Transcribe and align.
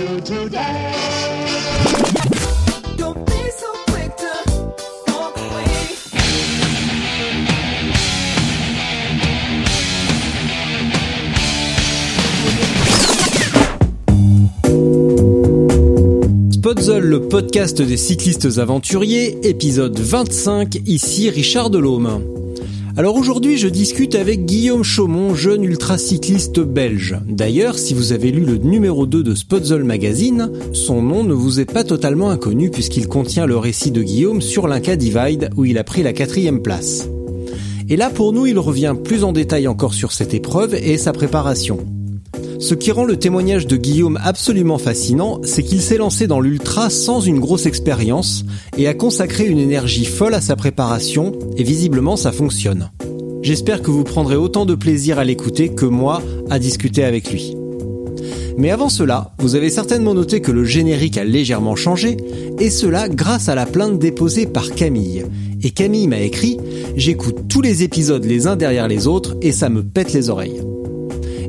you 0.00 0.30
le 16.98 17.20
podcast 17.28 17.80
des 17.82 17.96
cyclistes 17.96 18.58
aventuriers, 18.58 19.38
épisode 19.42 19.98
25, 19.98 20.76
ici 20.86 21.30
Richard 21.30 21.70
Delhomme. 21.70 22.22
Alors 23.00 23.16
aujourd'hui, 23.16 23.56
je 23.56 23.66
discute 23.66 24.14
avec 24.14 24.44
Guillaume 24.44 24.84
Chaumont, 24.84 25.34
jeune 25.34 25.64
ultracycliste 25.64 26.60
belge. 26.60 27.16
D'ailleurs, 27.26 27.78
si 27.78 27.94
vous 27.94 28.12
avez 28.12 28.30
lu 28.30 28.44
le 28.44 28.58
numéro 28.58 29.06
2 29.06 29.22
de 29.22 29.34
Spotzol 29.34 29.84
Magazine, 29.84 30.52
son 30.74 31.00
nom 31.00 31.24
ne 31.24 31.32
vous 31.32 31.60
est 31.60 31.72
pas 31.72 31.82
totalement 31.82 32.28
inconnu 32.28 32.68
puisqu'il 32.68 33.08
contient 33.08 33.46
le 33.46 33.56
récit 33.56 33.90
de 33.90 34.02
Guillaume 34.02 34.42
sur 34.42 34.68
l'Inca 34.68 34.96
Divide 34.96 35.48
où 35.56 35.64
il 35.64 35.78
a 35.78 35.82
pris 35.82 36.02
la 36.02 36.12
quatrième 36.12 36.60
place. 36.60 37.08
Et 37.88 37.96
là, 37.96 38.10
pour 38.10 38.34
nous, 38.34 38.44
il 38.44 38.58
revient 38.58 38.94
plus 39.02 39.24
en 39.24 39.32
détail 39.32 39.66
encore 39.66 39.94
sur 39.94 40.12
cette 40.12 40.34
épreuve 40.34 40.74
et 40.74 40.98
sa 40.98 41.14
préparation. 41.14 41.78
Ce 42.60 42.74
qui 42.74 42.92
rend 42.92 43.04
le 43.04 43.16
témoignage 43.16 43.66
de 43.66 43.76
Guillaume 43.78 44.18
absolument 44.22 44.76
fascinant, 44.76 45.40
c'est 45.44 45.62
qu'il 45.62 45.80
s'est 45.80 45.96
lancé 45.96 46.26
dans 46.26 46.40
l'ultra 46.40 46.90
sans 46.90 47.20
une 47.22 47.40
grosse 47.40 47.64
expérience 47.64 48.44
et 48.76 48.86
a 48.86 48.92
consacré 48.92 49.46
une 49.46 49.58
énergie 49.58 50.04
folle 50.04 50.34
à 50.34 50.42
sa 50.42 50.56
préparation 50.56 51.32
et 51.56 51.62
visiblement 51.62 52.16
ça 52.16 52.32
fonctionne. 52.32 52.90
J'espère 53.40 53.80
que 53.80 53.90
vous 53.90 54.04
prendrez 54.04 54.36
autant 54.36 54.66
de 54.66 54.74
plaisir 54.74 55.18
à 55.18 55.24
l'écouter 55.24 55.70
que 55.70 55.86
moi 55.86 56.22
à 56.50 56.58
discuter 56.58 57.02
avec 57.02 57.32
lui. 57.32 57.56
Mais 58.58 58.70
avant 58.70 58.90
cela, 58.90 59.32
vous 59.38 59.54
avez 59.54 59.70
certainement 59.70 60.12
noté 60.12 60.42
que 60.42 60.52
le 60.52 60.64
générique 60.64 61.16
a 61.16 61.24
légèrement 61.24 61.76
changé, 61.76 62.18
et 62.58 62.68
cela 62.68 63.08
grâce 63.08 63.48
à 63.48 63.54
la 63.54 63.64
plainte 63.64 63.98
déposée 63.98 64.44
par 64.44 64.70
Camille. 64.72 65.24
Et 65.62 65.70
Camille 65.70 66.08
m'a 66.08 66.20
écrit 66.20 66.58
«J'écoute 66.96 67.48
tous 67.48 67.62
les 67.62 67.84
épisodes 67.84 68.24
les 68.24 68.46
uns 68.46 68.56
derrière 68.56 68.86
les 68.86 69.06
autres 69.06 69.36
et 69.40 69.52
ça 69.52 69.70
me 69.70 69.82
pète 69.82 70.12
les 70.12 70.28
oreilles». 70.28 70.60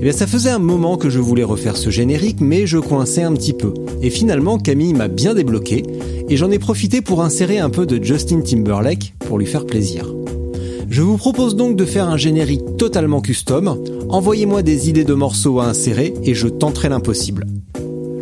Eh 0.01 0.05
bien 0.05 0.13
ça 0.13 0.25
faisait 0.25 0.49
un 0.49 0.57
moment 0.57 0.97
que 0.97 1.11
je 1.11 1.19
voulais 1.19 1.43
refaire 1.43 1.77
ce 1.77 1.91
générique 1.91 2.41
mais 2.41 2.65
je 2.65 2.79
coinçais 2.79 3.21
un 3.21 3.33
petit 3.33 3.53
peu. 3.53 3.71
Et 4.01 4.09
finalement 4.09 4.57
Camille 4.57 4.95
m'a 4.95 5.07
bien 5.07 5.35
débloqué 5.35 5.83
et 6.27 6.37
j'en 6.37 6.49
ai 6.49 6.57
profité 6.57 7.01
pour 7.01 7.21
insérer 7.21 7.59
un 7.59 7.69
peu 7.69 7.85
de 7.85 8.03
Justin 8.03 8.41
Timberlake 8.41 9.13
pour 9.19 9.37
lui 9.37 9.45
faire 9.45 9.67
plaisir. 9.67 10.11
Je 10.89 11.03
vous 11.03 11.17
propose 11.17 11.55
donc 11.55 11.75
de 11.75 11.85
faire 11.85 12.09
un 12.09 12.17
générique 12.17 12.77
totalement 12.77 13.21
custom. 13.21 13.77
Envoyez-moi 14.09 14.63
des 14.63 14.89
idées 14.89 15.03
de 15.03 15.13
morceaux 15.13 15.59
à 15.59 15.67
insérer 15.67 16.15
et 16.23 16.33
je 16.33 16.47
tenterai 16.47 16.89
l'impossible. 16.89 17.45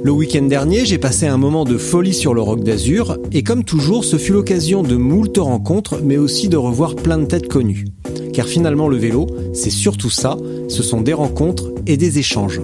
Le 0.01 0.11
week-end 0.11 0.43
dernier, 0.43 0.85
j'ai 0.85 0.97
passé 0.97 1.27
un 1.27 1.37
moment 1.37 1.65
de 1.65 1.77
folie 1.77 2.13
sur 2.13 2.33
le 2.33 2.41
Rock 2.41 2.63
d'Azur, 2.63 3.17
et 3.33 3.43
comme 3.43 3.65
toujours, 3.65 4.05
ce 4.05 4.15
fut 4.15 4.31
l'occasion 4.31 4.81
de 4.81 4.95
moult 4.95 5.37
rencontres, 5.37 5.99
mais 6.01 6.17
aussi 6.17 6.47
de 6.47 6.55
revoir 6.55 6.95
plein 6.95 7.17
de 7.17 7.25
têtes 7.25 7.49
connues. 7.49 7.85
Car 8.31 8.47
finalement, 8.47 8.87
le 8.87 8.95
vélo, 8.95 9.27
c'est 9.53 9.69
surtout 9.69 10.09
ça, 10.09 10.37
ce 10.69 10.83
sont 10.83 11.01
des 11.01 11.11
rencontres 11.13 11.71
et 11.85 11.97
des 11.97 12.17
échanges. 12.17 12.61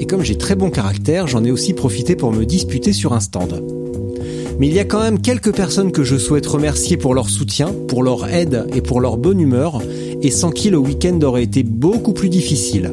Et 0.00 0.06
comme 0.06 0.22
j'ai 0.22 0.36
très 0.36 0.56
bon 0.56 0.70
caractère, 0.70 1.28
j'en 1.28 1.44
ai 1.44 1.52
aussi 1.52 1.72
profité 1.72 2.16
pour 2.16 2.32
me 2.32 2.44
disputer 2.44 2.92
sur 2.92 3.12
un 3.12 3.20
stand. 3.20 3.62
Mais 4.58 4.66
il 4.66 4.74
y 4.74 4.80
a 4.80 4.84
quand 4.84 5.00
même 5.00 5.20
quelques 5.20 5.54
personnes 5.54 5.92
que 5.92 6.02
je 6.02 6.16
souhaite 6.16 6.46
remercier 6.46 6.96
pour 6.96 7.14
leur 7.14 7.28
soutien, 7.28 7.72
pour 7.86 8.02
leur 8.02 8.28
aide 8.28 8.66
et 8.74 8.80
pour 8.80 9.00
leur 9.00 9.18
bonne 9.18 9.40
humeur, 9.40 9.80
et 10.20 10.30
sans 10.32 10.50
qui 10.50 10.68
le 10.68 10.78
week-end 10.78 11.20
aurait 11.22 11.44
été 11.44 11.62
beaucoup 11.62 12.12
plus 12.12 12.28
difficile. 12.28 12.90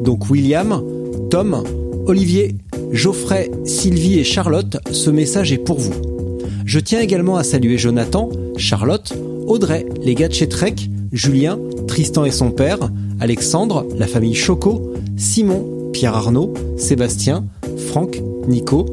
Donc 0.00 0.30
William, 0.30 0.82
Tom, 1.30 1.62
Olivier, 2.06 2.54
Geoffrey, 2.92 3.50
Sylvie 3.64 4.20
et 4.20 4.24
Charlotte, 4.24 4.76
ce 4.92 5.10
message 5.10 5.52
est 5.52 5.58
pour 5.58 5.80
vous. 5.80 5.94
Je 6.64 6.78
tiens 6.78 7.00
également 7.00 7.36
à 7.36 7.42
saluer 7.42 7.78
Jonathan, 7.78 8.30
Charlotte, 8.56 9.12
Audrey, 9.48 9.86
les 10.02 10.14
gars 10.14 10.28
de 10.28 10.32
chez 10.32 10.48
Trek, 10.48 10.76
Julien, 11.10 11.58
Tristan 11.88 12.24
et 12.24 12.30
son 12.30 12.52
père, 12.52 12.78
Alexandre, 13.18 13.86
la 13.98 14.06
famille 14.06 14.36
Choco, 14.36 14.92
Simon, 15.16 15.90
Pierre 15.92 16.14
Arnaud, 16.14 16.54
Sébastien, 16.76 17.44
Franck, 17.88 18.22
Nico, 18.46 18.86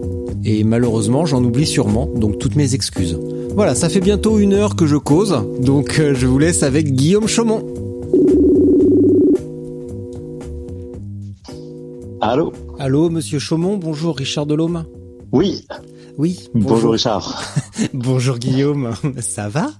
et 0.44 0.64
malheureusement 0.64 1.28
j'en 1.28 1.44
oublie 1.44 1.68
sûrement, 1.68 2.10
donc 2.16 2.40
toutes 2.40 2.56
mes 2.56 2.74
excuses. 2.74 3.20
Voilà, 3.56 3.76
ça 3.76 3.90
fait 3.90 4.02
bientôt 4.02 4.40
une 4.40 4.54
heure 4.54 4.76
que 4.76 4.88
je 4.88 4.96
cause, 4.96 5.36
donc 5.60 6.00
euh, 6.00 6.16
je 6.16 6.26
vous 6.26 6.40
laisse 6.40 6.64
avec 6.64 6.92
Guillaume 6.94 7.28
Chaumont. 7.28 7.64
Allô? 12.22 12.52
Allô, 12.86 13.10
monsieur 13.10 13.40
Chaumont, 13.40 13.78
bonjour 13.78 14.18
Richard 14.18 14.46
Delhomme. 14.46 14.86
Oui. 15.32 15.66
Oui. 16.18 16.50
Bonjour, 16.54 16.92
Richard. 16.92 17.42
bonjour 17.94 18.38
Guillaume, 18.38 18.94
ça 19.22 19.48
va? 19.48 19.72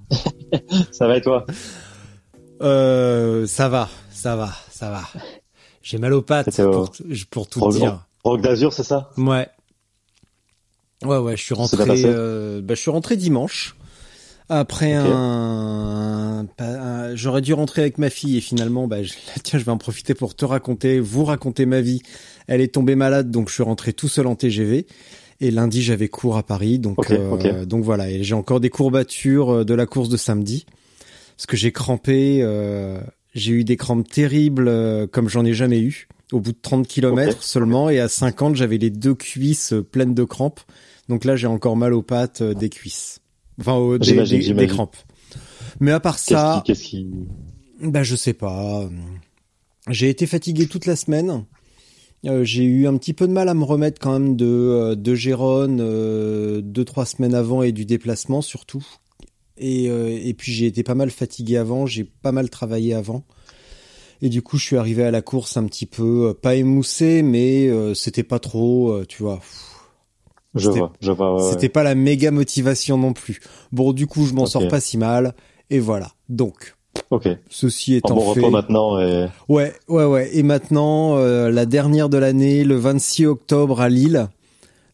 Ça 0.94 1.06
va 1.06 1.18
et 1.18 1.22
toi? 1.22 1.46
Euh, 2.62 3.46
ça 3.46 3.68
va, 3.68 3.90
ça 4.10 4.38
va, 4.38 4.54
ça 4.72 4.90
va. 4.90 5.02
J'ai 5.82 5.98
mal 5.98 6.14
aux 6.14 6.22
pattes 6.22 6.56
pour, 6.56 6.94
pour 7.30 7.48
tout 7.50 7.60
Rock, 7.60 7.74
dire. 7.74 8.06
Rock 8.24 8.40
d'Azur, 8.40 8.72
c'est 8.72 8.84
ça? 8.84 9.10
Ouais. 9.18 9.50
Ouais, 11.04 11.18
ouais, 11.18 11.36
je 11.36 11.44
suis 11.44 11.56
rentré, 11.56 11.84
euh, 12.06 12.62
bah, 12.62 12.74
je 12.74 12.80
suis 12.80 12.92
rentré 12.92 13.18
dimanche. 13.18 13.76
Après 14.48 14.94
un, 14.94 16.46
j'aurais 17.16 17.42
dû 17.42 17.54
rentrer 17.54 17.82
avec 17.82 17.98
ma 17.98 18.10
fille 18.10 18.38
et 18.38 18.42
finalement, 18.42 18.88
bah, 18.88 19.04
je, 19.04 19.14
tiens, 19.44 19.60
je 19.60 19.66
vais 19.66 19.72
en 19.72 19.78
profiter 19.78 20.14
pour 20.14 20.36
te 20.36 20.46
raconter, 20.46 21.02
vous 21.02 21.26
raconter 21.26 21.66
ma 21.66 21.82
vie. 21.82 22.02
Elle 22.48 22.62
est 22.62 22.74
tombée 22.74 22.96
malade, 22.96 23.32
donc 23.32 23.50
je 23.50 23.54
suis 23.54 23.64
rentré 23.64 23.94
tout 23.94 24.08
seul 24.08 24.28
en 24.28 24.36
TGV. 24.36 24.86
Et 25.42 25.52
lundi, 25.52 25.82
j'avais 25.82 26.08
cours 26.08 26.38
à 26.38 26.44
Paris, 26.44 26.80
donc 26.80 27.10
euh, 27.12 27.66
donc 27.66 27.84
voilà. 27.84 28.10
Et 28.10 28.24
j'ai 28.24 28.36
encore 28.36 28.60
des 28.60 28.70
courbatures 28.70 29.50
euh, 29.50 29.66
de 29.66 29.74
la 29.74 29.86
course 29.86 30.08
de 30.10 30.16
samedi, 30.18 30.66
parce 31.36 31.48
que 31.48 31.58
j'ai 31.58 31.72
crampé. 31.72 32.40
euh, 32.42 33.02
j'ai 33.34 33.52
eu 33.54 33.64
des 33.64 33.78
crampes 33.78 34.08
terribles, 34.08 34.68
euh, 34.68 35.08
comme 35.08 35.28
j'en 35.28 35.44
ai 35.44 35.54
jamais 35.54 35.80
eu. 35.80 36.08
Au 36.32 36.40
bout 36.40 36.52
de 36.52 36.58
30 36.62 36.88
kilomètres 36.88 37.38
Ok. 37.38 37.44
seulement, 37.44 37.90
et 37.90 38.00
à 38.00 38.08
50, 38.08 38.56
j'avais 38.56 38.78
les 38.78 38.90
deux 38.92 39.16
cuisses 39.16 39.74
pleines 39.92 40.14
de 40.14 40.24
crampes. 40.24 40.62
Donc 41.10 41.26
là, 41.26 41.36
j'ai 41.36 41.48
encore 41.48 41.76
mal 41.76 41.94
aux 41.94 42.02
pattes 42.04 42.42
des 42.44 42.70
cuisses. 42.70 43.20
Enfin, 43.60 43.98
des, 43.98 44.54
des- 44.54 44.68
crampes. 44.68 44.96
Mais 45.80 45.92
à 45.92 46.00
part 46.00 46.16
Qu'est-ce 46.16 46.26
ça, 46.40 46.62
qui, 46.64 46.72
qu'est-ce 46.72 46.84
qui... 46.84 47.08
bah 47.82 48.04
je 48.04 48.16
sais 48.16 48.34
pas. 48.34 48.88
J'ai 49.90 50.10
été 50.10 50.26
fatigué 50.28 50.68
toute 50.68 50.86
la 50.86 50.96
semaine. 50.96 51.44
Euh, 52.26 52.44
j'ai 52.44 52.64
eu 52.64 52.88
un 52.88 52.96
petit 52.98 53.14
peu 53.14 53.28
de 53.28 53.34
mal 53.34 53.50
à 53.50 53.54
me 53.54 53.64
remettre 53.66 54.00
quand 54.00 54.14
même 54.18 54.36
de 54.38 54.46
euh, 54.46 54.96
de 54.96 55.14
Gérone 55.14 55.80
euh, 55.82 56.62
deux 56.62 56.86
trois 56.86 57.06
semaines 57.06 57.36
avant 57.36 57.64
et 57.64 57.72
du 57.74 57.86
déplacement 57.86 58.42
surtout. 58.42 58.86
Et 59.58 59.90
euh, 59.90 60.08
et 60.10 60.34
puis 60.34 60.54
j'ai 60.54 60.66
été 60.68 60.84
pas 60.84 60.96
mal 60.96 61.12
fatigué 61.12 61.58
avant. 61.58 61.86
J'ai 61.86 62.04
pas 62.06 62.32
mal 62.32 62.50
travaillé 62.50 62.94
avant. 62.94 63.24
Et 64.22 64.30
du 64.30 64.42
coup, 64.42 64.58
je 64.58 64.64
suis 64.64 64.78
arrivé 64.78 65.04
à 65.04 65.12
la 65.12 65.22
course 65.22 65.58
un 65.58 65.66
petit 65.66 65.86
peu 65.86 66.30
euh, 66.30 66.34
pas 66.34 66.56
émoussé, 66.56 67.24
mais 67.24 67.68
euh, 67.68 67.94
c'était 67.94 68.24
pas 68.24 68.40
trop, 68.40 68.92
euh, 68.92 69.06
tu 69.06 69.22
vois. 69.22 69.42
Je 70.56 70.68
C'était- 70.68 70.80
vois, 70.80 70.94
je 71.02 71.12
vois. 71.12 71.36
ouais, 71.44 71.52
C'était 71.52 71.68
pas 71.68 71.84
la 71.84 71.94
méga 71.94 72.32
motivation 72.32 72.98
non 72.98 73.12
plus. 73.12 73.42
Bon, 73.74 73.92
du 73.92 74.08
coup, 74.08 74.26
je 74.26 74.34
m'en 74.34 74.46
sors 74.46 74.68
pas 74.70 74.80
si 74.80 74.98
mal. 74.98 75.36
Et 75.70 75.80
voilà. 75.80 76.12
Donc, 76.30 76.76
Ok. 77.10 77.28
ceci 77.50 77.94
En 77.94 77.98
étant 77.98 78.16
bon 78.16 78.34
fait. 78.34 78.40
repos 78.42 78.52
maintenant 78.52 79.00
et... 79.00 79.28
Ouais, 79.50 79.74
ouais, 79.88 80.06
ouais. 80.06 80.30
Et 80.36 80.44
maintenant, 80.44 81.18
euh, 81.18 81.50
la 81.50 81.66
dernière 81.66 82.10
de 82.10 82.18
l'année, 82.18 82.64
le 82.64 82.76
26 82.76 83.26
octobre 83.28 83.82
à 83.82 83.90
Lille. 83.90 84.28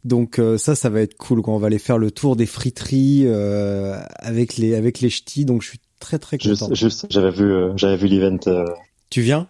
Donc 0.05 0.39
euh, 0.39 0.57
ça, 0.57 0.75
ça 0.75 0.89
va 0.89 1.01
être 1.01 1.17
cool. 1.17 1.41
Quoi. 1.41 1.53
On 1.53 1.57
va 1.57 1.67
aller 1.67 1.79
faire 1.79 1.97
le 1.97 2.09
tour 2.11 2.35
des 2.35 2.45
friteries 2.45 3.23
euh, 3.25 3.99
avec 4.19 4.55
les 4.57 4.75
avec 4.75 5.01
les 5.01 5.09
ch'tis. 5.09 5.43
Donc 5.45 5.61
je 5.61 5.69
suis 5.69 5.79
très 5.99 6.19
très 6.19 6.37
content. 6.37 6.73
Juste, 6.73 7.07
j'avais 7.09 7.31
vu, 7.31 7.53
j'avais 7.75 7.97
vu 7.97 8.07
l'event. 8.07 8.37
Tu 9.09 9.21
viens? 9.21 9.47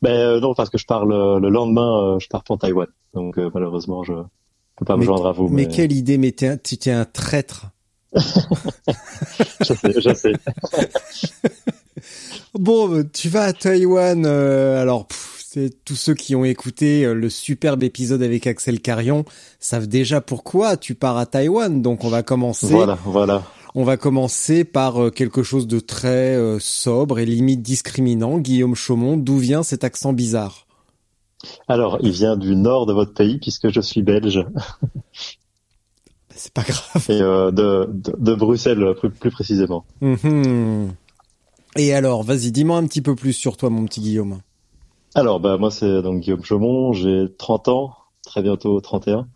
Ben 0.00 0.40
non, 0.40 0.54
parce 0.54 0.70
que 0.70 0.78
je 0.78 0.86
pars 0.86 1.04
le, 1.04 1.38
le 1.38 1.48
lendemain, 1.50 2.18
je 2.20 2.26
pars 2.28 2.42
pour 2.42 2.58
Taïwan. 2.58 2.88
Donc 3.14 3.36
malheureusement, 3.54 4.02
je 4.02 4.14
peux 4.76 4.84
pas 4.86 4.96
me 4.96 5.02
joindre 5.02 5.26
à 5.26 5.32
vous. 5.32 5.48
mais 5.48 5.68
quelle 5.68 5.92
idée 5.92 6.16
Mais 6.16 6.32
tu 6.32 6.78
t'es 6.78 6.90
un 6.90 7.04
traître. 7.04 7.66
Je 8.14 9.74
sais, 9.74 10.00
je 10.00 10.14
sais. 10.14 10.32
bon, 12.58 13.04
tu 13.12 13.28
vas 13.28 13.44
à 13.44 13.52
Taïwan. 13.52 14.24
Euh, 14.26 14.80
alors, 14.80 15.08
c'est 15.10 15.84
tous 15.84 15.96
ceux 15.96 16.14
qui 16.14 16.34
ont 16.34 16.44
écouté 16.44 17.04
euh, 17.04 17.14
le 17.14 17.30
superbe 17.30 17.82
épisode 17.82 18.22
avec 18.22 18.46
Axel 18.46 18.80
Carion 18.80 19.24
savent 19.60 19.86
déjà 19.86 20.20
pourquoi 20.20 20.76
tu 20.76 20.94
pars 20.94 21.16
à 21.16 21.26
Taïwan. 21.26 21.80
Donc, 21.80 22.04
on 22.04 22.08
va 22.08 22.22
commencer. 22.22 22.66
Voilà, 22.68 22.98
voilà. 23.04 23.44
On 23.74 23.84
va 23.84 23.96
commencer 23.96 24.64
par 24.64 25.02
euh, 25.02 25.10
quelque 25.10 25.42
chose 25.42 25.66
de 25.66 25.80
très 25.80 26.38
sobre 26.60 27.18
et 27.18 27.24
limite 27.24 27.62
discriminant. 27.62 28.38
Guillaume 28.38 28.74
Chaumont, 28.74 29.16
d'où 29.16 29.38
vient 29.38 29.62
cet 29.62 29.84
accent 29.84 30.12
bizarre? 30.12 30.66
Alors, 31.66 31.98
il 32.02 32.12
vient 32.12 32.36
du 32.36 32.54
nord 32.54 32.86
de 32.86 32.92
votre 32.92 33.14
pays 33.14 33.38
puisque 33.38 33.70
je 33.70 33.80
suis 33.80 34.02
belge. 34.02 34.44
C'est 36.42 36.52
pas 36.52 36.62
grave. 36.62 37.06
Et 37.08 37.22
euh, 37.22 37.52
de, 37.52 37.88
de, 37.92 38.14
de, 38.18 38.34
Bruxelles, 38.34 38.94
plus, 38.98 39.10
plus 39.10 39.30
précisément. 39.30 39.84
Mmh. 40.00 40.88
Et 41.76 41.94
alors, 41.94 42.24
vas-y, 42.24 42.50
dis-moi 42.50 42.78
un 42.78 42.86
petit 42.88 43.00
peu 43.00 43.14
plus 43.14 43.32
sur 43.32 43.56
toi, 43.56 43.70
mon 43.70 43.84
petit 43.84 44.00
Guillaume. 44.00 44.40
Alors, 45.14 45.38
bah, 45.38 45.56
moi, 45.56 45.70
c'est 45.70 46.02
donc 46.02 46.20
Guillaume 46.20 46.42
Chaumont, 46.42 46.92
j'ai 46.94 47.28
30 47.38 47.68
ans, 47.68 47.94
très 48.26 48.42
bientôt 48.42 48.80
31. 48.80 49.28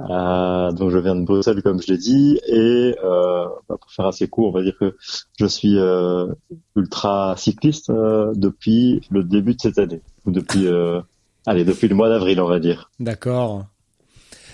Euh, 0.00 0.72
donc, 0.72 0.88
je 0.88 0.96
viens 0.96 1.16
de 1.16 1.26
Bruxelles, 1.26 1.62
comme 1.62 1.82
je 1.82 1.92
l'ai 1.92 1.98
dit. 1.98 2.40
Et 2.46 2.96
euh, 3.04 3.44
bah, 3.68 3.76
pour 3.78 3.92
faire 3.92 4.06
assez 4.06 4.26
court, 4.26 4.48
on 4.48 4.52
va 4.52 4.62
dire 4.62 4.78
que 4.80 4.96
je 5.38 5.44
suis 5.44 5.78
euh, 5.78 6.28
ultra 6.76 7.34
cycliste 7.36 7.90
depuis 7.90 9.02
le 9.10 9.22
début 9.22 9.54
de 9.54 9.60
cette 9.60 9.78
année. 9.78 10.00
Ou 10.24 10.30
depuis, 10.30 10.66
allez, 11.44 11.64
depuis 11.66 11.88
le 11.88 11.94
mois 11.94 12.08
d'avril, 12.08 12.40
on 12.40 12.48
va 12.48 12.58
dire. 12.58 12.90
D'accord. 13.00 13.66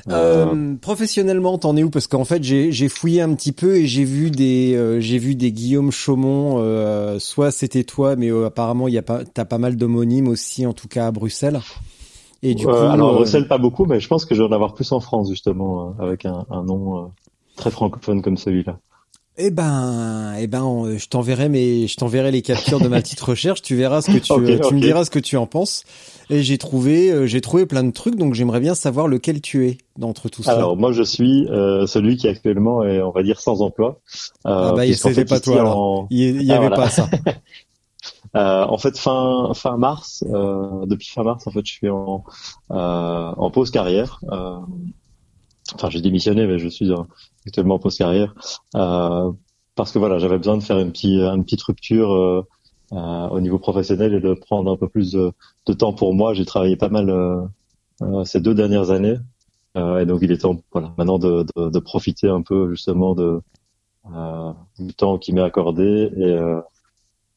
Euh, 0.09 0.47
euh, 0.47 0.75
professionnellement, 0.81 1.57
t'en 1.59 1.77
es 1.77 1.83
où? 1.83 1.91
Parce 1.91 2.07
qu'en 2.07 2.25
fait, 2.25 2.43
j'ai 2.43 2.89
fouillé 2.89 3.23
un 3.23 3.35
petit 3.35 3.53
peu 3.53 3.77
et 3.77 3.87
j'ai 3.87 4.05
vu 4.05 4.31
des 4.31 4.75
euh, 4.75 5.01
j'ai 5.01 5.19
vu 5.19 5.35
des 5.35 5.53
Guillaume 5.53 5.91
Chaumont. 5.91 6.57
Euh, 6.59 7.19
soit 7.19 7.51
c'était 7.51 7.85
toi, 7.85 8.17
mais 8.17 8.31
apparemment 8.45 8.89
il 8.89 8.95
y 8.95 8.99
a 8.99 9.03
pas 9.03 9.25
t'as 9.25 9.45
pas 9.45 9.59
mal 9.59 9.77
d'homonymes 9.77 10.29
aussi, 10.29 10.67
en 10.67 10.73
tout 10.73 10.89
cas 10.89 11.07
à 11.07 11.11
Bruxelles. 11.11 11.61
Et 12.43 12.55
du 12.55 12.67
coup, 12.67 12.73
alors 12.73 13.15
Bruxelles 13.15 13.49
pas 13.49 13.59
beaucoup, 13.59 13.87
mais 13.87 14.01
je 14.01 14.09
pense 14.09 14.27
que 14.27 14.35
je 14.35 14.43
vais 14.43 14.49
en 14.49 14.53
avoir 14.53 14.75
plus 14.75 14.93
en 14.93 15.01
France 15.01 15.31
justement 15.31 15.95
avec 15.99 16.27
un, 16.27 16.45
un 16.51 16.63
nom 16.63 17.11
très 17.57 17.71
francophone 17.71 18.21
comme 18.21 18.37
celui-là. 18.37 18.79
Eh 19.37 19.51
ben, 19.51 20.35
eh 20.39 20.47
ben, 20.47 20.97
je 20.97 21.09
t'enverrai 21.09 21.49
mais 21.49 21.89
je 21.89 21.97
t'enverrai 21.97 22.31
les 22.31 22.43
captures 22.43 22.79
de 22.79 22.87
ma 22.87 23.01
petite 23.03 23.21
recherche. 23.21 23.63
Tu 23.63 23.75
verras 23.75 24.01
ce 24.01 24.13
que 24.13 24.19
tu, 24.19 24.61
tu 24.69 24.75
me 24.75 24.81
diras 24.81 25.05
ce 25.05 25.11
que 25.11 25.19
tu 25.19 25.37
en 25.37 25.47
penses. 25.47 25.83
Et 26.31 26.43
j'ai 26.43 26.57
trouvé, 26.57 27.11
euh, 27.11 27.27
j'ai 27.27 27.41
trouvé 27.41 27.67
plein 27.67 27.83
de 27.83 27.91
trucs, 27.91 28.17
donc 28.17 28.35
j'aimerais 28.35 28.61
bien 28.61 28.75
savoir 28.75 29.09
lequel 29.09 29.41
tu 29.41 29.67
es 29.67 29.79
d'entre 29.99 30.29
tous 30.29 30.45
ça. 30.45 30.53
Alors 30.53 30.77
moi, 30.77 30.93
je 30.93 31.03
suis 31.03 31.49
euh, 31.49 31.87
celui 31.87 32.17
qui 32.17 32.29
actuellement 32.29 32.85
est, 32.85 33.03
on 33.03 33.11
va 33.11 33.23
dire, 33.23 33.41
sans 33.41 33.61
emploi. 33.61 34.01
Euh, 34.47 34.71
ah 34.71 34.73
bah, 34.73 34.93
c'était 34.93 35.25
pas 35.25 35.41
toi. 35.41 35.61
Alors. 35.61 36.07
Il 36.11 36.43
y, 36.43 36.53
ah, 36.53 36.57
avait 36.57 36.71
pas 36.71 36.89
ça. 36.89 37.09
Euh, 38.37 38.65
en 38.65 38.79
fait, 38.79 38.99
fin 38.99 39.53
fin 39.55 39.77
mars, 39.77 40.25
euh, 40.29 40.87
depuis 40.87 41.07
fin 41.07 41.23
mars, 41.23 41.47
en 41.47 41.53
fait, 41.53 41.65
je 41.65 41.73
suis 41.73 41.89
en 41.89 42.25
en 42.69 43.51
pause 43.53 43.71
carrière. 43.71 44.19
enfin, 44.29 45.89
j'ai 45.89 46.01
démissionné, 46.01 46.45
mais 46.47 46.59
je 46.59 46.69
suis 46.69 46.91
en 46.93 47.07
pause 47.79 47.97
carrière 47.97 48.35
parce 49.77 49.91
que 49.91 49.99
voilà, 49.99 50.19
j'avais 50.19 50.39
besoin 50.39 50.57
de 50.57 50.63
faire 50.63 50.79
une 50.79 50.93
petite 50.93 51.19
une 51.19 51.45
petite 51.45 51.63
rupture 51.63 52.13
euh, 52.13 53.29
au 53.29 53.41
niveau 53.41 53.59
professionnel 53.59 54.15
et 54.15 54.21
de 54.21 54.35
prendre 54.35 54.71
un 54.71 54.77
peu 54.77 54.89
plus 54.89 55.13
de, 55.13 55.33
temps 55.73 55.93
pour 55.93 56.15
moi. 56.15 56.35
J'ai 56.35 56.45
travaillé 56.45 56.77
pas 56.77 56.89
mal 56.89 57.11
euh, 57.11 57.41
euh, 58.03 58.25
ces 58.25 58.41
deux 58.41 58.55
dernières 58.55 58.91
années 58.91 59.17
et 59.77 60.07
donc 60.07 60.21
il 60.23 60.31
est 60.31 60.39
temps 60.39 60.63
voilà, 60.71 60.95
maintenant 60.97 61.19
de, 61.19 61.45
de, 61.57 61.69
de 61.69 61.79
profiter 61.81 62.29
un 62.29 62.43
peu 62.43 62.71
justement 62.71 63.17
de, 63.17 63.41
du 64.79 64.95
temps 64.95 65.19
qui 65.19 65.33
m'est 65.33 65.43
accordé 65.43 66.13
et 66.17 66.39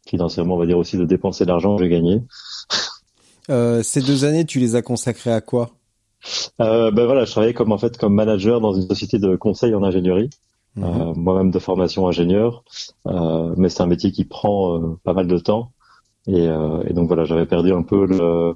financièrement 0.07 0.53
on 0.53 0.59
va 0.59 0.67
dire 0.67 0.77
aussi 0.77 0.97
de 0.97 1.05
dépenser 1.05 1.45
l'argent 1.45 1.75
que 1.75 1.83
j'ai 1.83 1.89
gagné. 1.89 2.21
Euh, 3.49 3.81
ces 3.81 4.01
deux 4.01 4.25
années, 4.25 4.45
tu 4.45 4.59
les 4.59 4.75
as 4.75 4.81
consacrées 4.81 5.31
à 5.31 5.41
quoi? 5.41 5.71
Euh, 6.61 6.91
Ben 6.91 7.05
voilà, 7.05 7.25
je 7.25 7.31
travaillais 7.31 7.53
comme 7.53 7.71
en 7.71 7.77
fait 7.77 7.97
comme 7.97 8.13
manager 8.13 8.61
dans 8.61 8.73
une 8.73 8.87
société 8.87 9.19
de 9.19 9.35
conseil 9.35 9.73
en 9.75 9.83
ingénierie. 9.83 10.29
Mhm. 10.75 10.83
Euh, 10.83 11.13
moi-même 11.15 11.51
de 11.51 11.59
formation 11.59 12.07
ingénieur, 12.07 12.63
euh, 13.07 13.53
mais 13.57 13.69
c'est 13.69 13.81
un 13.81 13.87
métier 13.87 14.11
qui 14.11 14.25
prend 14.25 14.77
euh, 14.77 14.99
pas 15.03 15.13
mal 15.13 15.27
de 15.27 15.37
temps. 15.39 15.71
Et, 16.27 16.43
et 16.43 16.93
donc 16.93 17.07
voilà, 17.07 17.23
j'avais 17.23 17.45
perdu 17.45 17.71
un 17.71 17.83
peu 17.83 18.05
le, 18.05 18.53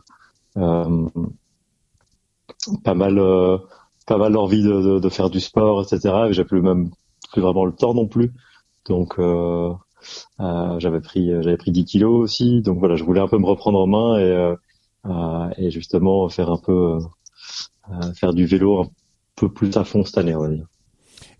pas 2.83 2.93
mal, 2.93 3.15
pas 4.05 4.17
mal 4.17 4.33
l'envie 4.33 4.61
de, 4.63 4.81
de, 4.81 4.99
de, 4.99 5.09
faire 5.09 5.29
du 5.29 5.39
sport, 5.39 5.81
etc. 5.81 6.27
Et 6.29 6.33
j'ai 6.33 6.43
plus 6.43 6.61
même 6.61 6.91
plus 7.31 7.41
vraiment 7.41 7.65
le 7.65 7.71
temps 7.71 7.93
non 7.93 8.07
plus. 8.07 8.33
Donc 8.87 9.15
euh, 9.19 9.73
j'avais 10.79 11.01
pris 11.01 11.29
j'avais 11.41 11.57
pris 11.57 11.71
10 11.71 11.85
kilos 11.85 12.21
aussi. 12.21 12.61
Donc 12.61 12.79
voilà, 12.79 12.95
je 12.95 13.03
voulais 13.03 13.21
un 13.21 13.27
peu 13.27 13.37
me 13.37 13.45
reprendre 13.45 13.79
en 13.79 13.87
main 13.87 14.17
et, 14.17 14.55
euh, 15.07 15.49
et 15.57 15.71
justement 15.71 16.27
faire 16.29 16.51
un 16.51 16.57
peu 16.57 16.99
faire 18.15 18.33
du 18.33 18.45
vélo 18.45 18.81
un 18.81 18.89
peu 19.35 19.51
plus 19.51 19.75
à 19.77 19.83
fond 19.83 20.03
cette 20.05 20.17
année, 20.17 20.35
on 20.35 20.41
va 20.41 20.49
dire. 20.49 20.65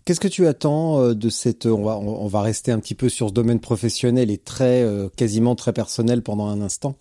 Qu'est-ce 0.04 0.20
que 0.20 0.28
tu 0.28 0.46
attends 0.46 1.00
euh, 1.00 1.14
de 1.14 1.28
cette 1.28 1.66
on 1.66 1.84
va 1.84 1.96
on 1.96 2.26
va 2.26 2.40
rester 2.42 2.72
un 2.72 2.80
petit 2.80 2.94
peu 2.94 3.08
sur 3.08 3.28
ce 3.28 3.32
domaine 3.32 3.60
professionnel 3.60 4.30
et 4.30 4.38
très 4.38 4.82
euh, 4.82 5.08
quasiment 5.16 5.54
très 5.54 5.72
personnel 5.72 6.22
pendant 6.22 6.46
un 6.46 6.60
instant. 6.60 6.96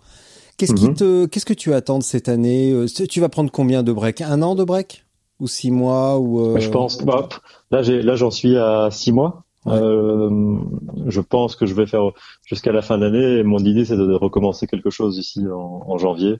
Qu'est-ce 0.58 0.76
qui 0.76 0.90
mhm. 0.90 0.94
te 0.94 1.26
qu'est-ce 1.26 1.46
que 1.46 1.54
tu 1.54 1.74
attends 1.74 1.98
de 1.98 2.04
cette 2.04 2.30
année 2.30 2.72
euh, 2.72 2.86
Tu 3.10 3.20
vas 3.20 3.30
prendre 3.30 3.52
combien 3.52 3.82
de 3.82 3.92
break 3.92 4.22
Un 4.22 4.44
an 4.44 4.54
de 4.54 4.64
break? 4.64 5.06
Ou 5.40 5.48
six 5.48 5.72
mois? 5.72 6.20
Ou 6.20 6.60
Je 6.60 6.70
pense 6.70 7.04
bah, 7.04 7.28
là 7.72 7.82
j'ai 7.82 8.04
là 8.04 8.16
j'en 8.16 8.30
suis 8.30 8.56
à 8.56 8.90
six 8.92 9.12
mois. 9.12 9.46
je 9.66 11.20
pense 11.22 11.56
que 11.56 11.66
je 11.66 11.74
vais 11.74 11.88
faire 11.88 12.12
jusqu'à 12.46 12.72
la 12.72 12.84
fin 12.84 13.00
de 13.00 13.06
l'année. 13.06 13.42
Mon 13.42 13.58
idée, 13.58 13.86
c'est 13.86 13.98
de 13.98 14.14
recommencer 14.14 14.68
quelque 14.68 14.92
chose 14.92 15.18
ici 15.18 15.44
en, 15.48 15.82
en 15.88 15.98
janvier, 15.98 16.38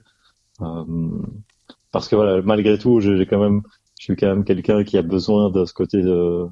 parce 1.92 2.08
que 2.08 2.16
voilà, 2.16 2.42
malgré 2.42 2.78
tout, 2.78 3.00
j'ai 3.00 3.26
quand 3.26 3.40
même 3.40 3.62
je 3.98 4.04
suis 4.06 4.16
quand 4.16 4.26
même 4.26 4.44
quelqu'un 4.44 4.82
qui 4.82 4.98
a 4.98 5.02
besoin 5.02 5.50
de 5.50 5.64
ce 5.64 5.72
côté 5.72 6.02
de 6.02 6.46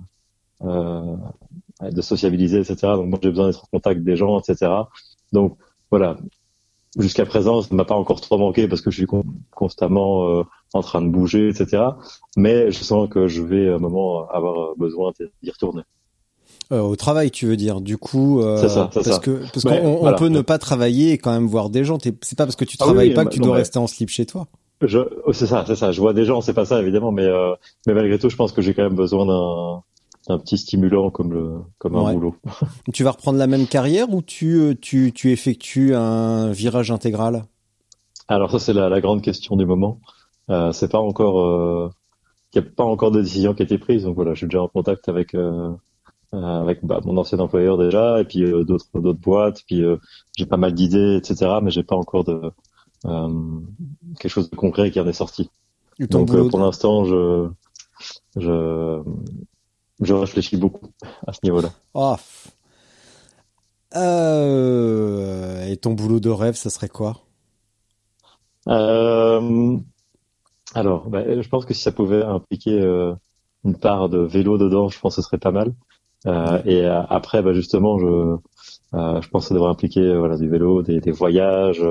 euh, 0.63 1.17
de 1.83 2.03
sociabiliser, 2.03 2.61
etc. 2.61 2.77
Donc 2.95 3.09
moi 3.09 3.19
j'ai 3.23 3.31
besoin 3.31 3.47
d'être 3.49 3.65
en 3.65 3.69
contact 3.73 4.03
des 4.03 4.17
gens, 4.17 4.39
etc. 4.39 4.71
Donc 5.33 5.57
voilà. 5.91 6.17
Jusqu'à 6.99 7.25
présent, 7.25 7.63
ça 7.63 7.69
ne 7.71 7.77
m'a 7.77 7.85
pas 7.85 7.95
encore 7.95 8.21
trop 8.21 8.37
manqué 8.37 8.67
parce 8.67 8.81
que 8.81 8.91
je 8.91 8.97
suis 8.97 9.07
constamment 9.51 10.29
euh, 10.29 10.43
en 10.75 10.83
train 10.83 11.01
de 11.01 11.09
bouger, 11.09 11.49
etc. 11.49 11.85
Mais 12.37 12.73
je 12.73 12.83
sens 12.83 13.09
que 13.09 13.29
je 13.29 13.43
vais 13.43 13.69
à 13.69 13.77
un 13.77 13.79
moment 13.79 14.29
avoir 14.29 14.77
besoin 14.77 15.13
d'y 15.43 15.51
retourner. 15.51 15.83
Euh, 16.73 16.81
au 16.81 16.95
travail, 16.95 17.31
tu 17.31 17.47
veux 17.47 17.57
dire. 17.57 17.81
Du 17.81 17.97
coup, 17.97 18.41
euh, 18.41 18.69
ça, 18.69 18.89
parce 18.93 19.09
ça. 19.09 19.19
que 19.19 19.43
parce 19.53 19.65
qu'on 19.65 20.07
on 20.07 20.15
peut 20.15 20.29
ne 20.29 20.41
pas 20.41 20.59
travailler 20.59 21.13
et 21.13 21.19
quand 21.19 21.33
même 21.33 21.47
voir 21.47 21.69
des 21.69 21.85
gens. 21.85 21.99
C'est 22.01 22.37
pas 22.37 22.45
parce 22.45 22.57
que 22.57 22.65
tu 22.65 22.77
ah 22.81 22.85
travailles 22.85 23.13
pas 23.13 23.25
que 23.25 23.31
tu 23.31 23.41
dois 23.41 23.57
rester 23.57 23.79
en 23.79 23.87
slip 23.87 24.09
chez 24.09 24.27
toi. 24.27 24.47
Je, 24.83 24.99
oh, 25.27 25.33
c'est 25.33 25.47
ça, 25.47 25.65
c'est 25.67 25.77
ça. 25.77 25.93
Je 25.93 26.01
vois 26.01 26.15
des 26.15 26.25
gens, 26.25 26.41
c'est 26.41 26.55
pas 26.55 26.65
ça 26.65 26.81
évidemment, 26.81 27.13
mais 27.13 27.27
euh, 27.27 27.55
mais 27.87 27.95
malgré 27.95 28.19
tout, 28.19 28.31
je 28.31 28.37
pense 28.37 28.53
que 28.53 28.63
j'ai 28.63 28.73
quand 28.73 28.83
même 28.83 28.95
besoin 28.95 29.27
d'un 29.27 29.83
d'un 30.29 30.39
petit 30.39 30.59
stimulant 30.59 31.11
comme 31.11 31.33
le 31.33 31.53
comme 31.79 31.97
un 31.97 32.13
boulot. 32.13 32.37
tu 32.93 33.05
vas 33.05 33.11
reprendre 33.13 33.39
la 33.39 33.47
même 33.47 33.67
carrière 33.67 34.13
ou 34.13 34.23
tu 34.23 34.59
euh, 34.59 34.75
tu 34.81 35.13
tu 35.13 35.33
effectues 35.33 35.95
un 35.95 36.51
virage 36.53 36.91
intégral? 36.91 37.45
Alors 38.29 38.51
ça 38.51 38.59
c'est 38.59 38.73
la, 38.73 38.89
la 38.89 39.01
grande 39.01 39.23
question 39.23 39.57
du 39.57 39.67
moment. 39.67 40.01
Euh, 40.51 40.73
c'est 40.73 40.91
pas 40.91 40.99
encore 41.01 41.41
euh, 41.41 41.91
il 42.55 42.61
n'y 42.61 42.67
a 42.67 42.71
pas 42.71 42.85
encore 42.85 43.11
de 43.11 43.21
décision 43.21 43.55
qui 43.55 43.63
a 43.63 43.65
été 43.65 43.79
prise, 43.79 44.05
donc 44.05 44.17
voilà, 44.17 44.33
je 44.33 44.39
suis 44.39 44.47
déjà 44.47 44.63
en 44.63 44.69
contact 44.69 45.09
avec 45.09 45.35
euh, 45.35 45.71
euh 46.35 46.61
avec 46.61 46.85
bah, 46.85 47.01
mon 47.05 47.17
ancien 47.17 47.39
employeur 47.39 47.79
déjà, 47.79 48.21
et 48.21 48.25
puis 48.25 48.41
d'autres 48.65 48.87
d'autres 48.95 49.21
boîtes, 49.21 49.63
puis 49.67 49.85
j'ai 50.37 50.47
pas 50.47 50.57
mal 50.57 50.73
d'idées, 50.75 51.17
etc. 51.17 51.59
Mais 51.63 51.71
j'ai 51.71 51.83
pas 51.83 51.97
encore 51.97 52.25
de 52.25 52.33
euh, 52.33 52.51
quelque 53.03 54.29
chose 54.29 54.51
de 54.51 54.57
concret 54.57 54.91
qui 54.91 55.01
en 55.01 55.07
est 55.07 55.13
sorti. 55.13 55.51
Donc 55.99 56.31
euh, 56.31 56.49
pour 56.49 56.61
l'instant, 56.61 57.05
je, 57.05 57.49
je, 58.37 59.03
je 60.01 60.15
réfléchis 60.15 60.57
beaucoup 60.57 60.89
à 61.27 61.33
ce 61.33 61.41
niveau-là. 61.45 61.71
Oh. 61.95 62.17
Euh, 63.97 65.67
et 65.67 65.77
ton 65.77 65.93
boulot 65.93 66.21
de 66.21 66.31
rêve, 66.31 66.55
ça 66.55 66.71
serait 66.71 66.89
quoi? 66.89 67.19
Euh, 68.69 69.77
Alors, 70.75 71.09
bah, 71.11 71.41
je 71.43 71.49
pense 71.49 71.65
que 71.65 71.75
si 71.75 71.83
ça 71.83 71.91
pouvait 71.91 72.23
impliquer 72.23 72.81
euh, 72.81 73.13
une 73.65 73.77
part 73.77 74.09
de 74.09 74.19
vélo 74.19 74.59
dedans, 74.59 74.89
je 74.89 75.01
pense 75.01 75.17
que 75.17 75.23
ce 75.23 75.27
serait 75.27 75.39
pas 75.39 75.51
mal. 75.51 75.75
Euh, 76.27 76.63
et 76.65 76.85
après, 76.87 77.43
bah, 77.43 77.53
justement, 77.53 77.99
je, 77.99 78.37
je 78.93 79.29
pense 79.29 79.45
que 79.45 79.49
ça 79.49 79.55
devrait 79.55 79.71
impliquer 79.71 80.17
voilà 80.17 80.37
du 80.37 80.49
vélo, 80.49 80.83
des, 80.83 81.01
des 81.01 81.11
voyages, 81.11 81.83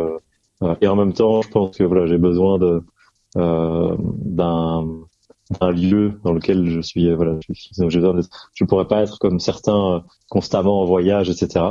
et 0.82 0.88
en 0.88 0.96
même 0.96 1.14
temps, 1.14 1.42
je 1.42 1.50
pense 1.50 1.78
que 1.78 1.84
voilà, 1.84 2.06
j'ai 2.06 2.18
besoin 2.18 2.58
de 2.58 2.84
euh, 3.38 3.96
d'un 4.00 4.88
d'un 5.60 5.72
lieu 5.72 6.20
dans 6.24 6.34
lequel 6.34 6.70
je 6.70 6.80
suis 6.80 7.12
voilà 7.14 7.38
je 7.48 7.54
suis 7.54 7.72
je 7.76 8.66
pourrais 8.66 8.88
pas 8.88 9.02
être 9.02 9.18
comme 9.18 9.40
certains 9.40 9.96
euh, 9.96 10.00
constamment 10.30 10.82
en 10.82 10.86
voyage 10.86 11.30
etc 11.30 11.66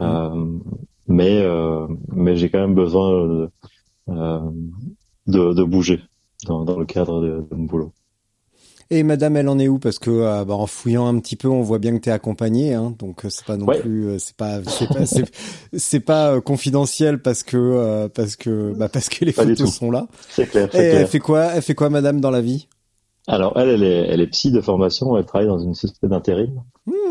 euh, 0.00 0.58
mais 1.06 1.40
euh, 1.42 1.86
mais 2.08 2.36
j'ai 2.36 2.50
quand 2.50 2.58
même 2.58 2.74
besoin 2.74 3.10
de, 3.26 3.50
euh, 4.08 4.50
de, 5.26 5.52
de 5.52 5.64
bouger 5.64 6.02
dans, 6.46 6.64
dans 6.64 6.78
le 6.78 6.86
cadre 6.86 7.20
de, 7.20 7.46
de, 7.48 7.54
mon 7.54 7.64
boulot 7.64 7.92
Et 8.90 9.02
madame, 9.02 9.36
elle 9.36 9.48
en 9.48 9.58
est 9.58 9.68
où? 9.68 9.78
Parce 9.78 9.98
que 9.98 10.10
euh, 10.10 10.44
bah, 10.44 10.54
en 10.54 10.66
fouillant 10.66 11.06
un 11.06 11.18
petit 11.20 11.36
peu, 11.36 11.48
on 11.48 11.62
voit 11.62 11.78
bien 11.78 11.92
que 11.96 12.00
t'es 12.02 12.10
accompagné, 12.10 12.74
hein, 12.74 12.94
donc 12.98 13.24
euh, 13.24 13.30
c'est 13.30 13.44
pas 13.44 13.56
non 13.56 13.66
Ouais. 13.66 13.80
plus, 13.80 14.06
euh, 14.08 14.18
c'est 14.18 14.36
pas, 14.36 14.62
c'est 14.64 14.86
pas, 14.86 15.04
c'est, 15.72 16.00
pas 16.00 16.40
confidentiel 16.40 17.20
parce 17.22 17.42
que 17.42 17.56
euh, 17.56 18.08
parce 18.08 18.36
que 18.36 18.72
bah 18.74 18.88
parce 18.88 19.08
que 19.08 19.24
les 19.24 19.32
Pas 19.32 19.42
photos 19.44 19.72
sont 19.74 19.90
là. 19.90 20.06
C'est 20.28 20.46
clair, 20.48 20.68
Et 20.72 20.76
c'est 20.76 20.82
elle 20.82 21.06
clair. 21.06 21.08
fait 21.08 21.20
quoi 21.20 21.44
Elle 21.54 21.62
fait 21.62 21.74
quoi, 21.74 21.90
madame, 21.90 22.20
dans 22.20 22.30
la 22.30 22.40
vie? 22.42 22.68
Alors 23.26 23.58
elle, 23.58 23.68
elle 23.70 23.82
est, 23.82 24.06
elle 24.08 24.20
est 24.20 24.26
psy 24.28 24.50
de 24.50 24.60
formation, 24.60 25.16
elle 25.16 25.24
travaille 25.26 25.48
dans 25.48 25.58
une 25.58 25.74
société 25.74 26.08
d'intérim. 26.08 26.62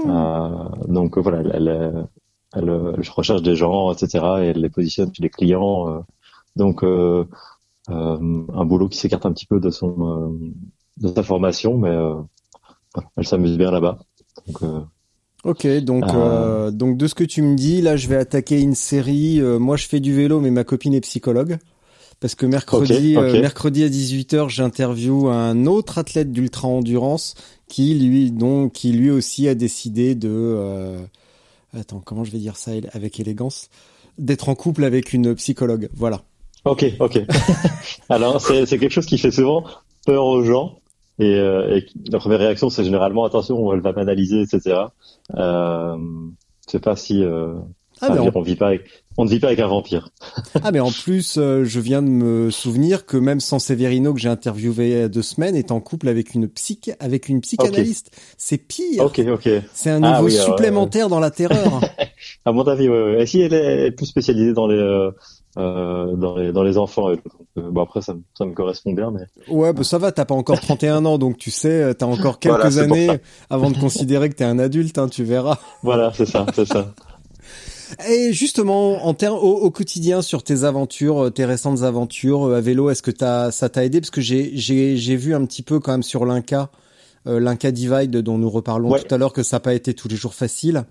Euh, 0.05 0.69
donc 0.87 1.17
voilà, 1.17 1.39
elle, 1.41 1.51
elle, 1.55 1.67
elle, 1.67 2.07
elle, 2.55 2.93
elle 2.97 3.09
recherche 3.09 3.41
des 3.41 3.55
gens, 3.55 3.91
etc. 3.93 4.23
Et 4.41 4.45
elle 4.47 4.61
les 4.61 4.69
positionne 4.69 5.13
chez 5.13 5.23
les 5.23 5.29
clients. 5.29 6.05
donc 6.55 6.83
euh, 6.83 7.25
un 7.89 8.65
boulot 8.65 8.87
qui 8.89 8.97
s'écarte 8.97 9.25
un 9.25 9.33
petit 9.33 9.45
peu 9.45 9.59
de 9.59 9.69
son 9.69 10.35
de 10.97 11.13
sa 11.13 11.23
formation, 11.23 11.77
mais 11.77 11.89
euh, 11.89 12.15
elle 13.17 13.25
s'amuse 13.25 13.57
bien 13.57 13.71
là-bas. 13.71 13.99
Donc 14.47 14.63
euh, 14.63 14.79
Ok, 15.43 15.67
donc 15.83 16.05
Ah. 16.07 16.15
euh, 16.15 16.71
donc 16.71 16.97
de 16.97 17.05
ce 17.07 17.15
que 17.15 17.23
tu 17.23 17.41
me 17.41 17.55
dis, 17.55 17.81
là, 17.81 17.97
je 17.97 18.07
vais 18.07 18.15
attaquer 18.15 18.61
une 18.61 18.75
série. 18.75 19.41
euh, 19.41 19.59
moi, 19.59 19.75
je 19.75 19.87
fais 19.87 19.99
du 19.99 20.13
vélo, 20.13 20.39
mais 20.39 20.51
ma 20.51 20.63
copine 20.63 20.93
est 20.93 21.01
psychologue. 21.01 21.57
Parce 22.21 22.35
que 22.35 22.45
mercredi, 22.45 23.17
mercredi 23.17 23.83
à 23.83 23.89
18h, 23.89 24.47
j'interview 24.47 25.27
un 25.27 25.65
autre 25.65 25.97
athlète 25.97 26.31
d'ultra 26.31 26.69
endurance 26.69 27.35
qui 27.67 27.95
lui 27.95 28.31
donc 28.31 28.71
qui 28.71 28.93
lui 28.93 29.11
aussi 29.11 29.49
a 29.49 29.55
décidé 29.55 30.15
de 30.15 30.95
attends 31.77 31.99
comment 31.99 32.23
je 32.23 32.31
vais 32.31 32.37
dire 32.37 32.55
ça 32.55 32.71
avec 32.93 33.19
élégance? 33.19 33.67
D'être 34.17 34.47
en 34.47 34.55
couple 34.55 34.85
avec 34.85 35.11
une 35.11 35.35
psychologue. 35.35 35.89
Voilà. 35.95 36.21
Ok, 36.63 36.85
ok. 37.01 37.19
Alors 38.09 38.39
c'est 38.39 38.65
quelque 38.65 38.89
chose 38.91 39.07
qui 39.07 39.17
fait 39.17 39.31
souvent 39.31 39.65
peur 40.05 40.25
aux 40.25 40.43
gens 40.45 40.79
et, 41.19 41.35
euh, 41.35 41.77
et 41.77 41.85
la 42.09 42.19
première 42.19 42.39
réaction 42.39 42.69
c'est 42.69 42.83
généralement 42.83 43.25
attention 43.25 43.73
elle 43.73 43.81
va 43.81 43.93
m'analyser 43.93 44.41
etc. 44.41 44.81
Euh, 45.35 45.97
je 46.65 46.71
sais 46.71 46.79
pas 46.79 46.95
si 46.95 47.23
euh, 47.23 47.53
Ah 48.01 48.09
mais, 48.09 48.19
en, 48.19 48.23
dire 48.23 48.31
on 48.35 48.41
vit 48.41 48.55
pas 48.55 48.67
avec 48.67 48.85
on 49.17 49.25
ne 49.25 49.29
vit 49.29 49.39
pas 49.39 49.47
avec 49.47 49.59
un 49.59 49.67
vampire. 49.67 50.09
ah 50.63 50.71
mais 50.71 50.79
en 50.79 50.89
plus, 50.91 51.37
euh, 51.37 51.63
je 51.65 51.79
viens 51.79 52.01
de 52.01 52.07
me 52.07 52.49
souvenir 52.49 53.05
que 53.05 53.15
même 53.15 53.39
sans 53.39 53.59
Severino 53.59 54.11
que 54.13 54.19
j'ai 54.19 54.29
interviewé 54.29 54.89
il 54.89 54.97
y 54.97 55.01
a 55.01 55.07
deux 55.07 55.21
semaines 55.21 55.55
est 55.55 55.71
en 55.71 55.79
couple 55.81 56.07
avec 56.07 56.33
une 56.33 56.47
psych 56.47 56.91
avec 56.99 57.29
une 57.29 57.41
psychanalyste. 57.41 58.09
C'est 58.37 58.57
pire. 58.57 59.03
Ok, 59.03 59.19
ok. 59.19 59.49
C'est 59.71 59.91
un 59.91 60.01
Ah 60.01 60.13
niveau 60.13 60.25
oui, 60.25 60.35
alors, 60.35 60.47
supplémentaire 60.47 61.09
dans 61.09 61.19
la 61.19 61.31
terreur. 61.31 61.81
À 62.45 62.51
mon 62.51 62.63
avis, 62.63 62.89
ouais, 62.89 63.03
ouais. 63.03 63.23
Et 63.23 63.25
si 63.25 63.41
elle 63.41 63.53
est 63.53 63.91
plus 63.91 64.05
spécialisée 64.05 64.53
dans 64.53 64.67
les 64.67 65.09
euh, 65.57 65.61
euh, 66.11 66.15
dans 66.15 66.35
les 66.37 66.51
dans 66.51 66.63
les 66.63 66.77
enfants. 66.77 67.11
et 67.11 67.17
tout. 67.17 67.29
Donc, 67.29 67.47
euh, 67.65 67.69
bon 67.71 67.81
après 67.83 68.01
ça 68.01 68.15
ça 68.37 68.45
me 68.45 68.53
correspond 68.53 68.93
bien, 68.93 69.11
mais 69.11 69.21
ouais, 69.53 69.73
bah 69.73 69.83
ça 69.83 69.97
va, 69.97 70.11
t'as 70.11 70.25
pas 70.25 70.35
encore 70.35 70.59
31 70.59 71.05
ans, 71.05 71.17
donc 71.17 71.37
tu 71.37 71.51
sais, 71.51 71.69
euh, 71.83 71.93
t'as 71.93 72.05
encore 72.07 72.39
quelques 72.39 72.55
Voilà, 72.61 72.81
années 72.81 73.19
avant 73.49 73.69
de 73.71 73.77
considérer 73.77 74.29
que 74.29 74.35
t'es 74.35 74.43
un 74.43 74.59
adulte, 74.59 74.97
hein, 74.97 75.07
tu 75.09 75.23
verras. 75.23 75.57
voilà 75.83 76.11
c'est 76.15 76.25
ça, 76.25 76.45
c'est 76.55 76.65
ça. 76.65 76.93
Et 78.09 78.33
justement, 78.33 79.05
en 79.05 79.13
termes 79.13 79.37
au, 79.37 79.51
au 79.59 79.69
quotidien 79.69 80.23
sur 80.23 80.41
tes 80.43 80.63
aventures, 80.63 81.25
euh, 81.25 81.29
tes 81.29 81.45
récentes 81.45 81.83
aventures 81.83 82.47
euh, 82.47 82.55
à 82.57 82.61
vélo, 82.61 82.89
est-ce 82.89 83.03
que 83.03 83.11
t'as, 83.11 83.51
ça 83.51 83.69
t'a 83.69 83.85
aidé? 83.85 84.01
Parce 84.01 84.09
que 84.09 84.21
j'ai, 84.21 84.51
j'ai, 84.55 84.97
j'ai 84.97 85.15
vu 85.15 85.35
un 85.35 85.45
petit 85.45 85.61
peu 85.61 85.79
quand 85.79 85.91
même 85.91 86.01
sur 86.01 86.25
l'Inca, 86.25 86.71
euh, 87.27 87.39
l'Inca 87.39 87.69
Divide 87.71 88.09
dont 88.17 88.39
nous 88.39 88.49
reparlons 88.49 88.89
Ouais. 88.89 88.99
tout 89.03 89.13
à 89.13 89.17
l'heure, 89.19 89.31
que 89.33 89.43
ça 89.43 89.57
n'a 89.57 89.59
pas 89.59 89.75
été 89.75 89.93
tous 89.93 90.07
les 90.07 90.15
jours 90.15 90.33
facile. 90.33 90.85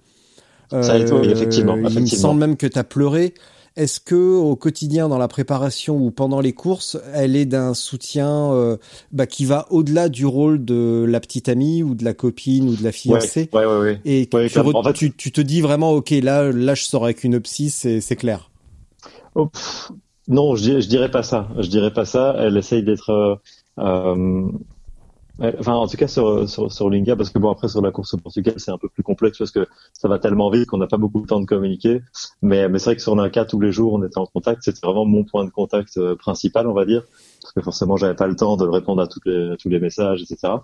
Ça 0.71 0.93
a 0.93 0.97
été, 0.99 1.13
oui, 1.13 1.29
effectivement, 1.29 1.75
Il 1.77 1.83
me 1.83 1.89
effectivement. 1.91 2.23
semble 2.29 2.41
même 2.41 2.57
que 2.57 2.67
t'as 2.69 2.85
pleuré. 2.85 3.35
Est-ce 3.77 4.01
que 4.01 4.15
au 4.37 4.55
quotidien, 4.55 5.09
dans 5.09 5.19
la 5.19 5.29
préparation 5.29 5.97
ou 5.97 6.11
pendant 6.11 6.41
les 6.41 6.53
courses, 6.53 6.99
elle 7.15 7.37
est 7.37 7.47
d'un 7.47 7.73
soutien 7.75 8.53
euh, 8.53 8.77
bah, 9.13 9.27
qui 9.27 9.45
va 9.47 9.67
au-delà 9.71 10.09
du 10.09 10.27
rôle 10.27 10.65
de 10.65 11.07
la 11.09 11.21
petite 11.21 11.49
amie 11.49 11.83
ou 11.83 11.95
de 11.95 12.05
la 12.05 12.13
copine 12.15 12.69
ou 12.69 12.77
de 12.77 12.85
la 12.85 12.93
fiancée 12.93 13.49
ouais, 13.53 13.65
ouais, 13.65 13.79
ouais. 13.81 14.01
et 14.05 14.27
tu, 14.27 14.49
clairement. 14.49 14.71
re- 14.73 14.77
En 14.77 14.83
fait- 14.85 14.93
tu, 14.93 15.13
tu 15.17 15.33
te 15.33 15.41
dis 15.41 15.61
vraiment, 15.63 15.93
ok, 15.93 16.11
là, 16.11 16.53
là, 16.53 16.75
je 16.75 16.83
sors 16.85 17.05
avec 17.05 17.25
une 17.25 17.41
psy, 17.41 17.71
c'est, 17.71 18.01
clair. 18.17 18.51
Oh, 19.35 19.49
non, 20.29 20.55
je, 20.55 20.63
dirais- 20.63 20.83
je 20.83 20.89
dirais 20.89 21.11
pas 21.11 21.23
ça. 21.23 21.49
Je 21.59 21.69
dirais 21.69 21.93
pas 21.93 22.05
ça. 22.05 22.37
Elle 22.39 22.57
essaye 22.59 22.83
d'être, 22.83 23.41
euh, 23.79 24.45
enfin, 25.59 25.75
en 25.75 25.87
tout 25.87 25.97
cas 25.97 26.09
sur 26.09 26.49
sur 26.49 26.73
sur 26.73 26.91
Linga, 26.91 27.17
parce 27.17 27.31
que 27.31 27.39
bon 27.39 27.51
après 27.51 27.69
sur 27.69 27.83
la 27.83 27.91
course 27.91 28.15
au 28.15 28.19
Portugal, 28.19 28.55
c'est 28.59 28.71
un 28.71 28.79
peu 28.79 28.89
plus 28.89 29.03
complexe 29.03 29.39
parce 29.39 29.51
que 29.51 29.67
ça 29.93 30.09
va 30.09 30.19
tellement 30.19 30.51
vite 30.51 30.67
qu'on 30.67 30.79
n'a 30.79 30.87
pas 30.87 30.99
beaucoup 30.99 31.21
de 31.21 31.27
temps 31.27 31.41
de 31.41 31.47
communiquer. 31.47 32.03
Mais 32.43 32.69
mais 32.69 32.79
c'est 32.79 32.87
vrai 32.87 32.97
que 32.97 33.03
sur 33.03 33.17
Linka 33.17 33.45
tous 33.45 33.61
les 33.61 33.73
jours, 33.73 33.95
on 33.95 34.05
était 34.05 34.19
en 34.19 34.27
contact. 34.27 34.63
C'était 34.63 34.87
vraiment 34.87 35.05
mon 35.05 35.25
point 35.25 35.45
de 35.45 35.51
contact 35.51 35.97
euh, 35.97 36.17
principal, 36.17 36.67
on 36.67 36.75
va 36.75 36.85
dire, 36.85 37.03
parce 37.41 37.53
que 37.53 37.63
forcément 37.63 37.97
j'avais 37.97 38.15
pas 38.15 38.27
le 38.27 38.37
temps 38.37 38.57
de 38.57 38.67
répondre 38.67 39.03
à 39.03 39.07
toutes 39.07 39.27
les 39.27 39.57
tous 39.59 39.69
les 39.69 39.81
messages, 39.81 40.23
etc. 40.23 40.55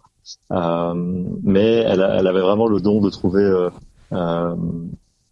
Euh, 0.52 0.94
mais 1.42 1.76
elle 1.86 2.00
elle 2.00 2.26
avait 2.26 2.40
vraiment 2.40 2.66
le 2.66 2.80
don 2.80 3.00
de 3.00 3.10
trouver 3.10 3.42
euh, 3.42 3.70
euh, 4.12 4.54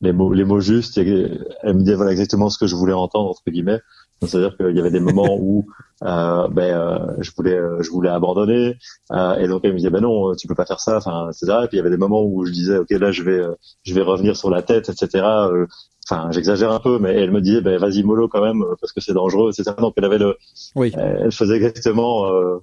les 0.00 0.12
mots 0.12 0.32
les 0.32 0.44
mots 0.44 0.60
justes 0.60 0.98
elle 0.98 1.74
me 1.74 1.80
disait 1.80 1.94
voilà 1.94 2.12
exactement 2.12 2.50
ce 2.50 2.58
que 2.58 2.66
je 2.66 2.74
voulais 2.74 2.92
entendre 2.92 3.30
entre 3.30 3.42
guillemets 3.48 3.80
Donc, 4.20 4.30
c'est 4.30 4.38
à 4.38 4.40
dire 4.40 4.56
qu'il 4.56 4.74
y 4.76 4.80
avait 4.80 4.90
des 4.90 5.00
moments 5.00 5.36
où 5.38 5.66
euh, 6.02 6.48
ben 6.48 6.74
euh, 6.74 7.14
je 7.20 7.30
voulais 7.36 7.54
euh, 7.56 7.82
je 7.82 7.90
voulais 7.90 8.08
abandonner 8.10 8.76
euh, 9.12 9.34
et 9.36 9.46
donc 9.48 9.60
elle 9.64 9.72
me 9.72 9.76
disait 9.78 9.90
ben 9.90 10.00
non 10.00 10.34
tu 10.34 10.46
peux 10.46 10.54
pas 10.54 10.66
faire 10.66 10.80
ça 10.80 10.98
enfin 10.98 11.30
etc 11.30 11.60
et 11.64 11.68
puis 11.68 11.76
il 11.76 11.78
y 11.78 11.80
avait 11.80 11.90
des 11.90 11.96
moments 11.96 12.22
où 12.22 12.44
je 12.44 12.52
disais 12.52 12.78
ok 12.78 12.90
là 12.90 13.12
je 13.12 13.22
vais 13.22 13.38
euh, 13.38 13.52
je 13.84 13.94
vais 13.94 14.02
revenir 14.02 14.36
sur 14.36 14.50
la 14.50 14.62
tête 14.62 14.88
etc 14.90 15.24
Euh, 15.24 15.66
enfin 16.08 16.30
j'exagère 16.32 16.70
un 16.70 16.80
peu 16.80 16.98
mais 16.98 17.14
elle 17.14 17.30
me 17.30 17.40
disait 17.40 17.60
ben 17.62 17.78
vas-y 17.78 18.02
mollo 18.02 18.28
quand 18.28 18.42
même 18.42 18.62
parce 18.80 18.92
que 18.92 19.00
c'est 19.00 19.14
dangereux 19.14 19.50
etc 19.50 19.74
donc 19.78 19.94
elle 19.96 20.04
avait 20.04 20.18
le 20.18 20.36
Oui. 20.74 20.92
elle 20.96 21.32
faisait 21.32 21.56
exactement 21.56 22.26
euh, 22.26 22.58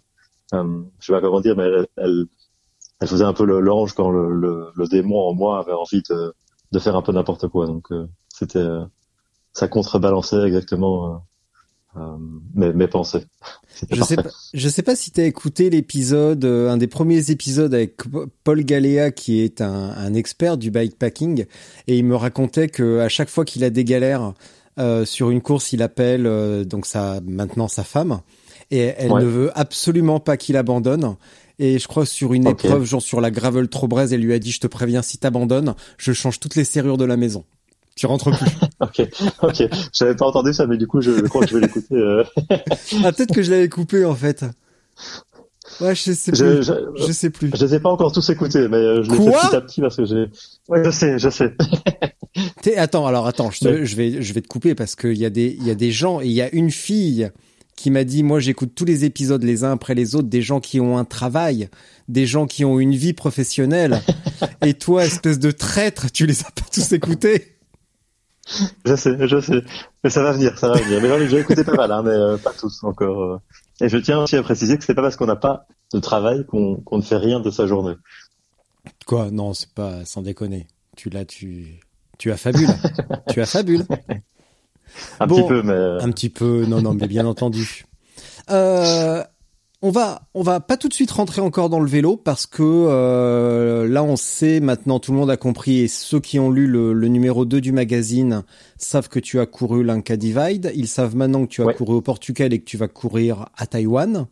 euh, 0.54 0.82
je 1.00 1.06
sais 1.08 1.14
pas 1.14 1.22
comment 1.22 1.42
dire 1.42 1.56
mais 1.58 1.64
elle, 1.66 1.88
elle 1.98 2.26
elle 3.02 3.08
faisait 3.08 3.26
un 3.26 3.34
peu 3.34 3.46
le 3.46 3.60
l'ange 3.60 3.94
quand 3.94 4.12
le, 4.12 4.32
le, 4.32 4.68
le 4.76 4.88
démon 4.88 5.20
en 5.28 5.34
moi 5.34 5.60
avait 5.60 5.74
envie 5.74 6.02
de, 6.10 6.34
de 6.72 6.80
faire 6.80 6.96
un 6.96 7.02
peu 7.02 7.12
n'importe 7.12 7.48
quoi. 7.50 7.66
Donc 7.68 7.92
euh, 7.92 8.08
c'était 8.30 8.60
euh, 8.60 8.86
ça 9.52 9.68
contrebalançait 9.68 10.42
exactement 10.44 11.26
euh, 11.98 12.18
mes, 12.56 12.74
mes 12.74 12.88
pensées. 12.88 13.26
Je 13.92 14.02
sais 14.04 14.16
pas, 14.16 14.30
je 14.54 14.70
sais 14.70 14.82
pas 14.84 14.96
si 14.96 15.12
t'as 15.12 15.24
écouté 15.26 15.70
l'épisode, 15.70 16.44
euh, 16.46 16.70
un 16.70 16.78
des 16.78 16.88
premiers 16.88 17.30
épisodes 17.32 17.74
avec 17.74 17.98
Paul 18.44 18.64
Galéa, 18.64 19.12
qui 19.12 19.42
est 19.42 19.62
un, 19.62 19.90
un 19.92 20.14
expert 20.14 20.58
du 20.58 20.72
bikepacking, 20.72 21.46
et 21.88 21.98
il 21.98 22.06
me 22.06 22.16
racontait 22.16 22.68
que 22.70 23.00
à 23.00 23.10
chaque 23.10 23.30
fois 23.30 23.46
qu'il 23.46 23.64
a 23.64 23.70
des 23.70 23.84
galères 23.84 24.34
euh, 24.80 25.06
sur 25.06 25.30
une 25.30 25.42
course, 25.42 25.74
il 25.74 25.82
appelle 25.84 26.66
donc 26.66 26.86
sa 26.86 27.20
maintenant 27.26 27.68
sa 27.68 27.84
femme, 27.84 28.22
et 28.72 28.94
elle 28.98 29.12
Ouais. 29.12 29.22
ne 29.22 29.28
veut 29.28 29.52
absolument 29.54 30.20
pas 30.20 30.38
qu'il 30.38 30.58
abandonne. 30.58 31.16
Et 31.60 31.78
je 31.78 31.88
crois 31.88 32.08
sur 32.08 32.34
une 32.34 32.48
épreuve, 32.48 32.84
genre 32.84 33.02
sur 33.02 33.22
la 33.22 33.30
gravel 33.30 33.68
trop 33.68 33.88
braise, 33.88 34.12
elle 34.12 34.22
lui 34.22 34.34
a 34.34 34.40
dit 34.40 34.52
"Je 34.52 34.60
te 34.60 34.66
préviens, 34.68 35.04
si 35.04 35.20
t'abandonnes, 35.20 35.76
je 36.00 36.12
change 36.12 36.40
toutes 36.40 36.56
les 36.56 36.64
serrures 36.64 36.98
de 36.98 37.06
la 37.06 37.16
maison. 37.18 37.44
Tu 37.96 38.06
rentres 38.06 38.32
plus." 38.38 38.48
Ok, 38.80 39.02
ok. 39.42 39.64
J'avais 39.94 40.16
pas 40.16 40.26
entendu 40.26 40.54
ça, 40.54 40.68
mais 40.68 40.76
du 40.78 40.88
coup, 40.88 41.00
je, 41.00 41.12
je 41.16 41.22
crois 41.22 41.42
que 41.46 41.50
je 41.50 41.56
vais 41.56 41.62
l'écouter. 41.62 41.96
euh. 41.96 42.24
ah 43.04 43.12
peut-être 43.14 43.34
que 43.34 43.42
je 43.42 43.50
l'avais 43.52 43.70
coupé 43.70 44.04
en 44.04 44.14
fait. 44.16 44.44
Ouais, 45.80 45.96
je 45.96 46.12
sais 46.12 46.32
plus. 46.34 46.64
je, 46.64 46.74
Je 47.08 47.12
sais 47.14 47.30
plus. 47.30 47.50
je 47.56 47.66
les 47.66 47.76
ai 47.76 47.80
pas 47.80 47.90
encore 47.90 48.12
tous 48.12 48.30
écoutés, 48.30 48.68
mais 48.68 48.76
euh, 48.78 49.04
je 49.04 49.12
les 49.12 49.18
fais 49.18 49.32
petit 49.32 49.56
à 49.56 49.62
petit 49.62 49.82
parce 49.82 49.96
que 49.96 50.06
j'ai. 50.06 50.26
Ouais, 50.68 50.84
je 50.84 50.90
sais, 50.92 51.18
je 51.18 51.30
sais. 51.30 51.56
T'es- 52.62 52.76
attends, 52.76 53.08
alors 53.08 53.26
attends, 53.28 53.52
je, 53.52 53.60
te- 53.60 53.86
je 53.86 53.96
vais, 53.96 54.22
je 54.22 54.34
vais 54.34 54.42
te 54.42 54.48
couper 54.48 54.76
parce 54.76 54.96
qu'il 54.96 55.18
y 55.18 55.26
a 55.26 55.30
des, 55.30 55.56
il 55.60 55.66
y 55.66 55.72
a 55.72 55.76
des 55.76 55.92
gens 55.92 56.20
et 56.20 56.26
il 56.26 56.32
y 56.34 56.42
a 56.42 56.54
une 56.54 56.72
fille 56.72 57.30
qui 57.76 57.90
m'a 57.90 58.04
dit, 58.04 58.22
moi 58.24 58.40
j'écoute 58.40 58.72
tous 58.76 58.86
les 58.86 59.06
épisodes 59.06 59.44
les 59.44 59.64
uns 59.64 59.72
après 59.72 59.96
les 59.96 60.16
autres, 60.16 60.28
des 60.28 60.42
gens 60.42 60.60
qui 60.60 60.80
ont 60.80 60.98
un 60.98 61.06
travail, 61.06 61.70
des 62.08 62.26
gens 62.28 62.46
qui 62.48 62.66
ont 62.66 62.80
une 62.80 62.96
vie 62.96 63.14
professionnelle, 63.14 64.02
et 64.66 64.74
toi, 64.76 65.06
espèce 65.06 65.40
de 65.40 65.52
traître, 65.52 66.12
tu 66.12 66.26
les 66.26 66.42
as 66.42 66.52
pas 66.52 66.66
tous 66.72 66.92
écoutés? 66.92 67.53
Je 68.86 68.96
sais, 68.96 69.28
je 69.28 69.40
sais. 69.40 69.64
Mais 70.04 70.10
ça 70.10 70.22
va 70.22 70.34
venir, 70.34 70.58
ça 70.58 70.68
va 70.68 70.76
venir. 70.76 71.02
Mais 71.02 71.08
j'en 71.08 71.16
ai 71.16 71.20
déjà 71.26 71.40
écouté 71.40 71.64
pas 71.64 71.76
mal, 71.76 71.92
hein, 71.92 72.02
mais 72.04 72.12
euh, 72.12 72.38
pas 72.38 72.52
tous 72.52 72.84
encore. 72.84 73.22
euh. 73.24 73.38
Et 73.82 73.88
je 73.90 73.98
tiens 73.98 74.20
aussi 74.22 74.36
à 74.36 74.44
préciser 74.44 74.78
que 74.78 74.84
c'est 74.84 74.94
pas 74.94 75.02
parce 75.02 75.16
qu'on 75.16 75.26
n'a 75.28 75.36
pas 75.38 75.66
de 75.94 76.00
travail 76.00 76.46
qu'on 76.46 76.84
ne 76.92 77.02
fait 77.02 77.16
rien 77.18 77.40
de 77.40 77.50
sa 77.50 77.68
journée. 77.68 77.96
Quoi? 79.06 79.32
Non, 79.32 79.54
c'est 79.54 79.70
pas, 79.74 80.04
sans 80.06 80.22
déconner. 80.22 80.68
Tu 80.98 81.10
l'as, 81.10 81.26
tu, 81.26 81.80
tu 82.20 82.32
as 82.32 82.38
fabule, 82.38 82.68
tu 83.30 83.42
as 83.42 83.46
fabule. 83.46 83.86
Un 85.20 85.26
Bon, 85.28 85.38
petit 85.38 85.48
peu, 85.48 85.62
mais 85.64 85.72
euh, 85.74 86.00
Un 86.02 86.12
petit 86.12 86.30
peu, 86.30 86.66
non, 86.68 86.82
non, 86.82 86.94
mais 86.94 87.08
bien 87.08 87.26
entendu. 87.26 87.86
Euh, 88.52 89.24
on 89.86 89.92
va, 89.92 90.22
on 90.34 90.44
va 90.44 90.62
pas 90.62 90.78
tout 90.78 90.88
de 90.88 90.94
suite 90.94 91.12
rentrer 91.12 91.42
encore 91.42 91.70
dans 91.70 91.82
le 91.82 91.90
vélo 91.90 92.16
parce 92.16 92.46
que 92.46 92.64
euh, 92.64 93.86
là, 93.88 94.02
on 94.04 94.16
sait 94.16 94.60
maintenant, 94.62 95.00
tout 95.00 95.12
le 95.12 95.18
monde 95.18 95.30
a 95.30 95.36
compris 95.38 95.80
et 95.82 95.88
ceux 95.90 96.22
qui 96.22 96.40
ont 96.40 96.50
lu 96.50 96.68
le, 96.68 96.94
le 96.94 97.08
numéro 97.10 97.44
2 97.44 97.60
du 97.60 97.72
magazine 97.74 98.44
savent 98.78 99.10
que 99.10 99.20
tu 99.20 99.40
as 99.42 99.46
couru 99.46 99.84
l'Inca 99.84 100.16
Divide. 100.16 100.72
Ils 100.74 100.88
savent 100.88 101.16
maintenant 101.18 101.44
que 101.46 101.50
tu 101.52 101.62
as 101.62 101.66
Ouais. 101.66 101.74
couru 101.76 101.96
au 101.96 102.02
Portugal 102.02 102.54
et 102.54 102.60
que 102.60 102.66
tu 102.66 102.78
vas 102.78 102.88
courir 102.88 103.50
à 103.58 103.68
Taïwan. 103.68 104.26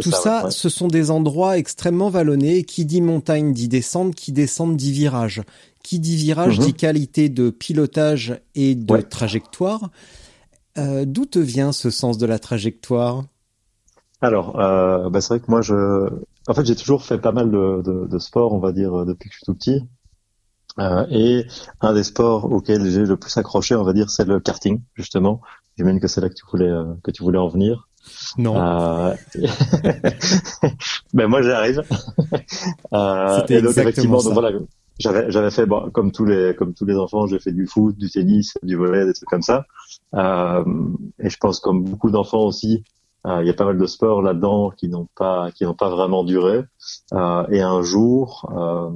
Tout 0.00 0.10
ça, 0.12 0.44
ouais. 0.46 0.50
ce 0.50 0.68
sont 0.68 0.88
des 0.88 1.10
endroits 1.10 1.56
extrêmement 1.58 2.10
vallonnés. 2.10 2.64
Qui 2.64 2.84
dit 2.84 3.00
montagne 3.00 3.52
dit 3.52 3.68
descente, 3.68 4.14
qui 4.14 4.32
descend 4.32 4.76
dit 4.76 4.92
virage. 4.92 5.42
Qui 5.82 5.98
dit 6.00 6.16
virage 6.16 6.58
Mhm. 6.58 6.64
dit 6.66 6.74
qualité 6.74 7.28
de 7.28 7.50
pilotage 7.50 8.40
et 8.54 8.74
de 8.74 8.92
Ouais. 8.92 9.02
trajectoire. 9.02 9.90
Euh, 10.78 11.04
D'où 11.06 11.26
te 11.26 11.38
vient 11.38 11.72
ce 11.72 11.90
sens 11.90 12.18
de 12.18 12.26
la 12.26 12.38
trajectoire? 12.38 13.24
Alors, 14.20 14.60
euh, 14.60 15.08
bah, 15.10 15.20
c'est 15.20 15.34
vrai 15.34 15.40
que 15.40 15.50
moi, 15.50 15.62
je 15.62 16.08
en 16.48 16.54
fait, 16.54 16.66
j'ai 16.66 16.76
toujours 16.76 17.04
fait 17.04 17.18
pas 17.18 17.32
mal 17.32 17.50
de, 17.50 17.82
de, 17.82 18.06
de 18.06 18.18
sport, 18.18 18.52
on 18.52 18.58
va 18.58 18.72
dire, 18.72 19.06
depuis 19.06 19.28
que 19.28 19.34
je 19.34 19.38
suis 19.38 19.46
tout 19.46 19.54
petit. 19.54 19.82
Euh, 20.78 21.06
et 21.10 21.46
un 21.80 21.92
des 21.92 22.04
sports 22.04 22.50
auxquels 22.50 22.88
j'ai 22.90 23.04
le 23.04 23.16
plus 23.16 23.36
accroché, 23.36 23.74
on 23.74 23.82
va 23.82 23.92
dire, 23.92 24.10
c'est 24.10 24.24
le 24.24 24.40
karting, 24.40 24.80
justement. 24.94 25.40
J'imagine 25.76 26.00
que 26.00 26.08
c'est 26.08 26.20
là 26.20 26.28
que 26.28 26.34
tu 26.34 26.44
voulais 26.50 26.68
euh, 26.68 26.94
que 27.02 27.10
tu 27.10 27.22
voulais 27.22 27.38
en 27.38 27.48
venir. 27.48 27.88
Non. 28.38 28.56
Euh... 28.56 29.14
ben 31.14 31.26
moi 31.26 31.42
j'arrive. 31.42 31.82
euh, 32.92 33.38
C'était 33.40 33.58
et 33.58 33.62
donc 33.62 33.76
effectivement, 33.76 34.20
ça. 34.20 34.26
donc 34.26 34.34
voilà, 34.34 34.58
j'avais 34.98 35.30
j'avais 35.30 35.50
fait 35.50 35.66
bon, 35.66 35.90
comme 35.90 36.12
tous 36.12 36.24
les 36.24 36.54
comme 36.54 36.74
tous 36.74 36.84
les 36.86 36.96
enfants, 36.96 37.26
j'ai 37.26 37.38
fait 37.38 37.52
du 37.52 37.66
foot, 37.66 37.96
du 37.96 38.10
tennis, 38.10 38.54
du 38.62 38.76
volley, 38.76 39.06
des 39.06 39.12
trucs 39.12 39.28
comme 39.28 39.42
ça. 39.42 39.64
Euh, 40.14 40.64
et 41.18 41.30
je 41.30 41.36
pense 41.36 41.60
comme 41.60 41.84
beaucoup 41.84 42.10
d'enfants 42.10 42.44
aussi, 42.44 42.84
euh, 42.84 42.99
il 43.26 43.46
y 43.46 43.50
a 43.50 43.54
pas 43.54 43.64
mal 43.66 43.78
de 43.78 43.86
sports 43.86 44.22
là-dedans 44.22 44.70
qui 44.70 44.88
n'ont 44.88 45.08
pas 45.14 45.50
qui 45.52 45.64
n'ont 45.64 45.74
pas 45.74 45.90
vraiment 45.90 46.24
duré. 46.24 46.62
Euh, 47.12 47.46
et 47.50 47.60
un 47.60 47.82
jour, 47.82 48.50
euh, 48.56 48.90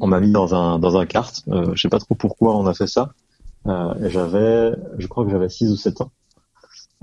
on 0.00 0.06
m'a 0.06 0.20
mis 0.20 0.30
dans 0.32 0.54
un 0.54 0.78
dans 0.78 0.96
un 0.96 1.06
kart. 1.06 1.42
Euh, 1.48 1.72
je 1.74 1.80
sais 1.82 1.88
pas 1.88 1.98
trop 1.98 2.14
pourquoi 2.14 2.56
on 2.56 2.66
a 2.66 2.74
fait 2.74 2.86
ça. 2.86 3.12
Euh, 3.66 3.94
j'avais, 4.08 4.72
je 4.98 5.06
crois 5.06 5.24
que 5.24 5.30
j'avais 5.30 5.48
6 5.48 5.70
ou 5.72 5.76
7 5.76 6.00
ans. 6.00 6.10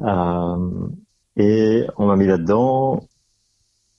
Euh, 0.02 0.88
et 1.38 1.86
on 1.98 2.08
m'a 2.08 2.16
mis 2.16 2.28
là-dedans. 2.28 3.08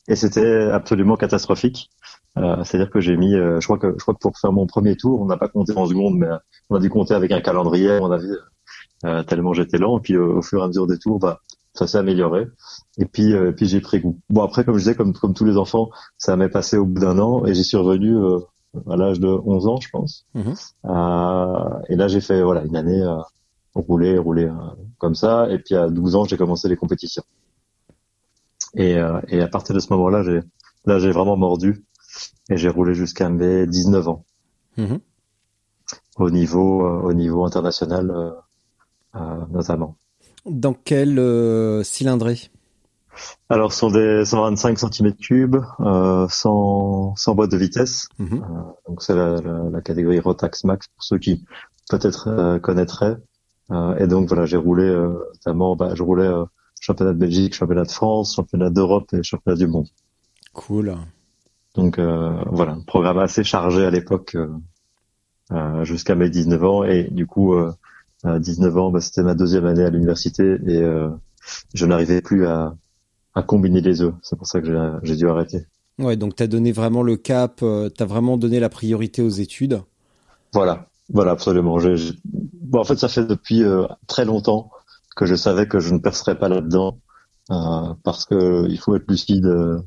Et 0.08 0.16
c'était 0.16 0.70
absolument 0.70 1.16
catastrophique. 1.16 1.90
Euh, 2.38 2.62
C'est-à-dire 2.64 2.90
que 2.90 3.00
j'ai 3.00 3.16
mis, 3.16 3.34
euh, 3.34 3.60
je 3.60 3.66
crois 3.66 3.78
que 3.78 3.92
je 3.92 4.02
crois 4.02 4.14
que 4.14 4.20
pour 4.20 4.38
faire 4.38 4.52
mon 4.52 4.66
premier 4.66 4.96
tour, 4.96 5.20
on 5.20 5.26
n'a 5.26 5.36
pas 5.36 5.48
compté 5.48 5.76
en 5.76 5.86
secondes, 5.86 6.16
mais 6.18 6.28
on 6.70 6.76
a 6.76 6.80
dû 6.80 6.90
compter 6.90 7.14
avec 7.14 7.32
un 7.32 7.40
calendrier. 7.40 7.98
On 8.00 8.10
avait 8.10 8.26
euh, 9.04 9.22
tellement 9.24 9.52
j'étais 9.54 9.78
lent. 9.78 9.98
Et 9.98 10.00
puis 10.02 10.14
euh, 10.14 10.26
au 10.38 10.42
fur 10.42 10.60
et 10.60 10.64
à 10.64 10.68
mesure 10.68 10.86
des 10.86 10.98
tours, 10.98 11.18
bah 11.18 11.40
ça 11.78 11.86
s'est 11.86 11.98
amélioré. 11.98 12.46
Et 12.98 13.04
puis 13.06 13.32
euh, 13.34 13.52
puis 13.52 13.66
j'ai 13.66 13.80
pris 13.80 14.00
goût. 14.00 14.18
Bon 14.30 14.42
après, 14.42 14.64
comme 14.64 14.74
je 14.74 14.80
disais, 14.80 14.94
comme 14.94 15.12
comme 15.12 15.34
tous 15.34 15.44
les 15.44 15.56
enfants, 15.56 15.90
ça 16.18 16.36
m'est 16.36 16.48
passé 16.48 16.76
au 16.76 16.86
bout 16.86 17.00
d'un 17.00 17.18
an 17.18 17.44
et 17.46 17.54
j'y 17.54 17.64
suis 17.64 17.76
revenu 17.76 18.16
euh, 18.16 18.38
à 18.90 18.96
l'âge 18.96 19.20
de 19.20 19.28
11 19.28 19.66
ans, 19.68 19.80
je 19.80 19.88
pense. 19.90 20.26
Mhm. 20.34 20.54
Euh, 20.86 21.78
et 21.88 21.96
là, 21.96 22.08
j'ai 22.08 22.20
fait 22.20 22.42
voilà 22.42 22.62
une 22.64 22.76
année 22.76 23.02
euh, 23.02 23.16
rouler, 23.74 24.18
rouler 24.18 24.44
euh, 24.46 24.52
comme 24.98 25.14
ça. 25.14 25.48
Et 25.50 25.58
puis 25.58 25.74
à 25.74 25.88
12 25.88 26.14
ans, 26.16 26.24
j'ai 26.24 26.36
commencé 26.36 26.68
les 26.68 26.76
compétitions. 26.76 27.24
Et, 28.74 28.96
euh, 28.98 29.20
et 29.28 29.40
à 29.40 29.48
partir 29.48 29.74
de 29.74 29.80
ce 29.80 29.92
moment-là, 29.92 30.22
j'ai 30.22 30.40
là 30.84 30.98
j'ai 30.98 31.10
vraiment 31.10 31.36
mordu 31.36 31.84
et 32.50 32.56
j'ai 32.56 32.68
roulé 32.68 32.94
jusqu'à 32.94 33.28
mes 33.28 33.66
19 33.66 34.08
ans 34.08 34.24
Mhm. 34.76 35.00
au 36.18 36.30
niveau 36.30 36.84
euh, 36.86 37.00
au 37.02 37.12
niveau 37.14 37.44
international 37.46 38.12
notamment. 39.50 39.96
Dans 40.46 40.74
quel 40.74 41.18
euh, 41.18 41.82
cylindré? 41.82 42.38
Alors 43.48 43.72
sur 43.72 43.90
des 43.90 44.24
125 44.24 44.78
cm3, 44.78 45.64
euh, 45.80 46.26
sans 46.28 47.14
sans 47.16 47.34
boîte 47.34 47.50
de 47.50 47.56
vitesse. 47.56 48.08
Mhm. 48.18 48.44
Donc 48.88 49.02
c'est 49.02 49.14
la, 49.14 49.40
la, 49.40 49.70
la 49.70 49.80
catégorie 49.80 50.20
Rotax 50.20 50.64
Max 50.64 50.88
pour 50.88 51.02
ceux 51.02 51.18
qui 51.18 51.44
peut-être 51.90 52.28
euh, 52.28 52.58
connaîtraient. 52.58 53.16
Euh, 53.70 53.96
et 53.96 54.06
donc 54.06 54.28
voilà, 54.28 54.46
j'ai 54.46 54.56
roulé 54.56 54.84
euh, 54.84 55.18
notamment, 55.34 55.76
bah, 55.76 55.94
je 55.94 56.02
roulais 56.02 56.26
euh, 56.26 56.44
championnat 56.80 57.12
de 57.12 57.18
Belgique, 57.18 57.54
championnat 57.54 57.84
de 57.84 57.90
France, 57.90 58.36
championnat 58.36 58.70
d'Europe 58.70 59.12
et 59.12 59.22
championnat 59.22 59.56
du 59.56 59.66
monde. 59.66 59.88
Cool. 60.52 60.94
Donc 61.74 61.98
euh, 61.98 62.32
voilà, 62.46 62.72
un 62.72 62.80
programme 62.80 63.18
assez 63.18 63.44
chargé 63.44 63.84
à 63.84 63.90
l'époque 63.90 64.34
euh, 64.36 64.48
euh, 65.52 65.84
jusqu'à 65.84 66.14
mes 66.14 66.30
19 66.30 66.64
ans. 66.64 66.84
Et 66.84 67.04
du 67.10 67.26
coup, 67.26 67.54
euh, 67.54 67.72
à 68.26 68.38
19 68.38 68.76
ans, 68.76 68.90
bah, 68.90 69.00
c'était 69.00 69.22
ma 69.22 69.34
deuxième 69.34 69.66
année 69.66 69.84
à 69.84 69.90
l'université 69.90 70.58
et 70.66 70.78
euh, 70.82 71.08
je 71.74 71.86
n'arrivais 71.86 72.20
plus 72.22 72.46
à, 72.46 72.74
à 73.34 73.42
combiner 73.42 73.80
les 73.80 74.02
œufs. 74.02 74.14
C'est 74.22 74.36
pour 74.36 74.46
ça 74.46 74.60
que 74.60 74.66
j'ai- 75.02 75.16
dû 75.16 75.28
arrêter. 75.28 75.66
Ouais, 75.98 76.16
donc 76.16 76.36
t'as 76.36 76.46
donné 76.46 76.72
vraiment 76.72 77.02
le 77.02 77.16
cap, 77.16 77.60
euh, 77.62 77.88
t'as 77.88 78.04
vraiment 78.04 78.36
donné 78.36 78.60
la 78.60 78.68
priorité 78.68 79.22
aux 79.22 79.28
études. 79.30 79.80
Voilà, 80.52 80.86
voilà, 81.10 81.32
absolument. 81.32 81.78
J'ai- 81.78 81.96
j'ai- 81.96 82.14
Bon, 82.24 82.80
en 82.80 82.84
fait, 82.84 82.96
ça 82.98 83.08
fait 83.08 83.24
depuis 83.24 83.62
euh, 83.62 83.86
très 84.08 84.24
longtemps 84.24 84.70
que 85.16 85.24
je 85.24 85.34
savais 85.36 85.68
que 85.68 85.78
je 85.80 85.94
ne 85.94 85.98
percerais 85.98 86.36
pas 86.38 86.48
là-dedans, 86.48 86.98
euh, 87.52 87.94
parce 88.02 88.24
que 88.24 88.66
il 88.68 88.78
faut 88.78 88.96
être 88.96 89.08
lucide. 89.08 89.46
euh, 89.46 89.78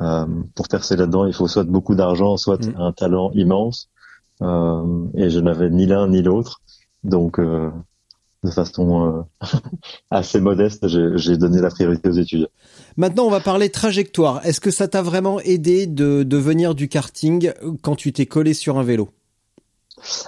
euh, 0.00 0.26
pour 0.54 0.68
percer 0.68 0.96
là-dedans, 0.96 1.26
il 1.26 1.34
faut 1.34 1.48
soit 1.48 1.64
beaucoup 1.64 1.94
d'argent, 1.96 2.36
soit 2.36 2.64
Mm. 2.64 2.74
un 2.78 2.92
talent 2.92 3.30
immense. 3.34 3.88
Euh, 4.42 5.06
et 5.14 5.30
je 5.30 5.40
n'avais 5.40 5.68
ni 5.70 5.86
l'un 5.86 6.08
ni 6.08 6.22
l'autre, 6.22 6.60
donc 7.04 7.38
euh, 7.38 7.70
de 8.44 8.50
façon 8.50 9.24
euh, 9.42 9.46
assez 10.10 10.40
modeste, 10.40 10.86
j'ai 10.88 11.36
donné 11.36 11.60
la 11.60 11.70
priorité 11.70 12.08
aux 12.08 12.12
études. 12.12 12.48
Maintenant, 12.96 13.24
on 13.24 13.30
va 13.30 13.40
parler 13.40 13.70
trajectoire. 13.70 14.44
Est-ce 14.44 14.60
que 14.60 14.70
ça 14.70 14.88
t'a 14.88 15.02
vraiment 15.02 15.40
aidé 15.40 15.86
de, 15.86 16.22
de 16.22 16.36
venir 16.36 16.74
du 16.74 16.88
karting 16.88 17.52
quand 17.82 17.96
tu 17.96 18.12
t'es 18.12 18.26
collé 18.26 18.54
sur 18.54 18.78
un 18.78 18.82
vélo? 18.82 19.10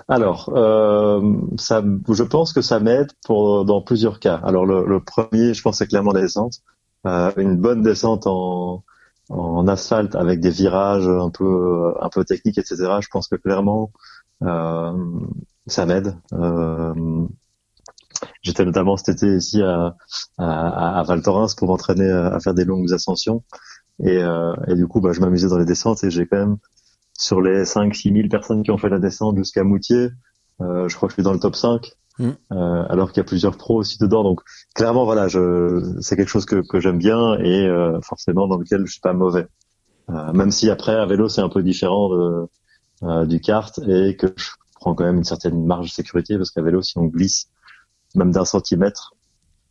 Alors, 0.08 0.50
euh, 0.54 1.20
ça, 1.56 1.82
je 2.08 2.22
pense 2.22 2.52
que 2.52 2.60
ça 2.60 2.78
m'aide 2.80 3.10
pour 3.24 3.64
dans 3.64 3.80
plusieurs 3.80 4.20
cas. 4.20 4.40
Alors 4.44 4.66
le, 4.66 4.84
le 4.86 5.00
premier, 5.00 5.54
je 5.54 5.62
pense, 5.62 5.78
c'est 5.78 5.86
clairement 5.86 6.12
la 6.12 6.20
descente. 6.20 6.60
Euh, 7.06 7.32
une 7.36 7.56
bonne 7.56 7.82
descente 7.82 8.26
en, 8.26 8.84
en 9.30 9.68
asphalte 9.68 10.14
avec 10.14 10.40
des 10.40 10.50
virages 10.50 11.08
un 11.08 11.30
peu 11.30 11.94
un 12.00 12.08
peu 12.10 12.24
techniques, 12.24 12.58
etc. 12.58 12.76
Je 13.00 13.08
pense 13.10 13.28
que 13.28 13.36
clairement 13.36 13.90
euh, 14.42 14.92
ça 15.66 15.86
m'aide. 15.86 16.16
Euh, 16.32 17.26
J'étais 18.42 18.64
notamment 18.64 18.96
cet 18.96 19.16
été 19.16 19.36
ici 19.36 19.62
à, 19.62 19.96
à, 20.38 20.98
à 21.00 21.02
Val 21.02 21.22
Thorens 21.22 21.54
pour 21.56 21.68
m'entraîner 21.68 22.10
à, 22.10 22.26
à 22.28 22.40
faire 22.40 22.54
des 22.54 22.64
longues 22.64 22.92
ascensions. 22.92 23.42
Et, 24.04 24.18
euh, 24.18 24.54
et 24.68 24.74
du 24.74 24.86
coup, 24.86 25.00
bah, 25.00 25.12
je 25.12 25.20
m'amusais 25.20 25.48
dans 25.48 25.58
les 25.58 25.64
descentes 25.64 26.02
et 26.04 26.10
j'ai 26.10 26.26
quand 26.26 26.38
même 26.38 26.56
sur 27.18 27.40
les 27.40 27.64
5-6 27.64 28.12
000 28.14 28.28
personnes 28.28 28.62
qui 28.62 28.70
ont 28.70 28.78
fait 28.78 28.88
la 28.88 28.98
descente 28.98 29.36
jusqu'à 29.36 29.64
Moutier, 29.64 30.10
euh, 30.60 30.88
je 30.88 30.96
crois 30.96 31.08
que 31.08 31.12
je 31.12 31.16
suis 31.16 31.22
dans 31.22 31.32
le 31.32 31.38
top 31.40 31.56
5, 31.56 31.92
Mm. 32.18 32.28
euh, 32.52 32.84
alors 32.90 33.10
qu'il 33.10 33.18
y 33.18 33.20
a 33.20 33.24
plusieurs 33.24 33.56
pros 33.56 33.76
aussi 33.78 33.98
dedans. 33.98 34.22
Donc 34.22 34.40
clairement, 34.74 35.04
voilà, 35.06 35.28
je, 35.28 35.96
c'est 36.00 36.14
quelque 36.16 36.28
chose 36.28 36.44
que, 36.44 36.56
que 36.68 36.78
j'aime 36.78 36.98
bien 36.98 37.38
et 37.38 37.66
euh, 37.66 38.00
forcément 38.02 38.46
dans 38.46 38.58
lequel 38.58 38.84
je 38.86 38.92
suis 38.92 39.00
pas 39.00 39.14
mauvais. 39.14 39.46
Euh, 40.10 40.32
même 40.32 40.50
si 40.50 40.68
après 40.68 40.94
à 40.94 41.06
vélo 41.06 41.28
c'est 41.28 41.40
un 41.40 41.48
peu 41.48 41.62
différent 41.62 42.10
de, 42.10 42.46
euh, 43.04 43.26
du 43.26 43.40
kart 43.40 43.78
et 43.88 44.16
que 44.16 44.26
je 44.36 44.50
prends 44.82 44.94
quand 44.94 45.04
même 45.04 45.16
une 45.18 45.24
certaine 45.24 45.64
marge 45.64 45.86
de 45.86 45.92
sécurité 45.92 46.36
parce 46.36 46.50
qu'à 46.50 46.62
vélo 46.62 46.82
si 46.82 46.98
on 46.98 47.04
glisse 47.04 47.48
même 48.14 48.30
d'un 48.32 48.44
centimètre, 48.44 49.14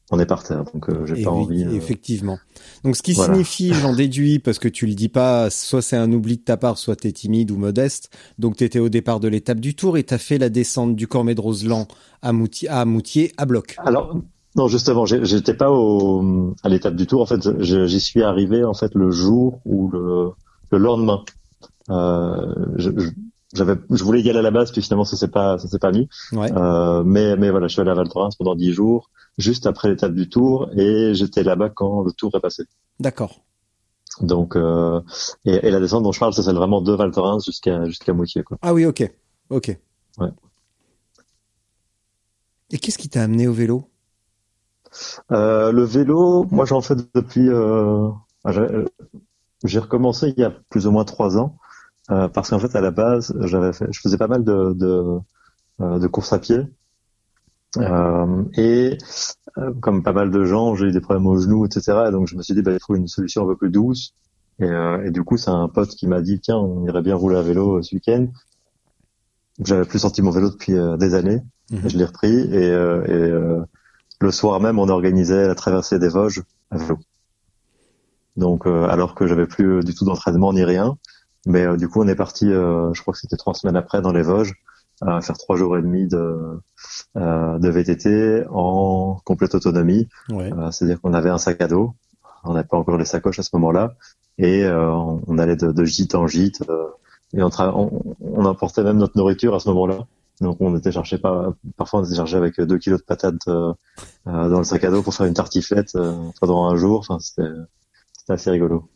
on 0.10 0.20
est 0.20 0.26
par 0.26 0.44
terre. 0.44 0.64
Donc 0.74 0.90
euh, 0.90 1.06
j'ai 1.06 1.24
pas 1.24 1.30
envie. 1.32 1.64
euh, 1.64 1.72
Effectivement. 1.72 2.38
Donc, 2.84 2.96
ce 2.96 3.04
qui 3.04 3.14
voilà. 3.14 3.34
signifie, 3.34 3.74
j'en 3.74 3.94
déduis, 3.94 4.40
parce 4.40 4.58
que 4.60 4.68
tu 4.68 4.86
le 4.88 4.94
dis 4.96 5.10
pas, 5.10 5.50
soit 5.50 5.82
c'est 5.82 5.96
un 5.96 6.12
oubli 6.12 6.38
de 6.38 6.42
ta 6.42 6.58
part, 6.58 6.78
soit 6.78 6.96
t'es 6.96 7.12
timide 7.12 7.52
ou 7.52 7.58
modeste. 7.58 8.10
Donc, 8.40 8.58
t'étais 8.58 8.80
au 8.80 8.90
départ 8.90 9.20
de 9.20 9.28
l'étape 9.28 9.60
du 9.60 9.76
tour 9.76 9.98
et 9.98 10.04
t'as 10.04 10.18
fait 10.18 10.38
la 10.40 10.50
descente 10.50 10.96
du 10.96 11.08
Cormet 11.08 11.36
de 11.36 11.42
Roseland 11.42 11.88
à 12.24 12.34
Moutier, 12.34 12.68
à 12.70 12.84
Moutier, 12.86 13.32
à 13.38 13.46
bloc. 13.46 13.76
Alors 13.78 14.18
non 14.58 14.68
justement, 14.68 15.06
j'étais 15.06 15.54
pas 15.54 15.72
au, 15.72 16.54
à 16.64 16.68
l'étape 16.68 16.96
du 16.96 17.06
tour. 17.08 17.22
En 17.22 17.26
fait, 17.26 17.62
j'y 17.62 18.00
suis 18.02 18.22
arrivé 18.24 18.66
en 18.66 18.74
fait 18.74 18.94
le 18.96 19.12
jour 19.12 19.62
ou 19.66 19.90
le, 19.92 20.32
le 20.72 20.78
lendemain. 20.78 21.24
Euh, 21.90 22.54
je, 22.76 22.90
je- 22.98 23.10
j'avais, 23.54 23.76
je 23.90 24.04
voulais 24.04 24.22
y 24.22 24.30
aller 24.30 24.40
à 24.40 24.42
la 24.42 24.52
base, 24.52 24.72
puis 24.72 24.82
finalement 24.82 25.06
ça 25.06 25.18
s'est 25.18 25.28
pas, 25.28 25.58
ça 25.58 25.68
s'est 25.68 25.80
pas 25.80 25.92
mis. 25.92 26.08
Ouais. 26.32 26.52
Euh, 26.52 27.04
mais 27.04 27.36
mais 27.36 27.50
voilà, 27.52 27.68
je 27.68 27.74
suis 27.74 27.82
allé 27.82 27.92
à 27.92 27.94
Val 27.94 28.10
Thorens 28.10 28.36
pendant 28.38 28.56
dix 28.56 28.72
jours, 28.72 29.10
juste 29.38 29.66
après 29.66 29.90
l'étape 29.90 30.14
du 30.14 30.30
tour, 30.30 30.70
et 30.76 31.14
j'étais 31.14 31.44
là-bas 31.44 31.70
quand 31.70 32.04
le 32.04 32.12
tour 32.12 32.32
est 32.36 32.40
passé. 32.40 32.64
D'accord. 33.00 33.42
Donc 34.22 34.56
euh, 34.56 35.02
et, 35.46 35.68
et 35.68 35.72
la 35.72 35.80
descente 35.80 36.04
dont 36.04 36.12
je 36.12 36.20
parle, 36.20 36.34
c'est 36.34 36.44
celle 36.44 36.56
vraiment 36.56 36.82
de 36.82 36.94
Val 36.94 37.12
Thorens 37.12 37.44
jusqu'à 37.46 37.86
jusqu'à 37.86 38.14
Moutier 38.14 38.44
quoi. 38.44 38.58
Ah 38.62 38.74
oui, 38.74 38.86
ok. 38.86 39.10
Ok. 39.50 39.78
Ouais. 40.18 40.30
Et 42.72 42.78
qu'est-ce 42.78 42.98
qui 42.98 43.10
t'a 43.10 43.24
amené 43.24 43.48
au 43.48 43.54
vélo? 43.54 43.90
Euh, 45.32 45.72
le 45.72 45.84
vélo, 45.84 46.46
moi 46.52 46.66
j'en 46.66 46.82
fais 46.82 46.96
depuis. 47.16 47.50
Euh, 47.50 48.10
j'ai 48.50 48.68
j'ai 49.64 49.80
recommencé 49.80 50.34
il 50.36 50.42
y 50.42 50.44
a 50.44 50.52
plus 50.70 50.88
ou 50.88 50.92
moins 50.92 51.06
trois 51.06 51.38
ans 51.38 51.58
euh, 52.12 52.28
parce 52.28 52.50
qu'en 52.50 52.60
fait 52.60 52.76
à 52.76 52.82
la 52.82 52.92
base 52.92 53.34
j'avais 53.42 53.74
fait, 53.74 53.88
je 53.92 54.00
faisais 54.00 54.18
pas 54.18 54.28
mal 54.28 54.44
de 54.44 54.74
de, 54.74 55.20
euh, 55.82 56.00
de 56.00 56.08
courses 56.08 56.34
à 56.34 56.40
pied 56.40 56.60
euh, 57.78 58.44
et 58.56 58.98
euh, 59.58 59.74
comme 59.80 60.04
pas 60.04 60.14
mal 60.14 60.30
de 60.32 60.44
gens 60.44 60.76
j'ai 60.76 60.88
eu 60.88 60.92
des 60.92 61.02
problèmes 61.02 61.28
aux 61.28 61.38
genoux 61.38 61.66
etc. 61.66 62.06
Et 62.08 62.12
donc 62.12 62.28
je 62.28 62.36
me 62.36 62.42
suis 62.42 62.54
dit 62.54 62.62
bah, 62.62 62.74
il 62.74 62.80
faut 62.86 62.96
une 62.96 63.08
solution 63.08 63.44
un 63.44 63.48
peu 63.48 63.56
plus 63.56 63.70
douce 63.70 64.14
et, 64.60 64.66
euh, 64.66 65.06
et 65.06 65.12
du 65.12 65.24
coup 65.24 65.38
c'est 65.38 65.52
un 65.52 65.68
pote 65.68 65.90
qui 65.90 66.08
m'a 66.08 66.22
dit 66.22 66.40
tiens 66.40 66.58
on 66.58 66.86
irait 66.86 67.02
bien 67.02 67.16
rouler 67.16 67.38
à 67.38 67.42
vélo 67.42 67.82
ce 67.82 67.96
week-end. 67.96 68.28
J'avais 69.64 69.86
plus 69.86 70.00
sorti 70.00 70.22
mon 70.22 70.32
vélo 70.32 70.50
depuis 70.50 70.74
des 70.98 71.14
années 71.14 71.42
Mhm. 71.72 71.86
et 71.86 71.90
je 71.90 71.98
l'ai 71.98 72.06
repris 72.06 72.28
et, 72.28 72.70
euh, 72.72 73.04
et 73.06 73.12
euh, 73.12 73.62
le 74.20 74.32
soir 74.32 74.60
même, 74.60 74.78
on 74.78 74.90
organisait 74.90 75.48
la 75.48 75.56
traversée 75.56 76.00
des 76.00 76.10
Vosges 76.10 76.44
à 76.70 76.78
vélo. 76.78 77.00
Donc, 78.38 78.68
euh, 78.68 78.88
alors 78.88 79.16
que 79.16 79.26
j'avais 79.26 79.48
plus 79.48 79.84
du 79.84 79.96
tout 79.96 80.06
d'entraînement 80.06 80.54
ni 80.54 80.64
rien, 80.64 80.98
mais 81.46 81.66
euh, 81.66 81.78
du 81.78 81.88
coup, 81.88 82.02
on 82.02 82.08
est 82.08 82.16
parti. 82.16 82.52
euh, 82.52 82.94
je 82.94 83.02
crois 83.02 83.14
que 83.14 83.20
c'était 83.20 83.38
trois 83.38 83.54
semaines 83.54 83.76
après 83.76 84.02
dans 84.02 84.12
les 84.12 84.22
Vosges, 84.22 84.54
à 85.02 85.22
faire 85.22 85.38
trois 85.38 85.56
jours 85.58 85.78
et 85.78 85.82
demi 85.82 86.08
de 86.08 86.60
euh, 87.18 87.58
de 87.60 87.70
VTT 87.70 88.46
en 88.50 89.18
complète 89.26 89.56
autonomie. 89.56 90.08
Ouais. 90.30 90.52
Euh, 90.54 90.72
C'est-à-dire 90.72 91.02
qu'on 91.02 91.14
avait 91.14 91.30
un 91.30 91.38
sac 91.38 91.60
à 91.62 91.68
dos, 91.68 91.96
on 92.44 92.54
n'avait 92.54 92.68
pas 92.68 92.78
encore 92.78 92.98
les 92.98 93.06
sacoches 93.06 93.40
à 93.40 93.44
ce 93.44 93.50
moment-là, 93.54 93.96
et 94.38 94.66
on 94.68 95.38
allait 95.38 95.56
de, 95.56 95.72
de, 95.72 95.86
gîte 95.86 96.16
en 96.16 96.26
gîte 96.28 96.64
et 97.34 97.44
on, 97.44 97.50
on, 97.60 98.16
on, 98.22 98.46
emportait 98.46 98.84
même 98.84 98.98
notre 98.98 99.18
nourriture 99.18 99.54
à 99.56 99.60
ce 99.60 99.70
moment-là. 99.70 100.06
Donc 100.40 100.58
on 100.60 100.76
était 100.76 100.92
cherché 100.92 101.18
pas, 101.20 101.54
parfois 101.78 102.00
on 102.00 102.04
était 102.04 102.16
cherché 102.16 102.36
avec 102.38 102.60
deux 102.60 102.78
kilos 102.80 103.02
de 103.02 103.06
patates 103.06 103.46
dans 103.46 103.78
le 104.26 104.64
sac 104.64 104.84
à 104.84 104.90
dos 104.90 105.04
pour 105.04 105.14
faire 105.14 105.28
une 105.28 105.36
tartiflette 105.36 105.96
pendant 106.40 106.66
un 106.66 106.76
jour. 106.76 107.00
Enfin 107.00 107.20
c'était 107.20 107.50
assez 108.30 108.50
rigolo. 108.50 108.90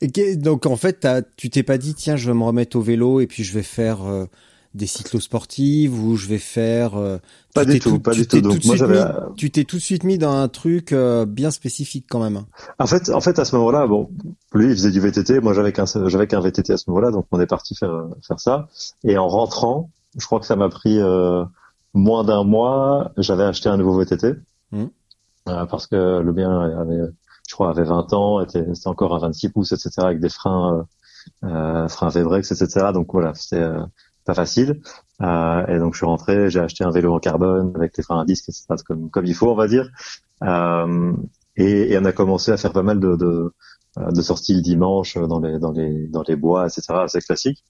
Et 0.00 0.36
donc 0.36 0.66
en 0.66 0.76
fait, 0.76 1.06
tu 1.36 1.50
t'es 1.50 1.62
pas 1.62 1.78
dit 1.78 1.94
tiens, 1.94 2.16
je 2.16 2.26
vais 2.26 2.36
me 2.36 2.44
remettre 2.44 2.76
au 2.76 2.80
vélo 2.80 3.20
et 3.20 3.26
puis 3.26 3.44
je 3.44 3.52
vais 3.52 3.62
faire 3.62 4.02
euh, 4.08 4.24
des 4.72 4.86
cyclosportives 4.86 6.02
ou 6.02 6.16
je 6.16 6.26
vais 6.26 6.38
faire 6.38 6.96
euh, 6.96 7.18
pas 7.54 7.66
du 7.66 7.80
tout, 7.80 7.98
pas 7.98 8.12
du 8.12 8.26
tout. 8.26 8.40
Donc 8.40 8.64
moi 8.64 8.76
j'avais 8.76 9.02
tu 9.36 9.50
t'es 9.50 9.64
tout 9.64 9.76
de 9.76 9.82
suite 9.82 10.04
mis 10.04 10.16
dans 10.16 10.32
un 10.32 10.48
truc 10.48 10.92
euh, 10.92 11.26
bien 11.26 11.50
spécifique 11.50 12.06
quand 12.08 12.20
même. 12.20 12.44
En 12.78 12.86
fait, 12.86 13.10
en 13.10 13.20
fait 13.20 13.38
à 13.38 13.44
ce 13.44 13.54
moment-là, 13.56 13.86
bon, 13.86 14.08
lui 14.54 14.68
il 14.68 14.72
faisait 14.72 14.90
du 14.90 15.00
VTT, 15.00 15.40
moi 15.40 15.52
j'avais 15.52 15.72
qu'un 15.72 15.84
j'avais 16.06 16.26
qu'un 16.26 16.40
VTT 16.40 16.72
à 16.72 16.76
ce 16.78 16.88
moment-là, 16.88 17.10
donc 17.10 17.26
on 17.30 17.40
est 17.40 17.46
parti 17.46 17.74
faire 17.74 18.06
faire 18.26 18.40
ça. 18.40 18.68
Et 19.04 19.18
en 19.18 19.28
rentrant, 19.28 19.90
je 20.18 20.24
crois 20.24 20.40
que 20.40 20.46
ça 20.46 20.56
m'a 20.56 20.70
pris 20.70 20.98
moins 21.92 22.24
d'un 22.24 22.44
mois, 22.44 23.12
j'avais 23.18 23.44
acheté 23.44 23.68
un 23.68 23.76
nouveau 23.76 23.98
VTT. 23.98 24.34
Mmh. 24.72 24.84
parce 25.44 25.88
que 25.88 26.20
le 26.20 26.32
mien 26.32 26.60
avait 26.80 27.00
je 27.50 27.54
crois, 27.56 27.70
avait 27.70 27.84
20 27.84 28.12
ans, 28.12 28.40
était, 28.40 28.64
c'était 28.74 28.88
encore 28.88 29.12
à 29.14 29.18
26 29.18 29.48
pouces, 29.50 29.72
etc., 29.72 29.90
avec 29.98 30.20
des 30.20 30.28
freins, 30.28 30.86
euh, 31.44 31.48
euh, 31.48 31.88
freins 31.88 32.08
Vebrex, 32.08 32.52
etc. 32.52 32.92
Donc 32.94 33.12
voilà, 33.12 33.34
c'était 33.34 33.62
euh, 33.62 33.82
pas 34.24 34.34
facile. 34.34 34.80
Euh, 35.20 35.66
et 35.66 35.78
donc 35.80 35.94
je 35.94 35.98
suis 35.98 36.06
rentré, 36.06 36.48
j'ai 36.48 36.60
acheté 36.60 36.84
un 36.84 36.92
vélo 36.92 37.12
en 37.12 37.18
carbone 37.18 37.72
avec 37.74 37.96
les 37.96 38.04
freins 38.04 38.20
à 38.20 38.24
disque, 38.24 38.48
etc., 38.50 38.66
comme, 38.86 39.10
comme 39.10 39.26
il 39.26 39.34
faut, 39.34 39.50
on 39.50 39.56
va 39.56 39.66
dire. 39.66 39.90
Euh, 40.44 41.12
et, 41.56 41.92
et, 41.92 41.98
on 41.98 42.04
a 42.04 42.12
commencé 42.12 42.52
à 42.52 42.56
faire 42.56 42.72
pas 42.72 42.84
mal 42.84 43.00
de, 43.00 43.16
de, 43.16 43.52
de 43.96 44.22
sorties 44.22 44.54
le 44.54 44.62
dimanche 44.62 45.18
dans 45.18 45.40
les, 45.40 45.58
dans 45.58 45.72
les, 45.72 46.06
dans 46.06 46.22
les 46.26 46.36
bois, 46.36 46.66
etc., 46.66 46.84
assez 47.02 47.20
classique. 47.20 47.64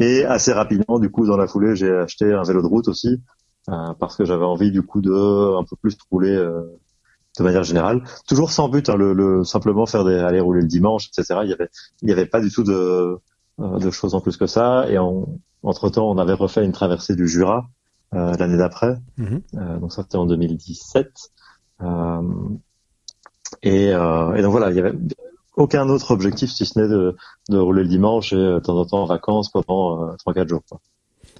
Et 0.00 0.24
assez 0.24 0.52
rapidement, 0.52 0.98
du 0.98 1.10
coup, 1.10 1.26
dans 1.26 1.36
la 1.36 1.46
foulée, 1.46 1.76
j'ai 1.76 1.92
acheté 1.92 2.32
un 2.32 2.42
vélo 2.42 2.60
de 2.60 2.66
route 2.66 2.88
aussi, 2.88 3.22
euh, 3.68 3.94
parce 4.00 4.16
que 4.16 4.24
j'avais 4.24 4.44
envie, 4.44 4.72
du 4.72 4.82
coup, 4.82 5.00
de 5.00 5.56
un 5.56 5.62
peu 5.62 5.76
plus 5.76 5.96
rouler 6.10 6.34
euh, 6.34 6.64
de 7.38 7.42
manière 7.42 7.62
générale, 7.62 8.02
toujours 8.26 8.50
sans 8.50 8.68
but, 8.68 8.88
hein, 8.88 8.96
le, 8.96 9.12
le, 9.12 9.44
simplement 9.44 9.86
faire 9.86 10.04
des 10.04 10.18
aller 10.18 10.40
rouler 10.40 10.60
le 10.60 10.68
dimanche, 10.68 11.08
etc. 11.08 11.40
Il 11.44 11.50
y 11.50 11.52
avait, 11.52 11.68
il 12.02 12.08
y 12.08 12.12
avait 12.12 12.26
pas 12.26 12.40
du 12.40 12.50
tout 12.50 12.62
de, 12.62 13.18
euh, 13.60 13.78
de 13.78 13.90
choses 13.90 14.14
en 14.14 14.20
plus 14.20 14.36
que 14.36 14.46
ça. 14.46 14.86
Et 14.90 14.98
entre 14.98 15.90
temps, 15.90 16.10
on 16.10 16.18
avait 16.18 16.34
refait 16.34 16.64
une 16.64 16.72
traversée 16.72 17.16
du 17.16 17.28
Jura 17.28 17.68
euh, 18.14 18.34
l'année 18.38 18.58
d'après, 18.58 18.98
mhm. 19.16 19.40
euh, 19.56 19.78
donc 19.78 19.92
ça 19.92 20.02
c'était 20.02 20.18
en 20.18 20.26
2017. 20.26 21.08
Euh, 21.80 22.20
et, 23.62 23.86
et, 23.86 23.92
donc 24.42 24.50
voilà, 24.50 24.70
il 24.70 24.76
y 24.76 24.80
avait 24.80 24.92
aucun 25.56 25.88
autre 25.88 26.10
objectif 26.10 26.50
si 26.50 26.66
ce 26.66 26.78
n'est 26.78 26.88
de, 26.88 27.16
de 27.48 27.58
rouler 27.58 27.84
le 27.84 27.88
dimanche 27.88 28.32
et 28.32 28.36
de 28.36 28.58
temps 28.58 28.76
en 28.76 28.84
temps 28.84 29.02
en 29.02 29.06
vacances 29.06 29.50
pendant 29.50 30.14
trois 30.16 30.34
quatre 30.34 30.48
jours. 30.48 30.62
Quoi. 30.68 30.80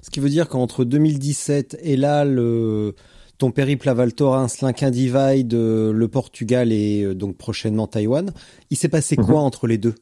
Ce 0.01 0.09
qui 0.09 0.19
veut 0.19 0.29
dire 0.29 0.49
qu'entre 0.49 0.83
2017 0.83 1.77
et 1.81 1.95
là 1.95 2.25
le 2.25 2.95
ton 3.43 3.51
périple 3.51 3.89
à 3.89 3.93
Val 3.93 4.13
Thorens, 4.13 4.61
l'Inquin 4.61 4.89
Divide, 4.89 5.53
euh, 5.53 5.91
le 5.91 6.07
Portugal 6.07 6.71
et 6.71 7.03
euh, 7.03 7.13
donc 7.13 7.35
prochainement 7.35 7.87
Taïwan. 7.87 8.31
Il 8.69 8.77
s'est 8.77 8.87
passé 8.87 9.17
quoi 9.17 9.41
mhm. 9.41 9.47
entre 9.47 9.67
les 9.67 9.77
deux? 9.77 9.95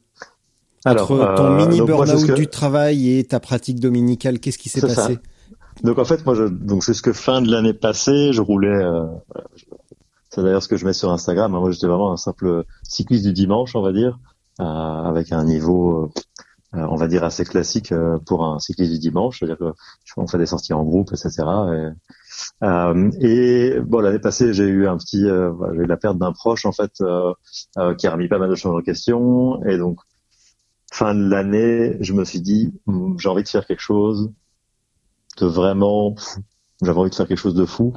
Alors, 0.84 1.10
Entre 1.10 1.34
ton 1.34 1.46
euh, 1.46 1.56
mini 1.56 1.80
burn-out 1.80 2.34
du 2.34 2.46
travail 2.46 3.18
et 3.18 3.24
ta 3.24 3.40
pratique 3.40 3.80
dominicale, 3.80 4.38
qu'est-ce 4.38 4.58
qui 4.58 4.68
s'est 4.68 4.80
passé? 4.80 5.18
Donc 5.82 5.98
en 5.98 6.04
fait, 6.04 6.24
moi, 6.24 6.36
je, 6.36 6.44
donc 6.44 6.84
jusque 6.84 7.10
fin 7.10 7.42
de 7.42 7.50
l'année 7.50 7.74
passée, 7.74 8.32
je 8.32 8.40
roulais. 8.40 8.80
c'est 10.30 10.40
d'ailleurs 10.44 10.62
ce 10.62 10.68
que 10.68 10.76
je 10.76 10.86
mets 10.86 10.92
sur 10.92 11.10
Instagram. 11.10 11.52
Hein. 11.52 11.58
Moi, 11.58 11.72
j'étais 11.72 11.88
vraiment 11.88 12.12
un 12.12 12.16
simple 12.16 12.62
cycliste 12.84 13.24
du 13.24 13.32
dimanche, 13.32 13.74
on 13.74 13.82
va 13.82 13.92
dire, 13.92 14.20
avec 14.60 15.32
un 15.32 15.42
niveau 15.42 16.12
on 16.72 16.94
va 16.94 17.08
dire 17.08 17.24
assez 17.24 17.44
classique 17.44 17.92
pour 18.24 18.44
un 18.44 18.60
cycliste 18.60 18.92
du 18.92 19.00
dimanche, 19.00 19.40
c'est-à-dire 19.40 19.58
qu'on 20.14 20.28
fait 20.28 20.38
des 20.38 20.46
sorties 20.46 20.74
en 20.74 20.84
groupe, 20.84 21.10
etc. 21.12 21.42
Et, 21.74 21.88
euh, 22.62 23.10
et 23.20 23.80
bon, 23.80 24.00
l'année 24.00 24.18
passée, 24.20 24.52
j'ai 24.52 24.64
eu 24.64 24.86
un 24.86 24.96
petit, 24.96 25.24
euh, 25.26 25.52
j'ai 25.74 25.82
eu 25.82 25.86
la 25.86 25.96
perte 25.96 26.18
d'un 26.18 26.32
proche 26.32 26.64
en 26.64 26.72
fait, 26.72 26.92
euh, 27.00 27.34
qui 27.96 28.06
a 28.06 28.12
remis 28.12 28.28
pas 28.28 28.38
mal 28.38 28.50
de 28.50 28.54
choses 28.54 28.74
en 28.74 28.82
question. 28.82 29.64
Et 29.64 29.78
donc, 29.78 29.98
fin 30.92 31.14
de 31.14 31.28
l'année, 31.28 31.96
je 32.00 32.12
me 32.12 32.24
suis 32.24 32.40
dit, 32.40 32.72
hmm, 32.86 33.18
j'ai 33.18 33.28
envie 33.28 33.42
de 33.42 33.48
faire 33.48 33.66
quelque 33.66 33.80
chose 33.80 34.32
de 35.38 35.46
vraiment, 35.46 36.14
j'avais 36.82 36.98
envie 36.98 37.10
de 37.10 37.14
faire 37.14 37.26
quelque 37.26 37.38
chose 37.38 37.54
de 37.54 37.64
fou 37.64 37.94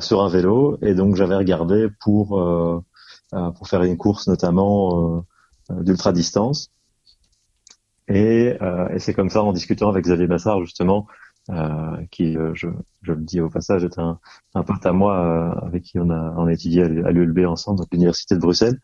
sur 0.00 0.22
un 0.22 0.28
vélo. 0.28 0.78
Et 0.82 0.94
donc, 0.94 1.16
j'avais 1.16 1.36
regardé 1.36 1.88
pour 2.00 2.82
pour 3.30 3.68
faire 3.68 3.82
une 3.82 3.96
course 3.96 4.28
notamment 4.28 5.24
d'ultra 5.70 6.12
distance. 6.12 6.70
Et, 8.08 8.56
et 8.90 8.98
c'est 8.98 9.14
comme 9.14 9.30
ça, 9.30 9.42
en 9.42 9.52
discutant 9.52 9.88
avec 9.88 10.04
Xavier 10.04 10.26
Bassard 10.26 10.60
justement, 10.60 11.06
euh, 11.08 11.12
qui, 12.10 12.36
euh, 12.36 12.52
je, 12.54 12.68
je, 13.02 13.12
le 13.12 13.22
dis 13.22 13.40
au 13.40 13.48
passage, 13.48 13.84
est 13.84 13.98
un, 13.98 14.18
un 14.54 14.62
pote 14.62 14.84
à 14.84 14.92
moi 14.92 15.18
euh, 15.18 15.66
avec 15.66 15.84
qui 15.84 15.98
on 15.98 16.10
a, 16.10 16.34
on 16.36 16.46
a 16.46 16.52
étudié 16.52 16.82
à 16.82 16.88
l'ULB 16.88 17.46
ensemble, 17.46 17.78
donc 17.78 17.88
l'université 17.92 18.34
de 18.34 18.40
Bruxelles. 18.40 18.80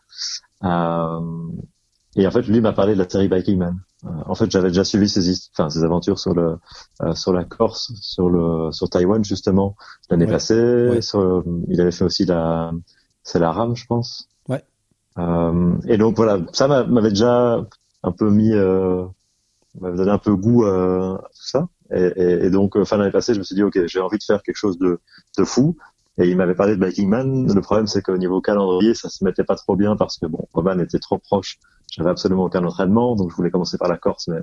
et 0.63 0.67
en 0.67 2.31
fait, 2.31 2.43
lui 2.43 2.61
m'a 2.61 2.73
parlé 2.73 2.95
de 2.95 2.99
la 2.99 3.09
série 3.09 3.29
Biking 3.29 3.59
Man. 3.59 3.81
en 4.05 4.35
fait, 4.35 4.51
j'avais 4.51 4.69
déjà 4.69 4.85
suivi 4.85 5.09
ses, 5.09 5.33
enfin, 5.53 5.71
ses 5.71 5.83
aventures 5.83 6.21
sur 6.21 6.35
le, 6.35 6.57
sur 7.15 7.33
la 7.33 7.45
Corse, 7.45 7.93
sur 8.01 8.31
le, 8.31 8.71
sur 8.71 8.89
Taïwan 8.89 9.25
justement 9.25 9.75
l'année 10.09 10.27
passée. 10.27 11.01
Sur, 11.03 11.43
il 11.69 11.81
avait 11.81 11.91
fait 11.91 12.05
aussi 12.05 12.25
la, 12.25 12.71
c'est 13.25 13.41
la 13.41 13.51
rame, 13.51 13.75
je 13.75 13.87
pense. 13.87 14.29
Ouais. 14.49 14.63
et 15.89 15.97
donc 15.97 16.17
voilà, 16.17 16.39
ça 16.53 16.69
m'avait 16.69 17.11
déjà 17.11 17.67
un 18.05 18.13
peu 18.13 18.31
mis, 18.31 18.53
m'avait 19.81 19.97
donné 19.97 20.13
un 20.13 20.19
peu 20.19 20.37
goût 20.37 20.65
à 20.65 21.19
tout 21.35 21.47
ça. 21.47 21.67
Et, 21.95 22.13
et, 22.17 22.47
et 22.47 22.51
donc, 22.51 22.77
euh, 22.77 22.85
fin 22.85 22.99
d'année 22.99 23.11
passée, 23.11 23.35
je 23.35 23.39
me 23.39 23.45
suis 23.45 23.55
dit, 23.55 23.63
ok, 23.63 23.87
j'ai 23.87 24.01
envie 24.01 24.19
de 24.19 24.25
faire 24.25 24.43
quelque 24.43 24.57
chose 24.57 24.79
de, 24.79 25.01
de 25.39 25.45
fou. 25.45 25.77
Et 26.19 26.29
il 26.29 26.37
m'avait 26.37 26.55
parlé 26.55 26.77
de 26.77 26.85
Biking 26.85 27.09
Man. 27.09 27.53
Le 27.53 27.61
problème, 27.61 27.87
c'est 27.87 28.03
qu'au 28.03 28.19
niveau 28.19 28.41
calendrier, 28.41 28.95
ça 28.95 29.09
se 29.09 29.25
mettait 29.25 29.45
pas 29.45 29.57
trop 29.57 29.77
bien 29.77 29.97
parce 29.97 30.19
que 30.19 30.27
bon, 30.27 30.47
Oman 30.53 30.81
était 30.81 30.99
trop 30.99 31.19
proche. 31.19 31.59
J'avais 31.91 32.11
absolument 32.11 32.45
aucun 32.45 32.65
entraînement, 32.65 33.17
donc 33.17 33.31
je 33.31 33.37
voulais 33.37 33.51
commencer 33.51 33.79
par 33.79 33.89
la 33.89 33.97
Corse, 33.97 34.29
mais 34.29 34.41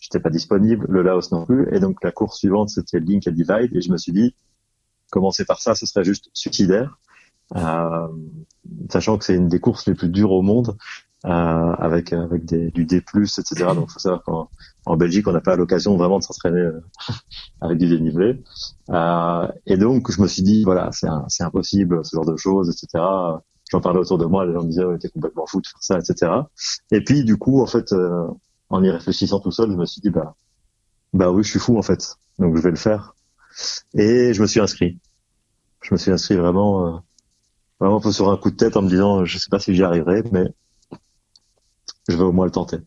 j'étais 0.00 0.20
pas 0.20 0.30
disponible. 0.30 0.86
Le 0.88 1.02
Laos 1.02 1.32
non 1.32 1.46
plus. 1.46 1.68
Et 1.72 1.80
donc 1.80 2.02
la 2.04 2.12
course 2.12 2.38
suivante, 2.38 2.68
c'était 2.68 3.00
Link 3.00 3.26
et 3.26 3.32
Divide. 3.32 3.74
Et 3.74 3.80
je 3.80 3.90
me 3.90 3.96
suis 3.96 4.12
dit, 4.12 4.34
commencer 5.10 5.44
par 5.44 5.60
ça, 5.60 5.74
ce 5.74 5.86
serait 5.86 6.04
juste 6.04 6.30
suicidaire. 6.34 6.98
Euh, 7.54 8.08
sachant 8.90 9.16
que 9.16 9.24
c'est 9.24 9.36
une 9.36 9.48
des 9.48 9.60
courses 9.60 9.86
les 9.86 9.94
plus 9.94 10.08
dures 10.08 10.32
au 10.32 10.42
monde. 10.42 10.76
Euh, 11.26 11.30
avec 11.30 12.12
avec 12.12 12.44
des, 12.44 12.70
du 12.70 12.84
D+, 12.84 12.98
etc. 12.98 13.44
Donc, 13.74 13.90
faut 13.90 13.98
savoir 13.98 14.22
qu'en 14.22 14.48
en 14.84 14.96
Belgique, 14.96 15.26
on 15.26 15.32
n'a 15.32 15.40
pas 15.40 15.56
l'occasion 15.56 15.96
vraiment 15.96 16.20
de 16.20 16.22
s'entraîner 16.22 16.60
euh, 16.60 16.80
avec 17.60 17.78
du 17.78 17.88
dénivelé. 17.88 18.44
Euh, 18.90 19.48
et 19.66 19.76
donc, 19.76 20.12
je 20.12 20.22
me 20.22 20.28
suis 20.28 20.42
dit, 20.42 20.62
voilà, 20.62 20.90
c'est 20.92 21.08
c'est 21.26 21.42
impossible, 21.42 22.04
ce 22.04 22.14
genre 22.14 22.26
de 22.26 22.36
choses, 22.36 22.70
etc. 22.70 23.02
J'en 23.72 23.80
parlais 23.80 23.98
autour 23.98 24.18
de 24.18 24.24
moi, 24.24 24.46
les 24.46 24.52
gens 24.52 24.62
me 24.62 24.68
disaient, 24.68 24.84
ouais, 24.84 24.98
t'es 24.98 25.08
complètement 25.08 25.46
fou 25.46 25.60
de 25.60 25.66
faire 25.66 25.82
ça, 25.82 25.98
etc. 25.98 26.30
Et 26.92 27.02
puis, 27.02 27.24
du 27.24 27.36
coup, 27.36 27.60
en 27.60 27.66
fait, 27.66 27.92
en 28.70 28.84
y 28.84 28.90
réfléchissant 28.90 29.40
tout 29.40 29.50
seul, 29.50 29.72
je 29.72 29.76
me 29.76 29.84
suis 29.84 30.00
dit, 30.00 30.10
bah, 30.10 30.36
bah 31.12 31.32
oui, 31.32 31.42
je 31.42 31.50
suis 31.50 31.58
fou 31.58 31.76
en 31.76 31.82
fait, 31.82 32.16
donc 32.38 32.56
je 32.56 32.62
vais 32.62 32.70
le 32.70 32.76
faire. 32.76 33.16
Et 33.94 34.32
je 34.32 34.40
me 34.40 34.46
suis 34.46 34.60
inscrit. 34.60 35.00
Je 35.82 35.92
me 35.92 35.98
suis 35.98 36.12
inscrit 36.12 36.36
vraiment, 36.36 37.02
vraiment 37.80 38.00
sur 38.12 38.30
un 38.30 38.36
coup 38.36 38.52
de 38.52 38.56
tête 38.56 38.76
en 38.76 38.82
me 38.82 38.88
disant, 38.88 39.24
je 39.24 39.38
sais 39.38 39.48
pas 39.50 39.58
si 39.58 39.74
j'y 39.74 39.82
arriverai, 39.82 40.22
mais 40.30 40.44
je 42.08 42.16
vais 42.16 42.22
au 42.22 42.32
moins 42.32 42.46
le 42.46 42.52
tenter. 42.52 42.78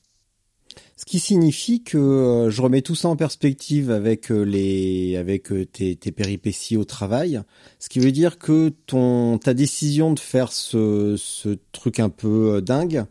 Ce 1.00 1.06
qui 1.06 1.20
signifie 1.20 1.82
que 1.82 1.98
euh, 1.98 2.50
je 2.50 2.62
remets 2.62 2.82
tout 2.82 2.94
ça 2.94 3.08
en 3.08 3.16
perspective 3.16 3.90
avec 3.90 4.32
euh, 4.32 4.42
les 4.42 5.16
avec 5.16 5.50
euh, 5.54 5.66
tes, 5.66 5.96
tes, 5.96 6.12
péripéties 6.12 6.76
au 6.76 6.84
travail. 6.84 7.42
Ce 7.80 7.88
qui 7.88 8.00
veut 8.00 8.12
dire 8.12 8.38
que 8.38 8.74
ton 8.86 9.38
ta 9.38 9.54
décision 9.54 10.12
de 10.12 10.20
faire 10.20 10.52
ce, 10.52 11.16
ce 11.18 11.58
truc 11.72 12.02
un 12.02 12.10
peu 12.10 12.62
dingue, 12.62 13.06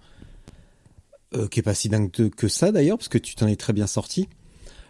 qui 1.51 1.61
est 1.61 1.63
pas 1.63 1.75
si 1.75 1.89
dingue 1.89 2.11
que 2.11 2.49
ça 2.49 2.73
d'ailleurs, 2.73 2.99
parce 2.99 3.09
que 3.09 3.19
tu 3.19 3.35
t'en 3.35 3.47
es 3.47 3.57
très 3.57 3.73
bien 3.73 3.87
sorti. 3.87 4.29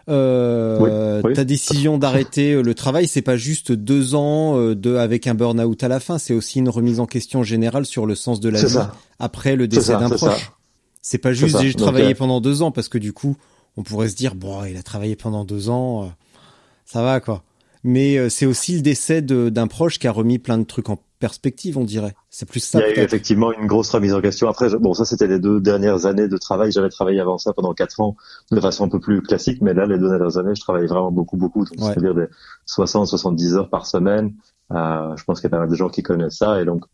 Euh, 0.09 1.22
Ta 1.35 1.44
décision 1.44 1.98
d'arrêter 1.98 2.61
le 2.61 2.74
travail, 2.74 3.07
c'est 3.07 3.22
pas 3.22 3.37
juste 3.37 3.70
deux 3.70 4.16
ans 4.16 4.57
de 4.74 4.96
avec 4.96 5.28
un 5.28 5.35
burn-out 5.35 5.85
à 5.85 5.88
la 5.88 6.00
fin, 6.00 6.18
c'est 6.18 6.35
aussi 6.35 6.59
une 6.59 6.68
remise 6.68 6.98
en 6.98 7.07
question 7.07 7.44
générale 7.44 7.87
sur 7.87 8.07
le 8.07 8.16
sens 8.16 8.40
de 8.40 8.48
la 8.48 8.64
vie 8.64 8.78
après 9.20 9.54
le 9.54 9.68
décès 9.68 9.92
d'un 9.92 10.11
proche. 10.11 10.50
C'est 11.10 11.16
pas 11.16 11.32
juste 11.32 11.58
j'ai 11.62 11.72
travaillé 11.72 12.12
euh, 12.12 12.14
pendant 12.14 12.42
deux 12.42 12.60
ans 12.60 12.70
parce 12.70 12.90
que 12.90 12.98
du 12.98 13.14
coup, 13.14 13.34
on 13.78 13.82
pourrait 13.82 14.10
se 14.10 14.14
dire 14.14 14.34
bon, 14.34 14.62
il 14.66 14.76
a 14.76 14.82
travaillé 14.82 15.16
pendant 15.16 15.46
deux 15.46 15.70
ans, 15.70 16.02
euh, 16.02 16.06
ça 16.84 17.02
va 17.02 17.18
quoi. 17.20 17.42
Mais 17.82 18.18
euh, 18.18 18.28
c'est 18.28 18.44
aussi 18.44 18.74
le 18.74 18.82
décès 18.82 19.22
d'un 19.22 19.66
proche 19.68 19.98
qui 19.98 20.06
a 20.06 20.12
remis 20.12 20.38
plein 20.38 20.58
de 20.58 20.64
trucs 20.64 20.90
en 20.90 20.98
perspective, 21.18 21.78
on 21.78 21.84
dirait. 21.84 22.14
C'est 22.28 22.46
plus 22.46 22.60
ça. 22.60 22.80
Il 22.80 22.94
y 22.94 22.98
a 22.98 23.00
eu 23.00 23.04
effectivement 23.06 23.54
une 23.58 23.66
grosse 23.66 23.88
remise 23.88 24.12
en 24.12 24.20
question. 24.20 24.50
Après, 24.50 24.68
bon, 24.78 24.92
ça 24.92 25.06
c'était 25.06 25.28
les 25.28 25.38
deux 25.38 25.62
dernières 25.62 26.04
années 26.04 26.28
de 26.28 26.36
travail. 26.36 26.72
J'avais 26.72 26.90
travaillé 26.90 27.20
avant 27.20 27.38
ça 27.38 27.54
pendant 27.54 27.72
quatre 27.72 28.02
ans 28.02 28.14
de 28.50 28.60
façon 28.60 28.84
un 28.84 28.90
peu 28.90 29.00
plus 29.00 29.22
classique, 29.22 29.62
mais 29.62 29.72
là, 29.72 29.86
les 29.86 29.96
deux 29.96 30.10
dernières 30.10 30.36
années, 30.36 30.54
je 30.54 30.60
travaillais 30.60 30.88
vraiment 30.88 31.10
beaucoup, 31.10 31.38
beaucoup. 31.38 31.64
C'est-à-dire 31.64 32.14
des 32.14 32.26
60, 32.66 33.06
70 33.06 33.54
heures 33.54 33.70
par 33.70 33.86
semaine. 33.86 34.34
Euh, 34.72 35.16
je 35.16 35.24
pense 35.24 35.40
qu'il 35.40 35.48
y 35.48 35.54
a 35.54 35.56
pas 35.56 35.60
mal 35.60 35.70
de 35.70 35.74
gens 35.74 35.88
qui 35.88 36.02
connaissent 36.02 36.36
ça. 36.36 36.60
Et 36.60 36.66
donc, 36.66 36.84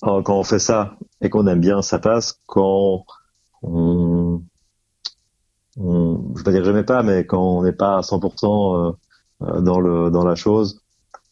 quand 0.00 0.36
on 0.36 0.42
fait 0.42 0.58
ça 0.58 0.96
et 1.20 1.30
qu'on 1.30 1.46
aime 1.46 1.60
bien, 1.60 1.80
ça 1.80 2.00
passe. 2.00 2.40
Quand 2.46 3.04
on, 3.62 4.42
on, 5.78 6.32
je 6.34 6.38
vais 6.38 6.44
pas 6.44 6.50
dire 6.52 6.60
que 6.60 6.66
j'aimais 6.66 6.84
pas, 6.84 7.02
mais 7.02 7.24
quand 7.26 7.42
on 7.42 7.62
n'est 7.62 7.72
pas 7.72 7.98
à 7.98 8.00
100% 8.00 8.94
dans 9.62 9.80
le 9.80 10.10
dans 10.10 10.24
la 10.24 10.34
chose, 10.34 10.80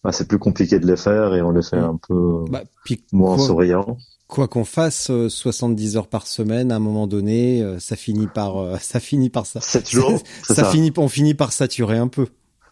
bah, 0.03 0.13
c'est 0.13 0.27
plus 0.29 0.39
compliqué 0.39 0.79
de 0.79 0.87
les 0.87 0.97
faire 0.97 1.35
et 1.35 1.43
on 1.43 1.51
les 1.51 1.63
fait 1.63 1.77
un 1.77 1.99
peu 2.09 2.45
Bah, 2.51 2.63
puis 2.85 3.03
moins 3.13 3.37
quoi- 3.37 3.47
souriant. 3.47 3.97
Quoi 4.29 4.47
qu'on 4.47 4.65
fasse, 4.67 5.09
euh, 5.11 5.31
70 5.31 5.97
heures 5.97 6.07
par 6.07 6.27
semaine, 6.27 6.71
à 6.71 6.77
un 6.77 6.81
moment 6.81 7.07
donné, 7.07 7.63
euh, 7.63 7.79
ça 7.79 7.97
finit 7.97 8.27
par, 8.27 8.59
euh, 8.59 8.77
ça 8.81 9.01
finit 9.01 9.31
par 9.31 9.47
ça. 9.47 9.61
Sept 9.63 9.89
jours, 9.91 10.21
ça, 10.43 10.65
finit, 10.65 10.93
on 10.99 11.09
finit 11.09 11.33
par 11.35 11.51
saturer 11.53 11.97
un 11.97 12.09
peu. 12.09 12.27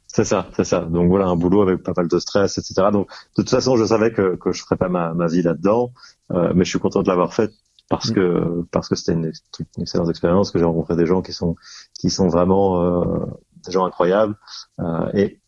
C'est 0.06 0.24
ça, 0.24 0.48
c'est 0.54 0.64
ça. 0.64 0.80
Donc 0.80 1.08
voilà, 1.08 1.26
un 1.26 1.36
boulot 1.36 1.62
avec 1.62 1.82
pas 1.82 1.92
mal 1.96 2.08
de 2.08 2.18
stress, 2.18 2.58
etc. 2.58 2.88
Donc 2.92 3.08
de 3.08 3.42
toute 3.42 3.50
façon, 3.50 3.76
je 3.76 3.84
savais 3.84 4.12
que, 4.12 4.36
que 4.36 4.52
je 4.52 4.62
ferais 4.62 4.76
pas 4.76 4.88
ma, 4.88 5.12
ma 5.14 5.26
vie 5.28 5.42
là-dedans, 5.42 5.92
euh, 6.30 6.52
mais 6.54 6.64
je 6.64 6.70
suis 6.70 6.78
content 6.78 7.02
de 7.02 7.08
l'avoir 7.08 7.32
fait 7.34 7.50
parce 7.88 8.10
Mm. 8.10 8.14
que 8.14 8.62
parce 8.72 8.88
que 8.88 8.94
c'était 8.96 9.12
une, 9.12 9.26
ex- 9.26 9.42
une 9.76 9.82
excellente 9.82 10.10
expérience, 10.10 10.50
que 10.50 10.58
j'ai 10.58 10.64
rencontré 10.64 10.96
des 10.96 11.06
gens 11.06 11.22
qui 11.22 11.32
sont 11.32 11.54
qui 11.98 12.10
sont 12.10 12.28
vraiment 12.28 12.82
euh, 12.82 13.26
des 13.64 13.72
gens 13.72 13.84
incroyables 13.84 14.36
euh, 14.80 15.10
et 15.14 15.40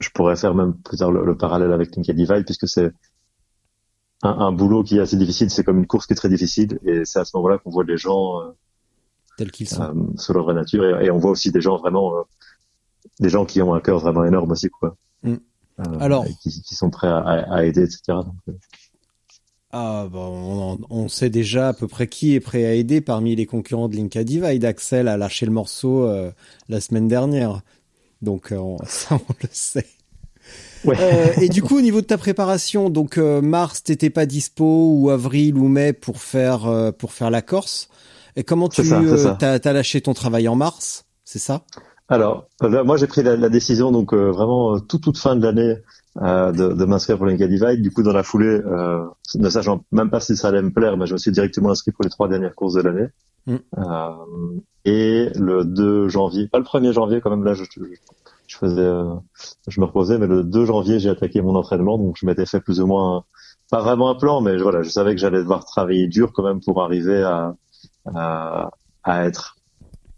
je 0.00 0.08
pourrais 0.10 0.36
faire 0.36 0.54
même 0.54 0.74
plus 0.74 0.98
tard 0.98 1.10
le, 1.10 1.24
le 1.24 1.36
parallèle 1.36 1.72
avec 1.72 1.94
Linky 1.96 2.12
Divide 2.14 2.44
puisque 2.44 2.68
c'est 2.68 2.92
un, 4.22 4.30
un 4.30 4.52
boulot 4.52 4.82
qui 4.82 4.96
est 4.98 5.00
assez 5.00 5.16
difficile, 5.16 5.50
c'est 5.50 5.64
comme 5.64 5.78
une 5.78 5.86
course 5.86 6.06
qui 6.06 6.12
est 6.12 6.16
très 6.16 6.28
difficile 6.28 6.78
et 6.84 7.04
c'est 7.04 7.18
à 7.20 7.24
ce 7.24 7.36
moment-là 7.36 7.58
qu'on 7.58 7.70
voit 7.70 7.84
les 7.84 7.96
gens 7.98 8.40
euh, 8.42 8.50
Tels 9.38 9.50
qu'ils 9.50 9.68
sont. 9.68 9.82
euh, 9.82 9.92
sur 10.16 10.34
leur 10.34 10.44
vraie 10.44 10.54
nature 10.54 10.84
et, 11.00 11.06
et 11.06 11.10
on 11.10 11.18
voit 11.18 11.30
aussi 11.30 11.52
des 11.52 11.60
gens 11.60 11.76
vraiment 11.78 12.16
euh, 12.18 12.22
des 13.20 13.28
gens 13.28 13.44
qui 13.46 13.60
ont 13.62 13.74
un 13.74 13.80
cœur 13.80 13.98
vraiment 14.00 14.24
énorme 14.24 14.50
aussi 14.52 14.68
quoi 14.70 14.96
Mm. 15.22 15.36
Euh, 15.80 15.98
Alors- 16.00 16.24
qui, 16.42 16.62
qui 16.62 16.74
sont 16.74 16.88
prêts 16.90 17.08
à, 17.08 17.18
à- 17.18 17.54
à 17.56 17.64
aider 17.64 17.82
etc 17.82 18.00
Donc, 18.08 18.34
Ah, 19.78 20.08
bah, 20.10 20.20
on, 20.20 20.78
on 20.88 21.08
sait 21.08 21.28
déjà 21.28 21.68
à 21.68 21.72
peu 21.74 21.86
près 21.86 22.06
qui 22.06 22.34
est 22.34 22.40
prêt 22.40 22.64
à 22.64 22.72
aider 22.72 23.02
parmi 23.02 23.36
les 23.36 23.44
concurrents 23.44 23.88
de 23.90 23.96
Linka 23.96 24.24
Divide. 24.24 24.64
Axel 24.64 25.06
a 25.06 25.18
lâché 25.18 25.44
le 25.44 25.52
morceau 25.52 26.04
euh, 26.04 26.30
la 26.70 26.80
semaine 26.80 27.08
dernière. 27.08 27.60
Donc, 28.22 28.52
euh, 28.52 28.56
on- 28.56 28.78
ça, 28.86 29.16
on 29.16 29.34
le 29.42 29.48
sait. 29.52 29.84
ouais 30.86 30.96
Euh, 30.98 31.34
et 31.42 31.50
du 31.50 31.62
coup, 31.62 31.76
au 31.76 31.82
niveau 31.82 32.00
de 32.00 32.06
ta 32.06 32.16
préparation, 32.16 32.88
donc 32.88 33.18
mars, 33.18 33.82
t'étais 33.82 34.08
pas 34.08 34.24
dispo 34.24 34.92
ou 34.94 35.10
avril 35.10 35.58
ou 35.58 35.68
mai 35.68 35.92
pour 35.92 36.22
faire 36.22 36.92
pour 36.96 37.12
faire 37.12 37.30
la 37.30 37.42
Corse. 37.42 37.90
Et 38.34 38.44
comment 38.44 38.70
tu 38.70 38.82
ça, 38.82 39.36
t'as 39.38 39.58
t'as 39.58 39.72
lâché 39.74 40.00
ton 40.00 40.14
travail 40.14 40.48
en 40.48 40.56
mars, 40.56 41.04
c'est 41.24 41.38
ça? 41.38 41.64
Alors 42.08 42.46
là, 42.62 42.82
moi 42.82 42.96
j'ai 42.96 43.08
pris 43.08 43.22
la, 43.22 43.36
la 43.36 43.48
décision 43.50 43.92
donc 43.92 44.14
euh, 44.14 44.30
vraiment 44.30 44.78
toute 44.80 45.02
toute 45.02 45.18
fin 45.18 45.36
de 45.36 45.42
l'année 45.42 45.74
euh, 46.22 46.52
de, 46.52 46.72
de 46.72 46.84
m'inscrire 46.84 47.16
pour 47.16 47.26
l'Inca 47.26 47.46
Divide 47.46 47.82
du 47.82 47.90
coup 47.90 48.02
dans 48.02 48.12
la 48.12 48.22
foulée 48.22 48.60
euh, 48.64 49.04
ne 49.34 49.48
sachant 49.50 49.84
même 49.92 50.10
pas 50.10 50.20
si 50.20 50.36
ça 50.36 50.48
allait 50.48 50.62
me 50.62 50.70
plaire 50.70 50.96
mais 50.96 51.06
je 51.06 51.12
me 51.12 51.18
suis 51.18 51.32
directement 51.32 51.70
inscrit 51.70 51.92
pour 51.92 52.04
les 52.04 52.10
trois 52.10 52.28
dernières 52.28 52.54
courses 52.54 52.74
de 52.74 52.82
l'année 52.82 53.08
Mm. 53.46 53.56
Euh, 53.78 54.60
et 54.84 55.30
le 55.36 55.64
2 55.64 56.08
janvier 56.08 56.48
pas 56.48 56.58
le 56.58 56.64
1er 56.64 56.92
janvier 56.92 57.20
quand 57.20 57.30
même 57.30 57.44
là 57.44 57.54
je, 57.54 57.62
je, 57.62 57.80
je 58.48 58.56
faisais 58.56 58.80
euh, 58.80 59.14
je 59.68 59.80
me 59.80 59.86
reposais 59.86 60.18
mais 60.18 60.26
le 60.26 60.42
2 60.42 60.64
janvier 60.64 60.98
j'ai 60.98 61.10
attaqué 61.10 61.40
mon 61.42 61.54
entraînement 61.54 61.96
donc 61.96 62.16
je 62.18 62.26
m'étais 62.26 62.44
fait 62.44 62.60
plus 62.60 62.80
ou 62.80 62.88
moins 62.88 63.24
pas 63.70 63.82
vraiment 63.82 64.10
un 64.10 64.16
plan 64.16 64.40
mais 64.40 64.56
voilà 64.56 64.82
je 64.82 64.90
savais 64.90 65.14
que 65.14 65.20
j'allais 65.20 65.38
devoir 65.38 65.64
travailler 65.64 66.08
dur 66.08 66.32
quand 66.32 66.42
même 66.42 66.60
pour 66.60 66.82
arriver 66.82 67.22
à 67.22 67.54
à, 68.12 68.70
à 69.04 69.26
être 69.26 69.56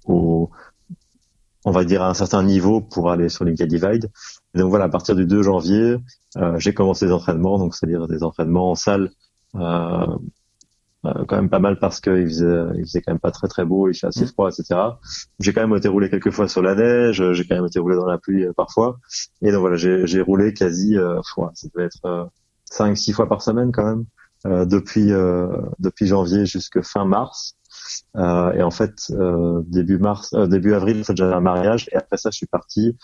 au 0.06 0.48
on 1.66 1.70
va 1.70 1.84
dire 1.84 2.02
à 2.02 2.08
un 2.08 2.14
certain 2.14 2.42
niveau 2.42 2.80
pour 2.80 3.10
aller 3.10 3.28
sur 3.28 3.44
l'Inca 3.44 3.66
Divide. 3.66 4.10
Et 4.54 4.58
donc 4.58 4.70
voilà, 4.70 4.86
à 4.86 4.88
partir 4.88 5.14
du 5.14 5.26
2 5.26 5.42
janvier, 5.42 5.96
euh, 6.36 6.58
j'ai 6.58 6.74
commencé 6.74 7.06
les 7.06 7.12
entraînements, 7.12 7.58
donc 7.58 7.74
c'est-à-dire 7.74 8.08
des 8.08 8.22
entraînements 8.22 8.70
en 8.70 8.74
salle, 8.74 9.10
euh, 9.56 10.06
euh, 11.04 11.24
quand 11.26 11.36
même 11.36 11.50
pas 11.50 11.60
mal 11.60 11.78
parce 11.78 12.00
qu'il 12.00 12.26
faisait, 12.26 12.64
il 12.76 12.82
faisait 12.82 13.02
quand 13.02 13.12
même 13.12 13.20
pas 13.20 13.30
très 13.30 13.46
très 13.46 13.64
beau, 13.64 13.88
il 13.88 13.94
fait 13.94 14.06
assez 14.06 14.26
froid, 14.26 14.50
etc. 14.50 14.80
J'ai 15.38 15.52
quand 15.52 15.66
même 15.66 15.76
été 15.76 15.88
roulé 15.88 16.10
quelques 16.10 16.30
fois 16.30 16.48
sur 16.48 16.62
la 16.62 16.74
neige, 16.74 17.22
j'ai 17.32 17.46
quand 17.46 17.54
même 17.56 17.66
été 17.66 17.78
roulé 17.78 17.96
dans 17.96 18.06
la 18.06 18.18
pluie 18.18 18.44
euh, 18.44 18.52
parfois, 18.52 18.98
et 19.42 19.52
donc 19.52 19.60
voilà, 19.60 19.76
j'ai 19.76 20.20
roulé 20.20 20.54
quasi, 20.54 20.96
euh, 20.96 21.20
ça 21.54 21.68
devait 21.74 21.86
être 21.86 22.04
euh, 22.06 22.24
5-6 22.72 23.12
fois 23.12 23.28
par 23.28 23.42
semaine 23.42 23.70
quand 23.70 23.84
même, 23.84 24.04
euh, 24.46 24.64
depuis 24.64 25.12
euh, 25.12 25.48
depuis 25.78 26.06
janvier 26.06 26.46
jusque 26.46 26.82
fin 26.82 27.04
mars. 27.04 27.54
Euh, 28.16 28.52
et 28.52 28.62
en 28.62 28.70
fait, 28.70 29.10
euh, 29.10 29.62
début 29.66 29.98
mars, 29.98 30.32
euh, 30.34 30.46
début 30.46 30.74
avril, 30.74 31.00
en 31.00 31.04
fait, 31.04 31.16
j'avais 31.16 31.34
un 31.34 31.40
mariage 31.40 31.88
et 31.92 31.96
après 31.96 32.16
ça, 32.16 32.30
je 32.30 32.36
suis 32.36 32.46
parti, 32.46 32.96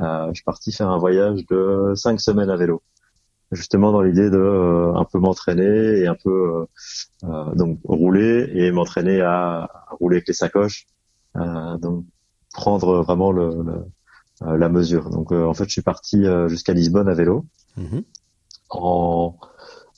euh, 0.00 0.28
je 0.28 0.34
suis 0.34 0.44
parti 0.44 0.72
faire 0.72 0.88
un 0.90 0.98
voyage 0.98 1.46
de 1.46 1.92
cinq 1.94 2.20
semaines 2.20 2.50
à 2.50 2.56
vélo, 2.56 2.82
justement 3.52 3.92
dans 3.92 4.02
l'idée 4.02 4.30
de 4.30 4.36
euh, 4.38 4.94
un 4.94 5.04
peu 5.04 5.18
m'entraîner 5.18 5.98
et 6.00 6.06
un 6.06 6.16
peu 6.16 6.66
euh, 7.24 7.54
donc 7.54 7.78
rouler 7.84 8.50
et 8.54 8.70
m'entraîner 8.72 9.20
à, 9.20 9.62
à 9.64 9.86
rouler 10.00 10.16
avec 10.16 10.28
les 10.28 10.34
sacoches, 10.34 10.86
euh, 11.36 11.76
donc 11.78 12.04
prendre 12.52 13.02
vraiment 13.02 13.32
le, 13.32 13.48
le- 13.62 13.84
la 14.58 14.68
mesure. 14.68 15.08
Donc 15.10 15.32
euh, 15.32 15.46
en 15.46 15.54
fait, 15.54 15.64
je 15.64 15.72
suis 15.72 15.82
parti 15.82 16.26
euh, 16.26 16.46
jusqu'à 16.48 16.74
Lisbonne 16.74 17.08
à 17.08 17.14
vélo 17.14 17.46
Mhm. 17.78 18.02
en 18.70 19.36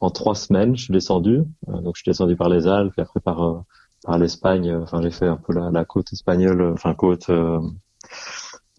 en 0.01 0.11
trois 0.11 0.37
semaines, 0.37 0.77
je 0.77 0.85
suis 0.85 0.93
descendu. 0.93 1.43
Euh, 1.69 1.81
donc 1.81 1.97
je 1.97 2.03
suis 2.03 2.11
descendu 2.11 2.37
par 2.37 2.49
les 2.49 2.69
Alpes 2.69 2.93
et 2.99 3.01
après 3.01 3.19
par 3.19 3.43
euh, 3.43 3.59
par 4.09 4.19
l'Espagne. 4.19 4.71
euh, 4.71 4.83
Enfin, 4.83 5.03
j'ai 5.03 5.11
fait 5.11 5.27
un 5.27 5.37
peu 5.37 5.53
la, 5.53 5.71
la 5.71 5.85
côte 5.85 6.13
espagnole, 6.13 6.61
euh, 6.63 6.73
enfin 6.73 6.95
côte 6.95 7.29
euh, 7.31 7.61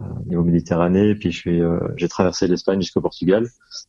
euh, 0.01 0.05
niveau 0.25 0.43
Méditerranée. 0.43 1.15
Puis 1.15 1.31
je 1.31 1.37
suis, 1.37 1.61
euh, 1.61 1.79
j'ai 1.97 2.09
traversé 2.09 2.47
l'Espagne 2.47 2.81
jusqu'au 2.81 3.01
Portugal 3.01 3.47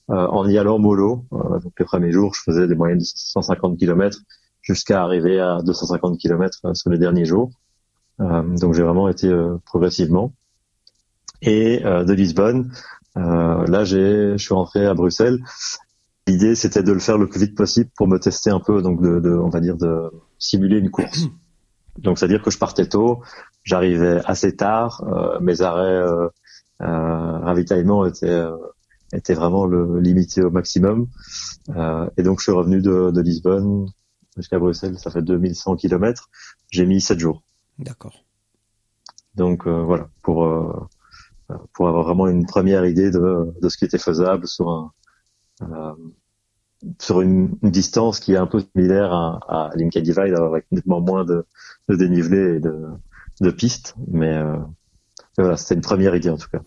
en 0.09 0.47
y 0.49 0.59
allant 0.59 0.79
mollo. 0.79 1.25
Donc 1.31 1.73
les 1.79 1.85
premiers 1.85 2.13
jours, 2.13 2.35
je 2.35 2.43
faisais 2.43 2.67
des 2.69 2.75
moyennes 2.75 2.99
de 2.99 3.05
150 3.05 3.79
km 3.79 4.19
jusqu'à 4.63 5.03
arriver 5.03 5.41
à 5.41 5.61
250 5.63 6.19
km 6.19 6.75
sur 6.75 6.91
les 6.91 6.99
derniers 6.99 7.25
jours. 7.25 7.51
Donc 8.19 8.75
j'ai 8.75 8.83
vraiment 8.83 9.09
été 9.09 9.33
progressivement. 9.65 10.33
Et 11.43 11.79
de 11.81 12.13
Lisbonne, 12.13 12.73
là 13.15 13.85
j'ai, 13.85 14.33
je 14.33 14.43
suis 14.45 14.55
rentré 14.55 14.85
à 14.85 14.95
Bruxelles. 14.95 15.39
L'idée 16.27 16.55
c'était 16.57 16.83
de 16.83 16.93
le 16.93 16.99
faire 17.01 17.19
le 17.19 17.29
plus 17.29 17.41
vite 17.41 17.57
possible 17.57 17.91
pour 17.97 18.09
me 18.09 18.19
tester 18.19 18.51
un 18.51 18.61
peu, 18.61 18.83
donc 18.83 19.01
de, 19.01 19.21
de 19.21 19.31
on 19.31 19.49
va 19.49 19.61
dire 19.61 19.77
de 19.77 20.11
simuler 20.41 20.79
une 20.79 20.91
course. 20.91 21.27
Donc 21.99 22.19
c'est-à-dire 22.19 22.43
que 22.43 22.51
je 22.51 22.59
partais 22.59 22.87
tôt, 22.87 23.23
j'arrivais 23.63 24.21
assez 24.25 24.57
tard, 24.57 25.05
euh, 25.07 25.39
mes 25.41 25.61
arrêts 25.61 25.83
euh, 25.83 26.29
euh, 26.81 27.39
ravitaillement 27.39 28.07
étaient 28.07 28.29
euh, 28.29 28.57
étaient 29.13 29.35
vraiment 29.35 29.67
le, 29.67 30.01
limités 30.01 30.43
au 30.43 30.51
maximum. 30.51 31.09
Euh, 31.77 32.09
et 32.17 32.23
donc 32.23 32.39
je 32.39 32.45
suis 32.45 32.53
revenu 32.53 32.81
de, 32.81 33.11
de 33.11 33.21
Lisbonne 33.21 33.87
jusqu'à 34.37 34.59
Bruxelles, 34.59 34.99
ça 34.99 35.11
fait 35.11 35.23
2100 35.23 35.77
km. 35.77 36.31
J'ai 36.71 36.87
mis 36.87 37.01
7 37.01 37.19
jours. 37.19 37.43
D'accord. 37.79 38.25
Donc 39.35 39.67
euh, 39.67 39.83
voilà, 39.83 40.09
pour 40.23 40.45
euh, 40.45 40.89
pour 41.75 41.89
avoir 41.89 42.05
vraiment 42.05 42.29
une 42.29 42.47
première 42.47 42.87
idée 42.87 43.11
de, 43.11 43.53
de 43.61 43.69
ce 43.69 43.77
qui 43.77 43.85
était 43.85 43.99
faisable 43.99 44.47
sur 44.47 44.71
un 44.71 44.93
euh, 45.63 45.93
sur 46.99 47.21
une, 47.21 47.57
une 47.63 47.71
distance 47.71 48.21
qui 48.21 48.33
est 48.33 48.37
un 48.37 48.47
peu 48.47 48.61
similaire 48.61 49.13
à, 49.13 49.41
à 49.49 49.71
Linka 49.77 50.01
Divide, 50.01 50.35
avec 50.35 50.67
nettement 50.71 51.01
moins 51.01 51.25
de, 51.25 51.47
de 51.89 51.97
dénivelé 51.97 52.57
et 52.57 52.61
de, 52.61 52.87
de 53.41 53.51
pistes, 53.51 53.95
mais, 54.09 54.35
euh, 54.35 54.57
voilà, 55.39 55.57
c'était 55.57 55.75
une 55.75 55.81
première 55.81 56.15
idée 56.15 56.31
en 56.31 56.37
tout 56.37 56.49
cas. 56.51 56.61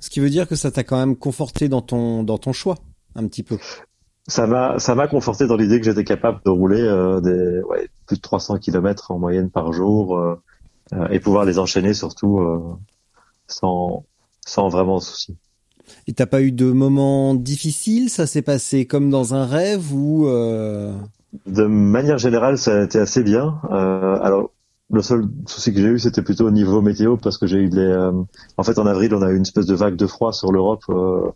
Ce 0.00 0.10
qui 0.10 0.20
veut 0.20 0.30
dire 0.30 0.46
que 0.46 0.56
ça 0.56 0.70
t'a 0.70 0.84
quand 0.84 0.98
même 0.98 1.16
conforté 1.16 1.68
dans 1.68 1.80
ton 1.80 2.22
dans 2.22 2.38
ton 2.38 2.52
choix 2.52 2.76
un 3.14 3.26
petit 3.26 3.42
peu. 3.42 3.58
Ça 4.28 4.46
m'a 4.46 4.78
ça 4.78 4.94
m'a 4.94 5.08
conforté 5.08 5.46
dans 5.46 5.56
l'idée 5.56 5.78
que 5.78 5.86
j'étais 5.86 6.04
capable 6.04 6.40
de 6.44 6.50
rouler 6.50 6.82
euh, 6.82 7.20
des 7.20 7.62
ouais, 7.62 7.88
plus 8.06 8.16
de 8.16 8.20
300 8.20 8.58
km 8.58 9.10
en 9.10 9.18
moyenne 9.18 9.50
par 9.50 9.72
jour 9.72 10.18
euh, 10.18 10.40
euh, 10.92 11.08
et 11.08 11.20
pouvoir 11.20 11.44
les 11.44 11.58
enchaîner 11.58 11.94
surtout 11.94 12.40
euh, 12.40 12.76
sans 13.46 14.04
sans 14.46 14.68
vraiment 14.68 15.00
souci. 15.00 15.36
Et 16.06 16.12
t'as 16.12 16.26
pas 16.26 16.42
eu 16.42 16.52
de 16.52 16.70
moments 16.70 17.34
difficiles? 17.34 18.10
Ça 18.10 18.26
s'est 18.26 18.42
passé 18.42 18.86
comme 18.86 19.10
dans 19.10 19.34
un 19.34 19.46
rêve 19.46 19.92
ou 19.94 20.26
euh... 20.26 20.92
De 21.46 21.64
manière 21.64 22.18
générale, 22.18 22.58
ça 22.58 22.80
a 22.80 22.84
été 22.84 22.98
assez 22.98 23.22
bien. 23.22 23.60
Euh, 23.70 24.18
alors, 24.22 24.50
le 24.90 25.02
seul 25.02 25.28
souci 25.46 25.74
que 25.74 25.80
j'ai 25.80 25.88
eu, 25.88 25.98
c'était 25.98 26.22
plutôt 26.22 26.46
au 26.46 26.50
niveau 26.50 26.80
météo, 26.80 27.16
parce 27.16 27.38
que 27.38 27.46
j'ai 27.46 27.58
eu 27.58 27.68
des... 27.68 27.78
euh, 27.78 28.12
en 28.56 28.62
fait, 28.62 28.78
en 28.78 28.86
avril, 28.86 29.14
on 29.14 29.22
a 29.22 29.30
eu 29.30 29.36
une 29.36 29.42
espèce 29.42 29.66
de 29.66 29.74
vague 29.74 29.96
de 29.96 30.06
froid 30.06 30.32
sur 30.32 30.52
l'Europe, 30.52 30.84
euh, 30.88 31.30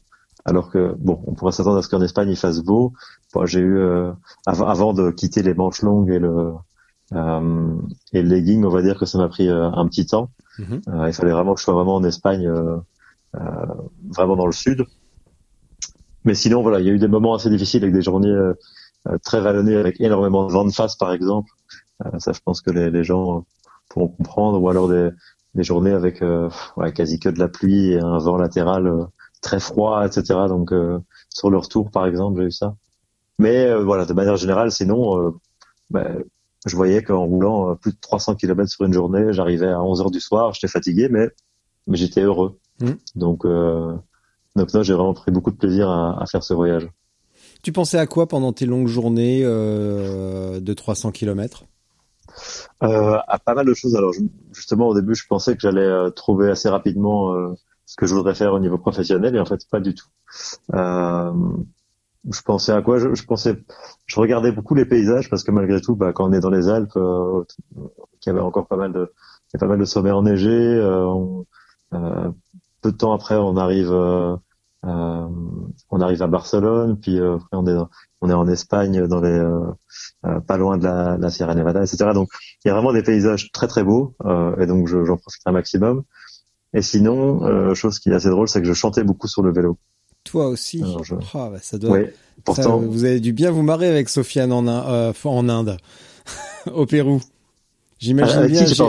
alors 0.45 0.71
que, 0.71 0.95
bon, 0.99 1.21
on 1.27 1.35
pourrait 1.35 1.53
s'attendre 1.53 1.79
à 1.79 1.83
ce 1.83 1.89
qu'en 1.89 2.01
Espagne, 2.01 2.31
il 2.31 2.37
fasse 2.37 2.61
beau. 2.61 2.93
Bon, 3.35 3.45
j'ai 3.47 3.61
eu, 3.61 3.77
euh, 3.79 4.13
av- 4.47 4.63
avant 4.63 4.95
de 4.95 5.11
quitter 5.11 5.43
les 5.43 5.55
manches 5.55 5.83
longues 5.83 6.11
et 6.11 6.19
le, 6.19 6.53
euh, 7.13 7.75
et 8.13 8.23
le 8.23 8.29
legging, 8.29 8.65
on 8.65 8.71
va 8.71 8.83
dire 8.83 8.99
que 8.99 9.05
ça 9.05 9.19
m'a 9.19 9.29
pris 9.29 9.49
un 9.49 9.87
petit 9.87 10.07
temps. 10.07 10.31
Euh, 10.61 11.07
il 11.09 11.13
fallait 11.13 11.33
vraiment 11.33 11.55
que 11.55 11.61
je 11.61 11.65
sois 11.65 11.75
vraiment 11.75 11.97
en 11.97 12.05
Espagne, 12.05 12.49
vraiment 13.33 14.37
dans 14.37 14.47
le 14.47 14.53
sud. 14.53 14.85
Mais 16.25 16.35
sinon, 16.35 16.63
voilà, 16.63 16.81
il 16.81 16.87
y 16.87 16.91
a 16.91 16.93
eu 16.93 16.99
des 16.99 17.09
moments 17.09 17.35
assez 17.35 17.51
difficiles 17.51 17.83
avec 17.83 17.95
des 17.95 18.03
journées 18.03 18.29
euh, 18.29 18.55
euh, 19.09 19.19
très 19.23 19.41
vallonnées 19.41 19.77
avec 19.77 20.01
énormément 20.01 20.47
de 20.47 20.53
vent 20.53 20.65
de 20.65 20.73
face, 20.73 20.97
par 20.97 21.13
exemple. 21.13 21.51
Euh, 22.05 22.19
ça, 22.19 22.33
je 22.33 22.41
pense 22.45 22.61
que 22.61 22.71
les, 22.71 22.91
les 22.91 23.05
gens 23.05 23.45
pourront 23.89 24.09
comprendre. 24.09 24.61
Ou 24.61 24.69
alors 24.69 24.89
des, 24.89 25.11
des 25.55 25.63
journées 25.63 25.93
avec 25.93 26.23
euh, 26.23 26.51
ouais, 26.77 26.93
quasi 26.93 27.19
que 27.19 27.29
de 27.29 27.39
la 27.39 27.49
pluie 27.49 27.93
et 27.93 28.01
un 28.01 28.19
vent 28.19 28.37
latéral 28.37 28.87
euh, 28.87 29.05
très 29.41 29.61
froid, 29.61 30.07
etc. 30.07 30.41
Donc, 30.49 30.73
euh, 30.73 30.99
sur 31.31 31.51
le 31.51 31.59
retour, 31.59 31.91
par 31.91 32.07
exemple, 32.07 32.41
j'ai 32.41 32.47
eu 32.49 32.53
ça. 32.53 32.77
Mais 33.39 33.67
euh, 33.67 33.83
voilà, 33.83 34.05
de 34.05 34.13
manière 34.13 34.37
générale, 34.37 34.71
sinon, 34.71 35.19
euh, 35.19 35.31
bah, 35.89 36.09
je 36.67 36.77
voyais 36.77 37.03
qu'en 37.03 37.25
roulant 37.25 37.75
plus 37.77 37.93
de 37.93 37.99
300 38.01 38.35
km 38.37 38.71
sur 38.71 38.85
une 38.85 38.93
journée, 38.93 39.33
j'arrivais 39.33 39.69
à 39.69 39.83
11 39.83 40.03
heures 40.03 40.11
du 40.11 40.21
soir, 40.21 40.53
j'étais 40.53 40.69
fatigué, 40.69 41.09
mais 41.11 41.31
mais 41.91 41.99
j'étais 41.99 42.23
heureux. 42.23 42.59
Mm. 42.81 42.93
Donc 43.17 43.45
donc 44.57 44.75
non, 44.75 44.83
j'ai 44.83 44.95
vraiment 44.95 45.15
pris 45.15 45.31
beaucoup 45.31 45.51
de 45.51 45.57
plaisir 45.57 45.89
à, 45.89 46.21
à, 46.23 46.27
faire 46.27 46.43
ce 46.43 46.55
voyage. 46.55 46.89
Tu 47.63 47.73
pensais 47.73 47.99
à 47.99 48.07
quoi 48.07 48.27
pendant 48.27 48.53
tes 48.53 48.67
longues 48.67 48.89
journées 48.89 49.43
euh, 49.45 50.61
de 50.61 50.75
300 50.75 51.13
km 51.13 51.65
euh, 52.83 53.19
À 53.29 53.39
pas 53.39 53.55
mal 53.55 53.67
de 53.67 53.75
choses. 53.75 53.95
Alors 53.97 54.13
justement, 54.53 54.89
au 54.89 54.95
début, 54.95 55.15
je 55.15 55.27
pensais 55.27 55.55
que 55.55 55.61
j'allais 55.61 55.81
euh, 55.81 56.11
trouver 56.11 56.51
assez 56.51 56.69
rapidement 56.69 57.35
euh, 57.35 57.55
ce 57.87 57.97
que 57.97 58.07
je 58.07 58.15
voudrais 58.15 58.35
faire 58.35 58.53
au 58.55 58.59
niveau 58.59 58.79
professionnel, 58.79 59.37
et 59.37 59.41
en 59.41 59.45
fait, 59.45 59.61
pas 59.71 59.81
du 59.81 59.95
tout. 59.95 60.09
Euh, 60.75 61.33
je 62.31 62.43
pensais 62.43 62.73
à 62.73 62.83
quoi? 62.83 62.99
Je, 62.99 63.15
je, 63.15 63.25
pensais, 63.25 63.57
je 64.07 64.21
regardais 64.21 64.53
beaucoup 64.53 64.75
les 64.75 64.85
paysages 64.85 65.31
parce 65.31 65.45
que 65.45 65.51
malgré 65.51 65.81
tout, 65.81 65.97
bah, 65.97 66.13
quand 66.13 66.29
on 66.29 66.33
est 66.33 66.41
dans 66.41 66.51
les 66.51 66.69
Alpes, 66.69 66.97
euh, 66.97 67.45
il 67.77 68.27
y 68.27 68.31
avait 68.31 68.41
encore 68.41 68.67
pas 68.67 68.77
mal 68.77 68.93
de, 68.93 69.13
il 69.49 69.55
y 69.55 69.57
a 69.57 69.59
pas 69.59 69.67
mal 69.67 69.79
de 69.79 69.85
sommets 69.85 70.11
enneigés. 70.11 70.81
On, 70.83 71.47
peu 72.81 72.93
de 72.93 72.97
temps 72.97 73.13
après, 73.13 73.37
on 73.37 73.57
arrive, 73.57 73.93
euh, 73.93 74.37
euh, 74.87 75.29
on 75.91 76.01
arrive 76.01 76.23
à 76.23 76.27
Barcelone, 76.27 76.99
puis 77.01 77.19
euh, 77.19 77.37
après 77.37 77.57
on 77.57 77.67
est 77.67 77.77
on 78.23 78.29
est 78.29 78.35
en 78.35 78.49
Espagne, 78.49 79.07
dans 79.07 79.21
les 79.21 79.39
euh, 79.39 80.41
pas 80.47 80.57
loin 80.57 80.77
de 80.77 80.85
la, 80.85 81.17
la, 81.19 81.31
Sierra 81.31 81.55
Nevada, 81.55 81.83
etc. 81.83 82.11
Donc 82.15 82.29
il 82.65 82.69
y 82.69 82.71
a 82.71 82.75
vraiment 82.75 82.93
des 82.93 83.03
paysages 83.03 83.51
très 83.53 83.67
très 83.67 83.83
beaux, 83.83 84.15
et 84.59 84.67
donc 84.67 84.89
j'en 84.89 85.17
profite 85.17 85.43
un 85.47 85.53
maximum. 85.53 86.03
Et 86.73 86.83
sinon, 86.83 87.75
chose 87.75 87.99
qui 87.99 88.11
est 88.11 88.15
assez 88.15 88.29
drôle, 88.29 88.49
c'est 88.49 88.61
que 88.61 88.69
je 88.69 88.75
chantais 88.75 89.03
beaucoup 89.03 89.27
sur 89.27 89.43
le 89.43 89.53
vélo. 89.53 89.79
Toi 90.23 90.49
aussi? 90.49 90.85
Je... 91.03 91.15
Oh, 91.15 91.49
bah 91.51 91.59
ça 91.61 91.79
doit. 91.79 91.93
Oui, 91.93 92.07
pourtant. 92.45 92.63
Ça, 92.63 92.87
vous 92.87 93.05
avez 93.05 93.21
dû 93.21 93.33
bien 93.33 93.51
vous 93.51 93.63
marrer 93.63 93.89
avec 93.89 94.09
Sofiane 94.09 94.53
en, 94.53 94.67
en 94.67 95.49
Inde, 95.49 95.79
au 96.75 96.87
Pérou. 96.87 97.21
J'imagine 98.01 98.41
ah, 98.45 98.47
bien 98.47 98.65
qui, 98.65 98.83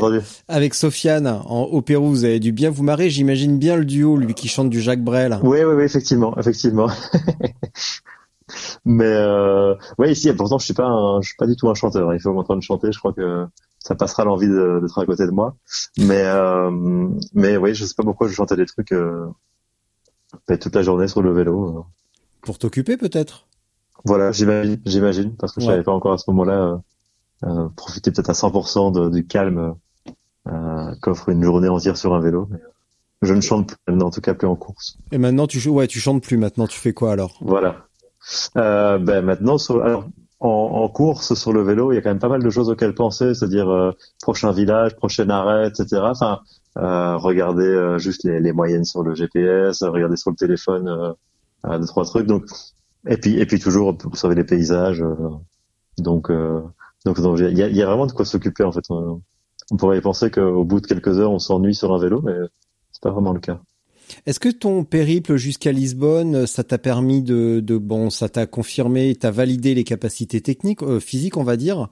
avec 0.47 0.74
Sofiane 0.74 1.28
en, 1.28 1.63
au 1.63 1.82
Pérou, 1.82 2.08
vous 2.08 2.24
avez 2.24 2.39
dû 2.39 2.54
bien 2.54 2.69
vous 2.69 2.84
marrer. 2.84 3.10
J'imagine 3.10 3.60
bien 3.60 3.76
le 3.76 3.84
duo, 3.84 4.15
lui 4.15 4.34
qui 4.34 4.47
chante 4.47 4.69
du 4.69 4.80
Jacques 4.80 5.04
Brel. 5.04 5.38
Oui, 5.43 5.60
oui, 5.65 5.74
oui, 5.76 5.84
effectivement, 5.84 6.34
effectivement. 6.38 6.88
Mais 8.86 9.04
euh, 9.04 9.76
ouais, 9.97 10.13
ici, 10.13 10.32
pourtant, 10.32 10.60
je 10.60 10.65
suis 10.65 10.74
pas, 10.74 10.86
un, 10.86 11.21
je 11.21 11.28
suis 11.28 11.36
pas 11.36 11.45
du 11.45 11.58
tout 11.58 11.69
un 11.69 11.74
chanteur. 11.74 12.13
Il 12.13 12.21
faut 12.21 12.32
m'entendre 12.32 12.63
chanter. 12.63 12.93
Je 12.93 13.00
crois 13.00 13.12
que 13.12 13.45
ça 13.80 13.95
passera 13.95 14.24
l'envie 14.24 14.47
d'être 14.47 14.97
à 14.97 15.06
côté 15.06 15.26
de 15.26 15.32
moi. 15.32 15.58
Mais 15.97 16.24
euh, 16.24 16.71
mais 17.34 17.58
oui, 17.58 17.76
je 17.76 17.84
sais 17.84 17.95
pas 17.95 18.04
pourquoi 18.04 18.30
je 18.30 18.34
chantais 18.34 18.56
des 18.56 18.65
trucs 18.65 18.93
euh, 18.93 19.28
toute 20.47 20.74
la 20.74 20.84
journée 20.84 21.10
sur 21.10 21.21
le 21.21 21.34
vélo. 21.34 21.86
Pour 22.41 22.60
t'occuper, 22.60 22.95
peut-être? 22.95 23.45
Voilà, 24.06 24.32
j'imagine, 24.32 24.80
j'imagine, 24.86 25.36
parce 25.36 25.54
que 25.54 25.60
je 25.60 25.65
savais 25.65 25.84
pas 25.84 25.91
encore 25.91 26.13
à 26.13 26.17
ce 26.17 26.30
moment-là 26.32 26.82
euh, 27.43 27.47
euh, 27.47 27.69
profiter 27.75 28.12
peut-être 28.12 28.30
à 28.30 28.34
100% 28.34 28.91
de, 28.91 29.10
du 29.10 29.25
calme 29.25 29.75
euh, 30.47 30.95
qu'offre 31.01 31.30
une 31.30 31.43
journée 31.43 31.69
entière 31.69 31.97
sur 31.97 32.13
un 32.13 32.19
vélo. 32.19 32.47
Mais 32.51 32.60
je 33.21 33.34
ne 33.34 33.41
chante 33.41 33.75
plus, 33.86 34.01
en 34.01 34.10
tout 34.10 34.21
cas 34.21 34.34
plus 34.34 34.47
en 34.47 34.56
course. 34.56 34.97
Et 35.12 35.17
maintenant, 35.17 35.47
tu 35.47 35.67
ouais, 35.69 35.88
tu 35.88 35.99
chantes 35.99 36.23
plus. 36.23 36.38
Maintenant, 36.38 36.67
tu 36.67 36.80
fais 36.80 36.93
quoi 36.93 37.12
alors? 37.12 37.38
Voilà. 37.41 37.86
Euh, 38.58 38.97
ben 38.97 39.23
maintenant, 39.23 39.58
sur, 39.58 39.84
alors, 39.84 40.06
en, 40.39 40.49
en, 40.49 40.89
course 40.89 41.36
sur 41.36 41.54
le 41.54 41.62
vélo, 41.62 41.91
il 41.91 41.95
y 41.95 41.97
a 41.97 42.01
quand 42.01 42.10
même 42.10 42.19
pas 42.19 42.30
mal 42.30 42.43
de 42.43 42.49
choses 42.49 42.69
auxquelles 42.69 42.95
penser, 42.95 43.34
c'est-à-dire 43.34 43.69
euh, 43.69 43.91
prochain 44.21 44.51
village, 44.51 44.95
prochain 44.95 45.30
arrêt, 45.30 45.67
etc. 45.67 46.01
Enfin, 46.04 46.39
euh, 46.77 47.17
regarder 47.17 47.65
euh, 47.65 47.97
juste 47.97 48.23
les, 48.23 48.39
les, 48.39 48.54
moyennes 48.54 48.86
sur 48.86 49.04
le 49.04 49.13
GPS, 49.13 49.84
regarder 49.84 50.15
sur 50.15 50.32
le 50.32 50.36
téléphone 50.36 50.88
euh, 50.88 51.77
deux 51.77 51.86
trois 51.86 52.06
trucs. 52.06 52.27
Donc, 52.27 52.45
et 53.08 53.17
puis 53.17 53.39
et 53.39 53.45
puis 53.45 53.60
toujours 53.60 53.89
observer 53.89 54.36
les 54.36 54.43
paysages. 54.43 55.04
donc 55.97 56.32
donc 57.05 57.17
il 57.19 57.57
y 57.57 57.63
a, 57.63 57.67
y 57.67 57.81
a, 57.81 57.85
vraiment 57.85 58.05
de 58.05 58.11
quoi 58.11 58.25
s'occuper 58.25 58.63
en 58.63 58.71
fait. 58.71 58.83
On, 58.89 59.21
pourrait 59.77 60.01
penser 60.01 60.29
qu'au 60.29 60.65
bout 60.65 60.81
de 60.81 60.87
quelques 60.87 61.19
heures 61.19 61.31
on 61.31 61.39
s'ennuie 61.39 61.75
sur 61.75 61.93
un 61.93 61.97
vélo, 61.97 62.21
mais 62.21 62.33
c'est 62.91 63.01
pas 63.01 63.11
vraiment 63.11 63.31
le 63.31 63.39
cas. 63.39 63.61
Est-ce 64.25 64.39
que 64.39 64.49
ton 64.49 64.83
périple 64.83 65.37
jusqu'à 65.37 65.71
Lisbonne, 65.71 66.45
ça 66.45 66.63
t'a 66.63 66.77
permis 66.77 67.21
de, 67.21 67.61
de, 67.61 67.77
bon, 67.77 68.09
ça 68.09 68.27
t'a 68.27 68.45
confirmé, 68.45 69.15
t'as 69.15 69.31
validé 69.31 69.73
les 69.73 69.85
capacités 69.85 70.41
techniques, 70.41 70.83
euh, 70.83 70.99
physiques, 70.99 71.37
on 71.37 71.43
va 71.43 71.55
dire. 71.55 71.87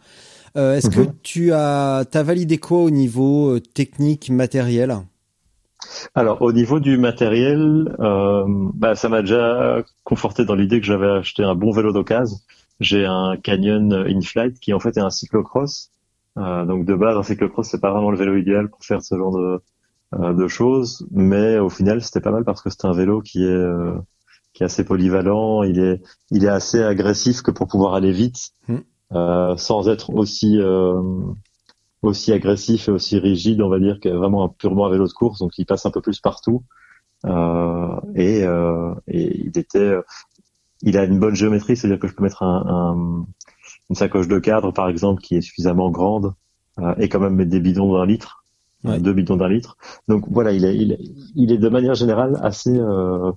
Euh, 0.57 0.75
Est-ce 0.75 0.89
que 0.89 1.01
mhm. 1.01 1.13
tu 1.23 1.53
as, 1.53 2.05
t'as 2.09 2.23
validé 2.23 2.57
quoi 2.57 2.79
au 2.79 2.89
niveau 2.89 3.55
euh, 3.55 3.59
technique, 3.59 4.29
matériel? 4.29 4.97
Alors, 6.13 6.41
au 6.41 6.51
niveau 6.51 6.79
du 6.79 6.97
matériel, 6.97 7.95
euh, 7.99 8.43
bah, 8.73 8.95
ça 8.95 9.09
m'a 9.09 9.21
déjà 9.21 9.81
conforté 10.03 10.43
dans 10.43 10.55
l'idée 10.55 10.81
que 10.81 10.85
j'avais 10.85 11.09
acheté 11.09 11.43
un 11.43 11.55
bon 11.55 11.71
vélo 11.71 11.93
d'occasion 11.93 12.37
j'ai 12.79 13.05
un 13.05 13.37
Canyon 13.37 13.93
InFlight 13.93 14.59
qui 14.59 14.73
en 14.73 14.79
fait 14.79 14.97
est 14.97 15.01
un 15.01 15.09
cyclocross. 15.09 15.91
Euh, 16.37 16.65
donc 16.65 16.85
de 16.85 16.95
base, 16.95 17.17
un 17.17 17.23
cyclocross 17.23 17.67
c'est 17.69 17.81
pas 17.81 17.91
vraiment 17.91 18.11
le 18.11 18.17
vélo 18.17 18.37
idéal 18.37 18.69
pour 18.69 18.83
faire 18.85 19.01
ce 19.01 19.15
genre 19.17 19.35
de, 19.35 19.59
euh, 20.15 20.33
de 20.33 20.47
choses, 20.47 21.05
mais 21.11 21.57
au 21.59 21.69
final 21.69 22.01
c'était 22.01 22.21
pas 22.21 22.31
mal 22.31 22.45
parce 22.45 22.61
que 22.61 22.69
c'est 22.69 22.85
un 22.85 22.93
vélo 22.93 23.21
qui 23.21 23.43
est 23.43 23.47
euh, 23.47 23.95
qui 24.53 24.63
est 24.63 24.65
assez 24.65 24.83
polyvalent. 24.85 25.63
Il 25.63 25.79
est 25.79 26.01
il 26.31 26.45
est 26.45 26.49
assez 26.49 26.81
agressif 26.81 27.41
que 27.41 27.51
pour 27.51 27.67
pouvoir 27.67 27.93
aller 27.95 28.11
vite, 28.11 28.51
euh, 29.13 29.57
sans 29.57 29.89
être 29.89 30.11
aussi 30.11 30.59
euh, 30.61 31.01
aussi 32.01 32.31
agressif 32.31 32.87
et 32.87 32.91
aussi 32.91 33.19
rigide, 33.19 33.61
on 33.61 33.69
va 33.69 33.79
dire, 33.79 33.99
que 33.99 34.09
vraiment 34.09 34.45
un 34.45 34.49
purement 34.49 34.85
un 34.87 34.91
vélo 34.91 35.07
de 35.07 35.13
course. 35.13 35.39
Donc 35.39 35.57
il 35.57 35.65
passe 35.65 35.85
un 35.85 35.91
peu 35.91 36.01
plus 36.01 36.19
partout. 36.21 36.63
et, 38.15 38.41
et 39.07 39.39
il 39.41 39.57
était 39.57 39.95
il 40.81 40.97
a 40.97 41.03
une 41.03 41.19
bonne 41.19 41.35
géométrie, 41.35 41.75
c'est-à-dire 41.75 41.99
que 41.99 42.07
je 42.07 42.13
peux 42.13 42.23
mettre 42.23 42.43
un, 42.43 42.63
un, 42.67 43.25
une 43.89 43.95
sacoche 43.95 44.27
de 44.27 44.39
cadre, 44.39 44.71
par 44.71 44.89
exemple, 44.89 45.21
qui 45.21 45.35
est 45.35 45.41
suffisamment 45.41 45.89
grande 45.89 46.33
euh, 46.79 46.93
et 46.97 47.09
quand 47.09 47.19
même 47.19 47.35
mettre 47.35 47.49
des 47.49 47.59
bidons 47.59 47.93
d'un 47.93 48.05
litre, 48.05 48.43
ouais. 48.83 48.99
deux 48.99 49.13
bidons 49.13 49.37
d'un 49.37 49.49
litre. 49.49 49.77
Donc 50.07 50.25
voilà, 50.29 50.51
il 50.51 50.65
est, 50.65 50.75
il 50.75 50.93
est, 50.93 50.99
il 51.35 51.51
est 51.51 51.57
de 51.57 51.69
manière 51.69 51.95
générale 51.95 52.39
assez, 52.41 52.75
euh, 52.75 53.31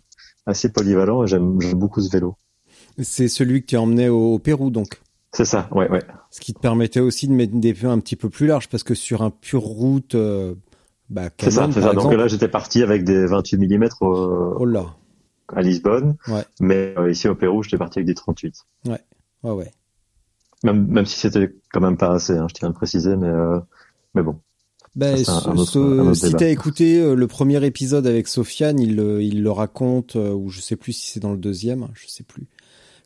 assez 0.47 0.73
polyvalent 0.73 1.25
et 1.25 1.27
j'aime 1.27 1.59
beaucoup 1.75 2.01
ce 2.01 2.11
vélo. 2.11 2.37
C'est 2.99 3.29
celui 3.29 3.63
que 3.63 3.67
tu 3.67 3.77
as 3.77 3.83
emmené 3.83 4.09
au, 4.09 4.35
au 4.35 4.39
Pérou, 4.39 4.71
donc. 4.71 5.01
C'est 5.33 5.47
ça, 5.47 5.67
ouais, 5.73 5.91
ouais. 5.91 6.03
Ce 6.31 6.41
qui 6.41 6.53
te 6.53 6.61
permettait 6.61 7.01
aussi 7.01 7.27
de 7.27 7.33
mettre 7.33 7.55
des 7.55 7.73
feux 7.75 7.89
un 7.89 7.99
petit 8.01 8.17
peu 8.17 8.29
plus 8.29 8.47
larges, 8.47 8.69
parce 8.69 8.83
que 8.83 8.95
sur 8.95 9.23
un 9.23 9.31
pur 9.31 9.63
route, 9.63 10.15
euh, 10.15 10.55
bah, 11.09 11.31
c'est 11.41 11.51
ça, 11.51 11.69
c'est 11.73 11.81
ça. 11.81 11.95
Donc 11.95 12.13
là, 12.13 12.29
j'étais 12.29 12.49
parti 12.49 12.83
avec 12.83 13.05
des 13.05 13.25
28 13.27 13.57
mm. 13.57 13.89
Au... 14.03 14.57
Oh 14.59 14.65
là 14.67 14.95
à 15.55 15.63
Lisbonne. 15.63 16.17
Ouais. 16.29 16.45
Mais 16.61 16.95
euh, 16.99 17.11
ici 17.11 17.29
au 17.29 17.35
Pérou, 17.35 17.63
j'étais 17.63 17.79
parti 17.79 17.99
avec 17.99 18.07
des 18.07 18.15
38. 18.15 18.55
Ouais, 18.87 19.01
ouais, 19.43 19.51
ouais. 19.53 19.71
Même, 20.65 20.87
même 20.87 21.07
si 21.07 21.19
c'était 21.19 21.53
quand 21.73 21.81
même 21.81 21.97
pas 21.97 22.13
assez, 22.13 22.35
hein, 22.37 22.47
je 22.49 22.55
tiens 22.55 22.69
à 22.69 22.71
le 22.71 22.75
préciser, 22.75 23.17
mais, 23.17 23.29
euh, 23.29 23.59
mais 24.15 24.23
bon. 24.23 24.39
Ben, 24.95 25.17
ça, 25.25 25.43
un, 25.47 25.53
un 25.53 25.57
autre, 25.57 26.13
ce, 26.13 26.29
si 26.29 26.35
t'as 26.35 26.51
écouté 26.51 27.01
euh, 27.01 27.15
le 27.15 27.27
premier 27.27 27.65
épisode 27.65 28.07
avec 28.07 28.29
Sofiane, 28.29 28.79
il, 28.79 29.01
il 29.21 29.43
le 29.43 29.51
raconte, 29.51 30.17
euh, 30.17 30.33
ou 30.33 30.51
je 30.51 30.61
sais 30.61 30.77
plus 30.77 30.93
si 30.93 31.11
c'est 31.11 31.21
dans 31.21 31.33
le 31.33 31.39
deuxième, 31.39 31.89
je 31.95 32.07
sais 32.09 32.25
plus, 32.25 32.47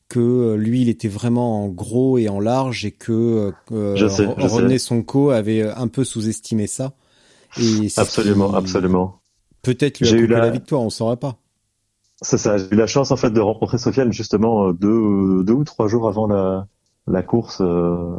que 0.08 0.18
euh, 0.18 0.56
lui, 0.56 0.82
il 0.82 0.88
était 0.88 1.08
vraiment 1.08 1.62
en 1.62 1.68
gros 1.68 2.18
et 2.18 2.28
en 2.28 2.40
large 2.40 2.84
et 2.84 2.90
que 2.90 3.52
je 3.70 4.08
sais, 4.08 4.24
je 4.36 4.46
René 4.46 4.78
sais. 4.78 4.86
Sonko 4.86 5.30
avait 5.30 5.62
un 5.62 5.86
peu 5.86 6.04
sous-estimé 6.04 6.66
ça. 6.66 6.94
Et 7.60 7.88
absolument, 7.96 8.52
absolument. 8.54 9.20
Peut-être 9.62 10.00
lui 10.00 10.08
a 10.08 10.12
coupé 10.12 10.26
la... 10.26 10.38
la 10.40 10.50
victoire, 10.50 10.82
on 10.82 10.90
saurait 10.90 11.16
pas. 11.16 11.38
C'est 12.22 12.38
ça. 12.38 12.56
J'ai 12.56 12.72
eu 12.72 12.76
la 12.76 12.86
chance 12.86 13.10
en 13.10 13.16
fait 13.16 13.30
de 13.30 13.40
rencontrer 13.40 13.78
Sofiane 13.78 14.12
justement 14.12 14.72
deux, 14.72 15.44
deux 15.44 15.52
ou 15.52 15.64
trois 15.64 15.86
jours 15.88 16.08
avant 16.08 16.26
la, 16.26 16.66
la 17.06 17.22
course 17.22 17.60
euh, 17.60 18.16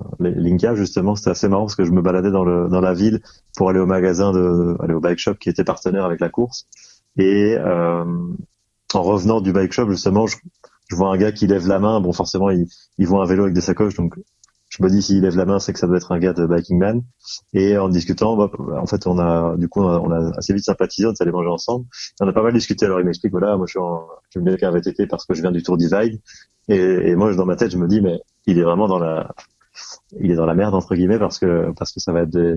justement. 0.75 1.15
C'était 1.15 1.31
assez 1.31 1.47
marrant 1.47 1.63
parce 1.63 1.75
que 1.75 1.83
je 1.83 1.91
me 1.91 2.01
baladais 2.01 2.31
dans 2.31 2.43
le 2.43 2.69
dans 2.69 2.81
la 2.81 2.93
ville 2.93 3.21
pour 3.55 3.69
aller 3.69 3.79
au 3.79 3.85
magasin 3.85 4.31
de 4.31 4.77
aller 4.81 4.93
au 4.93 4.99
bike 4.99 5.19
shop 5.19 5.35
qui 5.35 5.49
était 5.49 5.63
partenaire 5.63 6.05
avec 6.05 6.19
la 6.19 6.29
course. 6.29 6.67
Et 7.17 7.55
euh, 7.57 8.05
en 8.93 9.01
revenant 9.01 9.41
du 9.41 9.51
bike 9.51 9.73
shop 9.73 9.89
justement, 9.89 10.27
je, 10.27 10.37
je, 10.89 10.95
vois 10.95 11.09
un 11.11 11.17
gars 11.17 11.31
qui 11.31 11.47
lève 11.47 11.67
la 11.67 11.79
main. 11.79 11.99
Bon, 11.99 12.13
forcément, 12.13 12.49
il, 12.49 12.67
il 12.97 13.07
voit 13.07 13.23
un 13.23 13.25
vélo 13.25 13.43
avec 13.43 13.55
des 13.55 13.61
sacoches, 13.61 13.95
donc 13.95 14.15
je 14.77 14.83
me 14.83 14.89
dis 14.89 15.01
s'il 15.01 15.21
lève 15.21 15.35
la 15.35 15.45
main, 15.45 15.59
c'est 15.59 15.73
que 15.73 15.79
ça 15.79 15.87
doit 15.87 15.97
être 15.97 16.11
un 16.11 16.19
gars 16.19 16.33
de 16.33 16.45
Biking 16.45 16.77
Man. 16.77 17.01
Et 17.53 17.77
en 17.77 17.89
discutant, 17.89 18.37
bah, 18.37 18.51
en 18.79 18.85
fait, 18.85 19.07
on 19.07 19.17
a 19.17 19.55
du 19.57 19.67
coup 19.67 19.81
on 19.81 20.11
a, 20.11 20.37
assez 20.37 20.53
vite 20.53 20.65
sympathisé, 20.65 21.07
on 21.07 21.11
est 21.11 21.21
allé 21.21 21.31
manger 21.31 21.49
ensemble. 21.49 21.85
On 22.21 22.27
a 22.27 22.33
pas 22.33 22.43
mal 22.43 22.53
discuté. 22.53 22.85
Alors 22.85 22.99
il 22.99 23.05
m'explique 23.05 23.31
voilà, 23.31 23.57
moi 23.57 23.65
je 23.65 23.71
suis 23.71 23.79
en, 23.79 24.07
je 24.29 24.39
me 24.39 24.63
un 24.63 24.71
VTT 24.71 25.07
parce 25.07 25.25
que 25.25 25.33
je 25.33 25.41
viens 25.41 25.51
du 25.51 25.63
Tour 25.63 25.77
Divide. 25.77 26.21
Et, 26.67 26.75
et 26.75 27.15
moi 27.15 27.33
dans 27.33 27.45
ma 27.45 27.55
tête, 27.55 27.71
je 27.71 27.77
me 27.77 27.87
dis 27.87 28.01
mais 28.01 28.19
il 28.45 28.59
est 28.59 28.63
vraiment 28.63 28.87
dans 28.87 28.99
la, 28.99 29.33
il 30.19 30.31
est 30.31 30.35
dans 30.35 30.45
la 30.45 30.53
merde 30.53 30.75
entre 30.75 30.95
guillemets 30.95 31.19
parce 31.19 31.39
que 31.39 31.71
parce 31.77 31.91
que 31.91 31.99
ça 31.99 32.11
va 32.11 32.21
être 32.21 32.29
des, 32.29 32.55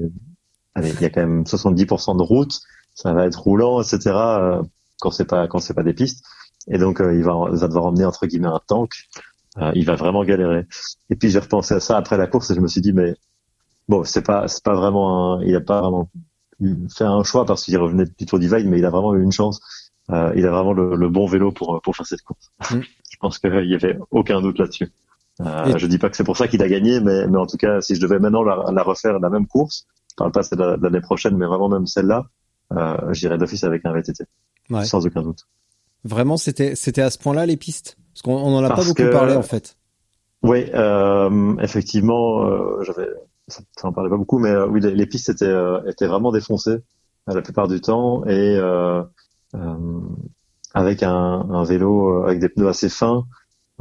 allez, 0.74 0.90
il 0.90 1.00
y 1.00 1.06
a 1.06 1.10
quand 1.10 1.22
même 1.22 1.44
70% 1.44 2.18
de 2.18 2.22
route, 2.22 2.60
ça 2.94 3.12
va 3.14 3.26
être 3.26 3.40
roulant, 3.40 3.80
etc. 3.80 4.00
Euh, 4.14 4.62
quand 5.00 5.10
c'est 5.10 5.24
pas 5.24 5.48
quand 5.48 5.58
c'est 5.58 5.74
pas 5.74 5.82
des 5.82 5.94
pistes. 5.94 6.24
Et 6.68 6.76
donc 6.76 7.00
euh, 7.00 7.14
il 7.14 7.24
va, 7.24 7.34
va 7.50 7.66
devoir 7.68 7.86
emmener 7.86 8.04
entre 8.04 8.26
guillemets 8.26 8.48
un 8.48 8.60
tank 8.66 8.90
euh, 9.58 9.72
il 9.74 9.84
va 9.84 9.96
vraiment 9.96 10.24
galérer. 10.24 10.66
Et 11.10 11.16
puis 11.16 11.30
j'ai 11.30 11.38
repensé 11.38 11.74
à 11.74 11.80
ça 11.80 11.96
après 11.96 12.16
la 12.16 12.26
course 12.26 12.50
et 12.50 12.54
je 12.54 12.60
me 12.60 12.68
suis 12.68 12.80
dit 12.80 12.92
mais 12.92 13.14
bon 13.88 14.04
c'est 14.04 14.22
pas 14.22 14.46
c'est 14.48 14.62
pas 14.62 14.74
vraiment 14.74 15.34
un, 15.38 15.42
il 15.44 15.54
a 15.56 15.60
pas 15.60 15.80
vraiment 15.80 16.08
fait 16.94 17.04
un 17.04 17.22
choix 17.24 17.44
parce 17.46 17.64
qu'il 17.64 17.76
revenait 17.78 18.04
du 18.18 18.26
Tour 18.26 18.38
Divide 18.38 18.66
mais 18.66 18.78
il 18.78 18.84
a 18.84 18.90
vraiment 18.90 19.14
eu 19.14 19.22
une 19.22 19.32
chance. 19.32 19.60
Euh, 20.10 20.32
il 20.34 20.44
a 20.46 20.50
vraiment 20.50 20.72
le, 20.72 20.96
le, 20.96 21.08
bon 21.08 21.26
vélo 21.26 21.52
pour 21.52 21.80
pour 21.82 21.96
faire 21.96 22.06
cette 22.06 22.22
course. 22.22 22.50
Mm. 22.70 22.80
je 23.10 23.16
pense 23.20 23.38
qu'il 23.38 23.70
y 23.70 23.74
avait 23.74 23.98
aucun 24.10 24.40
doute 24.40 24.58
là-dessus. 24.58 24.92
Euh, 25.40 25.78
Je 25.78 25.86
dis 25.86 25.98
pas 25.98 26.10
que 26.10 26.16
c'est 26.16 26.24
pour 26.24 26.36
ça 26.36 26.48
qu'il 26.48 26.62
a 26.62 26.68
gagné, 26.68 27.00
mais, 27.00 27.26
mais 27.26 27.38
en 27.38 27.46
tout 27.46 27.56
cas, 27.56 27.80
si 27.80 27.94
je 27.94 28.00
devais 28.00 28.18
maintenant 28.18 28.42
la, 28.42 28.70
la 28.72 28.82
refaire 28.82 29.18
la 29.18 29.30
même 29.30 29.46
course, 29.46 29.86
je 30.10 30.16
parle 30.16 30.32
pas 30.32 30.42
de 30.42 30.82
l'année 30.82 31.00
prochaine, 31.00 31.36
mais 31.36 31.46
vraiment 31.46 31.68
même 31.68 31.86
celle-là, 31.86 32.26
euh, 32.72 33.12
j'irais 33.14 33.38
d'office 33.38 33.64
avec 33.64 33.84
un 33.86 33.92
VTT, 33.92 34.24
Ouais. 34.68 34.84
sans 34.84 35.06
aucun 35.06 35.22
doute. 35.22 35.46
Vraiment, 36.04 36.36
c'était 36.36 36.74
c'était 36.74 37.02
à 37.02 37.10
ce 37.10 37.18
point-là 37.18 37.46
les 37.46 37.56
pistes? 37.56 37.96
Parce 38.22 38.36
qu'on 38.36 38.42
on 38.42 38.56
en 38.56 38.64
a 38.64 38.68
pas 38.68 38.76
beaucoup 38.76 38.94
que- 38.94 39.12
parlé 39.12 39.34
en 39.36 39.42
fait. 39.42 39.76
Oui, 40.42 40.64
euh, 40.74 41.56
effectivement, 41.60 42.44
euh, 42.46 42.82
j'avais, 42.82 43.08
ça, 43.48 43.60
ça 43.76 43.88
en 43.88 43.92
parlait 43.92 44.08
pas 44.10 44.16
beaucoup, 44.16 44.38
mais 44.38 44.48
euh, 44.50 44.66
oui, 44.66 44.80
les, 44.80 44.94
les 44.94 45.06
pistes 45.06 45.28
étaient, 45.28 45.44
euh, 45.44 45.80
étaient 45.86 46.06
vraiment 46.06 46.32
défoncées 46.32 46.70
euh, 47.28 47.34
la 47.34 47.42
plupart 47.42 47.68
du 47.68 47.80
temps 47.82 48.24
et 48.24 48.56
euh, 48.56 49.02
euh, 49.54 50.00
avec 50.72 51.02
un, 51.02 51.12
un 51.50 51.64
vélo 51.64 52.22
euh, 52.22 52.26
avec 52.26 52.40
des 52.40 52.48
pneus 52.48 52.68
assez 52.68 52.88
fins, 52.88 53.24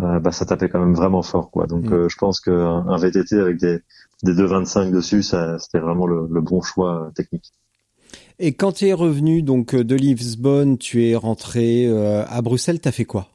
euh, 0.02 0.20
bah, 0.20 0.32
ça 0.34 0.46
tapait 0.46 0.68
quand 0.70 0.80
même 0.80 0.96
vraiment 0.96 1.22
fort, 1.22 1.50
quoi. 1.50 1.66
Donc, 1.66 1.86
Mm. 1.86 1.94
euh, 1.94 2.10
je 2.10 2.18
pense 2.18 2.42
qu'un 2.42 2.86
un 2.88 2.98
VTT 2.98 3.40
avec 3.40 3.58
des, 3.58 3.80
des 4.24 4.34
2,25 4.34 4.92
dessus, 4.92 5.24
ça, 5.24 5.58
c'était 5.60 5.80
vraiment 5.80 6.08
le, 6.08 6.28
le 6.30 6.42
bon 6.42 6.62
choix 6.62 7.06
euh, 7.08 7.12
technique. 7.12 7.52
Et 8.38 8.54
quand 8.54 8.74
tu 8.74 8.88
es 8.88 8.94
revenu 8.94 9.44
donc 9.44 9.76
de 9.76 9.96
Lisbonne, 9.96 10.78
tu 10.78 11.06
es 11.06 11.16
rentré 11.16 11.86
euh, 11.88 12.26
à 12.28 12.42
Bruxelles, 12.42 12.80
t'as 12.82 12.92
fait 12.92 13.06
quoi? 13.06 13.28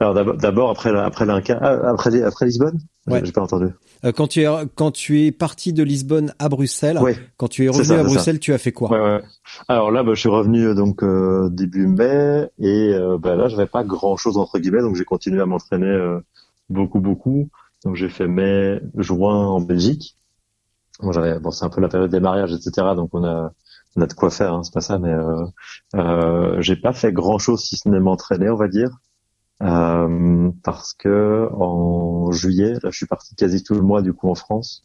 Alors 0.00 0.14
d'abord, 0.36 0.70
après 0.70 0.90
après 0.96 1.26
ah, 1.28 1.90
après 1.90 2.22
après 2.22 2.46
Lisbonne, 2.46 2.78
Ouais. 3.08 3.20
j'ai 3.24 3.32
pas 3.32 3.40
entendu. 3.40 3.66
Euh, 4.04 4.12
Quand 4.12 4.28
tu 4.28 4.42
es 4.42 4.46
quand 4.76 4.90
tu 4.92 5.22
es 5.24 5.32
parti 5.32 5.72
de 5.72 5.82
Lisbonne 5.82 6.32
à 6.38 6.48
Bruxelles, 6.48 6.98
Ouais. 6.98 7.16
quand 7.36 7.48
tu 7.48 7.64
es 7.64 7.68
revenu 7.68 7.84
ça, 7.84 7.94
à 7.94 7.96
ça. 7.98 8.02
Bruxelles, 8.04 8.38
tu 8.38 8.52
as 8.52 8.58
fait 8.58 8.70
quoi? 8.70 8.90
Ouais, 8.90 9.00
ouais. 9.00 9.22
Alors 9.66 9.90
là, 9.90 10.02
bah, 10.04 10.12
je 10.14 10.20
suis 10.20 10.28
revenu 10.28 10.66
euh, 10.66 10.74
donc 10.74 11.02
euh, 11.02 11.48
début 11.50 11.86
mai 11.88 12.48
et 12.58 12.92
euh, 12.94 13.18
bah, 13.18 13.34
là, 13.34 13.48
j'avais 13.48 13.66
pas 13.66 13.82
grand 13.82 14.16
chose 14.16 14.36
entre 14.36 14.58
guillemets, 14.60 14.82
donc 14.82 14.94
j'ai 14.94 15.04
continué 15.04 15.40
à 15.40 15.46
m'entraîner 15.46 15.86
euh, 15.86 16.20
beaucoup, 16.68 17.00
beaucoup. 17.00 17.48
Donc 17.84 17.96
j'ai 17.96 18.08
fait 18.08 18.28
mai, 18.28 18.80
juin 18.98 19.46
en 19.46 19.60
Belgique. 19.60 20.16
Bon, 21.00 21.10
j'avais, 21.12 21.38
bon, 21.40 21.50
c'est 21.50 21.64
un 21.64 21.70
peu 21.70 21.80
la 21.80 21.88
période 21.88 22.10
des 22.10 22.20
mariages, 22.20 22.52
etc. 22.52 22.88
Donc 22.94 23.10
on 23.14 23.24
a, 23.24 23.52
on 23.96 24.02
a 24.02 24.06
de 24.06 24.12
quoi 24.12 24.30
faire, 24.30 24.52
hein, 24.52 24.62
c'est 24.62 24.74
pas 24.74 24.80
ça, 24.80 24.98
mais 24.98 25.12
euh, 25.12 25.44
euh, 25.96 26.60
j'ai 26.60 26.76
pas 26.76 26.92
fait 26.92 27.12
grand 27.12 27.38
chose 27.38 27.62
si 27.64 27.76
ce 27.76 27.88
n'est 27.88 28.00
m'entraîner, 28.00 28.48
on 28.50 28.56
va 28.56 28.68
dire. 28.68 28.90
Euh, 29.62 30.50
parce 30.62 30.94
que 30.94 31.48
en 31.52 32.30
juillet, 32.30 32.74
là, 32.82 32.90
je 32.90 32.96
suis 32.96 33.06
parti 33.06 33.34
quasi 33.34 33.64
tout 33.64 33.74
le 33.74 33.82
mois 33.82 34.02
du 34.02 34.12
coup 34.12 34.30
en 34.30 34.34
France 34.34 34.84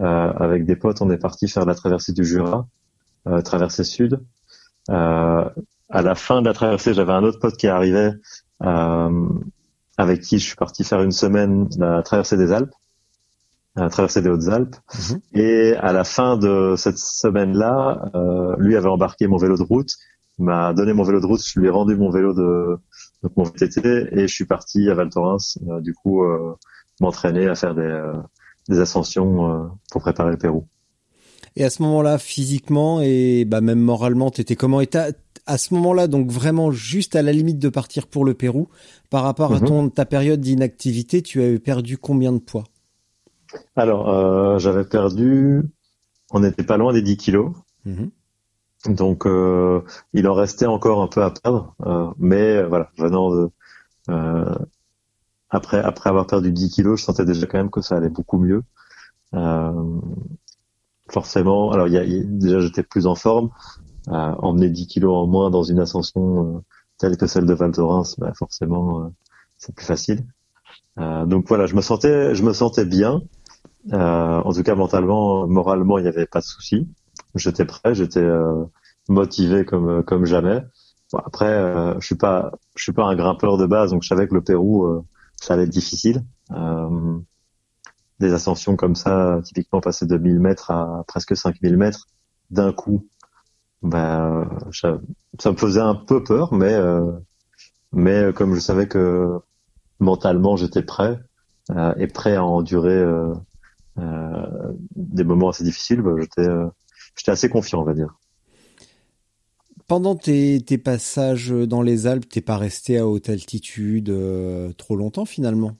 euh, 0.00 0.04
avec 0.04 0.66
des 0.66 0.76
potes. 0.76 1.00
On 1.00 1.10
est 1.10 1.18
parti 1.18 1.48
faire 1.48 1.64
la 1.64 1.74
traversée 1.74 2.12
du 2.12 2.24
Jura 2.24 2.66
euh, 3.26 3.40
traversée 3.40 3.84
sud. 3.84 4.20
Euh, 4.90 5.48
à 5.90 6.02
la 6.02 6.14
fin 6.14 6.40
de 6.40 6.46
la 6.46 6.54
traversée, 6.54 6.94
j'avais 6.94 7.12
un 7.12 7.22
autre 7.22 7.38
pote 7.38 7.56
qui 7.56 7.68
arrivait, 7.68 8.12
euh, 8.62 9.28
avec 9.96 10.22
qui 10.22 10.38
je 10.38 10.44
suis 10.44 10.56
parti 10.56 10.84
faire 10.84 11.02
une 11.02 11.12
semaine 11.12 11.68
la 11.78 12.02
traversée 12.02 12.36
des 12.36 12.52
Alpes, 12.52 12.74
la 13.76 13.90
traversée 13.90 14.22
des 14.22 14.30
Hautes-Alpes. 14.30 14.76
Mhm. 14.94 15.20
Et 15.34 15.74
à 15.76 15.92
la 15.92 16.04
fin 16.04 16.36
de 16.36 16.74
cette 16.76 16.98
semaine-là, 16.98 18.10
euh, 18.14 18.56
lui 18.58 18.76
avait 18.76 18.88
embarqué 18.88 19.26
mon 19.26 19.36
vélo 19.36 19.56
de 19.56 19.62
route, 19.62 19.94
il 20.38 20.46
m'a 20.46 20.72
donné 20.72 20.94
mon 20.94 21.02
vélo 21.02 21.20
de 21.20 21.26
route, 21.26 21.42
je 21.44 21.60
lui 21.60 21.66
ai 21.66 21.70
rendu 21.70 21.94
mon 21.94 22.10
vélo 22.10 22.32
de 22.32 22.78
donc 23.22 23.36
mon 23.36 23.44
VTT 23.44 24.08
et 24.12 24.28
je 24.28 24.34
suis 24.34 24.44
parti 24.46 24.88
à 24.90 24.94
Val 24.94 25.08
Thorens, 25.10 25.58
euh, 25.68 25.80
du 25.80 25.94
coup 25.94 26.22
euh, 26.24 26.54
m'entraîner 27.00 27.46
à 27.48 27.54
faire 27.54 27.74
des, 27.74 27.82
euh, 27.82 28.12
des 28.68 28.80
ascensions 28.80 29.70
pour 29.90 30.00
préparer 30.02 30.30
le 30.30 30.36
Pérou. 30.38 30.66
Et 31.56 31.64
à 31.64 31.70
ce 31.70 31.82
moment-là, 31.82 32.18
physiquement 32.18 33.00
et 33.02 33.44
bah 33.44 33.60
même 33.60 33.80
moralement, 33.80 34.30
t'étais 34.30 34.56
comment? 34.56 34.80
Et 34.80 34.88
à 35.46 35.58
ce 35.58 35.74
moment-là, 35.74 36.06
donc 36.06 36.30
vraiment 36.30 36.70
juste 36.70 37.14
à 37.16 37.22
la 37.22 37.32
limite 37.32 37.58
de 37.58 37.68
partir 37.68 38.06
pour 38.06 38.24
le 38.24 38.32
Pérou, 38.34 38.68
par 39.10 39.22
rapport 39.24 39.52
à 39.52 39.60
Mhm. 39.60 39.66
ton 39.66 39.88
ta 39.90 40.06
période 40.06 40.40
d'inactivité, 40.40 41.20
tu 41.22 41.42
avais 41.42 41.58
perdu 41.58 41.98
combien 41.98 42.32
de 42.32 42.38
poids? 42.38 42.64
Alors, 43.76 44.08
euh, 44.08 44.58
j'avais 44.58 44.84
perdu, 44.84 45.62
on 46.30 46.40
n'était 46.40 46.62
pas 46.62 46.76
loin 46.78 46.92
des 46.92 47.02
10 47.02 47.16
kilos, 47.18 47.52
Mhm. 47.84 48.10
Donc 48.88 49.26
euh, 49.26 49.82
il 50.12 50.26
en 50.28 50.34
restait 50.34 50.66
encore 50.66 51.02
un 51.02 51.08
peu 51.08 51.22
à 51.22 51.30
perdre, 51.30 51.74
euh, 51.86 52.10
mais 52.18 52.56
euh, 52.58 52.66
voilà, 52.68 52.90
venant 52.98 53.30
de 53.34 53.50
après 55.50 56.08
avoir 56.08 56.26
perdu 56.26 56.50
10 56.50 56.68
kilos, 56.68 56.98
je 56.98 57.04
sentais 57.04 57.24
déjà 57.24 57.46
quand 57.46 57.58
même 57.58 57.70
que 57.70 57.80
ça 57.80 57.96
allait 57.96 58.08
beaucoup 58.08 58.38
mieux. 58.38 58.64
Forcément, 61.10 61.70
alors 61.72 61.88
y 61.88 61.92
y 61.92 61.96
a- 61.98 62.22
déjà 62.24 62.60
j'étais 62.60 62.82
plus 62.82 63.06
en 63.06 63.14
forme, 63.14 63.50
euh, 64.08 64.12
emmener 64.12 64.70
10 64.70 64.86
kilos 64.88 65.14
en 65.16 65.26
moins 65.28 65.50
dans 65.50 65.62
une 65.64 65.80
ascension 65.80 66.64
telle 66.98 67.16
que 67.18 67.26
celle 67.26 67.46
de 67.46 67.54
Val 67.54 67.72
Thorens, 67.72 68.16
bah, 68.18 68.32
forcément 68.38 69.12
c'est 69.58 69.74
plus 69.74 69.86
facile. 69.86 70.26
Donc 70.98 71.48
voilà, 71.48 71.66
je 71.66 71.74
me 71.76 71.82
sentais 71.82 72.34
je 72.34 72.42
me 72.44 72.52
sentais 72.52 72.84
bien. 72.86 73.22
En 73.92 74.52
tout 74.54 74.62
cas, 74.64 74.74
mentalement, 74.76 75.46
moralement, 75.48 75.98
il 75.98 76.02
n'y 76.02 76.08
avait 76.08 76.26
pas 76.26 76.40
de 76.40 76.44
souci. 76.46 76.88
J'étais 77.34 77.64
prêt, 77.64 77.94
j'étais 77.94 78.20
euh, 78.20 78.64
motivé 79.08 79.64
comme 79.64 80.02
comme 80.04 80.26
jamais. 80.26 80.62
Bon, 81.12 81.18
après, 81.24 81.46
euh, 81.46 81.94
je 82.00 82.06
suis 82.06 82.14
pas 82.16 82.52
je 82.74 82.82
suis 82.82 82.92
pas 82.92 83.04
un 83.04 83.16
grimpeur 83.16 83.58
de 83.58 83.66
base, 83.66 83.90
donc 83.90 84.02
je 84.02 84.08
savais 84.08 84.28
que 84.28 84.34
le 84.34 84.42
Pérou, 84.42 84.84
euh, 84.84 85.04
ça 85.36 85.54
allait 85.54 85.64
être 85.64 85.70
difficile. 85.70 86.24
Euh, 86.52 87.18
des 88.20 88.32
ascensions 88.32 88.76
comme 88.76 88.94
ça, 88.94 89.40
typiquement 89.44 89.80
passer 89.80 90.06
de 90.06 90.16
1000 90.16 90.38
mètres 90.40 90.70
à 90.70 91.04
presque 91.08 91.36
5000 91.36 91.76
mètres 91.76 92.06
d'un 92.50 92.72
coup, 92.72 93.08
bah, 93.82 94.48
ça, 94.72 94.98
me 95.50 95.56
faisait 95.56 95.80
un 95.80 95.94
peu 95.96 96.22
peur, 96.22 96.52
mais 96.54 96.72
euh, 96.72 97.12
mais 97.92 98.32
comme 98.34 98.54
je 98.54 98.60
savais 98.60 98.88
que 98.88 99.38
mentalement 100.00 100.56
j'étais 100.56 100.82
prêt 100.82 101.18
euh, 101.70 101.94
et 101.96 102.06
prêt 102.06 102.36
à 102.36 102.44
endurer 102.44 102.96
euh, 102.96 103.34
euh, 103.98 104.72
des 104.96 105.24
moments 105.24 105.50
assez 105.50 105.64
difficiles, 105.64 106.02
bah, 106.02 106.12
j'étais 106.20 106.48
euh, 106.48 106.68
j'étais 107.16 107.30
assez 107.30 107.48
confiant, 107.48 107.80
on 107.80 107.84
va 107.84 107.94
dire. 107.94 108.18
Pendant 109.86 110.14
tes, 110.14 110.60
tes 110.60 110.78
passages 110.78 111.50
dans 111.50 111.82
les 111.82 112.06
Alpes, 112.06 112.28
t'es 112.28 112.40
pas 112.40 112.56
resté 112.56 112.98
à 112.98 113.06
haute 113.06 113.28
altitude 113.28 114.10
euh, 114.10 114.72
trop 114.72 114.96
longtemps 114.96 115.24
finalement? 115.24 115.76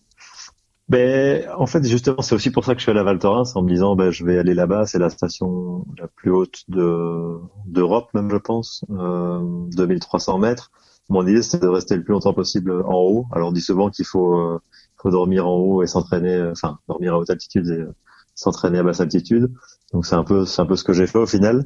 Ben, 0.89 1.49
en 1.57 1.67
fait, 1.67 1.87
justement, 1.87 2.21
c'est 2.21 2.35
aussi 2.35 2.51
pour 2.51 2.65
ça 2.65 2.75
que 2.75 2.81
je 2.81 2.83
suis 2.83 2.91
allé 2.91 3.01
à 3.01 3.05
Val 3.05 3.19
Thorens 3.19 3.57
en 3.57 3.63
me 3.63 3.69
disant, 3.71 3.97
ben, 3.97 4.11
je 4.11 4.25
vais 4.27 4.37
aller 4.37 4.53
là-bas. 4.53 4.85
C'est 4.85 4.99
la 4.99 5.09
station 5.09 5.87
la 5.99 6.09
plus 6.09 6.31
haute 6.31 6.65
de 6.69 7.39
d'Europe, 7.67 8.11
même 8.13 8.31
je 8.31 8.37
pense, 8.37 8.85
euh, 8.91 9.41
2300 9.71 10.39
mètres. 10.39 10.71
Mon 11.09 11.27
idée, 11.27 11.43
c'est 11.43 11.63
de 11.63 11.69
rester 11.69 11.97
le 11.97 12.05
plus 12.05 12.13
longtemps 12.13 12.35
possible 12.35 12.73
en 12.73 12.97
haut. 12.97 13.27
Alors, 13.33 13.49
on 13.49 13.53
dit 13.53 13.63
souvent 13.63 13.91
qu'il 13.91 14.05
faut 14.05 14.35
euh, 14.35 14.61
faut 15.03 15.11
dormir 15.11 15.49
en 15.49 15.57
haut 15.57 15.83
et 15.83 15.87
s'entraîner, 15.87 16.35
euh, 16.35 16.53
enfin, 16.53 16.79
dormir 16.89 17.15
à 17.15 17.19
haute 17.19 17.31
altitude 17.31 17.67
et 17.69 17.81
euh, 17.81 17.95
s'entraîner 18.35 18.79
à 18.79 18.83
basse 18.83 19.01
altitude. 19.01 19.53
Donc, 19.93 20.07
c'est 20.07 20.15
un 20.15 20.25
peu 20.25 20.47
c'est 20.47 20.63
un 20.63 20.67
peu 20.67 20.77
ce 20.77 20.85
que 20.85 20.93
j'ai 20.93 21.07
fait 21.07 21.19
au 21.19 21.27
final. 21.27 21.65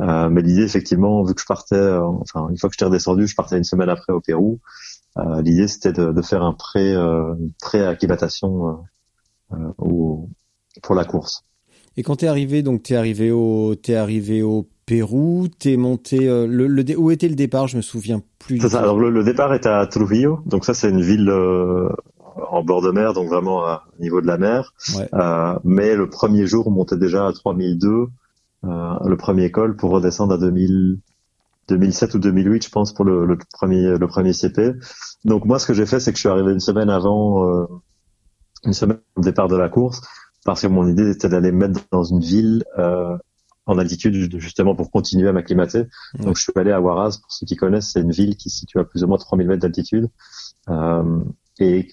Euh, 0.00 0.28
mais 0.30 0.42
l'idée, 0.42 0.62
effectivement, 0.62 1.22
vu 1.22 1.34
que 1.34 1.40
je 1.40 1.46
partais, 1.46 1.74
euh, 1.76 2.02
enfin, 2.02 2.48
une 2.50 2.58
fois 2.58 2.68
que 2.68 2.74
j'étais 2.74 2.84
redescendu, 2.86 3.26
je 3.26 3.34
partais 3.36 3.56
une 3.56 3.64
semaine 3.64 3.88
après 3.88 4.12
au 4.12 4.20
Pérou. 4.20 4.58
Euh, 5.16 5.42
L'idée, 5.42 5.68
c'était 5.68 5.92
de, 5.92 6.12
de 6.12 6.22
faire 6.22 6.42
un 6.42 6.52
pré, 6.52 6.94
euh, 6.94 7.34
une 7.40 7.52
pré-acclimatation 7.60 8.68
euh, 8.68 8.72
euh, 9.56 9.72
au- 9.78 10.28
pour 10.82 10.94
la 10.94 11.04
course. 11.04 11.44
Et 11.96 12.02
quand 12.04 12.16
t'es 12.16 12.28
arrivé, 12.28 12.62
donc 12.62 12.84
t'es 12.84 12.94
arrivé 12.94 13.32
au 13.32 13.74
t'es 13.74 13.96
arrivé 13.96 14.42
au 14.42 14.68
Pérou, 14.86 15.48
t'es 15.58 15.76
monté 15.76 16.28
euh, 16.28 16.46
le, 16.46 16.66
le 16.68 16.84
où 16.96 17.10
était 17.10 17.28
le 17.28 17.34
départ? 17.34 17.66
Je 17.66 17.76
me 17.76 17.82
souviens 17.82 18.22
plus. 18.38 18.60
C'est 18.60 18.68
ça. 18.68 18.80
Alors 18.80 18.98
le, 18.98 19.10
le 19.10 19.24
départ 19.24 19.52
est 19.52 19.66
à 19.66 19.84
Trujillo, 19.86 20.40
donc 20.46 20.64
ça 20.64 20.74
c'est 20.74 20.90
une 20.90 21.02
ville 21.02 21.28
euh, 21.28 21.88
en 22.50 22.62
bord 22.62 22.82
de 22.82 22.90
mer, 22.90 23.12
donc 23.12 23.28
vraiment 23.28 23.64
à 23.64 23.84
au 23.98 24.02
niveau 24.02 24.20
de 24.20 24.26
la 24.26 24.38
mer. 24.38 24.72
Ouais. 24.96 25.08
Euh, 25.14 25.58
mais 25.64 25.94
le 25.94 26.08
premier 26.08 26.46
jour, 26.46 26.66
on 26.66 26.70
montait 26.70 26.96
déjà 26.96 27.26
à 27.26 27.32
3002, 27.32 28.06
euh, 28.64 28.94
le 29.04 29.16
premier 29.16 29.50
col 29.50 29.76
pour 29.76 29.90
redescendre 29.90 30.34
à 30.34 30.38
2000, 30.38 30.98
2007 31.68 32.14
ou 32.14 32.18
2008, 32.18 32.64
je 32.64 32.70
pense, 32.70 32.92
pour 32.92 33.04
le, 33.04 33.26
le 33.26 33.38
premier 33.52 33.96
le 33.98 34.06
premier 34.06 34.32
CP. 34.32 34.74
Donc 35.24 35.44
moi, 35.44 35.58
ce 35.58 35.66
que 35.66 35.74
j'ai 35.74 35.86
fait, 35.86 36.00
c'est 36.00 36.12
que 36.12 36.16
je 36.16 36.20
suis 36.20 36.28
arrivé 36.28 36.52
une 36.52 36.60
semaine 36.60 36.90
avant, 36.90 37.48
euh, 37.48 37.66
une 38.64 38.72
semaine 38.72 38.98
au 39.16 39.20
départ 39.20 39.48
de 39.48 39.56
la 39.56 39.68
course, 39.68 40.00
parce 40.44 40.62
que 40.62 40.66
mon 40.66 40.88
idée 40.88 41.10
était 41.10 41.28
d'aller 41.28 41.52
me 41.52 41.68
mettre 41.68 41.80
dans 41.92 42.04
une 42.04 42.20
ville 42.20 42.64
euh, 42.78 43.16
en 43.66 43.78
altitude 43.78 44.38
justement 44.38 44.74
pour 44.74 44.90
continuer 44.90 45.28
à 45.28 45.32
m'acclimater. 45.32 45.84
Donc 46.18 46.36
je 46.36 46.42
suis 46.42 46.52
allé 46.56 46.72
à 46.72 46.80
Huaraz, 46.80 47.18
pour 47.20 47.30
ceux 47.30 47.46
qui 47.46 47.54
connaissent, 47.54 47.92
c'est 47.92 48.00
une 48.00 48.12
ville 48.12 48.36
qui 48.36 48.50
se 48.50 48.60
situe 48.60 48.78
à 48.78 48.84
plus 48.84 49.04
ou 49.04 49.08
moins 49.08 49.18
3000 49.18 49.46
mètres 49.46 49.60
d'altitude 49.60 50.08
euh, 50.70 51.20
et 51.58 51.88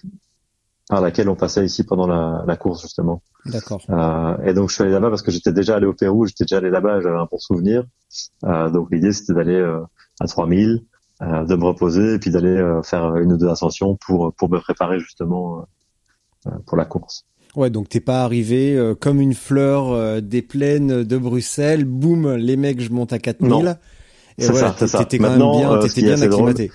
par 0.88 1.00
laquelle 1.00 1.28
on 1.28 1.34
passait 1.34 1.64
ici 1.64 1.82
pendant 1.84 2.06
la, 2.06 2.44
la 2.46 2.56
course 2.56 2.82
justement. 2.82 3.22
D'accord. 3.44 3.82
Euh, 3.90 4.36
et 4.44 4.54
donc 4.54 4.68
je 4.70 4.74
suis 4.74 4.82
allé 4.84 4.92
là-bas 4.92 5.10
parce 5.10 5.22
que 5.22 5.30
j'étais 5.30 5.52
déjà 5.52 5.76
allé 5.76 5.86
au 5.86 5.92
Pérou, 5.92 6.26
j'étais 6.26 6.44
déjà 6.44 6.58
allé 6.58 6.70
là-bas, 6.70 7.00
j'avais 7.00 7.16
un 7.18 7.26
bon 7.30 7.38
souvenir. 7.38 7.84
Euh, 8.44 8.70
donc 8.70 8.88
l'idée 8.92 9.12
c'était 9.12 9.34
d'aller 9.34 9.56
euh, 9.56 9.80
à 10.20 10.26
3000, 10.26 10.84
euh, 11.22 11.44
de 11.44 11.56
me 11.56 11.64
reposer 11.64 12.14
et 12.14 12.18
puis 12.18 12.30
d'aller 12.30 12.48
euh, 12.48 12.82
faire 12.82 13.16
une 13.16 13.32
ou 13.32 13.36
deux 13.36 13.48
ascensions 13.48 13.96
pour 13.96 14.32
pour 14.34 14.48
me 14.50 14.60
préparer 14.60 15.00
justement 15.00 15.66
euh, 16.46 16.50
pour 16.66 16.76
la 16.76 16.84
course. 16.84 17.24
Ouais, 17.56 17.70
donc 17.70 17.88
t'es 17.88 18.00
pas 18.00 18.22
arrivé 18.22 18.76
euh, 18.76 18.94
comme 18.94 19.18
une 19.20 19.32
fleur 19.32 19.90
euh, 19.90 20.20
des 20.20 20.42
plaines 20.42 21.04
de 21.04 21.16
Bruxelles. 21.16 21.86
Boum, 21.86 22.34
les 22.36 22.56
mecs, 22.56 22.80
je 22.82 22.90
monte 22.90 23.14
à 23.14 23.18
4000. 23.18 23.50
Non. 23.50 23.76
Et 24.38 24.42
C'est 24.44 24.52
voilà, 24.52 24.68
ça, 24.68 24.74
c'est 24.80 24.88
ça. 24.88 24.98
quand 24.98 25.18
même 25.20 25.38
bien, 25.38 25.78
t'étais 25.78 26.02
bien 26.02 26.16
drôle, 26.16 26.50
acclimaté. 26.50 26.70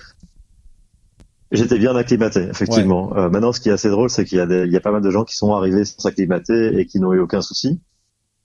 J'étais 1.52 1.78
bien 1.78 1.94
acclimaté, 1.94 2.40
effectivement. 2.50 3.16
Euh, 3.16 3.28
maintenant, 3.28 3.52
ce 3.52 3.60
qui 3.60 3.68
est 3.68 3.72
assez 3.72 3.90
drôle, 3.90 4.10
c'est 4.10 4.24
qu'il 4.24 4.38
y 4.38 4.40
a 4.40 4.46
des, 4.46 4.64
il 4.64 4.72
y 4.72 4.76
a 4.76 4.80
pas 4.80 4.90
mal 4.90 5.02
de 5.02 5.10
gens 5.10 5.24
qui 5.24 5.36
sont 5.36 5.52
arrivés 5.54 5.84
sans 5.84 5.98
s'acclimater 6.00 6.78
et 6.78 6.86
qui 6.86 6.98
n'ont 6.98 7.12
eu 7.12 7.20
aucun 7.20 7.42
souci 7.42 7.80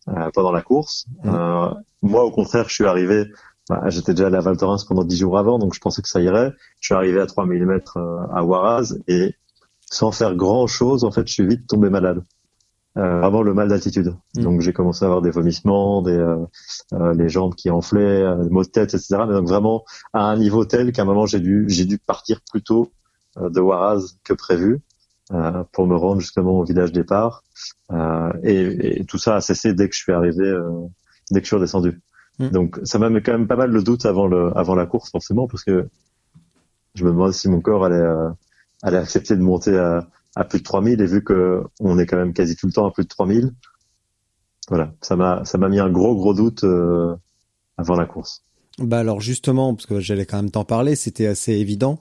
euh, 0.09 0.29
pendant 0.33 0.51
la 0.51 0.61
course. 0.61 1.05
Euh, 1.25 1.69
moi, 2.01 2.23
au 2.23 2.31
contraire, 2.31 2.67
je 2.67 2.73
suis 2.73 2.85
arrivé. 2.85 3.25
bah, 3.69 3.83
J'étais 3.87 4.13
déjà 4.13 4.27
à 4.27 4.41
Val 4.41 4.57
Thorens 4.57 4.83
pendant 4.85 5.03
dix 5.03 5.17
jours 5.17 5.37
avant, 5.37 5.57
donc 5.57 5.73
je 5.73 5.79
pensais 5.79 6.01
que 6.01 6.09
ça 6.09 6.19
irait. 6.21 6.53
Je 6.81 6.87
suis 6.87 6.95
arrivé 6.95 7.19
à 7.19 7.25
3 7.25 7.45
mm 7.45 7.79
à 8.33 8.43
Huaraz 8.43 8.97
et 9.07 9.35
sans 9.89 10.11
faire 10.11 10.35
grand 10.35 10.67
chose, 10.67 11.03
en 11.03 11.11
fait, 11.11 11.25
je 11.27 11.33
suis 11.33 11.47
vite 11.47 11.65
tombé 11.67 11.89
malade. 11.89 12.23
Euh, 12.97 13.19
vraiment 13.19 13.43
le 13.43 13.53
mal 13.53 13.67
d'altitude. 13.67 14.15
Mhm. 14.35 14.43
Donc 14.43 14.61
j'ai 14.61 14.73
commencé 14.73 15.05
à 15.05 15.07
avoir 15.07 15.21
des 15.21 15.29
vomissements, 15.29 16.01
des 16.01 16.17
euh, 16.17 16.37
euh, 16.93 17.13
les 17.13 17.29
jambes 17.29 17.53
qui 17.53 17.69
enflaient, 17.69 18.23
euh, 18.23 18.43
des 18.43 18.49
maux 18.49 18.63
de 18.63 18.69
tête, 18.69 18.93
etc. 18.95 19.17
Mais 19.27 19.33
donc 19.33 19.47
vraiment 19.47 19.83
à 20.13 20.23
un 20.23 20.37
niveau 20.37 20.65
tel 20.65 20.91
qu'à 20.91 21.03
un 21.03 21.05
moment 21.05 21.27
j'ai 21.27 21.39
dû 21.39 21.65
j'ai 21.67 21.85
dû 21.85 21.99
partir 21.99 22.41
plus 22.49 22.63
tôt 22.63 22.91
euh, 23.37 23.49
de 23.49 23.59
Huaraz 23.59 24.17
que 24.23 24.33
prévu 24.33 24.79
euh, 25.31 25.63
pour 25.73 25.85
me 25.85 25.95
rendre 25.95 26.21
justement 26.21 26.59
au 26.59 26.63
village 26.63 26.91
départ. 26.91 27.43
Euh, 27.91 28.31
et, 28.43 29.01
et 29.01 29.05
tout 29.05 29.19
ça 29.19 29.35
a 29.35 29.41
cessé 29.41 29.73
dès 29.73 29.89
que 29.89 29.95
je 29.95 30.01
suis 30.01 30.13
arrivé, 30.13 30.45
euh, 30.45 30.87
dès 31.29 31.39
que 31.39 31.45
je 31.45 31.49
suis 31.49 31.55
redescendu. 31.55 32.01
Mm. 32.39 32.49
Donc 32.49 32.79
ça 32.83 32.97
m'a 32.97 33.09
mis 33.09 33.21
quand 33.21 33.33
même 33.33 33.47
pas 33.47 33.57
mal 33.57 33.71
de 33.71 33.79
doutes 33.79 34.07
avant 34.07 34.25
le 34.25 34.57
avant 34.57 34.73
la 34.73 34.87
course 34.87 35.11
forcément 35.11 35.47
parce 35.47 35.63
que 35.63 35.87
je 36.95 37.05
me 37.05 37.11
demandais 37.11 37.33
si 37.33 37.47
mon 37.47 37.61
corps 37.61 37.85
allait 37.85 37.95
euh, 37.95 38.29
allait 38.81 38.97
accepter 38.97 39.35
de 39.35 39.41
monter 39.41 39.77
à, 39.77 40.07
à 40.37 40.43
plus 40.43 40.59
de 40.59 40.63
3000 40.63 41.01
et 41.01 41.05
vu 41.05 41.23
que 41.23 41.63
on 41.79 41.97
est 41.97 42.05
quand 42.05 42.17
même 42.17 42.33
quasi 42.33 42.55
tout 42.55 42.67
le 42.67 42.73
temps 42.73 42.85
à 42.85 42.91
plus 42.91 43.03
de 43.03 43.09
3000 43.09 43.51
voilà 44.69 44.93
ça 45.01 45.15
m'a 45.15 45.43
ça 45.45 45.57
m'a 45.57 45.67
mis 45.67 45.79
un 45.79 45.89
gros 45.89 46.15
gros 46.15 46.33
doute 46.33 46.63
euh, 46.63 47.15
avant 47.77 47.95
la 47.95 48.05
course 48.05 48.43
Bah 48.79 48.99
alors 48.99 49.19
justement, 49.19 49.73
parce 49.73 49.87
que 49.87 49.99
j'allais 49.99 50.25
quand 50.25 50.37
même 50.37 50.51
t'en 50.51 50.65
parler, 50.65 50.95
c'était 50.95 51.27
assez 51.27 51.53
évident. 51.53 51.99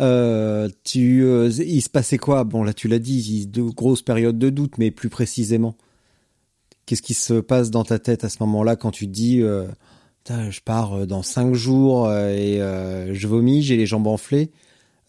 Euh, 0.00 0.68
tu, 0.84 1.24
euh, 1.24 1.48
il 1.48 1.80
se 1.80 1.88
passait 1.88 2.18
quoi? 2.18 2.44
Bon 2.44 2.62
là, 2.62 2.72
tu 2.72 2.86
l'as 2.86 3.00
dit, 3.00 3.46
de 3.46 3.62
grosses 3.62 4.02
périodes 4.02 4.38
de 4.38 4.50
doute, 4.50 4.78
mais 4.78 4.90
plus 4.90 5.08
précisément, 5.08 5.76
qu'est-ce 6.86 7.02
qui 7.02 7.14
se 7.14 7.34
passe 7.40 7.70
dans 7.70 7.84
ta 7.84 7.98
tête 7.98 8.24
à 8.24 8.28
ce 8.28 8.38
moment-là 8.40 8.76
quand 8.76 8.90
tu 8.90 9.06
dis, 9.06 9.40
je 9.40 10.60
pars 10.64 11.06
dans 11.06 11.22
cinq 11.22 11.54
jours 11.54 12.12
et 12.12 12.58
je 12.58 13.26
vomis, 13.26 13.62
j'ai 13.62 13.76
les 13.76 13.86
jambes 13.86 14.06
enflées? 14.06 14.50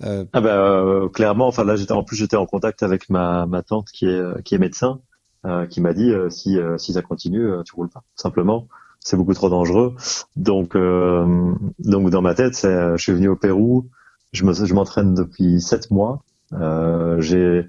Euh, 0.04 0.24
ah 0.32 0.40
bah 0.40 0.56
euh, 0.56 1.10
clairement 1.10 1.48
enfin 1.48 1.66
là 1.66 1.76
j'étais 1.76 1.92
en 1.92 2.04
plus 2.04 2.16
j'étais 2.16 2.38
en 2.38 2.46
contact 2.46 2.84
avec 2.84 3.10
ma 3.10 3.46
ma 3.46 3.64
tante 3.64 3.90
qui 3.90 4.06
est 4.06 4.44
qui 4.44 4.56
est 4.56 4.58
médecin 4.58 5.02
euh, 5.46 5.68
qui 5.68 5.82
m'a 5.82 5.92
dit 5.92 6.10
euh, 6.12 6.30
si 6.30 6.58
euh, 6.58 6.78
si 6.78 6.94
ça 6.94 7.02
continue 7.02 7.50
tu 7.66 7.76
roules 7.76 7.90
pas. 7.90 8.04
Simplement 8.16 8.68
c'est 9.02 9.18
beaucoup 9.18 9.34
trop 9.34 9.50
dangereux. 9.50 9.96
Donc 10.36 10.76
euh, 10.76 11.54
donc 11.80 12.10
dans 12.10 12.22
ma 12.22 12.34
tête 12.34 12.56
c'est 12.56 12.98
je 12.98 13.02
suis 13.02 13.14
venu 13.14 13.28
au 13.28 13.36
Pérou. 13.36 13.90
Je 14.32 14.46
me 14.46 14.54
je 14.54 14.74
m'entraîne 14.74 15.14
depuis 15.14 15.60
sept 15.60 15.92
mois. 15.92 16.24
Euh, 16.54 17.20
j'ai 17.20 17.68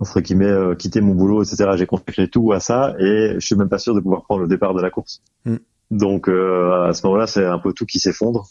entre 0.00 0.20
guillemets 0.20 0.76
quitté 0.76 1.00
mon 1.00 1.14
boulot 1.14 1.42
etc 1.42 1.70
j'ai 1.76 1.86
consacré 1.86 2.28
tout 2.28 2.52
à 2.52 2.60
ça 2.60 2.94
et 2.98 3.34
je 3.34 3.40
suis 3.40 3.54
même 3.54 3.68
pas 3.68 3.78
sûr 3.78 3.94
de 3.94 4.00
pouvoir 4.00 4.22
prendre 4.22 4.40
le 4.42 4.48
départ 4.48 4.74
de 4.74 4.80
la 4.80 4.90
course. 4.90 5.22
Mm. 5.44 5.56
donc 5.90 6.28
euh, 6.28 6.88
à 6.88 6.92
ce 6.92 7.06
moment-là 7.06 7.26
c'est 7.26 7.44
un 7.44 7.58
peu 7.58 7.72
tout 7.72 7.86
qui 7.86 7.98
s'effondre. 7.98 8.46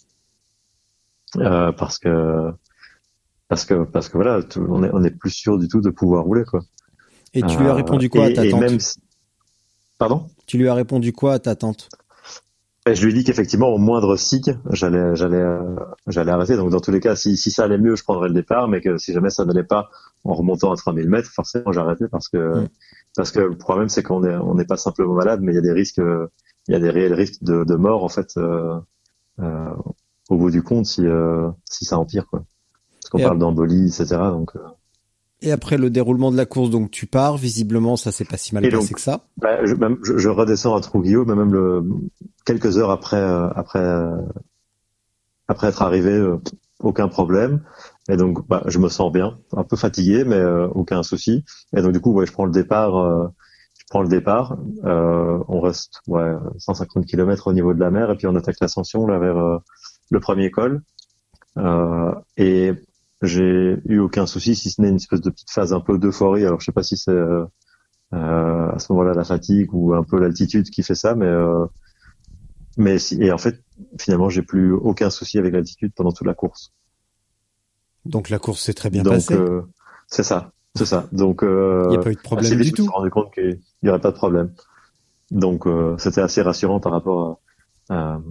Euh, 1.37 1.71
parce 1.71 1.97
que 1.97 2.51
parce 3.53 3.65
que 3.65 3.83
parce 3.83 4.09
que 4.09 4.17
voilà 4.17 4.41
tout- 4.41 4.65
on 4.67 4.83
est 4.83 4.89
on 4.93 5.03
est 5.03 5.11
plus 5.11 5.29
sûr 5.29 5.59
du 5.59 5.67
tout 5.67 5.79
de 5.79 5.91
pouvoir 5.91 6.23
rouler 6.23 6.43
quoi. 6.43 6.61
Et 7.35 7.41
tu 7.43 7.57
lui 7.59 7.67
as 7.67 7.71
Euh, 7.71 7.73
répondu 7.75 8.09
quoi 8.09 8.25
à 8.25 8.31
ta 8.31 8.43
et 8.45 8.49
tante 8.49 8.61
même 8.61 8.79
pardon? 9.99 10.27
Tu 10.47 10.57
lui 10.57 10.67
as 10.67 10.73
répondu 10.73 11.13
quoi 11.13 11.33
à 11.33 11.39
ta 11.39 11.55
tante? 11.55 11.89
Et 12.87 12.95
je 12.95 13.05
lui 13.05 13.11
ai 13.11 13.15
dit 13.15 13.23
qu'effectivement 13.23 13.69
au 13.69 13.77
moindre 13.77 14.15
signe 14.17 14.59
j'allais 14.71 15.15
j'allais 15.15 15.37
euh, 15.37 15.75
j'allais 16.07 16.31
arrêter. 16.31 16.55
Donc 16.57 16.71
dans 16.71 16.79
tous 16.81 16.89
les 16.91 16.99
cas 16.99 17.15
si 17.15 17.37
si 17.37 17.51
ça 17.51 17.63
allait 17.65 17.77
mieux 17.77 17.95
je 17.95 18.03
prendrais 18.03 18.27
le 18.27 18.33
départ. 18.33 18.67
Mais 18.67 18.81
que 18.81 18.97
si 18.97 19.13
jamais 19.13 19.29
ça 19.29 19.45
n'allait 19.45 19.63
pas 19.63 19.89
en 20.23 20.33
remontant 20.33 20.71
à 20.71 20.75
3000 20.75 21.07
mètres 21.07 21.29
forcément 21.29 21.71
j'arrêtais 21.71 22.07
parce 22.07 22.29
que 22.29 22.37
Mm. 22.63 22.67
parce 23.15 23.31
que 23.31 23.39
le 23.39 23.57
problème 23.57 23.87
c'est 23.89 24.01
qu'on 24.01 24.23
est 24.23 24.35
on 24.35 24.55
n'est 24.55 24.65
pas 24.65 24.77
simplement 24.77 25.13
malade 25.13 25.41
mais 25.43 25.51
il 25.51 25.55
y 25.55 25.59
a 25.59 25.61
des 25.61 25.71
risques 25.71 25.99
euh, 25.99 26.27
il 26.67 26.73
y 26.73 26.75
a 26.75 26.79
des 26.79 26.89
réels 26.89 27.13
risques 27.13 27.43
de, 27.43 27.63
de 27.63 27.75
mort 27.75 28.03
en 28.03 28.09
fait 28.09 28.31
euh, 28.37 28.79
euh, 29.39 29.69
au 30.29 30.37
bout 30.37 30.49
du 30.51 30.63
compte 30.63 30.85
si 30.87 31.05
euh, 31.05 31.49
si 31.69 31.85
ça 31.85 31.97
empire 31.99 32.25
quoi 32.27 32.43
qu'on 33.13 33.23
parle 33.23 33.39
d'embolie 33.39 33.87
etc 33.87 34.07
donc 34.31 34.55
euh, 34.55 34.59
Et 35.41 35.51
après 35.51 35.77
le 35.77 35.89
déroulement 35.89 36.31
de 36.31 36.37
la 36.37 36.45
course, 36.45 36.69
donc 36.69 36.89
tu 36.91 37.05
pars. 37.05 37.35
Visiblement, 37.37 37.95
ça 37.97 38.11
s'est 38.13 38.23
pas 38.25 38.37
si 38.37 38.53
mal 38.55 38.65
Et 38.65 38.69
passé 38.69 38.87
donc- 38.87 38.95
que 38.95 39.01
ça. 39.01 39.25
Bah, 39.37 39.65
je, 39.65 39.75
même, 39.75 39.97
je, 40.03 40.17
je 40.17 40.29
redescends 40.29 40.73
à 40.75 40.79
Trujillo, 40.81 41.25
mais 41.25 41.35
même 41.35 41.51
le, 41.53 41.83
quelques 42.45 42.77
heures 42.77 42.91
après, 42.91 43.17
euh, 43.17 43.49
après, 43.49 43.79
euh, 43.79 44.15
après 45.49 45.67
être 45.67 45.81
arrivé, 45.81 46.11
euh, 46.11 46.37
aucun 46.79 47.09
problème. 47.09 47.61
Et 48.09 48.15
donc, 48.15 48.47
bah, 48.47 48.63
je 48.67 48.79
me 48.79 48.87
sens 48.89 49.11
bien, 49.11 49.37
un 49.55 49.63
peu 49.65 49.75
fatigué, 49.75 50.23
mais 50.25 50.41
aucun 50.75 51.03
souci. 51.03 51.43
Et 51.75 51.81
donc, 51.81 51.91
du 51.91 51.99
coup, 51.99 52.13
ouais, 52.13 52.25
je 52.25 52.31
prends 52.31 52.45
le 52.45 52.51
départ. 52.51 52.93
je 53.77 53.83
prends 53.89 54.01
le 54.01 54.09
départ. 54.09 54.57
On 54.83 55.59
reste 55.61 56.01
ouais 56.07 56.31
150 56.57 57.05
km 57.05 57.47
au 57.47 57.53
niveau 57.53 57.73
de 57.73 57.79
la 57.79 57.91
mer, 57.91 58.11
et 58.11 58.15
puis 58.15 58.27
on 58.27 58.35
attaque 58.35 58.57
l'ascension 58.61 59.07
là 59.07 59.19
vers 59.19 59.59
le 60.09 60.19
premier 60.19 60.51
col. 60.51 60.81
Et 62.37 62.71
j'ai 63.23 63.77
eu 63.85 63.99
aucun 63.99 64.25
souci, 64.27 64.55
si 64.55 64.69
ce 64.71 64.81
n'est 64.81 64.89
une 64.89 64.97
espèce 64.97 65.21
de 65.21 65.31
petite 65.31 65.51
phase 65.51 65.73
un 65.73 65.79
peu 65.81 65.97
d'euphorie. 65.97 66.45
Alors, 66.45 66.59
je 66.59 66.65
sais 66.65 66.71
pas 66.71 66.83
si 66.83 66.97
c'est 66.97 67.11
euh, 67.11 67.45
euh, 68.13 68.71
à 68.71 68.79
ce 68.79 68.91
moment-là 68.93 69.13
la 69.15 69.23
fatigue 69.23 69.73
ou 69.73 69.93
un 69.95 70.03
peu 70.03 70.19
l'altitude 70.19 70.69
qui 70.69 70.83
fait 70.83 70.95
ça, 70.95 71.15
mais 71.15 71.25
euh, 71.27 71.65
mais 72.77 72.99
si, 72.99 73.21
et 73.21 73.31
en 73.31 73.37
fait 73.37 73.61
finalement 73.99 74.29
j'ai 74.29 74.41
plus 74.43 74.71
aucun 74.73 75.09
souci 75.09 75.37
avec 75.39 75.53
l'altitude 75.53 75.93
pendant 75.95 76.11
toute 76.11 76.27
la 76.27 76.33
course. 76.35 76.73
Donc 78.05 78.29
la 78.29 78.39
course 78.39 78.61
s'est 78.61 78.73
très 78.73 78.89
bien 78.89 79.03
Donc 79.03 79.13
passée. 79.15 79.33
euh, 79.33 79.61
c'est 80.07 80.23
ça, 80.23 80.51
c'est 80.75 80.85
ça. 80.85 81.07
Donc 81.11 81.43
euh, 81.43 81.83
Il 81.85 81.89
n'y 81.91 81.95
a 81.95 81.99
pas 81.99 82.11
eu 82.11 82.15
de 82.15 82.21
problème 82.21 82.57
vite, 82.57 82.59
du 82.59 82.63
je 82.65 82.71
me 82.71 82.75
suis 82.77 82.85
tout. 82.85 82.91
rendu 82.91 83.09
compte 83.09 83.33
qu'il 83.33 83.61
y 83.83 83.89
aurait 83.89 84.01
pas 84.01 84.11
de 84.11 84.15
problème. 84.17 84.53
Donc 85.31 85.65
euh, 85.67 85.97
c'était 85.97 86.21
assez 86.21 86.41
rassurant 86.41 86.79
par 86.79 86.91
rapport 86.91 87.39
à, 87.89 87.95
à, 88.15 88.21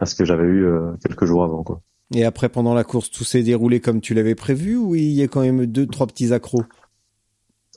à 0.00 0.06
ce 0.06 0.14
que 0.14 0.24
j'avais 0.24 0.44
eu 0.46 0.68
quelques 1.02 1.24
jours 1.24 1.44
avant 1.44 1.62
quoi. 1.62 1.80
Et 2.14 2.24
après, 2.24 2.48
pendant 2.48 2.74
la 2.74 2.84
course, 2.84 3.10
tout 3.10 3.24
s'est 3.24 3.42
déroulé 3.42 3.80
comme 3.80 4.00
tu 4.00 4.14
l'avais 4.14 4.34
prévu 4.34 4.76
ou 4.76 4.94
il 4.94 5.12
y 5.12 5.22
a 5.22 5.28
quand 5.28 5.40
même 5.42 5.66
deux, 5.66 5.86
trois 5.86 6.06
petits 6.06 6.32
accros? 6.32 6.64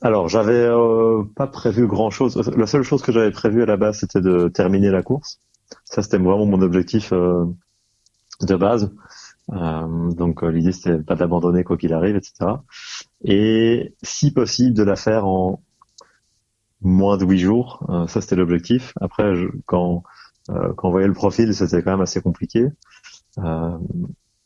Alors, 0.02 0.28
j'avais 0.28 0.52
euh, 0.66 1.22
pas 1.36 1.46
prévu 1.46 1.86
grand-chose. 1.86 2.36
La 2.56 2.66
seule 2.66 2.82
chose 2.82 3.02
que 3.02 3.12
j'avais 3.12 3.30
prévu 3.30 3.62
à 3.62 3.66
la 3.66 3.76
base, 3.76 3.98
c'était 4.00 4.20
de 4.20 4.48
terminer 4.48 4.90
la 4.90 5.02
course. 5.02 5.38
Ça, 5.84 6.02
c'était 6.02 6.18
vraiment 6.18 6.46
mon 6.46 6.60
objectif 6.60 7.12
euh, 7.12 7.44
de 8.42 8.56
base. 8.56 8.92
Euh, 9.52 10.12
donc, 10.12 10.44
euh, 10.44 10.50
l'idée, 10.50 10.72
c'était 10.72 10.98
pas 10.98 11.16
d'abandonner 11.16 11.64
quoi 11.64 11.76
qu'il 11.76 11.92
arrive, 11.94 12.16
etc. 12.16 12.64
Et 13.24 13.94
si 14.02 14.32
possible, 14.32 14.74
de 14.76 14.82
la 14.84 14.96
faire 14.96 15.26
en 15.26 15.62
moins 16.80 17.16
de 17.16 17.24
huit 17.24 17.38
jours. 17.38 17.86
Euh, 17.90 18.06
ça, 18.06 18.20
c'était 18.20 18.36
l'objectif. 18.36 18.92
Après, 19.00 19.34
je- 19.34 19.48
quand 19.66 20.02
euh, 20.50 20.72
quand 20.76 20.88
on 20.88 20.90
voyait 20.90 21.06
le 21.06 21.12
profil, 21.14 21.54
c'était 21.54 21.82
quand 21.82 21.92
même 21.92 22.00
assez 22.00 22.20
compliqué. 22.20 22.66
Euh, 23.38 23.78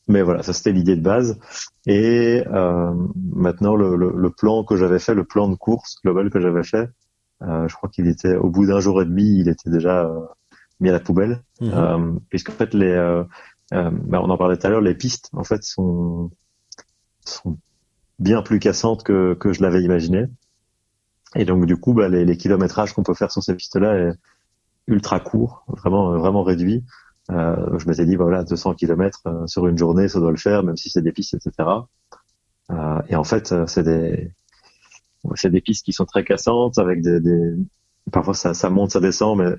mais 0.09 0.22
voilà, 0.22 0.42
ça 0.42 0.52
c'était 0.52 0.72
l'idée 0.72 0.96
de 0.96 1.02
base. 1.02 1.38
Et 1.86 2.44
euh, 2.46 2.94
maintenant, 3.32 3.74
le, 3.76 3.96
le, 3.96 4.12
le 4.16 4.30
plan 4.30 4.64
que 4.64 4.76
j'avais 4.76 4.98
fait, 4.98 5.14
le 5.14 5.24
plan 5.24 5.48
de 5.48 5.57
course 5.57 5.96
global 6.04 6.30
que 6.30 6.40
j'avais 6.40 6.64
fait, 6.64 6.88
euh, 7.42 7.68
je 7.68 7.74
crois 7.74 7.88
qu'il 7.90 8.07
était 8.09 8.36
au 8.36 8.48
bout 8.50 8.66
d'un 8.66 8.80
jour 8.80 9.02
et 9.02 9.04
demi, 9.04 9.38
il 9.40 9.48
était 9.48 9.70
déjà 9.70 10.04
euh, 10.07 10.20
mis 10.80 10.88
à 10.90 10.92
la 10.92 11.00
poubelle, 11.00 11.42
Mhm. 11.61 11.70
euh, 11.74 12.12
puisqu'en 12.28 12.52
fait 12.52 12.72
les, 12.74 12.86
euh, 12.92 13.24
euh, 13.74 13.90
bah, 13.92 14.20
on 14.22 14.30
en 14.30 14.38
parlait 14.38 14.57
tout 14.57 14.66
à 14.66 14.70
l'heure, 14.70 14.80
les 14.80 14.94
pistes 14.94 15.30
en 15.32 15.44
fait 15.44 15.62
sont 15.64 16.30
sont 17.24 17.59
bien 18.18 18.42
plus 18.42 18.59
cassantes 18.61 19.02
que 19.02 19.34
que 19.34 19.52
je 19.52 19.61
l'avais 19.62 19.82
imaginé. 19.82 20.26
Et 21.34 21.44
donc 21.44 21.66
du 21.66 21.76
coup, 21.76 21.92
bah, 21.92 22.09
les, 22.09 22.24
les 22.24 22.36
kilométrages 22.36 22.92
qu'on 22.94 23.02
peut 23.02 23.14
faire 23.14 23.32
sur 23.32 23.42
ces 23.42 23.54
pistes-là 23.54 23.98
est 23.98 24.12
ultra 24.86 25.18
court, 25.20 25.64
vraiment 25.68 26.16
vraiment 26.16 26.42
réduit. 26.44 26.84
Euh, 27.30 27.78
je 27.78 27.88
m'étais 27.88 28.06
dit, 28.06 28.16
voilà, 28.16 28.44
200 28.44 28.74
km 28.74 29.22
sur 29.46 29.66
une 29.66 29.76
journée, 29.76 30.08
ça 30.08 30.20
doit 30.20 30.30
le 30.30 30.36
faire, 30.36 30.62
même 30.62 30.76
si 30.76 30.90
c'est 30.90 31.02
des 31.02 31.12
pistes, 31.12 31.34
etc. 31.34 31.68
Euh, 32.70 33.00
et 33.08 33.16
en 33.16 33.24
fait, 33.24 33.52
euh, 33.52 33.66
c'est 33.66 33.82
des, 33.82 34.32
c'est 35.34 35.50
des 35.50 35.60
pistes 35.60 35.84
qui 35.84 35.92
sont 35.92 36.04
très 36.04 36.24
cassantes, 36.24 36.78
avec 36.78 37.02
des, 37.02 37.20
des... 37.20 37.54
parfois 38.12 38.34
ça, 38.34 38.54
ça 38.54 38.70
monte, 38.70 38.92
ça 38.92 39.00
descend, 39.00 39.38
mais 39.38 39.54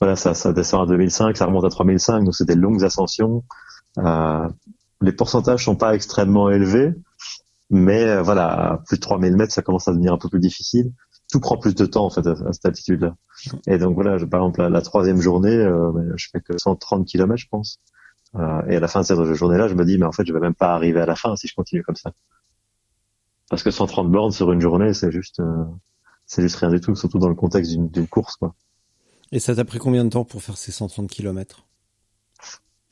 voilà, 0.00 0.16
ça, 0.16 0.34
ça 0.34 0.52
descend 0.52 0.82
à 0.82 0.86
2005, 0.86 1.36
ça 1.36 1.46
remonte 1.46 1.64
à 1.64 1.70
3005, 1.70 2.24
donc 2.24 2.34
c'est 2.34 2.46
des 2.46 2.54
longues 2.54 2.84
ascensions. 2.84 3.44
Euh, 3.98 4.48
les 5.00 5.12
pourcentages 5.12 5.64
sont 5.64 5.76
pas 5.76 5.94
extrêmement 5.94 6.50
élevés, 6.50 6.92
mais 7.70 8.04
euh, 8.04 8.22
voilà, 8.22 8.72
à 8.72 8.76
plus 8.78 8.96
de 8.96 9.02
3000 9.02 9.36
mètres, 9.36 9.52
ça 9.52 9.62
commence 9.62 9.88
à 9.88 9.92
devenir 9.92 10.12
un 10.12 10.18
peu 10.18 10.28
plus 10.28 10.40
difficile. 10.40 10.92
Tout 11.34 11.40
prend 11.40 11.56
plus 11.56 11.74
de 11.74 11.84
temps 11.84 12.04
en 12.04 12.10
fait 12.10 12.24
à, 12.28 12.30
à 12.30 12.52
cette 12.52 12.64
altitude-là. 12.64 13.16
Et 13.66 13.76
donc 13.76 13.96
voilà, 13.96 14.18
je, 14.18 14.24
par 14.24 14.40
exemple 14.42 14.60
la, 14.60 14.70
la 14.70 14.82
troisième 14.82 15.20
journée, 15.20 15.56
euh, 15.56 15.90
ben, 15.92 16.12
je 16.14 16.28
fais 16.30 16.40
que 16.40 16.56
130 16.56 17.08
km, 17.08 17.36
je 17.36 17.48
pense. 17.48 17.80
Euh, 18.36 18.62
et 18.68 18.76
à 18.76 18.80
la 18.80 18.86
fin 18.86 19.00
de 19.00 19.06
cette 19.06 19.20
journée-là, 19.34 19.66
je 19.66 19.74
me 19.74 19.84
dis, 19.84 19.98
mais 19.98 20.06
en 20.06 20.12
fait, 20.12 20.24
je 20.24 20.32
vais 20.32 20.38
même 20.38 20.54
pas 20.54 20.72
arriver 20.72 21.00
à 21.00 21.06
la 21.06 21.16
fin 21.16 21.34
si 21.34 21.48
je 21.48 21.54
continue 21.56 21.82
comme 21.82 21.96
ça. 21.96 22.12
Parce 23.50 23.64
que 23.64 23.72
130 23.72 24.12
bornes 24.12 24.30
sur 24.30 24.52
une 24.52 24.60
journée, 24.60 24.94
c'est 24.94 25.10
juste, 25.10 25.40
euh, 25.40 25.64
c'est 26.24 26.40
juste 26.42 26.54
rien 26.54 26.70
du 26.70 26.80
tout, 26.80 26.94
surtout 26.94 27.18
dans 27.18 27.28
le 27.28 27.34
contexte 27.34 27.72
d'une 27.72 27.88
d'une 27.88 28.06
course, 28.06 28.36
quoi. 28.36 28.54
Et 29.32 29.40
ça 29.40 29.56
t'a 29.56 29.64
pris 29.64 29.80
combien 29.80 30.04
de 30.04 30.10
temps 30.10 30.24
pour 30.24 30.40
faire 30.40 30.56
ces 30.56 30.70
130 30.70 31.10
km 31.10 31.66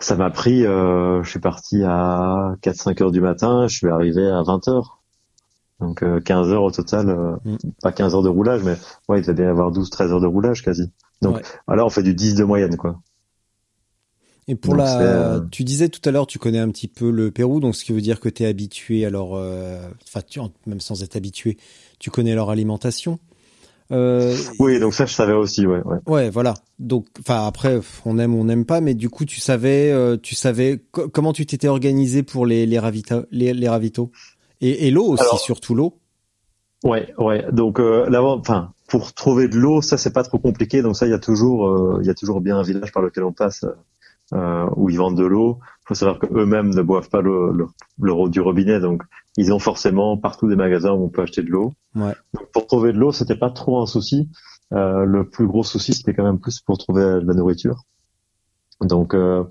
Ça 0.01 0.17
m'a 0.17 0.31
pris, 0.31 0.67
euh, 0.67 1.23
je 1.23 1.31
suis 1.31 1.39
parti 1.39 1.85
à 1.85 2.57
4-5 2.61 3.01
heures 3.05 3.13
du 3.13 3.21
matin, 3.21 3.69
je 3.69 3.77
suis 3.77 3.89
arrivé 3.89 4.27
à 4.27 4.43
20 4.43 4.67
heures. 4.67 5.02
Donc 5.83 6.03
euh, 6.03 6.21
15 6.21 6.49
heures 6.49 6.63
au 6.63 6.71
total, 6.71 7.09
euh, 7.11 7.33
Mm. 7.45 7.57
pas 7.83 7.93
15 7.93 8.15
heures 8.15 8.23
de 8.23 8.29
roulage, 8.29 8.63
mais 8.63 8.77
ouais, 9.09 9.19
il 9.19 9.23
devait 9.23 9.35
bien 9.35 9.45
y 9.47 9.49
avoir 9.49 9.71
12-13 9.73 10.13
heures 10.13 10.21
de 10.21 10.27
roulage 10.27 10.63
quasi. 10.63 10.91
Donc 11.21 11.37
Ouais. 11.37 11.43
alors 11.69 11.87
on 11.87 11.91
fait 11.91 12.03
du 12.03 12.15
10 12.15 12.35
de 12.35 12.45
moyenne 12.45 12.77
quoi. 12.77 13.01
Et 14.49 14.57
pour 14.57 14.75
Donc, 14.75 14.85
la, 14.85 15.01
euh, 15.01 15.41
tu 15.53 15.63
disais 15.63 15.89
tout 15.89 16.01
à 16.09 16.11
l'heure, 16.11 16.27
tu 16.27 16.39
connais 16.41 16.59
un 16.59 16.69
petit 16.71 16.89
peu 16.89 17.11
le 17.11 17.31
Pérou, 17.31 17.61
donc 17.61 17.77
ce 17.77 17.85
qui 17.85 17.93
veut 17.93 18.01
dire 18.01 18.19
que 18.19 18.29
tu 18.29 18.43
es 18.43 18.47
habitué. 18.47 19.05
Alors, 19.07 19.37
euh, 19.37 19.89
enfin, 20.05 20.21
même 20.67 20.81
sans 20.81 21.03
être 21.05 21.15
habitué, 21.15 21.59
tu 22.01 22.11
connais 22.11 22.35
leur 22.35 22.51
alimentation. 22.51 23.21
Euh, 23.93 24.35
Oui, 24.59 24.81
donc 24.81 24.95
ça 24.95 25.07
je 25.07 25.13
savais 25.15 25.33
aussi, 25.35 25.67
ouais. 25.67 25.81
ouais. 25.85 25.99
Ouais, 26.07 26.31
voilà. 26.31 26.55
Donc, 26.79 27.07
enfin, 27.21 27.47
après, 27.47 27.79
on 28.05 28.19
aime 28.19 28.35
ou 28.35 28.41
on 28.41 28.45
n'aime 28.45 28.65
pas, 28.65 28.81
mais 28.81 28.95
du 28.95 29.11
coup, 29.11 29.25
tu 29.27 29.39
savais, 29.41 29.93
euh, 29.93 30.17
tu 30.21 30.35
savais 30.35 30.83
co- 30.91 31.09
comment 31.09 31.33
tu 31.33 31.47
t'étais 31.47 31.69
organisé 31.69 32.23
pour 32.23 32.45
les 32.47 32.67
les, 32.67 32.79
ravita- 32.79 33.27
les, 33.31 33.53
les 33.53 33.69
ravitaux? 33.69 34.11
Et, 34.63 34.87
et 34.89 34.91
l'eau 34.91 35.05
aussi, 35.07 35.23
Alors- 35.25 35.39
surtout 35.41 35.75
l'eau. 35.75 35.99
Ouais, 36.85 37.15
ouais. 37.17 37.47
Donc 37.53 37.79
euh, 37.79 38.09
là, 38.11 38.23
enfin, 38.25 38.73
pour 38.89 39.13
trouver 39.13 39.47
de 39.49 39.57
l'eau, 39.57 39.83
ça 39.83 39.97
c'est 39.99 40.13
pas 40.13 40.25
trop 40.25 40.39
compliqué. 40.39 40.83
Donc 40.83 40.97
ça, 40.97 41.07
il 41.07 41.11
y 41.11 41.15
a 41.15 41.19
toujours, 41.21 41.69
euh, 41.69 41.99
il 42.01 42.07
y 42.07 42.11
a 42.11 42.15
toujours 42.15 42.41
bien 42.41 42.59
un 42.59 42.63
village 42.63 42.91
par 42.93 43.03
lequel 43.05 43.23
on 43.23 43.33
passe 43.33 43.65
euh, 44.33 44.67
où 44.77 44.91
ils 44.91 44.97
vendent 44.99 45.17
de 45.17 45.25
l'eau. 45.25 45.59
Il 45.83 45.89
faut 45.89 45.95
savoir 45.95 46.19
que 46.19 46.27
eux-mêmes 46.33 46.71
ne 46.75 46.83
boivent 46.83 47.09
pas 47.09 47.21
l'eau 47.21 47.53
le, 47.53 47.67
l'eau 48.01 48.29
du 48.29 48.41
robinet, 48.41 48.81
donc 48.81 49.03
ils 49.37 49.53
ont 49.53 49.61
forcément 49.61 50.17
partout 50.17 50.49
des 50.49 50.57
magasins 50.57 50.91
où 50.93 51.05
on 51.05 51.09
peut 51.09 51.23
acheter 51.23 51.43
de 51.43 51.51
l'eau. 51.51 51.73
Ouais. 51.95 52.15
Donc 52.35 52.51
pour 52.53 52.67
trouver 52.67 52.93
de 52.93 52.99
l'eau, 52.99 53.13
c'était 53.13 53.37
pas 53.37 53.51
trop 53.51 53.81
un 53.81 53.87
souci. 53.87 54.29
Euh, 54.73 55.05
le 55.05 55.29
plus 55.29 55.47
gros 55.47 55.63
souci, 55.63 55.95
c'était 55.95 56.15
quand 56.15 56.25
même 56.25 56.41
plus 56.41 56.61
pour 56.61 56.79
trouver 56.79 57.03
de 57.03 57.25
la 57.27 57.35
nourriture. 57.35 57.85
Donc 58.81 59.15
euh, 59.15 59.45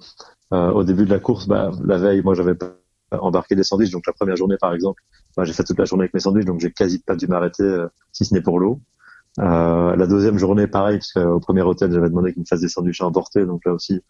euh, 0.51 0.71
au 0.71 0.83
début 0.83 1.05
de 1.05 1.11
la 1.11 1.19
course, 1.19 1.47
bah, 1.47 1.71
la 1.85 1.97
veille, 1.97 2.21
moi 2.23 2.33
j'avais 2.33 2.55
pas 2.55 2.71
embarqué 3.19 3.55
des 3.55 3.63
sandwichs. 3.63 3.91
Donc 3.91 4.05
la 4.07 4.13
première 4.13 4.35
journée, 4.35 4.57
par 4.59 4.73
exemple, 4.73 5.01
bah, 5.37 5.43
j'ai 5.45 5.53
fait 5.53 5.63
toute 5.63 5.79
la 5.79 5.85
journée 5.85 6.03
avec 6.03 6.13
mes 6.13 6.19
sandwichs, 6.19 6.45
donc 6.45 6.59
j'ai 6.59 6.71
quasi 6.71 6.99
pas 6.99 7.15
dû 7.15 7.27
m'arrêter 7.27 7.63
euh, 7.63 7.87
si 8.11 8.25
ce 8.25 8.33
n'est 8.33 8.41
pour 8.41 8.59
l'eau. 8.59 8.79
Euh, 9.39 9.95
la 9.95 10.07
deuxième 10.07 10.37
journée, 10.37 10.67
pareil, 10.67 10.97
parce 10.99 11.13
qu'au 11.13 11.39
premier 11.39 11.61
hôtel, 11.61 11.91
j'avais 11.91 12.09
demandé 12.09 12.33
qu'ils 12.33 12.41
me 12.41 12.45
fassent 12.45 12.61
des 12.61 12.69
sandwichs 12.69 13.01
à 13.01 13.05
emporter, 13.05 13.45
donc 13.45 13.63
là 13.65 13.73
aussi, 13.73 14.01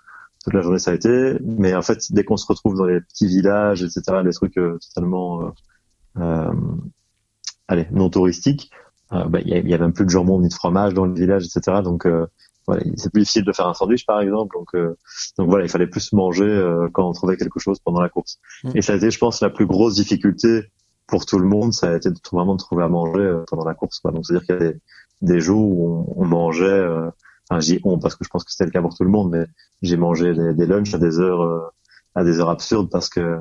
toute 0.43 0.53
la 0.53 0.61
journée 0.61 0.79
ça 0.79 0.91
a 0.91 0.93
été. 0.95 1.37
Mais 1.43 1.75
en 1.75 1.81
fait, 1.83 2.11
dès 2.11 2.23
qu'on 2.23 2.37
se 2.37 2.47
retrouve 2.47 2.75
dans 2.75 2.85
les 2.85 3.01
petits 3.01 3.27
villages, 3.27 3.83
etc., 3.83 4.21
les 4.23 4.31
trucs 4.33 4.57
euh, 4.57 4.79
totalement, 4.79 5.43
euh, 5.43 5.49
euh, 6.19 6.51
allez, 7.67 7.87
non 7.91 8.09
touristiques, 8.09 8.71
euh, 9.13 9.25
bah, 9.25 9.39
il 9.41 9.49
y, 9.49 9.53
a- 9.53 9.59
y 9.59 9.73
a 9.73 9.77
même 9.77 9.93
plus 9.93 10.05
de 10.05 10.09
jambon 10.09 10.39
ni 10.39 10.49
de 10.49 10.53
fromage 10.53 10.93
dans 10.93 11.05
le 11.05 11.13
village, 11.13 11.45
etc. 11.45 11.81
Donc 11.83 12.05
euh, 12.05 12.25
voilà, 12.67 12.83
c'est 12.95 13.11
plus 13.11 13.21
difficile 13.21 13.43
de 13.45 13.51
faire 13.51 13.67
un 13.67 13.73
sandwich, 13.73 14.05
par 14.05 14.21
exemple. 14.21 14.55
Donc, 14.57 14.69
euh, 14.75 14.95
donc 15.37 15.49
voilà, 15.49 15.65
il 15.65 15.69
fallait 15.69 15.87
plus 15.87 16.13
manger 16.13 16.45
euh, 16.45 16.87
quand 16.93 17.07
on 17.07 17.11
trouvait 17.13 17.37
quelque 17.37 17.59
chose 17.59 17.79
pendant 17.79 18.01
la 18.01 18.09
course. 18.09 18.39
Mm. 18.63 18.71
Et 18.75 18.81
ça 18.81 18.93
a 18.93 18.95
été, 18.97 19.11
je 19.11 19.17
pense, 19.19 19.41
la 19.41 19.49
plus 19.49 19.65
grosse 19.65 19.95
difficulté 19.95 20.71
pour 21.07 21.25
tout 21.25 21.39
le 21.39 21.47
monde, 21.47 21.73
ça 21.73 21.89
a 21.91 21.95
été 21.97 22.09
de, 22.09 22.15
trou- 22.19 22.37
vraiment 22.37 22.53
de 22.55 22.59
trouver 22.59 22.83
à 22.83 22.87
manger 22.87 23.19
euh, 23.19 23.43
pendant 23.49 23.65
la 23.65 23.73
course. 23.73 23.99
Quoi. 23.99 24.11
Donc 24.11 24.25
c'est-à-dire 24.25 24.45
qu'il 24.45 24.55
y 24.55 24.69
a 24.69 24.71
des, 24.71 24.79
des 25.21 25.39
jours 25.41 25.69
où 25.69 26.05
on, 26.17 26.21
on 26.23 26.25
mangeait, 26.25 26.65
euh, 26.65 27.09
enfin 27.49 27.59
j'y 27.59 27.79
on 27.83 27.99
parce 27.99 28.15
que 28.15 28.23
je 28.23 28.29
pense 28.29 28.43
que 28.45 28.51
c'était 28.51 28.65
le 28.65 28.71
cas 28.71 28.81
pour 28.81 28.95
tout 28.95 29.03
le 29.03 29.09
monde, 29.09 29.29
mais 29.31 29.45
j'ai 29.81 29.97
mangé 29.97 30.33
des, 30.33 30.53
des 30.53 30.65
lunchs 30.65 30.93
à 30.93 30.99
des 30.99 31.19
heures 31.19 31.41
euh, 31.41 31.59
à 32.15 32.23
des 32.23 32.39
heures 32.39 32.49
absurdes 32.49 32.89
parce 32.89 33.09
que 33.09 33.37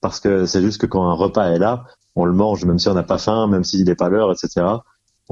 parce 0.00 0.18
que 0.20 0.46
c'est 0.46 0.62
juste 0.62 0.80
que 0.80 0.86
quand 0.86 1.04
un 1.10 1.12
repas 1.14 1.50
est 1.50 1.58
là, 1.58 1.84
on 2.14 2.24
le 2.24 2.32
mange 2.32 2.64
même 2.64 2.78
si 2.78 2.88
on 2.88 2.94
n'a 2.94 3.02
pas 3.02 3.18
faim, 3.18 3.46
même 3.48 3.64
s'il 3.64 3.84
n'est 3.84 3.94
pas 3.94 4.08
l'heure, 4.08 4.32
etc. 4.32 4.64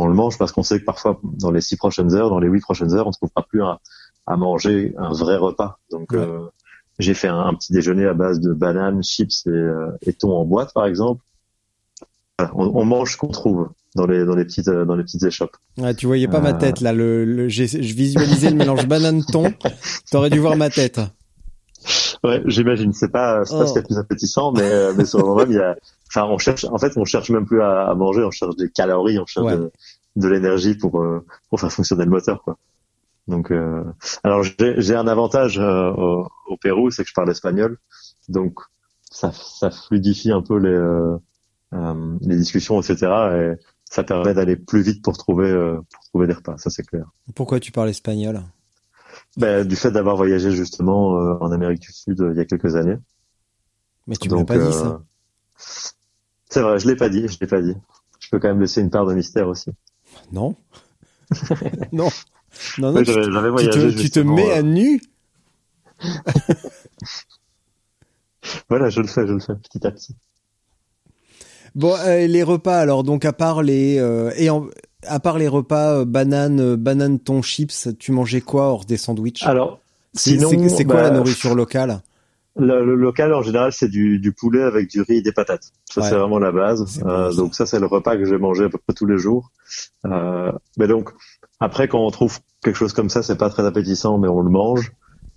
On 0.01 0.07
le 0.07 0.15
mange 0.15 0.39
parce 0.39 0.53
qu'on 0.53 0.63
sait 0.63 0.79
que 0.81 0.85
parfois 0.85 1.21
dans 1.25 1.51
les 1.51 1.61
six 1.61 1.77
prochaines 1.77 2.15
heures, 2.15 2.31
dans 2.31 2.39
les 2.39 2.49
huit 2.49 2.61
prochaines 2.61 2.95
heures, 2.95 3.07
on 3.07 3.11
ne 3.11 3.15
trouvera 3.15 3.43
plus 3.49 3.63
à, 3.63 3.81
à 4.27 4.37
manger 4.37 4.95
un 4.97 5.13
vrai 5.13 5.37
repas. 5.37 5.79
Donc 5.91 6.13
Ouais. 6.13 6.19
euh, 6.19 6.39
j'ai 7.01 7.15
fait 7.15 7.29
un, 7.29 7.39
un 7.41 7.55
petit 7.55 7.73
déjeuner 7.73 8.07
à 8.07 8.15
base 8.15 8.41
de 8.41 8.53
bananes, 8.53 9.03
chips 9.03 9.47
et, 9.47 9.51
euh, 9.51 9.91
et 10.07 10.13
thon 10.13 10.33
en 10.33 10.45
boîte 10.45 10.73
par 10.73 10.87
exemple. 10.87 11.23
Voilà, 12.39 12.53
on, 12.55 12.71
on 12.75 12.85
mange 12.85 13.13
ce 13.13 13.17
qu'on 13.17 13.29
trouve 13.29 13.71
dans 13.97 14.07
les 14.07 14.25
dans 14.25 14.37
les 14.37 14.45
petites 14.45 14.69
euh, 14.69 14.85
dans 14.85 14.95
les 14.95 15.03
petites 15.03 15.25
échoppes. 15.25 15.57
Ouais, 15.77 15.95
tu 15.95 16.07
voyais 16.07 16.29
pas 16.29 16.41
ma 16.41 16.53
tête 16.55 16.81
là. 16.81 16.93
Le, 16.93 17.25
le 17.25 17.49
j'ai- 17.49 17.67
je 17.67 17.95
visualisais 17.95 18.51
le 18.51 18.57
mélange 18.57 18.87
banane 18.87 19.25
thon. 19.25 19.53
T'aurais 20.13 20.31
dû 20.31 20.39
voir 20.39 20.57
ma 20.57 20.71
tête. 20.71 21.01
Ouais, 22.25 22.43
j'imagine. 22.47 22.93
C'est 22.93 23.11
pas 23.11 23.45
c'est 23.45 23.57
pas 23.59 23.67
ce 23.67 23.73
qui 23.73 23.79
est 23.79 23.83
le 23.83 23.87
plus 23.87 23.99
appétissant, 23.99 24.53
mais 24.53 24.93
mais 24.97 25.05
sur 25.05 25.19
le 25.19 25.25
moment 25.25 25.45
il 25.49 25.55
y 25.55 25.59
a. 25.59 25.77
Enfin, 26.09 26.27
on 26.27 26.39
cherche. 26.39 26.65
En 26.65 26.79
fait, 26.79 26.93
on 26.97 27.05
cherche 27.05 27.31
même 27.31 27.47
plus 27.47 27.61
à, 27.63 27.89
à 27.91 27.95
manger. 27.95 28.23
On 28.25 28.31
cherche 28.31 28.57
des 28.57 28.71
calories. 28.71 29.19
On 29.19 29.27
cherche 29.27 29.47
Ouais. 29.47 29.57
de, 29.57 29.71
de 30.17 30.29
l'énergie 30.29 30.75
pour 30.77 31.01
euh, 31.01 31.25
pour 31.51 31.61
faire 31.61 31.71
fonctionner 31.73 32.05
le 32.05 32.11
moteur, 32.11 32.43
quoi. 32.43 32.57
Donc, 33.29 33.51
euh, 33.51 33.85
alors 34.25 34.43
j'ai 34.43 34.81
j'ai 34.81 34.95
un 34.95 35.07
avantage 35.07 35.59
euh, 35.59 35.91
au, 35.93 36.27
au 36.47 36.57
Pérou, 36.57 36.91
c'est 36.91 37.03
que 37.05 37.11
je 37.11 37.15
parle 37.15 37.31
espagnol, 37.31 37.77
donc 38.29 38.55
ça 39.11 39.33
ça 39.33 39.71
fluidifie 39.71 40.33
un 40.33 40.41
peu 40.41 40.57
les 40.59 40.71
euh, 40.73 41.17
euh, 41.75 42.17
les 42.23 42.37
discussions, 42.37 42.81
etc. 42.81 42.97
Et 43.35 43.53
ça 43.85 44.03
permet 44.03 44.33
d'aller 44.33 44.57
plus 44.57 44.81
vite 44.81 45.05
pour 45.05 45.19
trouver 45.19 45.51
euh, 45.51 45.77
pour 45.93 46.03
trouver 46.05 46.27
des 46.27 46.33
repas. 46.33 46.57
Ça 46.57 46.71
c'est 46.71 46.85
clair. 46.87 47.05
Pourquoi 47.35 47.61
tu 47.61 47.71
parles 47.71 47.91
espagnol? 47.91 48.41
Ben, 49.37 49.67
du 49.69 49.77
fait 49.77 49.91
d'avoir 49.91 50.17
voyagé 50.17 50.51
justement 50.53 51.19
euh, 51.21 51.37
en 51.43 51.53
Amérique 51.53 51.81
du 51.83 51.93
Sud 51.93 52.17
il 52.33 52.37
y 52.39 52.41
a 52.41 52.47
quelques 52.47 52.77
années. 52.77 52.97
Mais 54.07 54.17
tu 54.17 54.31
m'as 54.31 54.45
pas 54.45 54.57
dit 54.59 54.73
ça. 54.73 55.03
C'est 56.49 56.63
vrai, 56.63 56.79
je 56.79 56.87
l'ai 56.87 56.97
pas 56.97 57.09
dit, 57.09 57.27
je 57.29 57.39
l'ai 57.41 57.47
pas 57.47 57.61
dit. 57.61 57.75
Je 58.21 58.29
peux 58.31 58.39
quand 58.39 58.49
même 58.49 58.61
laisser 58.61 58.81
une 58.81 58.91
part 58.91 59.07
de 59.07 59.15
mystère 59.15 59.49
aussi. 59.49 59.71
Non. 60.33 60.55
non. 61.93 62.09
Non, 62.79 62.93
non. 62.93 62.95
Ouais, 62.95 63.05
tu, 63.05 63.11
te, 63.71 63.91
tu 63.91 64.11
te 64.11 64.19
justement, 64.21 64.35
mets 64.35 64.51
euh, 64.51 64.57
à 64.57 64.63
nu. 64.63 65.01
Voilà, 68.69 68.89
je 68.91 69.01
le 69.01 69.07
fais, 69.07 69.27
je 69.27 69.33
le 69.33 69.41
fais 69.41 69.55
petit 69.57 69.87
à 69.87 69.91
petit. 69.91 70.15
Bon, 71.75 71.95
euh, 71.97 72.27
les 72.27 72.43
repas 72.43 72.79
alors 72.79 73.05
donc 73.05 73.25
à 73.25 73.33
part 73.33 73.63
les 73.63 73.99
euh, 73.99 74.33
et 74.37 74.51
en- 74.51 74.67
à 75.07 75.21
part 75.21 75.39
les 75.39 75.49
repas 75.49 76.01
euh, 76.01 76.05
banane 76.05 76.77
banane 76.77 77.19
thon 77.19 77.43
chips, 77.43 77.89
tu 77.99 78.11
mangeais 78.13 78.41
quoi 78.41 78.65
hors 78.69 78.85
des 78.85 78.97
sandwichs? 78.97 79.45
Alors, 79.45 79.81
C'est 80.15 80.31
sinon, 80.31 80.51
c'est- 80.51 80.69
c'est 80.71 80.85
quoi 80.85 80.97
bah, 80.97 81.03
la 81.03 81.11
nourriture 81.11 81.55
locale? 81.55 82.01
Le, 82.59 82.85
le 82.85 82.95
local 82.95 83.33
en 83.35 83.43
général 83.43 83.73
c'est 83.73 83.89
du, 83.89 84.19
du 84.19 84.33
poulet 84.33 84.63
avec 84.63 84.89
du 84.91 85.01
riz 85.03 85.19
et 85.19 85.23
des 85.23 85.33
patates. 85.33 85.73
Ça 85.91 86.01
Ouais. 86.01 86.09
c'est 86.09 86.17
vraiment 86.17 86.39
la 86.39 86.53
base. 86.53 87.01
Euh, 87.07 87.33
donc 87.33 87.55
ça 87.55 87.67
c'est 87.67 87.81
le 87.81 87.87
repas 87.87 88.17
que 88.17 88.25
j'ai 88.25 88.39
mangé 88.39 88.65
à 88.65 88.69
peu 88.69 88.79
près 88.79 88.95
tous 88.95 89.07
les 89.07 89.19
jours. 89.19 89.51
Euh, 90.07 90.53
mais 90.77 90.87
donc 90.89 91.11
après 91.61 91.89
quand 91.89 92.01
on 92.05 92.11
trouve 92.11 92.39
quelque 92.63 92.77
chose 92.77 92.93
comme 92.93 93.09
ça, 93.09 93.23
c'est 93.23 93.37
pas 93.39 93.51
très 93.51 93.65
appétissant, 93.65 94.19
mais 94.19 94.29
on 94.29 94.41
le 94.41 94.51
mange. 94.51 94.93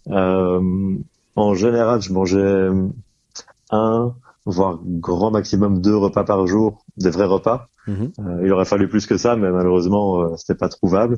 Euh, 0.09 0.59
en 1.35 1.53
général, 1.53 2.01
je 2.01 2.11
mangeais 2.11 2.69
un 3.71 4.13
voire 4.45 4.79
grand 4.83 5.29
maximum 5.31 5.81
deux 5.81 5.95
repas 5.95 6.23
par 6.23 6.47
jour, 6.47 6.83
des 6.97 7.11
vrais 7.11 7.25
repas. 7.25 7.67
Mhm. 7.87 8.11
Euh, 8.19 8.41
il 8.43 8.51
aurait 8.51 8.65
fallu 8.65 8.87
plus 8.89 9.05
que 9.05 9.17
ça, 9.17 9.35
mais 9.35 9.51
malheureusement, 9.51 10.21
euh, 10.21 10.35
c'était 10.37 10.57
pas 10.57 10.69
trouvable. 10.69 11.17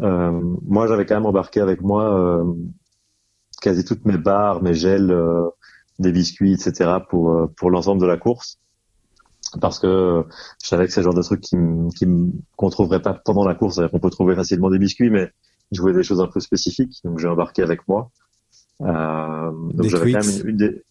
Euh, 0.00 0.32
moi, 0.66 0.86
j'avais 0.88 1.06
quand 1.06 1.14
même 1.14 1.26
embarqué 1.26 1.60
avec 1.60 1.80
moi 1.82 2.04
euh, 2.18 2.44
quasi 3.60 3.84
toutes 3.84 4.04
mes 4.04 4.18
barres, 4.18 4.62
mes 4.62 4.74
gels, 4.74 5.10
euh, 5.10 5.48
des 5.98 6.12
biscuits, 6.12 6.52
etc. 6.52 6.98
pour 7.08 7.30
euh, 7.30 7.46
pour 7.56 7.70
l'ensemble 7.70 8.00
de 8.00 8.06
la 8.06 8.16
course, 8.16 8.58
parce 9.60 9.78
que 9.78 9.86
euh, 9.86 10.22
je 10.62 10.68
savais 10.68 10.86
que 10.86 10.92
c'est 10.92 11.00
le 11.00 11.04
genre 11.04 11.14
de 11.14 11.22
trucs 11.22 11.40
qui 11.40 11.56
qui 11.96 12.06
qu'on 12.56 12.70
trouverait 12.70 13.02
pas 13.02 13.14
pendant 13.14 13.44
la 13.44 13.54
course. 13.54 13.76
C'est-à-dire 13.76 13.90
qu'on 13.90 14.00
peut 14.00 14.10
trouver 14.10 14.34
facilement 14.34 14.70
des 14.70 14.78
biscuits, 14.78 15.10
mais 15.10 15.30
je 15.72 15.80
voulais 15.80 15.94
des 15.94 16.02
choses 16.02 16.20
un 16.20 16.28
peu 16.28 16.40
spécifiques, 16.40 17.00
donc 17.04 17.18
j'ai 17.18 17.28
embarqué 17.28 17.62
avec 17.62 17.86
moi. 17.88 18.10
Euh, 18.82 19.50
donc 19.72 19.86
j'avais 19.86 20.12
quand 20.12 20.24
même 20.24 20.48
une, 20.48 20.56
des 20.56 20.82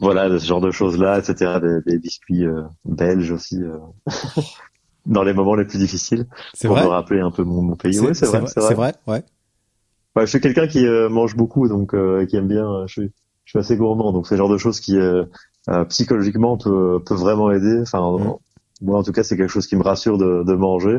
voilà, 0.00 0.30
de 0.30 0.38
ce 0.38 0.46
genre 0.46 0.62
de 0.62 0.70
choses-là, 0.70 1.18
etc. 1.18 1.58
Des, 1.60 1.92
des 1.92 1.98
biscuits 1.98 2.46
euh, 2.46 2.62
belges 2.86 3.32
aussi, 3.32 3.62
euh, 3.62 3.78
dans 5.06 5.22
les 5.22 5.34
moments 5.34 5.54
les 5.54 5.66
plus 5.66 5.78
difficiles, 5.78 6.26
pour 6.62 6.70
vrai. 6.70 6.84
me 6.84 6.88
rappeler 6.88 7.20
un 7.20 7.30
peu 7.30 7.44
mon, 7.44 7.62
mon 7.62 7.76
pays. 7.76 8.00
Ouais, 8.00 8.14
c'est 8.14 8.26
vrai, 8.26 8.42
c'est 8.46 8.60
vrai. 8.60 8.68
C'est 8.68 8.74
vrai. 8.74 8.94
Ouais. 9.06 9.22
Ouais, 10.16 10.24
je 10.26 10.30
suis 10.30 10.40
quelqu'un 10.40 10.66
qui 10.66 10.86
euh, 10.86 11.08
mange 11.08 11.36
beaucoup, 11.36 11.68
donc 11.68 11.94
euh, 11.94 12.26
qui 12.26 12.36
aime 12.36 12.48
bien. 12.48 12.66
euh, 12.68 12.86
Je 12.86 12.92
suis, 13.00 13.12
je 13.44 13.50
suis 13.50 13.58
assez 13.58 13.76
gourmand, 13.76 14.12
donc 14.12 14.26
c'est 14.26 14.34
le 14.34 14.38
genre 14.38 14.48
de 14.50 14.58
choses 14.58 14.80
qui 14.80 14.96
psychologiquement 15.88 16.56
peut, 16.56 17.00
peut 17.04 17.14
vraiment 17.14 17.50
aider. 17.52 17.80
Enfin, 17.82 18.00
Mm. 18.18 18.34
moi 18.86 18.98
en 18.98 19.02
tout 19.02 19.12
cas, 19.12 19.22
c'est 19.22 19.36
quelque 19.36 19.50
chose 19.50 19.66
qui 19.66 19.76
me 19.76 19.82
rassure 19.82 20.18
de, 20.18 20.42
de 20.44 20.54
manger. 20.54 20.98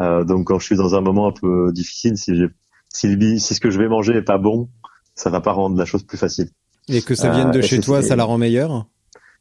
Euh, 0.00 0.24
donc 0.24 0.46
quand 0.48 0.58
je 0.58 0.64
suis 0.66 0.76
dans 0.76 0.94
un 0.94 1.00
moment 1.00 1.28
un 1.28 1.32
peu 1.32 1.70
difficile, 1.72 2.16
si 2.16 2.34
j'ai, 2.34 2.46
si, 2.88 3.40
si 3.40 3.54
ce 3.54 3.60
que 3.60 3.70
je 3.70 3.78
vais 3.78 3.88
manger 3.88 4.14
est 4.14 4.22
pas 4.22 4.38
bon, 4.38 4.68
ça 5.14 5.30
va 5.30 5.40
pas 5.40 5.52
rendre 5.52 5.76
la 5.78 5.84
chose 5.84 6.02
plus 6.02 6.18
facile. 6.18 6.48
Et 6.88 7.00
que 7.02 7.14
ça 7.14 7.30
vienne 7.30 7.52
de 7.52 7.58
Euh, 7.58 7.62
chez 7.62 7.78
toi, 7.80 8.02
ça 8.02 8.16
la 8.16 8.24
rend 8.24 8.38
meilleure? 8.38 8.86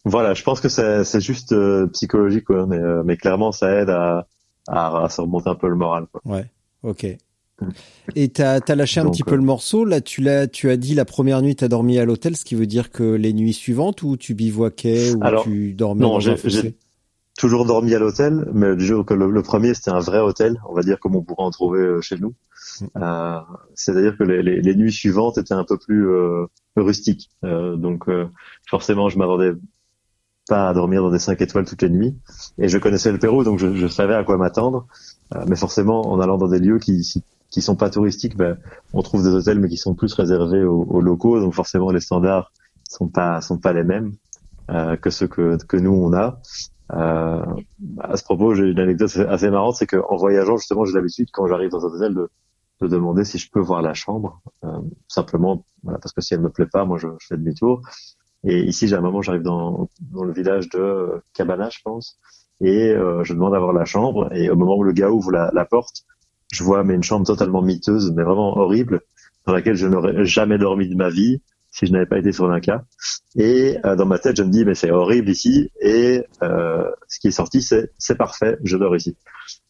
Voilà, 0.06 0.34
je 0.34 0.44
pense 0.44 0.60
que 0.62 0.70
c'est 0.70 1.04
c'est 1.04 1.22
juste 1.22 1.52
euh, 1.54 1.88
psychologique, 1.88 2.46
quoi, 2.46 2.66
mais, 2.68 2.78
euh, 2.78 3.02
mais 3.06 3.18
clairement 3.18 3.52
ça 3.52 3.72
aide 3.82 3.90
à, 3.90 4.28
à, 4.68 5.04
à 5.06 5.10
se 5.10 5.22
remonter 5.22 5.50
un 5.50 5.56
peu 5.56 5.68
le 5.70 5.76
moral. 5.76 6.06
Quoi. 6.12 6.22
Ouais. 6.26 6.46
Ok. 6.84 7.06
Et 8.16 8.30
t'as 8.30 8.60
as 8.68 8.76
lâché 8.76 9.00
un 9.00 9.06
Donc, 9.06 9.14
petit 9.14 9.24
peu 9.24 9.34
euh, 9.34 9.38
le 9.38 9.44
morceau. 9.44 9.86
Là, 9.86 10.02
tu 10.02 10.22
l'as, 10.22 10.48
tu 10.48 10.70
as 10.70 10.78
dit 10.78 10.96
la 10.96 11.06
première 11.06 11.42
nuit, 11.42 11.56
t'as 11.56 11.68
dormi 11.68 11.98
à 12.00 12.06
l'hôtel, 12.06 12.36
ce 12.36 12.46
qui 12.46 12.56
veut 12.56 12.66
dire 12.68 12.92
que 12.92 13.04
les 13.04 13.34
nuits 13.34 13.54
suivantes, 13.54 14.04
ou 14.04 14.18
tu 14.18 14.34
bivouaquais, 14.34 15.14
ou 15.14 15.20
Alors, 15.22 15.44
tu 15.44 15.74
dormais 15.74 16.02
non, 16.02 16.14
dans 16.14 16.20
j'ai- 16.20 16.32
un 16.32 16.38
fossé. 16.38 16.76
Toujours 17.38 17.66
dormi 17.66 17.96
à 17.96 18.00
l'hôtel, 18.00 18.46
mais 18.54 18.76
le, 18.76 19.42
premier 19.42 19.74
c'était 19.74 19.90
un 19.90 20.00
vrai 20.00 20.20
hôtel, 20.20 20.62
on 20.70 20.76
va 20.76 20.84
dire 20.84 21.00
comme 21.00 21.16
on 21.16 21.24
pourrait 21.24 21.44
en 21.46 21.50
trouver 21.50 21.80
euh, 21.80 22.02
chez 22.02 22.18
nous. 22.18 22.34
Euh, 22.98 23.40
C'est-à-dire 23.74 24.18
que 24.18 24.24
les, 24.24 24.44
les, 24.44 24.62
les, 24.62 24.76
nuits 24.76 24.92
suivantes 24.92 25.38
étaient 25.38 25.54
un 25.54 25.64
peu 25.64 25.78
plus 25.78 26.08
euh, 26.10 26.46
rustiques. 26.76 27.30
Euh, 27.46 27.78
donc 27.78 28.10
euh, 28.10 28.28
forcément, 28.70 29.10
je 29.10 29.18
m'attendais 29.18 29.54
pas 30.48 30.70
à 30.70 30.74
dormir 30.74 31.02
dans 31.02 31.10
des 31.10 31.20
5 31.20 31.42
étoiles 31.42 31.66
toutes 31.66 31.82
les 31.82 31.90
nuits. 31.90 32.16
Et 32.60 32.68
je 32.68 32.78
connaissais 32.78 33.12
le 33.12 33.18
Pérou, 33.18 33.44
donc 33.44 33.58
je, 33.60 33.74
je 33.76 33.88
savais 33.88 34.14
à 34.14 34.24
quoi 34.24 34.38
m'attendre. 34.38 34.86
Euh, 35.34 35.44
mais 35.48 35.56
forcément, 35.56 36.12
en 36.12 36.20
allant 36.20 36.38
dans 36.38 36.50
des 36.50 36.60
lieux 36.60 36.80
qui 36.80 37.24
qui 37.52 37.62
sont 37.62 37.76
pas 37.76 37.90
touristiques, 37.90 38.36
ben, 38.36 38.58
on 38.94 39.02
trouve 39.02 39.24
des 39.24 39.30
hôtels 39.30 39.60
mais 39.60 39.68
qui 39.68 39.78
sont 39.78 39.94
plus 39.94 40.14
réservés 40.14 40.64
aux, 40.64 40.84
aux 40.84 41.02
locaux. 41.02 41.40
Donc 41.40 41.54
forcément, 41.54 41.92
les 41.92 42.00
standards 42.00 42.52
sont 42.90 43.08
pas 43.08 43.42
sont 43.42 43.60
pas 43.60 43.74
les 43.74 43.84
mêmes 43.84 44.14
euh, 44.70 44.96
que 44.96 45.10
ceux 45.10 45.28
que 45.28 45.58
que 45.66 45.78
nous 45.78 45.94
on 45.94 46.14
a. 46.14 46.40
Euh, 46.94 47.46
à 48.00 48.18
ce 48.18 48.24
propos, 48.24 48.54
j'ai 48.54 48.66
une 48.66 48.80
anecdote 48.80 49.16
assez 49.30 49.50
marrante, 49.50 49.76
c'est 49.76 49.88
qu'en 49.88 50.16
voyageant, 50.18 50.58
justement, 50.58 50.84
j'ai 50.86 50.94
l'habitude, 50.94 51.30
quand 51.32 51.48
j'arrive 51.48 51.70
dans 51.70 51.86
un 51.86 51.90
hôtel, 51.90 52.14
de, 52.14 52.30
de, 52.82 52.88
demander 52.88 53.24
si 53.24 53.38
je 53.38 53.50
peux 53.50 53.62
voir 53.62 53.82
la 53.82 53.94
chambre, 53.94 54.42
euh, 54.66 54.68
simplement 55.08 55.64
voilà, 55.84 56.00
parce 56.00 56.12
que 56.14 56.22
si 56.22 56.34
elle 56.34 56.42
me 56.42 56.50
plaît 56.50 56.68
pas, 56.72 56.84
moi, 56.84 56.98
je, 56.98 57.08
je 57.20 57.28
fais 57.28 57.38
demi-tour. 57.38 57.82
Et 58.44 58.64
ici, 58.64 58.88
j'ai 58.88 58.96
un 58.96 59.02
moment, 59.02 59.22
j'arrive 59.22 59.44
dans, 59.44 59.90
dans 60.02 60.24
le 60.24 60.34
village 60.34 60.68
de 60.70 61.22
Cabana, 61.34 61.70
je 61.70 61.80
pense, 61.84 62.20
et 62.60 62.90
euh, 62.90 63.24
je 63.24 63.34
demande 63.34 63.56
à 63.56 63.60
voir 63.60 63.72
la 63.72 63.86
chambre. 63.86 64.30
Et 64.36 64.50
au 64.50 64.56
moment 64.56 64.76
où 64.76 64.84
le 64.84 64.92
gars 64.92 65.12
ouvre 65.12 65.32
la, 65.32 65.50
la 65.54 65.64
porte, 65.66 66.04
je 66.52 66.64
vois 66.64 66.84
mais 66.84 66.96
une 66.96 67.04
chambre 67.04 67.26
totalement 67.26 67.62
miteuse, 67.62 68.12
mais 68.16 68.24
vraiment 68.24 68.58
horrible, 68.58 69.02
dans 69.46 69.54
laquelle 69.54 69.76
je 69.76 69.88
n'aurais 69.88 70.26
jamais 70.26 70.58
dormi 70.58 70.88
de 70.88 70.96
ma 70.96 71.10
vie 71.10 71.42
si 71.72 71.86
je 71.88 71.94
n'avais 71.94 72.06
pas 72.06 72.20
été 72.20 72.34
sur 72.34 72.48
l'Inca. 72.48 72.84
Et 73.36 73.78
euh, 73.86 73.96
dans 73.96 74.06
ma 74.06 74.20
tête, 74.20 74.36
je 74.36 74.44
me 74.44 74.52
dis, 74.52 74.66
mais 74.66 74.76
c'est 74.76 74.92
horrible 74.92 75.30
ici. 75.30 75.72
Et 75.80 76.22
euh, 76.44 76.84
ce 77.08 77.20
qui 77.20 77.30
est 77.30 77.32
sorti, 77.32 77.62
c'est 77.62 77.92
c'est 77.98 78.18
parfait, 78.18 78.58
je 78.64 78.76
dors 78.78 78.96
ici. 78.96 79.16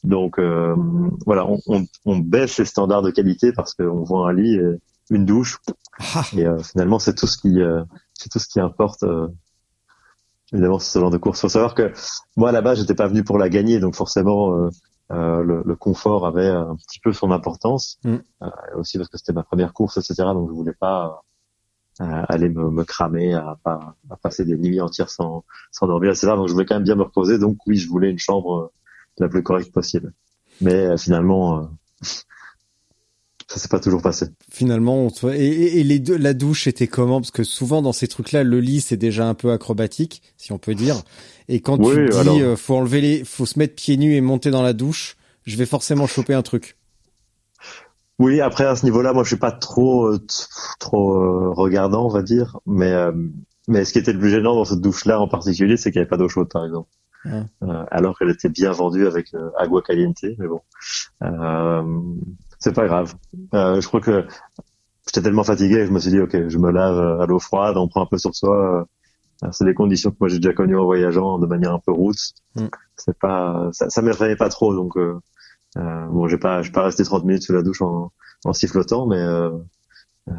Donc 0.04 0.40
euh, 0.40 0.76
voilà, 1.26 1.46
on, 1.48 1.60
on, 1.68 1.86
on, 2.06 2.18
baisse 2.18 2.58
les 2.58 2.66
standards 2.66 3.04
de 3.04 3.12
qualité 3.12 3.52
parce 3.54 3.76
qu'on 3.76 4.04
voit 4.04 4.30
un 4.30 4.34
lit, 4.34 4.56
et 4.56 4.80
une 5.12 5.26
douche, 5.26 5.60
ah. 6.16 6.24
et 6.36 6.46
euh, 6.46 6.58
finalement, 6.60 6.98
c'est 6.98 7.14
tout 7.14 7.28
ce 7.28 7.38
qui 7.38 7.62
euh, 7.62 7.84
c'est 8.14 8.30
tout 8.30 8.40
ce 8.40 8.48
qui 8.48 8.60
importe. 8.60 9.04
Euh, 9.04 9.28
évidemment, 10.54 10.80
ce 10.80 10.98
genre 10.98 11.12
de 11.12 11.18
course. 11.18 11.42
Faut 11.42 11.50
savoir 11.50 11.76
que 11.76 11.94
moi 12.36 12.52
là-bas, 12.52 12.76
j'étais 12.76 12.96
pas 12.96 13.08
venu 13.08 13.24
pour 13.24 13.38
la 13.38 13.50
gagner, 13.50 13.80
donc 13.80 13.96
forcément. 13.96 14.70
Le, 15.14 15.64
le, 15.66 15.76
confort 15.76 16.26
avait 16.26 16.48
un 16.48 16.76
petit 16.76 17.00
peu 17.00 17.12
son 17.12 17.32
importance, 17.32 18.00
mm. 18.06 18.18
aussi 18.76 18.98
parce 18.98 19.10
que 19.10 19.18
c'était 19.18 19.34
ma 19.34 19.44
première 19.44 19.74
course, 19.74 19.98
etc. 19.98 20.16
Donc 20.34 20.50
je 20.50 20.54
voulais 20.54 20.74
pas 20.74 21.24
à 22.00 22.24
aller 22.32 22.50
me, 22.50 22.70
me 22.70 22.84
cramer, 22.84 23.34
à, 23.34 23.58
à, 23.66 23.96
à, 24.10 24.16
passer 24.18 24.46
des 24.46 24.58
nuits 24.58 24.82
entières 24.82 25.10
sans, 25.10 25.44
sans 25.72 25.88
dormir, 25.88 26.12
etc. 26.12 26.28
Donc 26.36 26.48
je 26.48 26.54
voulais 26.54 26.66
quand 26.66 26.76
même 26.76 26.84
bien 26.84 26.96
me 26.96 27.04
reposer. 27.04 27.38
Donc 27.38 27.58
oui, 27.68 27.78
je 27.78 27.88
voulais 27.88 28.10
une 28.10 28.20
chambre 28.20 28.56
euh, 28.56 28.72
la 29.18 29.30
plus 29.30 29.44
correcte 29.44 29.72
possible. 29.72 30.14
Mais 30.62 30.74
euh, 30.74 30.98
finalement, 30.98 31.60
euh, 31.60 31.66
ça 33.52 33.60
s'est 33.60 33.68
pas 33.68 33.80
toujours 33.80 34.02
passé. 34.02 34.28
Finalement, 34.50 35.08
et, 35.34 35.80
et 35.80 35.84
les 35.84 36.00
deux, 36.00 36.18
la 36.18 36.34
douche 36.34 36.68
était 36.68 36.88
comment? 36.88 37.20
Parce 37.20 37.32
que 37.32 37.44
souvent 37.44 37.82
dans 37.82 37.94
ces 37.94 38.08
trucs-là, 38.08 38.44
le 38.44 38.60
lit 38.60 38.82
c'est 38.82 38.98
déjà 38.98 39.28
un 39.28 39.34
peu 39.34 39.52
acrobatique, 39.52 40.22
si 40.38 40.52
on 40.52 40.58
peut 40.58 40.76
dire. 40.76 41.02
Et 41.50 41.60
quand 41.60 41.78
tu 41.78 42.10
dis, 42.10 42.42
faut 42.56 42.76
enlever 42.76 43.02
les, 43.02 43.24
faut 43.26 43.46
se 43.46 43.60
mettre 43.60 43.76
pieds 43.76 43.98
nus 43.98 44.16
et 44.16 44.22
monter 44.22 44.52
dans 44.52 44.62
la 44.62 44.74
douche, 44.74 45.18
je 45.46 45.58
vais 45.58 45.66
forcément 45.66 46.08
choper 46.08 46.34
un 46.34 46.44
truc. 46.44 46.78
Oui, 48.22 48.40
après 48.40 48.66
à 48.66 48.76
ce 48.76 48.86
niveau-là, 48.86 49.14
moi 49.14 49.24
je 49.24 49.30
suis 49.30 49.38
pas 49.38 49.52
trop 49.52 50.06
euh, 50.06 50.20
trop 50.80 51.16
euh, 51.16 51.50
regardant, 51.54 52.06
on 52.06 52.10
va 52.10 52.22
dire, 52.22 52.60
mais 52.68 52.92
euh, 52.92 53.12
mais 53.68 53.84
ce 53.84 53.94
qui 53.94 54.00
était 54.00 54.14
le 54.14 54.20
plus 54.20 54.30
gênant 54.30 54.54
dans 54.54 54.64
cette 54.64 54.80
douche-là 54.80 55.20
en 55.20 55.28
particulier, 55.28 55.76
c'est 55.76 55.92
qu'il 55.92 56.00
n'y 56.00 56.04
avait 56.04 56.10
pas 56.10 56.18
d'eau 56.18 56.30
chaude, 56.30 56.50
par 56.50 56.64
exemple. 56.64 56.90
alors 57.90 58.18
qu'elle 58.18 58.30
était 58.30 58.50
bien 58.50 58.72
vendue 58.72 59.08
avec 59.08 59.34
agua 59.58 59.82
caliente, 59.82 60.18
mais 60.22 60.48
bon, 60.48 60.62
c'est 62.62 62.74
pas 62.74 62.88
grave. 62.88 63.16
je 63.54 63.86
crois 63.88 64.00
que 64.00 64.26
j'étais 65.06 65.22
tellement 65.22 65.44
fatigué, 65.44 65.86
je 65.86 65.92
me 65.92 66.00
suis 66.00 66.12
dit 66.12 66.20
ok, 66.20 66.48
je 66.48 66.58
me 66.58 66.72
lave 66.72 67.22
à 67.22 67.26
l'eau 67.26 67.40
froide, 67.40 67.76
on 67.76 67.90
prend 67.90 68.04
un 68.04 68.06
peu 68.06 68.18
sur 68.18 68.34
soi. 68.34 68.88
c'est 69.52 69.66
des 69.66 69.74
conditions 69.74 70.12
que 70.12 70.18
moi 70.20 70.30
j'ai 70.30 70.40
déjà 70.40 70.54
connues 70.54 70.78
en 70.78 70.86
voyageant 70.86 71.40
de 71.40 71.48
manière 71.48 71.74
un 71.74 71.80
peu 71.80 71.92
route. 71.92 72.20
Mm. 72.56 72.68
C'est 72.96 73.18
pas, 73.20 73.70
ça, 73.74 73.90
ça 73.90 74.02
m'effrayait 74.02 74.38
pas 74.38 74.50
trop, 74.50 74.74
donc 74.74 74.96
euh, 75.78 76.06
bon, 76.08 76.28
j'ai 76.28 76.38
pas, 76.38 76.62
j'ai 76.62 76.72
pas 76.72 76.84
resté 76.84 77.04
30 77.04 77.24
minutes 77.26 77.44
sous 77.44 77.54
la 77.54 77.64
douche 77.64 77.82
en, 77.82 78.12
en 78.46 78.54
sifflotant, 78.54 79.08
mais 79.08 79.18
euh, 79.18 79.52
euh, 80.30 80.34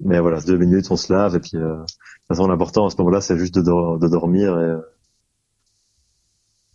mais 0.00 0.20
voilà, 0.20 0.40
deux 0.40 0.56
minutes, 0.56 0.90
on 0.90 0.96
se 0.96 1.12
lave 1.12 1.36
et 1.36 1.40
puis 1.40 1.56
euh, 1.56 1.76
de 1.76 1.80
toute 1.80 2.28
façon 2.28 2.46
l'important 2.46 2.86
à 2.86 2.90
ce 2.90 2.96
moment-là, 2.98 3.20
c'est 3.20 3.36
juste 3.36 3.56
de, 3.56 3.98
de 3.98 4.08
dormir 4.08 4.58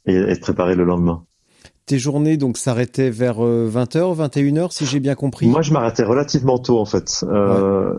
et, 0.06 0.14
et, 0.14 0.16
et, 0.16 0.36
de 0.36 0.40
préparer 0.40 0.76
le 0.76 0.84
lendemain. 0.84 1.26
Tes 1.86 2.00
journées 2.00 2.38
donc 2.38 2.58
s'arrêtaient 2.58 3.10
vers 3.10 3.40
20h, 3.40 3.98
euh, 3.98 4.28
21h, 4.28 4.72
si 4.72 4.86
j'ai 4.86 5.00
bien 5.00 5.16
compris? 5.16 5.48
Moi, 5.48 5.62
je 5.62 5.74
m'arrêtais 5.74 6.04
relativement 6.04 6.58
tôt 6.58 6.80
en 6.80 6.86
fait. 6.86 7.26
Euh, 7.28 7.94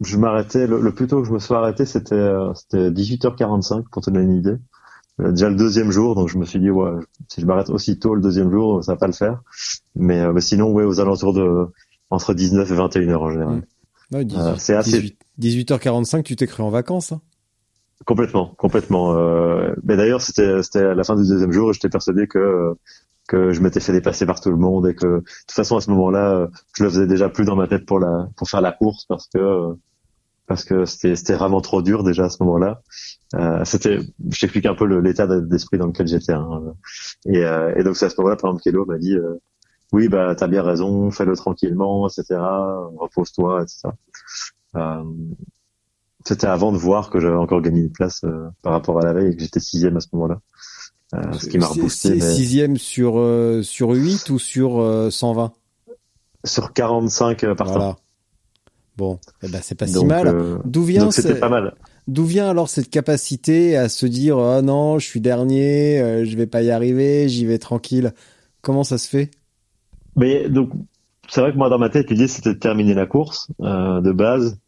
Je 0.00 0.16
m'arrêtais 0.16 0.66
le, 0.66 0.80
le, 0.80 0.92
plus 0.94 1.06
tôt 1.06 1.20
que 1.22 1.28
je 1.28 1.32
me 1.32 1.38
suis 1.38 1.54
arrêté, 1.54 1.84
c'était 1.86 2.30
c'était 2.54 2.90
18h45 2.90 3.84
pour 3.92 4.02
te 4.02 4.10
donner 4.10 4.24
une 4.24 4.36
idée. 4.36 4.56
Euh, 5.20 5.30
déjà 5.30 5.48
le 5.48 5.56
deuxième 5.56 5.90
jour, 5.90 6.14
donc 6.14 6.28
je 6.28 6.38
me 6.38 6.44
suis 6.44 6.58
dit 6.58 6.70
ouais, 6.70 6.90
si 7.28 7.40
je 7.40 7.46
m'arrête 7.46 7.70
aussi 7.70 7.98
tôt 7.98 8.14
le 8.14 8.20
deuxième 8.20 8.50
jour, 8.50 8.82
ça 8.82 8.92
va 8.92 8.98
pas 8.98 9.06
le 9.06 9.12
faire. 9.12 9.42
Mais, 9.94 10.20
euh, 10.20 10.32
mais 10.32 10.40
sinon, 10.40 10.72
ouais, 10.72 10.84
aux 10.84 11.00
alentours 11.00 11.34
de 11.34 11.66
entre 12.10 12.34
19 12.34 12.70
et 12.70 12.74
21 12.74 13.08
heures 13.10 13.22
en 13.22 13.30
général. 13.30 13.62
Ouais, 14.12 14.24
18, 14.24 14.40
euh, 14.40 14.54
c'est 14.58 14.74
assez 14.74 15.16
18, 15.38 15.70
h 15.70 15.78
45 15.78 16.24
tu 16.24 16.36
t'es 16.36 16.46
cru 16.46 16.62
en 16.62 16.70
vacances. 16.70 17.12
Hein? 17.12 17.20
Complètement, 18.04 18.54
complètement. 18.56 19.16
Euh, 19.16 19.74
mais 19.84 19.96
d'ailleurs, 19.96 20.22
c'était 20.22 20.62
c'était 20.62 20.84
à 20.84 20.94
la 20.94 21.04
fin 21.04 21.16
du 21.16 21.28
deuxième 21.28 21.52
jour, 21.52 21.72
j'étais 21.72 21.88
persuadé 21.88 22.26
que 22.26 22.74
que 23.28 23.52
je 23.52 23.60
m'étais 23.60 23.80
fait 23.80 23.92
dépasser 23.92 24.26
par 24.26 24.40
tout 24.40 24.50
le 24.50 24.56
monde 24.56 24.88
et 24.88 24.94
que 24.94 25.06
de 25.06 25.20
toute 25.20 25.52
façon 25.52 25.76
à 25.76 25.80
ce 25.80 25.90
moment-là, 25.90 26.48
je 26.76 26.84
le 26.84 26.90
faisais 26.90 27.06
déjà 27.06 27.28
plus 27.28 27.44
dans 27.44 27.56
ma 27.56 27.68
tête 27.68 27.86
pour 27.86 28.00
la 28.00 28.28
pour 28.36 28.48
faire 28.48 28.60
la 28.60 28.72
course 28.72 29.04
parce 29.06 29.28
que 29.28 29.74
parce 30.46 30.64
que 30.64 30.84
c'était 30.84 31.14
c'était 31.14 31.34
vraiment 31.34 31.60
trop 31.60 31.80
dur 31.80 32.02
déjà 32.02 32.24
à 32.24 32.28
ce 32.28 32.42
moment-là. 32.42 32.82
Euh, 33.36 33.64
c'était, 33.64 34.00
je 34.30 34.40
t'explique 34.40 34.66
un 34.66 34.74
peu 34.74 34.84
l'état 35.00 35.26
d'esprit 35.40 35.78
dans 35.78 35.86
lequel 35.86 36.08
j'étais. 36.08 36.32
Hein. 36.32 36.74
Et, 37.26 37.44
euh, 37.44 37.72
et, 37.76 37.84
donc 37.84 37.96
c'est 37.96 38.06
à 38.06 38.10
ce 38.10 38.16
moment-là, 38.18 38.36
par 38.36 38.50
exemple, 38.50 38.62
Kélo 38.62 38.84
m'a 38.84 38.98
dit, 38.98 39.14
euh, 39.14 39.40
oui, 39.92 40.08
bah 40.08 40.34
t'as 40.34 40.48
bien 40.48 40.62
raison, 40.62 41.10
fais-le 41.12 41.36
tranquillement, 41.36 42.08
etc. 42.08 42.40
Repose-toi, 42.98 43.62
etc. 43.62 43.90
Euh, 46.20 46.24
c'était 46.26 46.46
avant 46.46 46.72
de 46.72 46.78
voir 46.78 47.10
que 47.10 47.20
j'avais 47.20 47.36
encore 47.36 47.60
gagné 47.60 47.80
une 47.80 47.92
place 47.92 48.22
euh, 48.24 48.48
par 48.62 48.72
rapport 48.72 49.00
à 49.00 49.04
la 49.04 49.12
veille 49.12 49.32
et 49.32 49.36
que 49.36 49.42
j'étais 49.42 49.60
sixième 49.60 49.96
à 49.96 50.00
ce 50.00 50.08
moment-là. 50.12 50.40
ce 51.32 51.46
qui 51.48 51.58
m'a 51.58 51.66
reboosté. 51.66 52.10
Mais... 52.14 52.20
Sixième 52.20 52.76
sur 52.76 53.14
sur 53.62 53.90
8 53.90 54.30
ou 54.30 54.38
sur 54.38 55.08
120 55.10 55.52
Sur 56.44 56.72
45 56.72 57.54
par 57.54 57.66
voilà. 57.66 57.96
Bon, 58.96 59.18
eh 59.42 59.48
ben 59.48 59.60
c'est 59.62 59.76
pas 59.76 59.86
si 59.86 60.04
mal. 60.04 60.60
D'où 60.64 60.82
vient 60.82 61.10
C'était 61.10 61.38
pas 61.38 61.48
mal. 61.48 61.74
D'où 62.06 62.24
vient 62.24 62.50
alors 62.50 62.68
cette 62.68 62.90
capacité 62.90 63.76
à 63.76 63.88
se 63.88 64.04
dire 64.04 64.36
oh 64.36 64.62
non, 64.62 64.98
je 64.98 65.06
suis 65.06 65.20
dernier, 65.20 66.00
euh, 66.00 66.24
je 66.24 66.36
vais 66.36 66.46
pas 66.46 66.62
y 66.62 66.70
arriver, 66.70 67.28
j'y 67.28 67.46
vais 67.46 67.58
tranquille? 67.58 68.12
Comment 68.62 68.84
ça 68.84 68.98
se 68.98 69.08
fait? 69.08 69.30
Mais 70.16 70.48
donc 70.48 70.70
c'est 71.28 71.40
vrai 71.40 71.52
que 71.52 71.56
moi 71.56 71.68
dans 71.68 71.78
ma 71.78 71.88
tête 71.88 72.10
l'idée 72.10 72.26
c'était 72.26 72.54
de 72.54 72.58
terminer 72.58 72.94
la 72.94 73.06
course 73.06 73.48
euh, 73.60 74.00
de 74.00 74.12
base, 74.12 74.58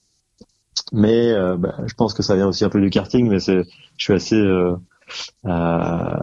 mais 0.92 1.30
euh, 1.32 1.56
bah, 1.56 1.76
je 1.86 1.94
pense 1.94 2.14
que 2.14 2.22
ça 2.22 2.34
vient 2.34 2.48
aussi 2.48 2.64
un 2.64 2.68
peu 2.68 2.80
du 2.80 2.90
karting, 2.90 3.28
mais 3.28 3.40
c'est 3.40 3.64
je 3.96 4.04
suis 4.04 4.12
assez 4.12 4.36
euh, 4.36 4.76
euh, 5.46 6.16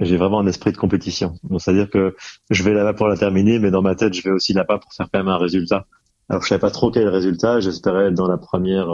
j'ai 0.00 0.16
vraiment 0.16 0.40
un 0.40 0.46
esprit 0.46 0.72
de 0.72 0.76
compétition. 0.76 1.34
Donc 1.44 1.60
c'est 1.60 1.70
à 1.70 1.74
dire 1.74 1.90
que 1.90 2.16
je 2.50 2.62
vais 2.62 2.72
là-bas 2.72 2.94
pour 2.94 3.08
la 3.08 3.16
terminer, 3.16 3.58
mais 3.58 3.70
dans 3.70 3.82
ma 3.82 3.94
tête 3.94 4.14
je 4.14 4.22
vais 4.22 4.30
aussi 4.30 4.52
là-bas 4.52 4.78
pour 4.78 4.92
faire 4.92 5.08
quand 5.12 5.18
même 5.18 5.28
un 5.28 5.38
résultat. 5.38 5.86
Alors 6.28 6.42
je 6.42 6.48
savais 6.48 6.60
pas 6.60 6.70
trop 6.70 6.90
quel 6.90 7.08
résultat, 7.08 7.60
j'espérais 7.60 8.06
être 8.08 8.14
dans 8.14 8.28
la 8.28 8.38
première 8.38 8.88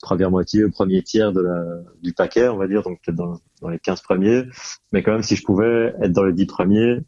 première 0.00 0.30
moitié, 0.30 0.64
au 0.64 0.70
premier 0.70 1.02
tiers 1.02 1.32
de 1.32 1.40
la, 1.40 1.64
du 2.02 2.12
paquet, 2.12 2.48
on 2.48 2.56
va 2.56 2.68
dire, 2.68 2.82
donc 2.82 3.00
peut-être 3.02 3.16
dans, 3.16 3.40
dans, 3.60 3.68
les 3.68 3.80
15 3.80 4.00
premiers. 4.02 4.44
Mais 4.92 5.02
quand 5.02 5.10
même, 5.10 5.24
si 5.24 5.34
je 5.34 5.42
pouvais 5.42 5.92
être 6.00 6.12
dans 6.12 6.22
les 6.22 6.32
10 6.32 6.46
premiers, 6.46 7.00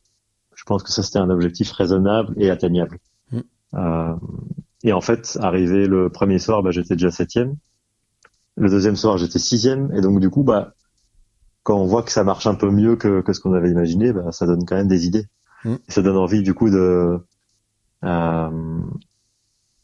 je 0.57 0.65
pense 0.65 0.83
que 0.83 0.91
ça 0.91 1.03
c'était 1.03 1.19
un 1.19 1.31
objectif 1.31 1.71
raisonnable 1.71 2.35
et 2.37 2.51
atteignable. 2.51 2.99
Mm. 3.31 3.41
Et 4.83 4.93
en 4.93 5.01
fait, 5.01 5.39
arrivé 5.41 5.87
le 5.87 6.09
premier 6.09 6.39
soir, 6.39 6.63
bah, 6.63 6.71
j'étais 6.71 6.95
déjà 6.95 7.11
septième. 7.11 7.57
Le 8.57 8.69
deuxième 8.69 8.97
soir, 8.97 9.19
j'étais 9.19 9.39
sixième. 9.39 9.93
Et 9.95 10.01
donc 10.01 10.21
du 10.21 10.31
coup, 10.31 10.43
bah, 10.43 10.75
quand 11.63 11.77
on 11.77 11.87
voit 11.87 12.03
que 12.03 12.13
ça 12.13 12.25
marche 12.25 12.47
un 12.47 12.55
peu 12.55 12.71
mieux 12.71 12.97
que, 12.97 13.21
que 13.21 13.33
ce 13.33 13.41
qu'on 13.41 13.53
avait 13.53 13.71
imaginé, 13.71 14.13
bah, 14.13 14.33
ça 14.33 14.47
donne 14.47 14.65
quand 14.65 14.77
même 14.77 14.89
des 14.89 15.07
idées. 15.07 15.27
Mm. 15.65 15.75
Et 15.75 15.93
ça 15.93 16.03
donne 16.03 16.17
envie 16.17 16.43
du 16.43 16.55
coup 16.55 16.71
de 16.71 17.19
euh, 18.05 18.81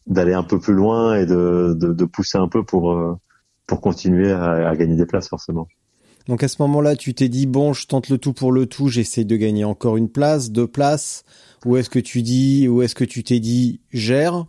d'aller 0.06 0.32
un 0.32 0.42
peu 0.42 0.58
plus 0.58 0.72
loin 0.72 1.16
et 1.16 1.26
de, 1.26 1.76
de, 1.78 1.92
de, 1.92 2.04
pousser 2.06 2.38
un 2.38 2.48
peu 2.48 2.64
pour 2.64 2.92
euh, 2.92 3.14
pour 3.66 3.80
continuer 3.80 4.32
à, 4.32 4.68
à, 4.68 4.76
gagner 4.76 4.96
des 4.96 5.04
places 5.04 5.28
forcément. 5.28 5.68
Donc 6.26 6.42
à 6.42 6.48
ce 6.48 6.60
moment-là, 6.62 6.96
tu 6.96 7.12
t'es 7.12 7.28
dit 7.28 7.46
bon, 7.46 7.72
je 7.72 7.86
tente 7.86 8.08
le 8.08 8.16
tout 8.16 8.32
pour 8.32 8.52
le 8.52 8.66
tout, 8.66 8.88
j'essaie 8.88 9.24
de 9.24 9.36
gagner 9.36 9.64
encore 9.64 9.96
une 9.96 10.08
place, 10.08 10.50
deux 10.50 10.66
places, 10.66 11.24
ou 11.66 11.76
est-ce 11.76 11.90
que 11.90 11.98
tu 11.98 12.22
dis, 12.22 12.68
ou 12.68 12.82
est-ce 12.82 12.94
que 12.94 13.04
tu 13.04 13.22
t'es 13.22 13.38
dit 13.38 13.80
gère? 13.92 14.46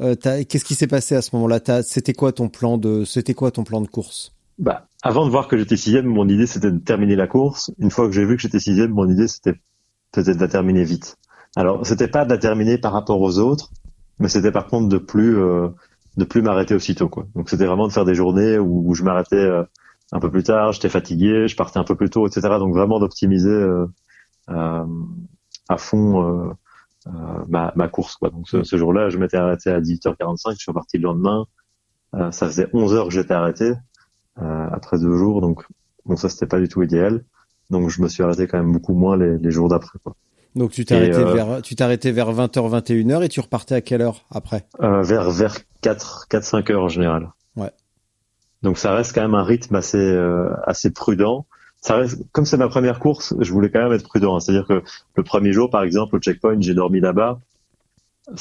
Euh, 0.00 0.14
Qu'est-ce 0.16 0.64
qui 0.64 0.74
s'est 0.74 0.86
passé 0.86 1.14
à 1.14 1.22
ce 1.22 1.34
moment-là? 1.36 1.60
C'était 1.82 2.12
quoi 2.12 2.32
ton 2.32 2.48
plan 2.48 2.78
de, 2.78 3.04
c'était 3.04 3.34
quoi 3.34 3.50
ton 3.50 3.64
plan 3.64 3.80
de 3.80 3.86
course? 3.86 4.32
Bah, 4.58 4.86
avant 5.02 5.26
de 5.26 5.30
voir 5.30 5.48
que 5.48 5.56
j'étais 5.56 5.76
sixième, 5.76 6.06
mon 6.06 6.28
idée 6.28 6.46
c'était 6.46 6.70
de 6.70 6.78
terminer 6.78 7.16
la 7.16 7.26
course. 7.26 7.72
Une 7.78 7.90
fois 7.90 8.06
que 8.06 8.12
j'ai 8.12 8.24
vu 8.24 8.36
que 8.36 8.42
j'étais 8.42 8.60
sixième, 8.60 8.90
mon 8.90 9.08
idée 9.08 9.28
c'était 9.28 9.54
de 10.16 10.40
la 10.40 10.48
terminer 10.48 10.84
vite. 10.84 11.16
Alors, 11.56 11.84
c'était 11.86 12.08
pas 12.08 12.24
de 12.24 12.30
la 12.30 12.38
terminer 12.38 12.78
par 12.78 12.92
rapport 12.92 13.20
aux 13.20 13.38
autres, 13.38 13.70
mais 14.18 14.28
c'était 14.28 14.52
par 14.52 14.66
contre 14.66 14.88
de 14.88 14.98
plus 14.98 15.36
euh, 15.38 15.68
de 16.16 16.24
plus 16.24 16.42
m'arrêter 16.42 16.74
aussitôt 16.74 17.08
quoi. 17.08 17.26
Donc 17.34 17.50
c'était 17.50 17.66
vraiment 17.66 17.88
de 17.88 17.92
faire 17.92 18.04
des 18.04 18.14
journées 18.14 18.58
où, 18.58 18.94
je 18.94 19.02
m'arrêtais 19.02 19.36
euh, 19.36 19.64
un 20.12 20.20
peu 20.20 20.30
plus 20.30 20.44
tard, 20.44 20.72
j'étais 20.72 20.88
fatigué, 20.88 21.48
je 21.48 21.56
partais 21.56 21.78
un 21.78 21.84
peu 21.84 21.96
plus 21.96 22.10
tôt, 22.10 22.26
etc. 22.26 22.42
Donc 22.58 22.74
vraiment 22.74 23.00
d'optimiser 23.00 23.66
à 24.46 25.76
fond 25.76 26.54
ma, 27.48 27.72
ma 27.76 27.88
course 27.88 28.16
quoi. 28.16 28.30
Donc 28.30 28.48
ce, 28.48 28.62
ce 28.62 28.76
jour-là, 28.76 29.10
je 29.10 29.18
m'étais 29.18 29.36
arrêté 29.36 29.70
à 29.70 29.80
18h45, 29.80 30.52
je 30.52 30.56
suis 30.56 30.70
reparti 30.70 30.98
le 30.98 31.04
lendemain. 31.04 31.46
ça 32.30 32.46
faisait 32.46 32.68
11 32.72 32.94
heures 32.94 33.08
que 33.08 33.14
j'étais 33.14 33.34
arrêté 33.34 33.72
après 34.36 34.98
deux 34.98 35.16
jours, 35.16 35.40
donc 35.40 35.64
bon 36.06 36.16
ça 36.16 36.28
c'était 36.28 36.46
pas 36.46 36.58
du 36.58 36.68
tout 36.68 36.82
idéal. 36.82 37.24
Donc 37.70 37.88
je 37.90 38.02
me 38.02 38.08
suis 38.08 38.22
arrêté 38.22 38.46
quand 38.46 38.58
même 38.58 38.72
beaucoup 38.72 38.94
moins 38.94 39.16
les, 39.16 39.38
les 39.38 39.50
jours 39.50 39.68
d'après 39.68 39.98
quoi. 40.02 40.14
Donc 40.54 40.70
tu 40.70 40.84
t'es 40.84 40.94
arrêté 40.94 41.24
vers 41.24 41.62
tu 41.62 41.74
arrêté 41.80 42.12
vers 42.12 42.32
20h 42.32 42.82
21h 42.82 43.24
et 43.24 43.28
tu 43.28 43.40
repartais 43.40 43.74
à 43.74 43.80
quelle 43.80 44.02
heure 44.02 44.24
après? 44.30 44.66
Euh, 44.80 45.02
vers 45.02 45.30
vers 45.30 45.56
4 45.80 46.28
4 46.28 46.44
5 46.44 46.70
heures 46.70 46.84
en 46.84 46.88
général. 46.88 47.32
Ouais. 47.56 47.72
Donc 48.62 48.78
ça 48.78 48.94
reste 48.94 49.14
quand 49.14 49.22
même 49.22 49.34
un 49.34 49.42
rythme 49.42 49.74
assez 49.74 49.98
euh, 49.98 50.50
assez 50.64 50.92
prudent. 50.92 51.46
Ça 51.84 51.96
reste 51.96 52.18
comme 52.32 52.46
c'est 52.46 52.56
ma 52.56 52.68
première 52.68 52.98
course, 52.98 53.34
je 53.38 53.52
voulais 53.52 53.70
quand 53.70 53.82
même 53.82 53.92
être 53.92 54.08
prudent, 54.08 54.40
c'est-à-dire 54.40 54.66
que 54.66 54.82
le 55.16 55.22
premier 55.22 55.52
jour 55.52 55.68
par 55.68 55.82
exemple 55.82 56.16
au 56.16 56.18
checkpoint, 56.18 56.58
j'ai 56.58 56.72
dormi 56.72 56.98
là-bas 56.98 57.40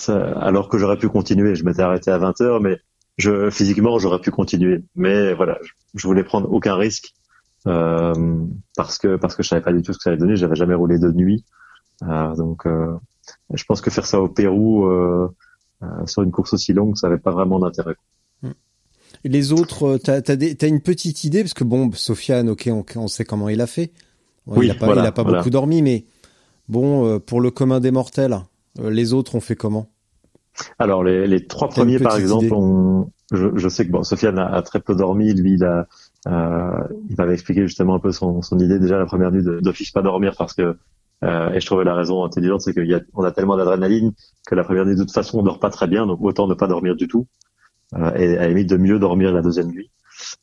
alors 0.07 0.69
que 0.69 0.77
j'aurais 0.77 0.97
pu 0.97 1.09
continuer, 1.09 1.53
je 1.55 1.65
m'étais 1.65 1.81
arrêté 1.81 2.09
à 2.09 2.17
20h 2.17 2.61
mais 2.61 2.79
je 3.17 3.49
physiquement 3.49 3.99
j'aurais 3.99 4.21
pu 4.21 4.31
continuer. 4.31 4.85
Mais 4.95 5.33
voilà, 5.33 5.59
je, 5.93 6.07
voulais 6.07 6.23
prendre 6.23 6.49
aucun 6.53 6.75
risque 6.75 7.13
euh, 7.67 8.45
parce 8.77 8.97
que 8.97 9.17
parce 9.17 9.35
que 9.35 9.43
je 9.43 9.49
savais 9.49 9.61
pas 9.61 9.73
du 9.73 9.81
tout 9.81 9.91
ce 9.91 9.97
que 9.97 10.03
ça 10.03 10.11
allait 10.11 10.19
donner, 10.19 10.37
j'avais 10.37 10.55
jamais 10.55 10.75
roulé 10.75 10.97
de 10.97 11.11
nuit. 11.11 11.43
Euh, 12.03 12.35
donc, 12.35 12.65
euh, 12.65 12.95
je 13.53 13.63
pense 13.65 13.81
que 13.81 13.89
faire 13.89 14.05
ça 14.05 14.21
au 14.21 14.29
Pérou 14.29 14.85
euh, 14.85 15.27
sur 16.05 16.23
une 16.23 16.31
course 16.31 16.53
aussi 16.53 16.71
longue, 16.71 16.95
ça 16.95 17.09
n'avait 17.09 17.19
pas 17.19 17.31
vraiment 17.31 17.59
d'intérêt. 17.59 17.95
Les 19.23 19.53
autres, 19.53 19.97
t'as 19.97 20.19
as, 20.27 20.67
une 20.67 20.81
petite 20.81 21.23
idée 21.23 21.43
parce 21.43 21.53
que 21.53 21.63
bon, 21.63 21.91
Sofiane, 21.93 22.49
ok, 22.49 22.69
on, 22.71 22.85
on, 22.95 23.07
sait 23.07 23.23
comment 23.23 23.49
il 23.49 23.61
a 23.61 23.67
fait. 23.67 23.91
oui, 24.47 24.67
il 24.67 24.71
a 24.71 24.75
pas, 24.75 24.87
voilà, 24.87 25.01
il 25.03 25.07
a 25.07 25.11
pas 25.11 25.23
voilà. 25.23 25.37
beaucoup 25.39 25.49
dormi, 25.49 25.81
mais 25.81 26.05
bon, 26.67 27.19
pour 27.19 27.39
le 27.39 27.49
commun 27.51 27.79
des 27.79 27.91
mortels, 27.91 28.37
les 28.79 29.13
autres 29.13 29.35
ont 29.35 29.39
fait 29.39 29.55
comment? 29.55 29.87
Alors 30.77 31.03
les, 31.03 31.27
les 31.27 31.45
trois 31.47 31.69
premiers, 31.69 31.99
par 31.99 32.17
exemple, 32.17 32.53
on, 32.53 33.09
je, 33.31 33.47
je, 33.55 33.69
sais 33.69 33.85
que 33.85 33.91
bon, 33.91 34.03
Sofiane 34.03 34.37
a, 34.37 34.53
a, 34.53 34.61
très 34.61 34.79
peu 34.79 34.95
dormi. 34.95 35.33
Lui, 35.33 35.53
il 35.53 35.63
a, 35.63 35.87
euh, 36.27 36.83
il 37.09 37.15
m'avait 37.17 37.33
expliqué 37.33 37.61
justement 37.63 37.95
un 37.95 37.99
peu 37.99 38.11
son, 38.11 38.41
son 38.41 38.59
idée 38.59 38.79
déjà 38.79 38.97
la 38.97 39.05
première 39.05 39.31
nuit 39.31 39.43
de 39.43 39.59
d'office 39.59 39.91
pas 39.91 40.01
dormir 40.01 40.35
parce 40.37 40.53
que 40.53 40.77
euh, 41.23 41.51
et 41.51 41.59
je 41.59 41.65
trouvais 41.65 41.85
la 41.85 41.95
raison 41.95 42.23
intelligente, 42.25 42.61
c'est 42.61 42.73
qu'on 42.73 43.23
a, 43.23 43.27
a, 43.27 43.31
tellement 43.31 43.55
d'adrénaline 43.55 44.11
que 44.45 44.55
la 44.55 44.63
première 44.63 44.85
nuit, 44.85 44.95
de 44.95 45.03
toute 45.03 45.13
façon, 45.13 45.39
on 45.39 45.43
dort 45.43 45.59
pas 45.59 45.69
très 45.69 45.87
bien, 45.87 46.05
donc 46.05 46.19
autant 46.21 46.47
ne 46.47 46.53
pas 46.53 46.67
dormir 46.67 46.95
du 46.95 47.07
tout. 47.07 47.27
Euh, 47.95 48.13
et 48.15 48.37
à 48.37 48.47
la 48.47 48.63
de 48.63 48.77
mieux 48.77 48.99
dormir 48.99 49.33
la 49.33 49.41
deuxième 49.41 49.67
nuit. 49.67 49.91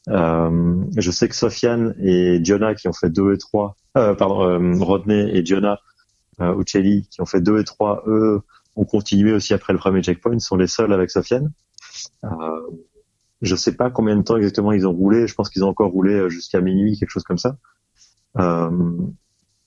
Euh, 0.08 0.76
je 0.96 1.10
sais 1.10 1.28
que 1.28 1.34
Sofiane 1.34 1.94
et 2.00 2.40
Giona 2.44 2.74
qui 2.74 2.88
ont 2.88 2.92
fait 2.92 3.10
deux 3.10 3.34
et 3.34 3.38
trois, 3.38 3.76
euh, 3.96 4.14
pardon, 4.14 4.74
Rodney 4.80 5.30
et 5.36 5.44
Giona 5.44 5.78
euh, 6.40 6.58
Uccelli 6.58 7.06
qui 7.10 7.20
ont 7.20 7.26
fait 7.26 7.40
deux 7.40 7.60
et 7.60 7.64
trois, 7.64 8.02
eux 8.06 8.40
ont 8.76 8.84
continué 8.84 9.32
aussi 9.32 9.52
après 9.54 9.72
le 9.72 9.78
premier 9.78 10.02
checkpoint, 10.02 10.38
sont 10.38 10.56
les 10.56 10.66
seuls 10.66 10.92
avec 10.92 11.10
Sofiane. 11.10 11.52
Euh, 12.24 12.28
je 13.42 13.56
sais 13.56 13.74
pas 13.74 13.90
combien 13.90 14.16
de 14.16 14.22
temps 14.22 14.36
exactement 14.36 14.72
ils 14.72 14.86
ont 14.86 14.92
roulé. 14.92 15.26
Je 15.26 15.34
pense 15.34 15.50
qu'ils 15.50 15.64
ont 15.64 15.68
encore 15.68 15.90
roulé 15.90 16.28
jusqu'à 16.30 16.60
minuit, 16.60 16.98
quelque 16.98 17.10
chose 17.10 17.24
comme 17.24 17.38
ça. 17.38 17.56
Euh, 18.38 18.70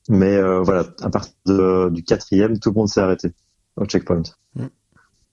mais 0.09 0.35
euh, 0.35 0.61
voilà, 0.61 0.85
à 1.01 1.09
partir 1.09 1.91
du 1.91 2.03
quatrième, 2.03 2.59
tout 2.59 2.69
le 2.69 2.75
monde 2.75 2.87
s'est 2.87 3.01
arrêté 3.01 3.33
au 3.75 3.85
checkpoint. 3.85 4.23
Mm. 4.55 4.65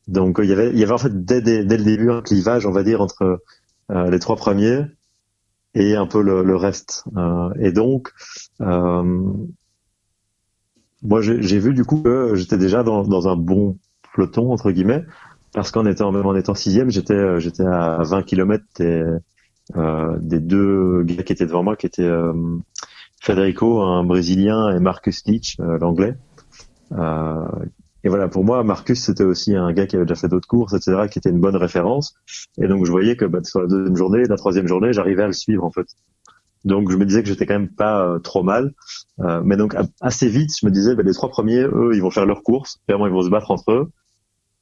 Donc 0.08 0.40
il 0.42 0.48
y 0.48 0.52
avait, 0.52 0.70
il 0.70 0.78
y 0.78 0.82
avait 0.82 0.92
en 0.92 0.98
fait 0.98 1.24
dès, 1.24 1.40
dès, 1.40 1.64
dès, 1.64 1.76
le 1.76 1.84
début 1.84 2.10
un 2.10 2.22
clivage, 2.22 2.66
on 2.66 2.72
va 2.72 2.82
dire, 2.82 3.00
entre 3.00 3.42
euh, 3.90 4.10
les 4.10 4.18
trois 4.18 4.36
premiers 4.36 4.84
et 5.74 5.94
un 5.94 6.06
peu 6.06 6.22
le, 6.22 6.42
le 6.42 6.56
reste. 6.56 7.04
Euh, 7.16 7.50
et 7.60 7.72
donc, 7.72 8.12
moi 11.02 11.20
j'ai 11.22 11.58
vu 11.58 11.72
du 11.74 11.84
coup 11.84 12.02
que 12.02 12.34
j'étais 12.34 12.58
déjà 12.58 12.82
dans, 12.82 13.04
dans 13.04 13.28
un 13.28 13.36
bon 13.36 13.78
peloton 14.14 14.52
entre 14.52 14.70
guillemets, 14.70 15.04
parce 15.52 15.70
qu'en 15.70 15.86
étant 15.86 16.12
même 16.12 16.26
en 16.26 16.34
étant 16.34 16.54
sixième, 16.54 16.90
j'étais 16.90 17.40
j'étais 17.40 17.64
à 17.64 18.02
20 18.02 18.22
km 18.24 18.64
des, 18.76 19.04
des 20.20 20.40
deux 20.40 21.04
gars 21.04 21.22
qui 21.22 21.32
étaient 21.32 21.46
devant 21.46 21.62
moi, 21.62 21.76
qui 21.76 21.86
étaient 21.86 22.10
Federico, 23.20 23.82
un 23.82 24.02
Brésilien, 24.02 24.74
et 24.74 24.80
Marcus 24.80 25.24
Leach, 25.26 25.58
euh, 25.60 25.78
l'anglais. 25.78 26.16
Euh, 28.00 28.06
et 28.06 28.08
voilà, 28.08 28.28
pour 28.28 28.44
moi, 28.44 28.62
Marcus, 28.64 29.00
c'était 29.00 29.24
aussi 29.24 29.54
un 29.54 29.72
gars 29.72 29.86
qui 29.86 29.96
avait 29.96 30.04
déjà 30.04 30.20
fait 30.20 30.28
d'autres 30.28 30.48
courses, 30.48 30.72
etc., 30.74 31.08
qui 31.10 31.18
était 31.18 31.30
une 31.30 31.40
bonne 31.40 31.56
référence. 31.56 32.14
Et 32.58 32.68
donc, 32.68 32.86
je 32.86 32.90
voyais 32.90 33.16
que 33.16 33.24
bah, 33.24 33.40
sur 33.42 33.60
la 33.60 33.66
deuxième 33.66 33.96
journée, 33.96 34.24
la 34.24 34.36
troisième 34.36 34.66
journée, 34.66 34.92
j'arrivais 34.92 35.22
à 35.22 35.26
le 35.26 35.32
suivre, 35.32 35.64
en 35.64 35.70
fait. 35.70 35.86
Donc, 36.64 36.90
je 36.90 36.96
me 36.96 37.06
disais 37.06 37.22
que 37.22 37.28
j'étais 37.28 37.46
quand 37.46 37.58
même 37.58 37.70
pas 37.70 38.06
euh, 38.06 38.18
trop 38.18 38.42
mal. 38.42 38.74
Euh, 39.20 39.40
mais 39.44 39.56
donc, 39.56 39.74
assez 40.00 40.28
vite, 40.28 40.50
je 40.60 40.66
me 40.66 40.70
disais, 40.70 40.94
bah, 40.94 41.02
les 41.04 41.14
trois 41.14 41.30
premiers, 41.30 41.62
eux, 41.62 41.92
ils 41.94 42.02
vont 42.02 42.10
faire 42.10 42.26
leur 42.26 42.42
course. 42.42 42.80
Vraiment, 42.88 43.06
ils 43.06 43.12
vont 43.12 43.22
se 43.22 43.30
battre 43.30 43.50
entre 43.50 43.72
eux. 43.72 43.90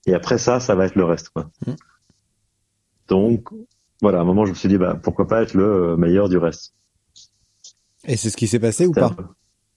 Et 0.07 0.14
après 0.14 0.39
ça, 0.39 0.61
ça 0.61 0.74
va 0.74 0.86
être 0.86 0.95
le 0.95 1.05
reste, 1.05 1.30
quoi. 1.30 1.51
Mmh. 1.66 1.72
Donc, 3.09 3.49
voilà, 4.01 4.18
à 4.18 4.20
un 4.20 4.24
moment, 4.24 4.45
je 4.45 4.51
me 4.51 4.55
suis 4.55 4.68
dit, 4.68 4.78
bah, 4.78 4.99
pourquoi 5.03 5.26
pas 5.26 5.43
être 5.43 5.55
le 5.55 5.97
meilleur 5.97 6.28
du 6.28 6.39
reste. 6.39 6.74
Et 8.05 8.16
c'est 8.16 8.30
ce 8.30 8.36
qui 8.36 8.47
s'est 8.47 8.61
passé 8.61 8.86
ou 8.86 8.93
pas 8.93 9.16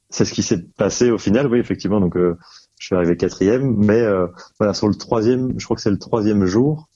C'est 0.09 0.25
ce 0.25 0.33
qui 0.33 0.43
s'est 0.43 0.61
passé 0.77 1.09
au 1.09 1.17
final, 1.17 1.47
oui, 1.47 1.59
effectivement. 1.59 1.99
Donc, 1.99 2.15
euh, 2.17 2.37
je 2.81 2.87
suis 2.87 2.95
arrivé 2.95 3.15
quatrième, 3.15 3.75
mais 3.77 4.01
euh, 4.01 4.25
voilà, 4.59 4.73
sur 4.73 4.87
le 4.87 4.95
troisième, 4.95 5.53
je 5.59 5.65
crois 5.65 5.75
que 5.75 5.83
c'est 5.83 5.91
le 5.91 5.99
troisième 5.99 6.45
jour, 6.45 6.89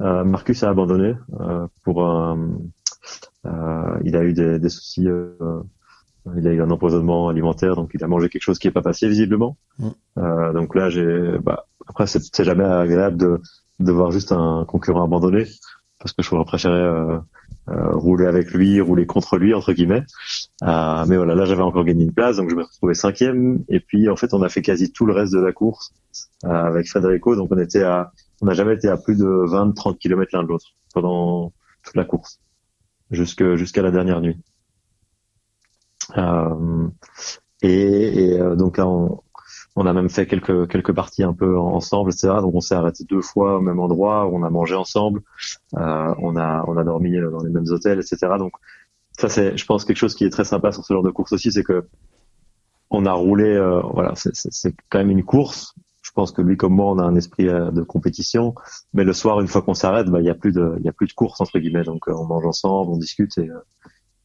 euh, 0.00 0.22
Marcus 0.22 0.62
a 0.62 0.68
abandonné 0.68 1.16
pour 1.82 2.06
un. 2.06 2.58
il 4.04 4.16
a 4.16 4.22
eu 4.22 4.34
des, 4.34 4.60
des 4.60 4.68
soucis. 4.68 5.08
il 6.36 6.46
a 6.46 6.52
eu 6.52 6.62
un 6.62 6.70
empoisonnement 6.70 7.28
alimentaire, 7.28 7.74
donc 7.74 7.90
il 7.92 8.04
a 8.04 8.06
mangé 8.06 8.28
quelque 8.28 8.42
chose 8.42 8.60
qui 8.60 8.68
n'est 8.68 8.72
pas 8.72 8.82
passé 8.82 9.08
visiblement. 9.08 9.56
Mm. 9.80 10.52
donc 10.54 10.76
là, 10.76 10.88
j'ai. 10.90 11.38
Bah, 11.42 11.66
après, 11.88 12.06
c'est 12.06 12.44
jamais 12.44 12.64
agréable 12.64 13.16
de, 13.16 13.40
de 13.80 13.92
voir 13.92 14.12
juste 14.12 14.30
un 14.30 14.64
concurrent 14.66 15.04
abandonné, 15.04 15.46
parce 15.98 16.12
que 16.12 16.22
je 16.22 16.28
pourrais 16.28 16.44
préférer 16.44 16.80
euh, 16.80 17.18
rouler 17.68 18.26
avec 18.26 18.52
lui, 18.52 18.80
rouler 18.80 19.06
contre 19.06 19.38
lui 19.38 19.54
entre 19.54 19.72
guillemets. 19.72 20.04
Euh, 20.62 21.04
mais 21.06 21.16
voilà, 21.16 21.34
là 21.34 21.44
j'avais 21.44 21.62
encore 21.62 21.84
gagné 21.84 22.04
une 22.04 22.12
place, 22.12 22.36
donc 22.36 22.50
je 22.50 22.56
me 22.56 22.62
retrouvais 22.62 22.94
cinquième. 22.94 23.64
Et 23.68 23.80
puis 23.80 24.08
en 24.08 24.16
fait, 24.16 24.34
on 24.34 24.42
a 24.42 24.48
fait 24.48 24.62
quasi 24.62 24.92
tout 24.92 25.06
le 25.06 25.12
reste 25.12 25.32
de 25.32 25.40
la 25.40 25.52
course 25.52 25.92
euh, 26.44 26.48
avec 26.48 26.90
Federico, 26.90 27.36
donc 27.36 27.50
on 27.52 27.58
était 27.58 27.82
à, 27.82 28.12
on 28.40 28.46
n'a 28.46 28.54
jamais 28.54 28.74
été 28.74 28.88
à 28.88 28.96
plus 28.96 29.16
de 29.16 29.24
20-30 29.24 29.98
km 29.98 30.30
l'un 30.32 30.42
de 30.42 30.48
l'autre 30.48 30.66
pendant 30.92 31.52
toute 31.84 31.96
la 31.96 32.04
course, 32.04 32.40
jusque 33.10 33.54
jusqu'à 33.54 33.82
la 33.82 33.90
dernière 33.90 34.20
nuit. 34.20 34.38
Euh, 36.18 36.88
et, 37.62 38.34
et 38.34 38.38
donc 38.56 38.76
là, 38.76 38.86
on, 38.88 39.22
on 39.76 39.86
a 39.86 39.92
même 39.92 40.10
fait 40.10 40.26
quelques 40.26 40.68
quelques 40.68 40.92
parties 40.92 41.22
un 41.22 41.32
peu 41.32 41.58
ensemble, 41.58 42.10
etc. 42.10 42.34
Donc 42.40 42.54
on 42.54 42.60
s'est 42.60 42.74
arrêté 42.74 43.04
deux 43.04 43.22
fois 43.22 43.56
au 43.56 43.60
même 43.60 43.80
endroit, 43.80 44.26
on 44.26 44.42
a 44.42 44.50
mangé 44.50 44.74
ensemble, 44.74 45.22
euh, 45.76 46.14
on 46.18 46.36
a 46.36 46.64
on 46.66 46.76
a 46.76 46.84
dormi 46.84 47.18
dans 47.18 47.42
les 47.42 47.50
mêmes 47.50 47.66
hôtels, 47.68 47.98
etc. 47.98 48.34
Donc 48.38 48.52
ça 49.18 49.28
c'est, 49.28 49.56
je 49.56 49.64
pense, 49.66 49.84
quelque 49.84 49.96
chose 49.96 50.14
qui 50.14 50.24
est 50.24 50.30
très 50.30 50.44
sympa 50.44 50.72
sur 50.72 50.84
ce 50.84 50.92
genre 50.92 51.02
de 51.02 51.10
course 51.10 51.32
aussi, 51.32 51.52
c'est 51.52 51.64
que 51.64 51.86
on 52.90 53.06
a 53.06 53.12
roulé, 53.12 53.44
euh, 53.44 53.80
voilà, 53.80 54.12
c'est 54.14 54.74
quand 54.90 54.98
même 54.98 55.10
une 55.10 55.24
course. 55.24 55.74
Je 56.02 56.10
pense 56.10 56.32
que 56.32 56.42
lui 56.42 56.56
comme 56.56 56.74
moi, 56.74 56.90
on 56.90 56.98
a 56.98 57.04
un 57.04 57.16
esprit 57.16 57.48
euh, 57.48 57.70
de 57.70 57.82
compétition, 57.82 58.54
mais 58.92 59.04
le 59.04 59.14
soir, 59.14 59.40
une 59.40 59.48
fois 59.48 59.62
qu'on 59.62 59.72
s'arrête, 59.72 60.08
bah 60.08 60.20
il 60.20 60.26
y 60.26 60.30
a 60.30 60.34
plus 60.34 60.52
de 60.52 60.74
il 60.78 60.84
y 60.84 60.88
a 60.88 60.92
plus 60.92 61.06
de 61.06 61.14
course 61.14 61.40
entre 61.40 61.58
guillemets. 61.58 61.84
Donc 61.84 62.08
on 62.08 62.24
mange 62.24 62.44
ensemble, 62.44 62.90
on 62.90 62.98
discute 62.98 63.38
et 63.38 63.48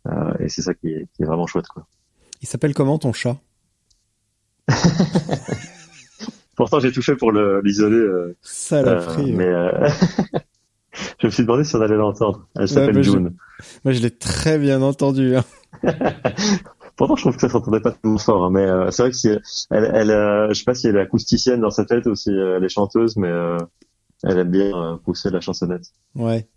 euh, 0.07 0.33
et 0.39 0.49
c'est 0.49 0.61
ça 0.61 0.73
qui 0.73 0.89
est, 0.89 1.07
qui 1.13 1.23
est 1.23 1.25
vraiment 1.25 1.47
chouette 1.47 1.67
quoi. 1.67 1.85
Il 2.41 2.47
s'appelle 2.47 2.73
comment 2.73 2.97
ton 2.97 3.13
chat? 3.13 3.37
Pourtant, 6.55 6.80
j'ai 6.80 6.91
tout 6.91 7.01
fait 7.01 7.15
pour 7.15 7.32
l'isoler. 7.32 7.97
Euh, 7.97 8.36
Saloperie. 8.41 9.32
Euh, 9.32 9.36
mais 9.36 9.47
euh, 9.47 9.89
je 11.20 11.28
me 11.28 11.32
suis 11.32 11.43
demandé 11.43 11.63
si 11.63 11.76
on 11.76 11.82
allait 11.82 11.95
l'entendre. 11.95 12.47
Elle 12.59 12.68
s'appelle 12.68 12.97
ouais, 12.97 13.03
June. 13.03 13.36
Je... 13.59 13.65
Moi, 13.86 13.93
je 13.93 14.01
l'ai 14.01 14.11
très 14.11 14.57
bien 14.57 14.82
entendu. 14.82 15.36
Hein. 15.36 15.43
Pourtant, 16.95 17.15
je 17.15 17.22
trouve 17.22 17.36
que 17.36 17.41
ça 17.41 17.49
s'entendait 17.49 17.80
pas 17.80 17.91
tellement 17.91 18.18
fort. 18.18 18.45
Hein, 18.45 18.49
mais 18.51 18.65
euh, 18.65 18.89
c'est 18.89 19.03
vrai 19.03 19.11
que 19.11 19.18
si 19.18 19.30
elle, 19.30 19.91
elle 19.93 20.47
je 20.49 20.53
sais 20.55 20.63
pas 20.63 20.74
si 20.74 20.88
elle 20.88 20.97
est 20.97 21.01
acousticienne 21.01 21.61
dans 21.61 21.70
sa 21.70 21.86
tête 21.86 22.07
ou 22.07 22.15
si 22.15 22.32
elle 22.32 22.63
est 22.63 22.70
chanteuse, 22.70 23.18
mais 23.18 23.30
elle 24.24 24.39
aime 24.39 24.49
bien 24.49 24.99
pousser 25.05 25.30
la 25.30 25.41
chansonnette. 25.41 25.93
Ouais. 26.15 26.47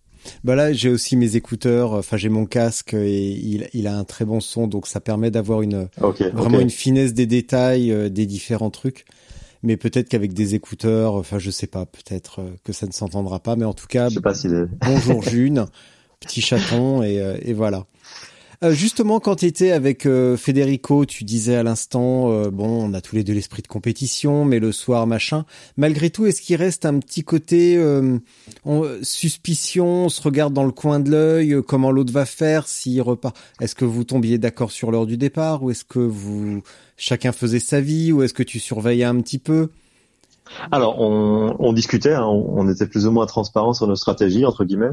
Bah 0.45 0.55
là, 0.55 0.73
j'ai 0.73 0.91
aussi 0.91 1.16
mes 1.16 1.37
écouteurs. 1.37 1.93
Enfin, 1.93 2.16
j'ai 2.16 2.29
mon 2.29 2.47
casque 2.47 2.95
et 2.95 3.31
il, 3.31 3.68
il, 3.73 3.87
a 3.87 3.97
un 3.97 4.05
très 4.05 4.25
bon 4.25 4.41
son, 4.41 4.66
donc 4.66 4.87
ça 4.87 5.01
permet 5.01 5.31
d'avoir 5.31 5.62
une 5.62 5.89
okay, 6.01 6.31
vraiment 6.31 6.57
okay. 6.57 6.62
une 6.62 6.71
finesse 6.71 7.14
des 7.14 7.27
détails, 7.27 7.93
euh, 7.93 8.09
des 8.09 8.27
différents 8.27 8.71
trucs. 8.71 9.05
Mais 9.62 9.77
peut-être 9.77 10.09
qu'avec 10.09 10.33
des 10.33 10.55
écouteurs, 10.55 11.14
enfin, 11.14 11.39
je 11.39 11.51
sais 11.51 11.66
pas, 11.66 11.85
peut-être 11.85 12.41
euh, 12.41 12.51
que 12.64 12.73
ça 12.73 12.87
ne 12.87 12.93
s'entendra 12.93 13.41
pas. 13.41 13.57
Mais 13.57 13.66
en 13.66 13.75
tout 13.75 13.87
cas, 13.87 14.09
je 14.09 14.14
sais 14.14 14.21
pas 14.21 14.35
si 14.35 14.49
les... 14.49 14.64
bonjour 14.81 15.23
June, 15.29 15.66
petit 16.18 16.41
chaton 16.41 17.03
et, 17.03 17.21
euh, 17.21 17.37
et 17.43 17.53
voilà. 17.53 17.87
Euh, 18.63 18.73
justement, 18.73 19.21
quand 19.21 19.37
tu 19.37 19.47
étais 19.47 19.71
avec 19.71 20.05
euh, 20.05 20.37
Federico, 20.37 21.07
tu 21.07 21.25
disais 21.25 21.57
à 21.57 21.63
l'instant, 21.63 22.31
euh, 22.31 22.51
bon, 22.51 22.91
on 22.91 22.93
a 22.93 23.01
tous 23.01 23.17
les 23.17 23.25
deux 23.25 23.33
l'esprit 23.33 23.63
de 23.63 23.69
compétition, 23.69 24.45
mais 24.45 24.59
le 24.59 24.71
soir, 24.71 25.07
machin. 25.07 25.47
Malgré 25.79 26.11
tout, 26.11 26.27
est-ce 26.27 26.43
qu'il 26.43 26.57
reste 26.57 26.85
un 26.85 26.99
petit 26.99 27.25
côté 27.25 27.83
suspicion, 29.03 30.05
on 30.05 30.09
se 30.11 30.21
regarde 30.21 30.53
dans 30.53 30.65
le 30.65 30.73
coin 30.73 31.01
de 31.01 31.11
l'œil, 31.11 31.57
comment 31.67 31.91
l'autre 31.91 32.13
va 32.13 32.27
faire, 32.27 32.69
s'il 32.69 33.01
repart? 33.01 33.35
Est-ce 33.61 33.75
que 33.75 33.87
vous 33.87 34.05
tombiez 34.05 34.37
d'accord 34.37 34.71
sur 34.71 34.91
l'heure 34.91 35.07
du 35.07 35.17
départ, 35.17 35.63
ou 35.63 35.71
est-ce 35.71 35.85
que 35.85 35.99
vous 35.99 36.63
chacun 36.99 37.33
faisait 37.33 37.61
sa 37.61 37.81
vie, 37.81 38.13
ou 38.13 38.23
est-ce 38.23 38.35
que 38.35 38.43
tu 38.43 38.61
surveillais 38.61 39.05
un 39.05 39.19
petit 39.23 39.39
peu? 39.39 39.71
Alors, 40.71 41.01
on, 41.01 41.57
on 41.59 41.73
discutait, 41.73 42.13
hein, 42.13 42.27
on, 42.27 42.69
était 42.69 42.87
plus 42.87 43.07
ou 43.07 43.11
moins 43.11 43.27
transparent 43.27 43.73
sur 43.73 43.87
nos 43.87 43.97
stratégies 43.97 44.45
entre 44.45 44.65
guillemets. 44.65 44.93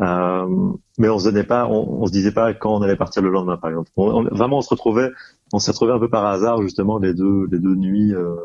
Euh, 0.00 0.72
mais 0.98 1.08
on 1.08 1.18
se 1.18 1.24
donnait 1.24 1.44
pas, 1.44 1.66
on, 1.66 2.02
on, 2.02 2.06
se 2.06 2.12
disait 2.12 2.32
pas 2.32 2.54
quand 2.54 2.74
on 2.74 2.82
allait 2.82 2.96
partir 2.96 3.22
le 3.22 3.30
lendemain, 3.30 3.56
par 3.56 3.70
exemple. 3.70 3.90
On, 3.96 4.22
vraiment, 4.24 4.58
on 4.58 4.62
se 4.62 4.70
retrouvait, 4.70 5.10
on 5.52 5.58
s'est 5.58 5.72
retrouvé 5.72 5.92
un 5.92 5.98
peu 5.98 6.08
par 6.08 6.24
hasard 6.26 6.62
justement 6.62 6.98
les 6.98 7.14
deux, 7.14 7.48
les 7.50 7.58
deux 7.58 7.74
nuits 7.74 8.14
euh, 8.14 8.36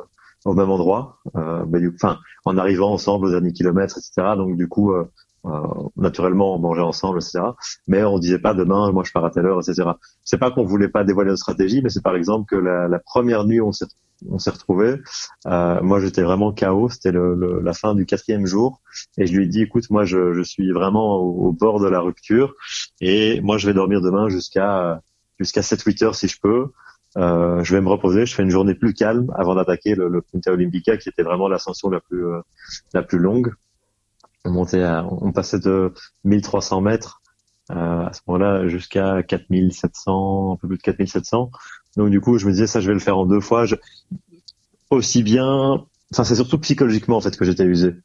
au 0.46 0.54
même 0.54 0.72
endroit. 0.72 1.18
Euh, 1.36 1.66
enfin, 1.96 2.20
en 2.46 2.58
arrivant 2.58 2.92
ensemble 2.92 3.28
aux 3.28 3.32
derniers 3.32 3.54
kilomètres, 3.54 3.98
etc. 3.98 4.36
Donc 4.36 4.58
du 4.58 4.68
coup, 4.68 4.94
euh, 4.94 5.06
naturellement, 5.98 6.56
on 6.56 6.60
mangeait 6.60 6.82
ensemble, 6.82 7.20
etc. 7.20 7.42
Mais 7.88 8.04
on 8.04 8.20
disait 8.20 8.40
pas 8.40 8.54
demain, 8.54 8.92
moi 8.92 9.04
je 9.06 9.12
pars 9.12 9.26
à 9.26 9.30
telle 9.30 9.46
heure, 9.46 9.60
etc. 9.60 9.90
C'est 10.24 10.38
pas 10.38 10.52
qu'on 10.52 10.64
voulait 10.64 10.88
pas 10.88 11.04
dévoiler 11.04 11.32
nos 11.32 11.38
stratégies, 11.38 11.82
mais 11.82 11.90
c'est 11.90 12.04
par 12.04 12.16
exemple 12.16 12.46
que 12.48 12.56
la, 12.56 12.88
la 12.88 13.00
première 13.00 13.46
nuit, 13.46 13.62
on 13.62 13.72
s'est 13.72 13.88
on 14.30 14.40
s'est 14.40 14.52
retrouvés. 14.52 14.96
Euh, 15.48 15.82
moi, 15.82 16.00
j'étais 16.00 16.22
vraiment 16.22 16.54
KO. 16.54 16.90
C'était 16.90 17.12
le, 17.12 17.60
la 17.62 17.74
fin 17.74 17.96
du 17.96 18.06
quatrième 18.06 18.46
jour, 18.46 18.82
et 19.18 19.28
je 19.28 19.36
lui 19.36 19.46
ai 19.46 19.48
dit, 19.48 19.62
écoute, 19.62 19.90
moi, 19.90 20.06
je, 20.06 20.34
je 20.34 20.42
suis 20.42 20.72
vraiment 20.72 21.18
au, 21.18 21.52
bord 21.52 21.80
de 21.80 21.88
la 21.88 22.00
rupture, 22.00 22.56
et 23.02 23.42
moi, 23.42 23.58
je 23.58 23.68
vais 23.68 23.74
dormir 23.74 24.02
demain 24.02 24.30
jusqu'à 24.30 25.02
jusqu'à 25.40 25.62
7-8 25.62 26.04
heures 26.04 26.16
si 26.16 26.28
je 26.28 26.40
peux. 26.40 26.68
Euh, 27.16 27.64
je 27.64 27.76
vais 27.76 27.82
me 27.82 27.90
reposer. 27.90 28.26
Je 28.26 28.34
fais 28.34 28.44
une 28.44 28.50
journée 28.50 28.74
plus 28.74 28.94
calme 28.94 29.32
avant 29.36 29.56
d'attaquer 29.56 29.94
le, 29.94 30.08
le 30.08 30.22
Punta 30.22 30.52
Olympica, 30.52 30.98
qui 30.98 31.10
était 31.10 31.24
vraiment 31.24 31.48
l'ascension 31.48 31.90
la 31.90 32.00
plus 32.00 32.26
euh, 32.26 32.40
la 32.94 33.04
plus 33.04 33.20
longue. 33.20 33.54
On 34.46 34.52
montait, 34.52 34.86
on 35.10 35.32
passait 35.32 35.60
de 35.60 35.94
1300 36.26 36.82
mètres 36.82 37.22
euh, 37.72 38.06
à 38.06 38.12
ce 38.12 38.20
moment-là 38.28 38.68
jusqu'à 38.68 39.24
4700, 39.24 40.54
un 40.54 40.56
peu 40.58 40.68
plus 40.68 40.78
de 40.78 40.82
4700. 40.82 41.50
Donc 41.96 42.10
du 42.10 42.20
coup, 42.20 42.38
je 42.38 42.46
me 42.46 42.52
disais 42.52 42.68
ça, 42.68 42.82
je 42.82 42.88
vais 42.88 42.94
le 42.94 43.00
faire 43.00 43.18
en 43.18 43.26
deux 43.26 43.40
fois. 43.40 43.66
Je... 43.66 43.76
Aussi 44.90 45.24
bien, 45.24 45.86
enfin 46.12 46.24
c'est 46.24 46.36
surtout 46.36 46.60
psychologiquement 46.60 47.18
en 47.18 47.22
fait 47.22 47.38
que 47.38 47.46
j'étais 47.46 47.64
usé. 47.64 47.96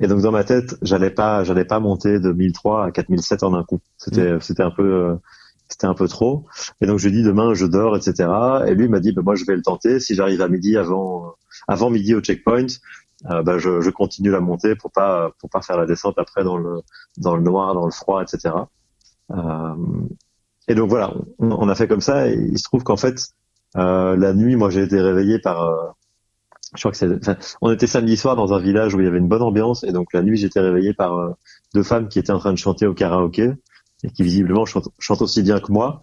Et 0.00 0.06
donc 0.06 0.20
dans 0.22 0.32
ma 0.32 0.44
tête, 0.44 0.76
j'allais 0.82 1.10
pas, 1.10 1.44
j'allais 1.44 1.64
pas 1.64 1.78
monter 1.78 2.18
de 2.18 2.32
1003 2.32 2.86
à 2.86 2.90
4007 2.90 3.42
en 3.42 3.54
un 3.54 3.62
coup. 3.64 3.80
C'était, 3.98 4.32
mmh. 4.32 4.40
c'était 4.40 4.62
un 4.62 4.70
peu, 4.70 4.82
euh, 4.82 5.14
c'était 5.68 5.86
un 5.86 5.94
peu 5.94 6.08
trop. 6.08 6.46
Et 6.80 6.86
donc 6.86 6.98
je 6.98 7.08
lui 7.08 7.16
dis 7.16 7.22
demain 7.22 7.54
je 7.54 7.66
dors, 7.66 7.96
etc. 7.96 8.28
Et 8.66 8.74
lui 8.74 8.88
m'a 8.88 8.98
dit 8.98 9.12
bah, 9.12 9.22
moi 9.22 9.34
je 9.34 9.44
vais 9.44 9.54
le 9.54 9.62
tenter. 9.62 10.00
Si 10.00 10.14
j'arrive 10.14 10.40
à 10.40 10.48
midi 10.48 10.76
avant, 10.76 11.34
avant 11.68 11.90
midi 11.90 12.14
au 12.14 12.20
checkpoint, 12.20 12.66
euh, 13.30 13.42
bah, 13.42 13.58
je, 13.58 13.90
continue 13.90 14.30
la 14.30 14.40
montée 14.40 14.74
pour 14.74 14.90
pas, 14.90 15.30
pour 15.38 15.50
pas 15.50 15.62
faire 15.62 15.76
la 15.76 15.86
descente 15.86 16.18
après 16.18 16.42
dans 16.44 16.56
le, 16.56 16.80
dans 17.18 17.36
le 17.36 17.42
noir, 17.42 17.74
dans 17.74 17.84
le 17.84 17.92
froid, 17.92 18.22
etc. 18.22 18.54
Euh, 19.30 19.74
et 20.68 20.74
donc 20.74 20.88
voilà, 20.88 21.14
on, 21.38 21.68
a 21.68 21.74
fait 21.74 21.88
comme 21.88 22.00
ça. 22.00 22.28
Et 22.28 22.34
il 22.34 22.58
se 22.58 22.64
trouve 22.64 22.82
qu'en 22.82 22.96
fait, 22.96 23.16
euh, 23.76 24.16
la 24.16 24.32
nuit, 24.32 24.56
moi, 24.56 24.70
j'ai 24.70 24.82
été 24.82 25.00
réveillé 25.00 25.38
par. 25.38 25.62
Euh, 25.62 25.76
je 26.74 26.80
crois 26.80 26.92
que 26.92 26.96
c'est. 26.96 27.08
on 27.60 27.70
était 27.70 27.86
samedi 27.86 28.16
soir 28.16 28.36
dans 28.36 28.54
un 28.54 28.58
village 28.58 28.94
où 28.94 29.00
il 29.00 29.04
y 29.04 29.08
avait 29.08 29.18
une 29.18 29.28
bonne 29.28 29.42
ambiance, 29.42 29.84
et 29.84 29.92
donc 29.92 30.12
la 30.12 30.22
nuit, 30.22 30.36
j'étais 30.36 30.60
réveillé 30.60 30.94
par 30.94 31.34
deux 31.74 31.82
femmes 31.82 32.08
qui 32.08 32.18
étaient 32.18 32.32
en 32.32 32.38
train 32.38 32.52
de 32.52 32.58
chanter 32.58 32.86
au 32.86 32.94
karaoké 32.94 33.52
et 34.04 34.10
qui 34.10 34.22
visiblement 34.22 34.64
chantent, 34.64 35.22
aussi 35.22 35.42
bien 35.42 35.60
que 35.60 35.70
moi. 35.70 36.00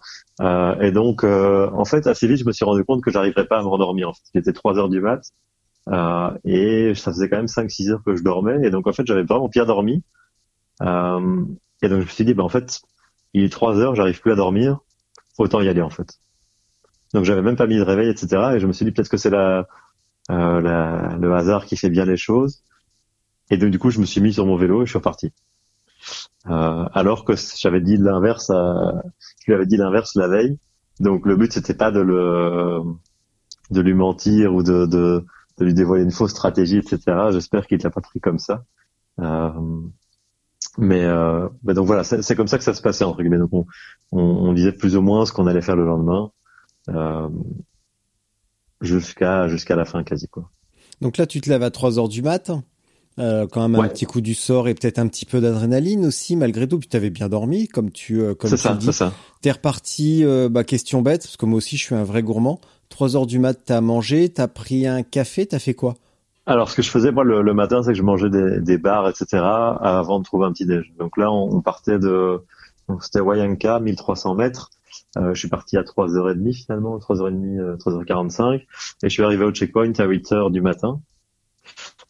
Et 0.80 0.92
donc, 0.92 1.24
en 1.24 1.84
fait, 1.84 2.06
assez 2.06 2.28
vite, 2.28 2.38
je 2.38 2.44
me 2.44 2.52
suis 2.52 2.64
rendu 2.64 2.84
compte 2.84 3.02
que 3.02 3.10
j'arriverais 3.10 3.46
pas 3.46 3.58
à 3.58 3.62
me 3.62 3.66
rendormir. 3.66 4.10
En 4.10 4.12
fait, 4.12 4.20
il 4.34 4.38
était 4.38 4.52
3 4.52 4.78
heures 4.78 4.88
du 4.88 5.00
mat, 5.00 5.22
et 6.44 6.92
ça 6.94 7.12
faisait 7.12 7.28
quand 7.28 7.36
même 7.36 7.46
5-6 7.46 7.90
heures 7.90 8.02
que 8.04 8.16
je 8.16 8.22
dormais, 8.22 8.58
et 8.64 8.70
donc 8.70 8.86
en 8.86 8.92
fait, 8.92 9.06
j'avais 9.06 9.24
vraiment 9.24 9.48
bien 9.48 9.64
dormi. 9.64 10.02
et 10.80 10.84
donc, 10.84 11.60
je 11.82 11.94
me 11.94 12.06
suis 12.06 12.24
dit, 12.24 12.34
bah 12.34 12.44
en 12.44 12.48
fait, 12.48 12.82
il 13.34 13.44
est 13.44 13.48
3 13.48 13.78
heures, 13.78 13.94
j'arrive 13.94 14.20
plus 14.20 14.32
à 14.32 14.36
dormir, 14.36 14.78
autant 15.38 15.60
y 15.60 15.68
aller 15.68 15.82
en 15.82 15.90
fait. 15.90 16.20
Donc 17.14 17.24
j'avais 17.24 17.42
même 17.42 17.56
pas 17.56 17.66
mis 17.66 17.76
de 17.76 17.82
réveil, 17.82 18.08
etc. 18.08 18.52
Et 18.54 18.60
je 18.60 18.66
me 18.66 18.72
suis 18.72 18.84
dit 18.84 18.92
peut-être 18.92 19.08
que 19.08 19.16
c'est 19.16 19.30
la, 19.30 19.66
euh, 20.30 20.60
la, 20.60 21.16
le 21.20 21.34
hasard 21.34 21.66
qui 21.66 21.76
fait 21.76 21.90
bien 21.90 22.04
les 22.04 22.16
choses. 22.16 22.62
Et 23.50 23.56
donc 23.56 23.70
du 23.70 23.78
coup, 23.78 23.90
je 23.90 24.00
me 24.00 24.06
suis 24.06 24.20
mis 24.20 24.32
sur 24.32 24.46
mon 24.46 24.56
vélo 24.56 24.82
et 24.82 24.86
je 24.86 24.90
suis 24.90 24.98
reparti. 24.98 25.32
Euh, 26.48 26.86
alors 26.92 27.24
que 27.24 27.34
j'avais 27.58 27.80
dit 27.80 27.96
l'inverse, 27.96 28.50
je 28.50 29.46
lui 29.46 29.54
avais 29.54 29.66
dit 29.66 29.76
l'inverse 29.76 30.14
la 30.14 30.28
veille. 30.28 30.58
Donc 31.00 31.26
le 31.26 31.36
but 31.36 31.52
c'était 31.52 31.74
pas 31.74 31.90
de 31.90 32.00
le, 32.00 32.80
de 33.70 33.80
lui 33.80 33.94
mentir 33.94 34.54
ou 34.54 34.62
de, 34.62 34.86
de, 34.86 35.24
de 35.60 35.66
lui 35.66 35.74
dévoiler 35.74 36.02
une 36.02 36.10
fausse 36.10 36.30
stratégie, 36.30 36.78
etc. 36.78 36.98
J'espère 37.30 37.66
qu'il 37.66 37.78
l'a 37.78 37.90
pas 37.90 38.00
pris 38.00 38.18
comme 38.18 38.38
ça. 38.38 38.64
Euh, 39.20 39.50
mais, 40.78 41.04
euh, 41.04 41.48
donc 41.64 41.86
voilà, 41.86 42.04
c'est 42.04 42.34
comme 42.34 42.48
ça 42.48 42.58
que 42.58 42.64
ça 42.64 42.74
se 42.74 42.82
passait 42.82 43.04
entre 43.04 43.20
guillemets. 43.20 43.38
Donc 43.38 43.52
on, 43.52 43.66
on, 44.12 44.52
disait 44.52 44.72
plus 44.72 44.96
ou 44.96 45.02
moins 45.02 45.26
ce 45.26 45.32
qu'on 45.32 45.46
allait 45.46 45.62
faire 45.62 45.76
le 45.76 45.84
lendemain 45.84 46.30
euh, 46.88 47.28
jusqu'à 48.80 49.48
jusqu'à 49.48 49.76
la 49.76 49.84
fin 49.84 50.02
quasi 50.04 50.28
quoi. 50.28 50.50
Donc 51.00 51.16
là, 51.16 51.26
tu 51.26 51.40
te 51.40 51.48
lèves 51.48 51.62
à 51.62 51.70
3 51.70 51.98
heures 51.98 52.08
du 52.08 52.22
mat. 52.22 52.50
Euh, 53.18 53.46
quand 53.48 53.68
même 53.68 53.80
un 53.80 53.88
petit 53.88 54.06
coup 54.06 54.20
du 54.20 54.34
sort 54.34 54.68
et 54.68 54.74
peut-être 54.74 55.00
un 55.00 55.08
petit 55.08 55.26
peu 55.26 55.40
d'adrénaline 55.40 56.06
aussi 56.06 56.36
malgré 56.36 56.68
tout 56.68 56.78
puis 56.78 56.88
tu 56.88 56.96
avais 56.96 57.10
bien 57.10 57.28
dormi 57.28 57.66
comme 57.66 57.90
tu 57.90 58.22
comme 58.36 58.50
tu 58.50 58.56
ça, 58.56 58.74
dis 58.74 58.92
ça. 58.92 59.12
t'es 59.42 59.50
reparti 59.50 60.24
bah 60.48 60.62
question 60.62 61.02
bête 61.02 61.22
parce 61.22 61.36
que 61.36 61.44
moi 61.44 61.56
aussi 61.56 61.76
je 61.76 61.82
suis 61.82 61.94
un 61.96 62.04
vrai 62.04 62.22
gourmand 62.22 62.60
3 62.90 63.16
heures 63.16 63.26
du 63.26 63.38
mat 63.38 63.58
t'as 63.64 63.80
mangé 63.80 64.28
t'as 64.28 64.48
pris 64.48 64.86
un 64.86 65.02
café 65.02 65.46
t'as 65.46 65.58
fait 65.58 65.74
quoi? 65.74 65.94
Alors, 66.46 66.68
ce 66.68 66.74
que 66.74 66.82
je 66.82 66.90
faisais 66.90 67.12
moi 67.12 67.22
le, 67.22 67.54
matin, 67.54 67.82
c'est 67.82 67.92
que 67.92 67.98
je 67.98 68.02
mangeais 68.02 68.30
des, 68.30 68.60
des 68.60 68.76
bars, 68.76 69.08
etc. 69.08 69.36
avant 69.40 70.18
de 70.18 70.24
trouver 70.24 70.46
un 70.46 70.52
petit 70.52 70.66
déj. 70.66 70.92
Donc 70.98 71.16
là, 71.16 71.30
on, 71.30 71.60
partait 71.60 71.98
de, 71.98 72.40
c'était 73.00 73.20
Wayanka, 73.20 73.78
1300 73.78 74.34
mètres. 74.34 74.70
Euh, 75.16 75.32
je 75.34 75.38
suis 75.38 75.48
parti 75.48 75.76
à 75.76 75.82
3h30 75.82 76.52
finalement, 76.52 76.98
3h30, 76.98 77.76
3h45, 77.76 78.54
et 78.54 78.66
je 79.02 79.08
suis 79.08 79.22
arrivé 79.22 79.44
au 79.44 79.52
checkpoint 79.52 79.92
à 79.98 80.06
8h 80.06 80.50
du 80.50 80.60
matin. 80.60 81.00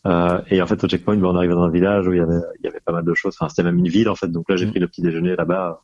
Euh, 0.07 0.41
et 0.49 0.63
en 0.63 0.67
fait, 0.67 0.83
au 0.83 0.89
checkpoint, 0.89 1.17
ben, 1.17 1.27
on 1.27 1.37
arrivait 1.37 1.53
dans 1.53 1.65
un 1.65 1.71
village 1.71 2.09
où 2.09 2.13
il 2.13 2.19
y 2.19 2.23
avait, 2.23 2.41
il 2.61 2.65
y 2.65 2.69
avait 2.69 2.81
pas 2.81 2.93
mal 2.93 3.05
de 3.05 3.13
choses. 3.15 3.35
Enfin, 3.39 3.51
c'était 3.51 3.65
même 3.65 3.79
une 3.79 3.89
ville 3.89 4.09
en 4.09 4.15
fait. 4.15 4.29
Donc 4.29 4.49
là, 4.49 4.57
j'ai 4.57 4.67
mm. 4.67 4.71
pris 4.71 4.81
le 4.81 4.89
petit 4.89 5.03
déjeuner 5.03 5.37
là-bas 5.37 5.83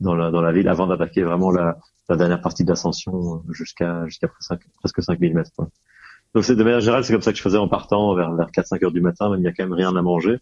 dans 0.00 0.14
la, 0.14 0.30
dans 0.30 0.40
la 0.40 0.52
ville 0.52 0.68
avant 0.68 0.86
d'attaquer 0.86 1.22
vraiment 1.22 1.50
la, 1.50 1.78
la 2.08 2.16
dernière 2.16 2.40
partie 2.40 2.64
de 2.64 2.68
l'ascension 2.68 3.42
jusqu'à 3.50 4.06
jusqu'à 4.06 4.28
presque 4.80 5.02
5000 5.02 5.34
mètres. 5.34 5.50
Quoi. 5.56 5.68
Donc 6.34 6.44
c'est 6.44 6.56
de 6.56 6.64
manière 6.64 6.80
générale, 6.80 7.04
c'est 7.04 7.12
comme 7.12 7.22
ça 7.22 7.30
que 7.30 7.38
je 7.38 7.42
faisais 7.42 7.58
en 7.58 7.68
partant 7.68 8.14
vers, 8.14 8.34
vers 8.34 8.50
4-5 8.50 8.84
heures 8.84 8.92
du 8.92 9.00
matin, 9.00 9.30
même 9.30 9.40
il 9.40 9.44
y 9.44 9.48
a 9.48 9.52
quand 9.52 9.64
même 9.64 9.72
rien 9.72 9.94
à 9.94 10.02
manger. 10.02 10.38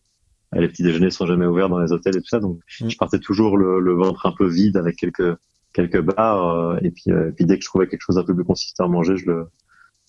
Les 0.54 0.68
petits 0.68 0.82
déjeuners 0.82 1.10
sont 1.10 1.26
jamais 1.26 1.46
ouverts 1.46 1.70
dans 1.70 1.78
les 1.78 1.92
hôtels 1.92 2.16
et 2.16 2.20
tout 2.20 2.28
ça, 2.28 2.40
donc 2.40 2.58
mm. 2.80 2.90
je 2.90 2.96
partais 2.98 3.18
toujours 3.18 3.56
le, 3.56 3.80
le, 3.80 3.94
ventre 3.94 4.26
un 4.26 4.32
peu 4.32 4.46
vide 4.46 4.76
avec 4.76 4.96
quelques 4.96 5.36
quelques 5.72 6.00
bars 6.00 6.48
euh, 6.48 6.78
et 6.82 6.90
puis 6.90 7.10
euh, 7.10 7.30
puis 7.34 7.46
dès 7.46 7.56
que 7.56 7.64
je 7.64 7.68
trouvais 7.68 7.86
quelque 7.86 8.02
chose 8.02 8.18
un 8.18 8.24
peu 8.24 8.34
plus 8.34 8.44
consistant 8.44 8.84
à 8.84 8.88
manger, 8.88 9.16
je 9.16 9.26
le 9.26 9.46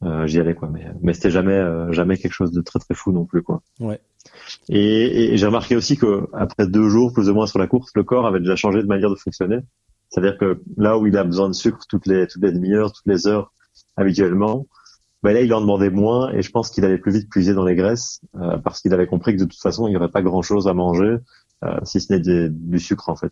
euh, 0.03 0.27
j'y 0.27 0.39
allais 0.39 0.55
quoi. 0.55 0.69
Mais 0.69 0.85
mais 1.01 1.13
c'était 1.13 1.31
jamais 1.31 1.61
jamais 1.91 2.17
quelque 2.17 2.33
chose 2.33 2.51
de 2.51 2.61
très 2.61 2.79
très 2.79 2.93
fou 2.93 3.13
non 3.13 3.25
plus 3.25 3.41
quoi. 3.41 3.61
Ouais. 3.79 4.01
Et, 4.69 5.33
et 5.33 5.37
j'ai 5.37 5.45
remarqué 5.45 5.75
aussi 5.75 5.97
que 5.97 6.27
après 6.33 6.67
deux 6.67 6.89
jours 6.89 7.13
plus 7.13 7.29
ou 7.29 7.33
moins 7.33 7.47
sur 7.47 7.59
la 7.59 7.67
course, 7.67 7.91
le 7.95 8.03
corps 8.03 8.25
avait 8.25 8.39
déjà 8.39 8.55
changé 8.55 8.81
de 8.81 8.87
manière 8.87 9.09
de 9.09 9.15
fonctionner. 9.15 9.59
C'est-à-dire 10.09 10.37
que 10.37 10.61
là 10.77 10.97
où 10.97 11.07
il 11.07 11.17
a 11.17 11.23
besoin 11.23 11.47
de 11.47 11.53
sucre 11.53 11.85
toutes 11.89 12.05
les 12.05 12.27
toutes 12.27 12.43
les 12.43 12.51
demi-heures, 12.51 12.91
toutes 12.93 13.07
les 13.07 13.27
heures 13.27 13.51
habituellement, 13.97 14.67
bah 15.23 15.31
là, 15.31 15.41
il 15.41 15.53
en 15.53 15.61
demandait 15.61 15.89
moins 15.89 16.31
et 16.33 16.41
je 16.41 16.51
pense 16.51 16.69
qu'il 16.69 16.83
allait 16.83 16.97
plus 16.97 17.13
vite 17.13 17.29
puiser 17.29 17.53
dans 17.53 17.63
les 17.63 17.75
graisses 17.75 18.19
euh, 18.35 18.57
parce 18.57 18.81
qu'il 18.81 18.93
avait 18.93 19.07
compris 19.07 19.33
que 19.35 19.39
de 19.39 19.45
toute 19.45 19.61
façon, 19.61 19.87
il 19.87 19.91
n'y 19.91 19.97
aurait 19.97 20.11
pas 20.11 20.21
grand-chose 20.21 20.67
à 20.67 20.73
manger 20.73 21.17
euh, 21.63 21.79
si 21.83 22.01
ce 22.01 22.13
n'est 22.13 22.49
du 22.49 22.79
sucre 22.79 23.07
en 23.07 23.15
fait, 23.15 23.31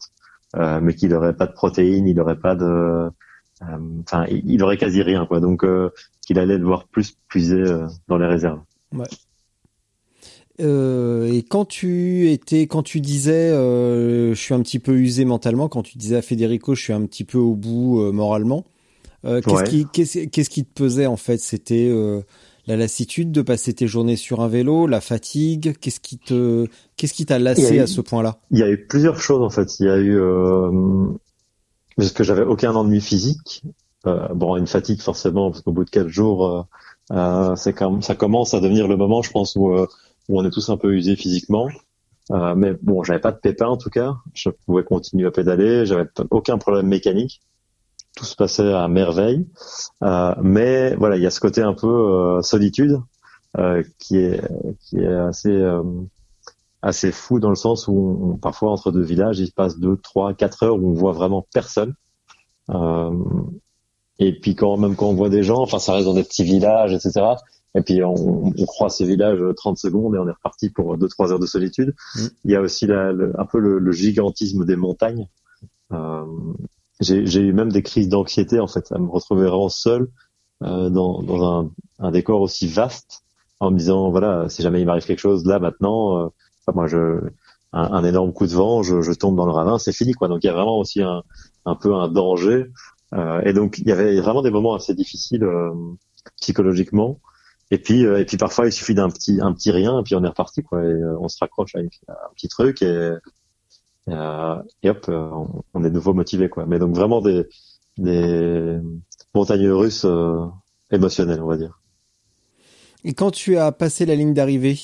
euh, 0.56 0.80
mais 0.82 0.96
qu'il 0.96 1.10
n'aurait 1.10 1.36
pas 1.36 1.48
de 1.48 1.52
protéines, 1.52 2.08
il 2.08 2.16
n'aurait 2.16 2.40
pas 2.40 2.56
de, 2.56 2.66
euh, 2.66 3.10
enfin, 4.08 4.26
il, 4.30 4.50
il, 4.50 4.64
aurait 4.64 4.78
quasi 4.78 5.02
rien 5.02 5.26
quoi. 5.26 5.42
Donc, 5.42 5.66
euh, 5.66 5.90
qu'il 6.26 6.40
allait 6.40 6.58
devoir 6.58 6.88
plus 6.88 7.18
puiser 7.28 7.62
dans 8.08 8.18
les 8.18 8.28
réserves. 8.28 8.62
Ouais. 8.94 9.06
Et 10.62 11.44
quand 11.50 11.66
tu 11.66 12.30
étais, 12.32 12.68
quand 12.68 12.84
tu 12.84 13.02
disais, 13.02 13.50
je 13.52 14.34
suis 14.36 14.54
un 14.54 14.62
petit 14.62 14.80
peu 14.80 14.94
usé 14.94 15.26
mentalement, 15.26 15.68
quand 15.68 15.84
tu 15.84 15.98
disais 15.98 16.16
à 16.16 16.22
Federico, 16.22 16.76
je 16.76 16.84
suis 16.84 16.94
un 16.94 17.06
petit 17.06 17.24
peu 17.24 17.38
au 17.38 17.56
bout 17.56 18.12
moralement, 18.12 18.66
euh, 19.26 19.42
qu'est-ce 19.42 19.64
qui, 19.64 19.86
qu'est-ce, 20.30 20.50
qui 20.50 20.66
te 20.66 20.74
pesait 20.74 21.06
en 21.06 21.18
fait? 21.18 21.38
C'était 21.38 21.88
euh, 21.90 22.22
la 22.66 22.76
lassitude 22.76 23.32
de 23.32 23.42
passer 23.42 23.74
tes 23.74 23.88
journées 23.88 24.16
sur 24.16 24.42
un 24.42 24.48
vélo, 24.48 24.88
la 24.88 25.02
fatigue? 25.02 25.76
Qu'est-ce 25.80 26.00
qui 26.00 26.18
te, 26.18 26.68
qu'est-ce 26.98 27.14
qui 27.14 27.26
t'a 27.26 27.40
lassé 27.40 27.80
à 27.80 27.88
ce 27.88 28.02
point-là? 28.02 28.38
Il 28.50 28.60
y 28.60 28.64
a 28.64 28.70
eu 28.70 28.86
plusieurs 28.88 29.20
choses 29.20 29.42
en 29.42 29.50
fait. 29.50 29.80
Il 29.80 29.86
y 29.86 29.90
a 29.90 29.98
eu 29.98 30.20
euh, 30.20 31.08
parce 31.98 32.12
que 32.12 32.24
j'avais 32.24 32.44
aucun 32.44 32.74
ennui 32.74 33.02
physique. 33.02 33.64
Euh, 34.08 34.28
bon, 34.30 34.58
une 34.58 34.68
fatigue 34.68 35.02
forcément 35.02 35.52
parce 35.52 35.62
qu'au 35.62 35.72
bout 35.72 35.86
de 35.86 35.90
quatre 35.92 36.08
jours, 36.08 36.68
euh, 37.12 37.56
c'est 37.56 37.74
comme 37.74 38.02
ça 38.02 38.16
commence 38.16 38.56
à 38.56 38.60
devenir 38.60 38.88
le 38.88 38.98
moment, 38.98 39.22
je 39.22 39.30
pense, 39.30 39.56
où, 39.56 39.76
où 40.32 40.40
on 40.40 40.46
est 40.46 40.50
tous 40.50 40.70
un 40.70 40.78
peu 40.78 40.94
usés 40.94 41.16
physiquement. 41.16 41.68
mais 42.30 42.74
bon, 42.82 43.04
j'avais 43.04 43.20
pas 43.20 43.32
de 43.32 43.38
pépin 43.38 43.68
en 43.68 43.78
tout 43.78 43.90
cas. 43.90 44.16
Je 44.34 44.50
pouvais 44.50 44.84
continuer 44.84 45.28
à 45.28 45.32
pédaler. 45.32 45.86
J'avais 45.86 46.08
aucun 46.32 46.58
problème 46.58 46.88
mécanique. 46.88 47.42
tout 48.16 48.26
se 48.26 48.36
passait 48.36 48.74
à 48.74 48.88
merveille. 48.88 49.48
Euh, 50.04 50.34
mais 50.42 50.96
voilà, 50.96 51.18
il 51.18 51.24
y 51.24 51.28
a 51.28 51.32
ce 51.32 51.40
côté 51.40 51.62
un 51.62 51.74
peu 51.74 51.88
euh, 51.88 52.42
solitude 52.42 53.00
euh, 53.58 53.84
qui 54.00 54.18
est 54.18 54.42
qui 54.80 54.98
est 54.98 55.14
assez 55.14 55.52
euh, 55.52 55.84
assez 56.82 57.12
fou 57.12 57.40
dans 57.40 57.50
le 57.50 57.56
sens 57.56 57.88
où 57.90 58.40
parfois 58.42 58.72
entre 58.72 58.92
deux 58.92 59.04
villages, 59.04 59.40
il 59.40 59.48
se 59.48 59.52
passe 59.52 59.78
deux, 59.78 59.98
trois, 59.98 60.34
quatre 60.34 60.64
heures 60.64 60.76
où 60.82 60.90
on 60.90 60.94
voit 60.94 61.12
vraiment 61.12 61.46
personne. 61.54 61.94
Euh, 62.70 63.12
et 64.20 64.40
puis 64.40 64.56
quand 64.56 64.78
même 64.78 64.96
quand 64.96 65.08
on 65.08 65.16
voit 65.16 65.30
des 65.30 65.44
gens, 65.44 65.60
enfin 65.62 65.80
ça 65.80 65.94
reste 65.94 66.06
dans 66.06 66.14
des 66.14 66.24
petits 66.24 66.44
villages, 66.44 66.94
etc. 66.94 67.34
Et 67.76 67.82
puis 67.82 68.04
on, 68.04 68.48
on 68.48 68.66
croit 68.66 68.90
ces 68.90 69.06
villages 69.06 69.40
30 69.56 69.78
secondes 69.78 70.16
et 70.16 70.18
on 70.18 70.28
est 70.28 70.34
reparti 70.34 70.70
pour 70.70 70.98
deux 70.98 71.08
trois 71.08 71.32
heures 71.32 71.40
de 71.40 71.46
solitude. 71.46 71.96
Mm. 72.16 72.26
Il 72.46 72.52
y 72.52 72.56
a 72.56 72.62
aussi 72.62 72.86
la, 72.86 73.10
un 73.10 73.46
peu 73.46 73.60
le, 73.60 73.80
le, 73.80 73.92
gigantisme 73.92 74.66
des 74.66 74.76
montagnes. 74.76 75.28
Euh, 75.92 76.26
j'ai 77.00 77.40
eu 77.40 77.54
même 77.54 77.72
des 77.72 77.82
crises 77.82 78.10
d'anxiété 78.10 78.60
en 78.60 78.68
fait 78.68 78.92
à 78.92 79.00
me 79.00 79.10
retrouver 79.10 79.48
vraiment 79.48 79.70
seul 79.70 80.08
euh, 80.64 80.90
dans, 80.90 81.24
dans 81.24 81.60
un, 81.60 81.72
un, 82.00 82.12
décor 82.12 82.42
aussi 82.42 82.68
vaste 82.68 83.24
en 83.60 83.72
me 83.72 83.78
disant 83.78 84.12
voilà 84.12 84.48
si 84.50 84.62
jamais 84.62 84.82
il 84.82 84.86
m'arrive 84.86 85.06
quelque 85.06 85.20
chose 85.20 85.46
là 85.46 85.60
maintenant, 85.60 86.26
euh, 86.26 86.30
moi 86.74 86.88
je 86.88 87.20
un, 87.74 87.94
un, 87.94 88.04
énorme 88.04 88.34
coup 88.34 88.46
de 88.46 88.52
vent, 88.52 88.84
je, 88.84 89.02
je 89.02 89.12
tombe 89.14 89.36
dans 89.36 89.46
le 89.46 89.52
ravin, 89.52 89.78
c'est 89.80 89.94
fini 89.94 90.14
quoi. 90.14 90.28
Donc 90.28 90.44
il 90.44 90.48
y 90.48 90.50
a 90.50 90.54
vraiment 90.54 90.78
aussi 90.78 91.02
un, 91.02 91.24
un 91.66 91.76
peu 91.76 91.94
un 91.94 92.08
danger. 92.08 92.66
Euh, 93.14 93.42
et 93.42 93.54
donc 93.54 93.80
il 93.80 93.88
y 93.88 93.92
avait 93.92 94.20
vraiment 94.22 94.42
des 94.42 94.52
moments 94.52 94.74
assez 94.76 94.94
difficiles 94.94 95.44
euh, 95.44 95.72
psychologiquement. 96.40 97.20
Et 97.72 97.78
puis 97.78 98.06
euh, 98.06 98.20
et 98.20 98.26
puis 98.26 98.38
parfois 98.38 98.68
il 98.68 98.72
suffit 98.72 98.94
d'un 98.94 99.10
petit 99.10 99.40
un 99.42 99.54
petit 99.54 99.72
rien 99.72 100.00
et 100.00 100.04
puis 100.04 100.16
on 100.16 100.24
est 100.24 100.28
reparti 100.28 100.62
quoi. 100.62 100.84
Et 100.84 100.94
on 101.20 101.28
se 101.28 101.38
raccroche 101.40 101.76
à, 101.76 101.80
un 101.80 102.34
petit 102.36 102.48
truc 102.48 102.82
et 102.82 103.12
et 104.08 104.90
hop 104.90 105.10
on, 105.74 105.84
est 105.84 105.90
de 105.90 105.94
nouveau 105.94 106.14
motivé 106.14 106.50
quoi. 106.50 106.66
Mais 106.66 106.80
donc 106.80 106.96
vraiment 106.96 107.22
des 107.22 107.48
des 107.98 108.78
montagnes 109.34 109.70
russes 109.70 110.06
émotionnelles 110.92 111.42
on 111.42 111.48
va 111.48 111.58
dire. 111.58 111.82
Et 113.04 113.14
quand 113.14 113.32
tu 113.32 113.58
as 113.58 113.72
passé 113.72 114.06
la 114.06 114.16
ligne 114.16 114.34
d'arrivée, 114.34 114.78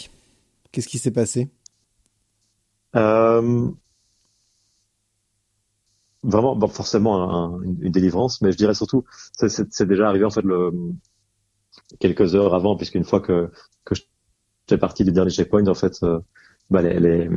qu'est-ce 0.71 0.87
qui 0.87 0.97
s'est 0.97 1.11
passé? 1.11 1.49
Euh, 2.95 3.69
vraiment, 6.23 6.55
bon, 6.55 6.67
forcément 6.67 7.59
une, 7.61 7.77
une, 7.81 7.91
délivrance, 7.91 8.41
mais 8.41 8.51
je 8.51 8.57
dirais 8.57 8.73
surtout, 8.73 9.03
c'est 9.33 9.87
déjà 9.87 10.07
arrivé 10.07 10.25
en 10.25 10.31
fait 10.31 10.41
le, 10.41 10.71
quelques 11.99 12.35
heures 12.35 12.53
avant, 12.53 12.75
puisqu'une 12.75 13.03
fois 13.03 13.21
que 13.21 13.49
que 13.85 13.95
j'étais 13.95 14.77
parti 14.79 15.03
du 15.03 15.11
dernier 15.11 15.31
checkpoint, 15.31 15.67
en 15.67 15.73
fait, 15.73 15.97
euh, 16.03 16.19
bah, 16.69 16.81
les, 16.81 16.99
les, 16.99 17.29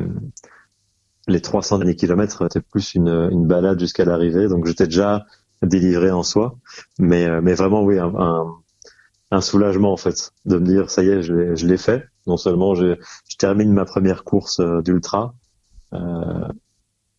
les 1.27 1.41
300 1.41 1.79
derniers 1.79 1.95
kilomètres 1.95 2.45
étaient 2.45 2.61
plus 2.61 2.95
une, 2.95 3.29
une 3.31 3.47
balade 3.47 3.79
jusqu'à 3.79 4.05
l'arrivée, 4.05 4.47
donc 4.47 4.65
j'étais 4.65 4.85
déjà 4.85 5.25
délivré 5.61 6.11
en 6.11 6.23
soi, 6.23 6.57
mais 6.99 7.25
euh, 7.25 7.39
mais 7.41 7.53
vraiment 7.53 7.83
oui 7.83 7.99
un, 7.99 8.13
un, 8.15 8.55
un, 9.29 9.41
soulagement 9.41 9.93
en 9.93 9.97
fait 9.97 10.31
de 10.45 10.57
me 10.57 10.65
dire 10.65 10.89
ça 10.89 11.03
y 11.03 11.09
est 11.09 11.21
je 11.21 11.65
l'ai 11.67 11.77
fait. 11.77 12.05
Non 12.27 12.37
seulement 12.37 12.75
je, 12.75 12.95
je 13.29 13.37
termine 13.37 13.71
ma 13.71 13.85
première 13.85 14.23
course 14.23 14.59
euh, 14.59 14.81
d'ultra, 14.81 15.35
euh, 15.93 16.47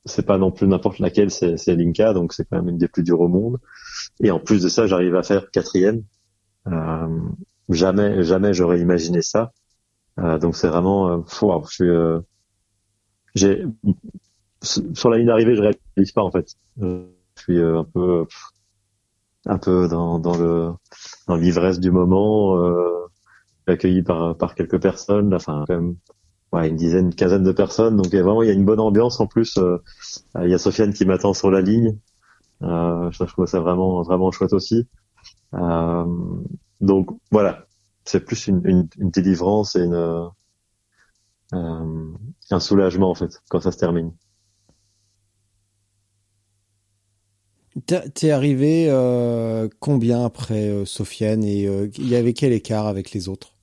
c'est 0.05 0.27
pas 0.27 0.39
non 0.39 0.51
plus 0.51 0.67
n'importe 0.67 0.99
laquelle, 0.99 1.31
c'est, 1.31 1.57
Linka, 1.69 2.13
donc 2.13 2.33
c'est 2.33 2.45
quand 2.49 2.57
même 2.57 2.69
une 2.69 2.79
des 2.79 2.89
plus 2.89 3.03
dures 3.03 3.21
au 3.21 3.29
monde. 3.29 3.59
Et 4.21 4.31
en 4.31 4.41
plus 4.41 4.63
de 4.63 4.69
ça, 4.69 4.87
j'arrive 4.87 5.15
à 5.15 5.23
faire 5.23 5.51
quatrième. 5.51 6.03
Euh, 6.69 7.21
jamais, 7.69 8.23
jamais 8.25 8.55
j'aurais 8.55 8.81
imaginé 8.81 9.23
ça. 9.23 9.53
Euh, 10.21 10.39
donc 10.39 10.57
c'est 10.57 10.69
vraiment, 10.69 11.09
euh, 11.11 11.19
wow, 11.43 11.65
je 11.69 11.75
suis, 11.75 11.89
euh, 11.91 12.21
j'ai 13.35 13.65
sur 14.63 15.11
la 15.11 15.19
ligne 15.19 15.27
d'arrivée, 15.27 15.57
je 15.57 15.63
réalise 15.63 16.13
pas 16.15 16.23
en 16.23 16.31
fait. 16.31 16.55
Je 16.81 17.05
suis 17.37 17.59
euh, 17.59 17.81
un 17.81 17.85
peu, 17.85 18.27
un 19.47 19.59
peu 19.59 19.89
dans, 19.89 20.19
dans 20.19 20.37
le 20.37 20.73
dans 21.27 21.37
l'ivresse 21.37 21.81
du 21.81 21.91
moment, 21.91 22.57
accueilli 23.67 24.03
par 24.03 24.37
par 24.37 24.55
quelques 24.55 24.81
personnes. 24.81 25.35
Enfin, 25.35 25.65
quand 25.67 25.75
même 25.75 25.97
ouais, 26.53 26.69
une 26.69 26.77
dizaine, 26.77 27.07
une 27.07 27.15
quinzaine 27.15 27.45
de 27.45 27.53
personnes. 27.53 27.97
Donc 27.97 28.09
vraiment, 28.09 28.43
il 28.43 28.49
y 28.49 28.51
a 28.51 28.55
une 28.55 28.65
bonne 28.65 28.81
ambiance. 28.81 29.21
En 29.21 29.27
plus, 29.27 29.59
euh, 29.59 29.79
il 30.43 30.51
y 30.51 30.55
a 30.55 30.59
Sofiane 30.59 30.93
qui 30.95 31.07
m'attend 31.07 31.35
sur 31.35 31.51
la 31.51 31.61
ligne. 31.61 31.99
Euh, 32.63 33.11
je 33.11 33.25
trouve 33.25 33.47
ça 33.47 33.61
vraiment, 33.61 34.03
vraiment 34.03 34.31
chouette 34.33 34.53
aussi. 34.53 34.89
Euh, 35.55 36.05
donc 36.81 37.09
voilà, 37.31 37.67
c'est 38.05 38.25
plus 38.25 38.47
une, 38.47 38.63
une, 38.65 38.89
une, 38.99 39.11
délivrance 39.11 39.77
et 39.77 39.85
une, 39.85 39.95
euh, 39.95 40.29
un 42.51 42.61
soulagement 42.61 43.11
en 43.11 43.15
fait 43.15 43.43
quand 43.49 43.61
ça 43.61 43.73
se 43.73 43.79
termine. 43.79 44.13
T'es 47.87 48.31
arrivé 48.31 48.89
euh, 48.91 49.69
combien 49.81 50.27
après 50.27 50.85
Sofiane 50.85 51.43
et 51.43 51.63
il 51.97 52.09
y 52.09 52.17
avait 52.17 52.35
quel 52.35 52.53
écart 52.53 52.87
avec 52.87 53.13
les 53.13 53.29
autres? 53.31 53.55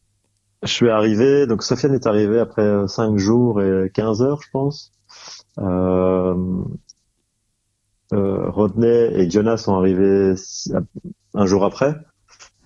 Je 0.63 0.73
suis 0.73 0.89
arrivé, 0.89 1.47
donc 1.47 1.63
Sofiane 1.63 1.93
est 1.93 2.07
arrivé 2.07 2.39
après 2.39 2.87
5 2.87 3.17
jours 3.17 3.61
et 3.61 3.89
15 3.93 4.21
heures, 4.23 4.41
je 4.41 4.49
pense. 4.51 4.91
Euh, 5.59 6.35
euh, 8.13 8.49
Rodney 8.49 9.11
et 9.13 9.29
Jonas 9.29 9.57
sont 9.57 9.75
arrivés 9.75 10.33
un 11.33 11.45
jour 11.45 11.65
après, 11.65 11.95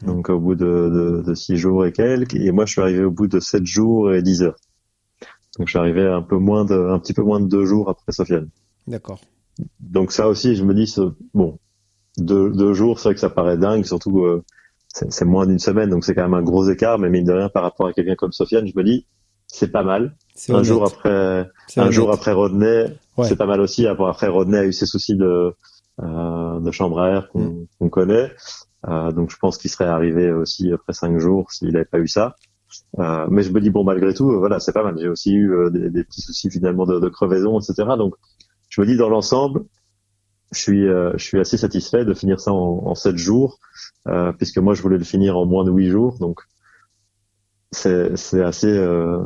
donc 0.05 0.30
au 0.30 0.39
bout 0.39 0.55
de, 0.55 1.24
de, 1.26 1.34
6 1.34 1.57
jours 1.57 1.86
et 1.86 1.91
quelques, 1.91 2.36
et 2.36 2.51
moi 2.51 2.66
je 2.66 2.74
suis 2.74 2.82
arrivé 2.82 3.03
au 3.03 3.11
bout 3.11 3.28
de 3.28 3.39
7 3.39 3.66
jours 3.66 4.14
et 4.14 4.22
10 4.22 4.43
heures. 4.43 4.57
Donc 5.57 5.68
je 5.68 5.72
suis 5.72 5.80
arrivé 5.80 6.05
un 6.05 6.22
peu 6.22 6.38
moins 6.38 6.66
de, 6.66 6.76
un 6.76 6.99
petit 6.99 7.14
peu 7.14 7.22
moins 7.24 7.39
de 7.39 7.47
2 7.47 7.66
jours 7.66 7.89
après 7.89 8.11
Sofiane. 8.11 8.49
D'accord. 8.88 9.20
Donc 9.80 10.11
ça 10.11 10.28
aussi, 10.28 10.55
je 10.55 10.64
me 10.64 10.74
dis, 10.74 10.93
bon, 11.34 11.59
deux, 12.18 12.51
deux 12.51 12.74
jours, 12.74 12.99
c'est 12.99 13.09
vrai 13.09 13.14
que 13.14 13.20
ça 13.20 13.30
paraît 13.30 13.57
dingue, 13.57 13.86
surtout 13.86 14.26
euh, 14.26 14.43
c'est 14.88 15.26
moins 15.26 15.45
d'une 15.45 15.59
semaine, 15.59 15.89
donc 15.89 16.05
c'est 16.05 16.16
quand 16.16 16.24
même 16.24 16.34
un 16.34 16.43
gros 16.43 16.70
écart, 16.70 16.99
mais 16.99 17.09
mine 17.09 17.26
de 17.26 17.34
rien, 17.34 17.49
par 17.49 17.64
rapport 17.64 17.88
à 17.88 17.93
quelqu'un 17.93 18.16
comme 18.16 18.32
Sofiane, 18.32 18.68
je 18.68 18.74
me 18.76 18.84
dis, 18.84 19.05
c'est 19.47 19.72
pas 19.72 19.84
mal. 19.84 20.16
Un 20.49 20.64
jour 20.64 20.86
après, 20.86 21.47
un 21.78 21.91
jour 21.91 22.11
après 22.11 22.32
Rodney, 22.32 22.86
c'est 23.24 23.36
pas 23.36 23.45
mal 23.45 23.61
aussi. 23.61 23.86
Après 23.86 24.28
Rodney 24.28 24.57
a 24.57 24.66
eu 24.66 24.74
ses 24.74 24.88
soucis 24.88 25.16
de, 25.16 25.53
de 26.01 26.71
chambre 26.71 26.99
à 26.99 27.09
air 27.09 27.29
qu'on 27.29 27.67
mm. 27.79 27.89
connaît. 27.89 28.31
Euh, 28.87 29.11
donc 29.11 29.31
je 29.31 29.37
pense 29.37 29.57
qu'il 29.57 29.69
serait 29.69 29.85
arrivé 29.85 30.31
aussi 30.31 30.71
après 30.73 30.93
cinq 30.93 31.17
jours 31.17 31.51
s'il 31.51 31.71
n'avait 31.71 31.85
pas 31.85 31.99
eu 31.99 32.07
ça. 32.07 32.35
Euh, 32.99 33.27
mais 33.29 33.43
je 33.43 33.51
me 33.51 33.61
dis 33.61 33.69
bon 33.69 33.83
malgré 33.83 34.13
tout, 34.13 34.37
voilà, 34.39 34.59
c'est 34.59 34.73
pas 34.73 34.83
mal. 34.83 34.97
J'ai 34.99 35.07
aussi 35.07 35.33
eu 35.33 35.53
euh, 35.53 35.69
des, 35.69 35.89
des, 35.89 36.03
petits 36.03 36.21
soucis 36.21 36.49
finalement 36.49 36.85
de, 36.85 36.99
de 36.99 37.09
crevaison, 37.09 37.59
etc. 37.59 37.89
Donc 37.97 38.15
je 38.69 38.81
me 38.81 38.85
dis 38.85 38.97
dans 38.97 39.09
l'ensemble, 39.09 39.63
je 40.51 40.59
suis, 40.59 40.87
euh, 40.87 41.11
je 41.15 41.23
suis 41.23 41.39
assez 41.39 41.57
satisfait 41.57 42.05
de 42.05 42.13
finir 42.13 42.39
ça 42.39 42.51
en, 42.51 42.83
en 42.85 42.95
7 42.95 43.17
jours, 43.17 43.59
euh, 44.07 44.31
puisque 44.33 44.57
moi 44.57 44.73
je 44.73 44.81
voulais 44.81 44.97
le 44.97 45.03
finir 45.03 45.37
en 45.37 45.45
moins 45.45 45.63
de 45.63 45.71
8 45.71 45.89
jours, 45.89 46.17
donc 46.19 46.41
c'est, 47.71 48.15
c'est 48.17 48.43
assez, 48.43 48.67
euh, 48.67 49.19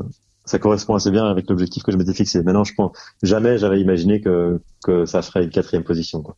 ça 0.45 0.59
correspond 0.59 0.95
assez 0.95 1.11
bien 1.11 1.25
avec 1.25 1.49
l'objectif 1.49 1.83
que 1.83 1.91
je 1.91 1.97
m'étais 1.97 2.13
fixé. 2.13 2.43
Maintenant, 2.43 2.63
je 2.63 2.73
pense 2.73 2.97
jamais 3.23 3.57
j'avais 3.57 3.81
imaginé 3.81 4.21
que, 4.21 4.61
que 4.83 5.05
ça 5.05 5.21
ferait 5.21 5.43
une 5.43 5.49
quatrième 5.49 5.83
position. 5.83 6.21
Quoi. 6.21 6.37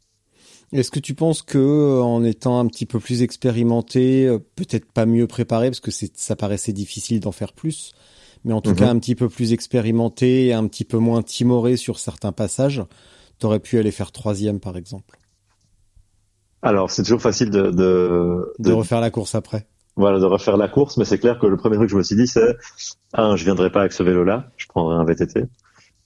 Est-ce 0.72 0.92
que 0.92 1.00
tu 1.00 1.16
penses 1.16 1.42
que 1.42 2.00
en 2.02 2.24
étant 2.24 2.60
un 2.60 2.68
petit 2.68 2.86
peu 2.86 3.00
plus 3.00 3.24
expérimenté, 3.24 4.30
peut-être 4.56 4.92
pas 4.92 5.06
mieux 5.06 5.26
préparé, 5.26 5.70
parce 5.70 5.80
que 5.80 5.92
ça 5.92 6.36
paraissait 6.36 6.74
difficile 6.74 7.20
d'en 7.20 7.32
faire 7.32 7.54
plus, 7.54 7.94
mais 8.44 8.54
en 8.54 8.62
tout 8.62 8.72
mhm. 8.72 8.76
cas 8.76 8.90
un 8.90 9.00
petit 9.00 9.16
peu 9.16 9.30
plus 9.30 9.52
expérimenté 9.54 10.48
et 10.48 10.54
un 10.54 10.68
petit 10.68 10.86
peu 10.86 10.98
moins 10.98 11.24
timoré 11.24 11.76
sur 11.76 11.98
certains 11.98 12.32
passages, 12.32 12.84
T'aurais 13.40 13.62
pu 13.62 13.80
aller 13.80 13.92
faire 13.92 14.12
troisième, 14.12 14.60
par 14.60 14.76
exemple? 14.76 15.18
Alors, 16.62 16.92
c'est 16.92 17.04
toujours 17.04 17.22
facile 17.22 17.50
de, 17.50 17.72
de, 17.72 18.54
de, 18.60 18.74
refaire 18.74 19.00
la 19.00 19.12
course 19.12 19.34
après. 19.34 19.66
Voilà, 19.96 20.20
de 20.20 20.26
refaire 20.26 20.58
la 20.58 20.68
course, 20.68 20.98
mais 20.98 21.06
c'est 21.06 21.18
clair 21.18 21.40
que 21.40 21.48
le 21.48 21.56
premier 21.56 21.78
truc 21.78 21.88
que 21.88 21.94
je 21.94 21.98
me 21.98 22.04
suis 22.04 22.18
dit, 22.18 22.28
c'est 22.28 22.58
un, 23.14 23.38
je 23.38 23.46
viendrai 23.46 23.72
pas 23.72 23.80
avec 23.80 23.94
ce 23.94 24.04
vélo-là, 24.04 24.52
je 24.58 24.68
prendrai 24.68 24.96
un 24.96 25.06
VTT. 25.06 25.46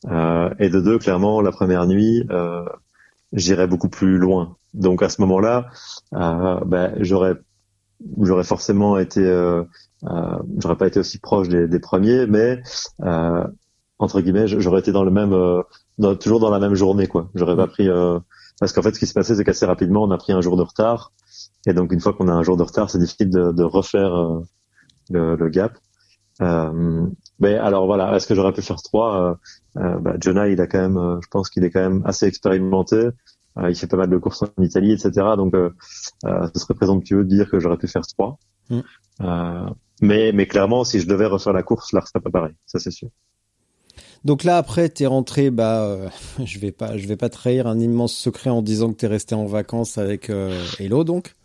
Euh, 0.06 0.49
et 0.60 0.69
de 0.69 0.80
deux, 0.80 0.99
clairement, 0.99 1.41
la 1.41 1.52
première 1.52 1.88
nuit, 1.88 2.23
euh, 2.30 2.64
j'irai 3.34 3.68
beaucoup 3.68 3.89
plus 3.89 4.18
loin. 4.18 4.55
Donc 4.73 5.03
à 5.03 5.10
ce 5.10 5.22
moment-là, 5.22 5.68
euh, 6.14 6.60
ben, 6.65 6.95
j'aurais 6.99 7.35
j'aurais 8.22 8.43
forcément 8.43 8.97
été, 8.97 9.22
euh, 9.22 9.64
euh, 10.05 10.39
j'aurais 10.60 10.76
pas 10.76 10.88
été 10.88 10.99
aussi 10.99 11.19
proche 11.19 11.49
des, 11.49 11.68
des 11.68 11.80
premiers, 11.80 12.27
mais 12.27 12.61
euh, 13.01 13.45
entre 13.99 14.22
guillemets, 14.22 14.47
j'aurais 14.47 14.80
été 14.81 14.91
dans 14.91 15.03
le 15.03 15.11
même, 15.11 15.34
euh, 15.34 15.61
dans, 15.97 16.15
toujours 16.15 16.39
dans 16.39 16.49
la 16.49 16.60
même 16.60 16.76
journée, 16.76 17.07
quoi. 17.07 17.30
J'aurais 17.35 17.55
pas 17.55 17.68
pris, 17.68 17.88
euh, 17.89 18.19
parce 18.60 18.73
qu'en 18.73 18.81
fait, 18.81 18.93
ce 18.93 18.99
qui 18.99 19.07
se 19.07 19.14
passait, 19.14 19.35
c'est 19.35 19.43
qu'assez 19.43 19.65
rapidement, 19.65 20.03
on 20.03 20.11
a 20.11 20.18
pris 20.18 20.34
un 20.34 20.41
jour 20.41 20.57
de 20.57 20.64
retard, 20.64 21.11
et 21.65 21.73
donc 21.73 21.93
une 21.93 22.01
fois 22.01 22.14
qu'on 22.14 22.27
a 22.27 22.34
un 22.34 22.43
jour 22.43 22.57
de 22.57 22.64
retard, 22.64 22.89
c'est 22.89 22.99
difficile 22.99 23.30
de, 23.30 23.51
de 23.51 23.64
refaire 23.64 24.11
le, 25.10 25.35
le, 25.35 25.49
gap. 25.49 25.77
Mais 26.39 27.55
alors 27.55 27.85
voilà, 27.85 28.15
est-ce 28.15 28.27
que 28.27 28.35
j'aurais 28.35 28.53
pu 28.53 28.61
faire 28.61 28.81
trois? 28.81 29.38
Bah, 29.76 30.15
Jonah, 30.19 30.47
il 30.47 30.61
a 30.61 30.68
quand 30.68 30.81
même, 30.81 31.19
je 31.22 31.27
pense 31.30 31.49
qu'il 31.49 31.64
est 31.64 31.72
quand 31.72 31.81
même 31.81 32.01
assez 32.05 32.26
expérimenté. 32.26 33.10
il 33.57 33.76
fait 33.76 33.88
pas 33.88 33.97
mal 33.97 34.10
de 34.10 34.18
courses 34.18 34.43
en 34.43 34.64
Italie, 34.64 34.91
etc. 34.91 35.11
Donc, 35.38 35.53
ce 36.23 36.60
serait 36.60 36.73
présomptueux 36.73 37.23
de 37.23 37.30
dire 37.30 37.49
que 37.49 37.60
j'aurais 37.60 37.77
pu 37.77 37.88
faire 37.88 38.03
trois. 38.05 38.38
Mm. 38.69 38.80
mais, 40.01 40.31
mais 40.34 40.47
clairement, 40.47 40.84
si 40.84 40.99
je 40.99 41.07
devais 41.07 41.26
refaire 41.26 41.53
la 41.53 41.64
course, 41.64 41.91
là, 41.93 42.01
serait 42.01 42.22
pas 42.22 42.31
pareil. 42.31 42.53
Ça, 42.65 42.80
c'est 42.80 42.91
sûr. 42.91 43.10
Donc 44.26 44.43
là 44.43 44.57
après 44.57 44.89
t'es 44.89 45.05
rentré, 45.05 45.49
bah 45.49 45.84
euh, 45.84 46.07
je 46.45 46.60
vais 46.60 46.72
pas, 46.72 46.97
je 46.97 47.07
vais 47.07 47.18
pas 47.18 47.30
trahir 47.30 47.68
un 47.68 47.80
immense 47.80 48.14
secret 48.14 48.49
en 48.49 48.61
disant 48.61 48.91
que 48.91 48.97
t'es 48.97 49.07
resté 49.07 49.35
en 49.35 49.45
vacances 49.45 49.97
avec 49.97 50.30
euh, 50.30 50.64
Hello 50.80 51.03
donc. 51.03 51.35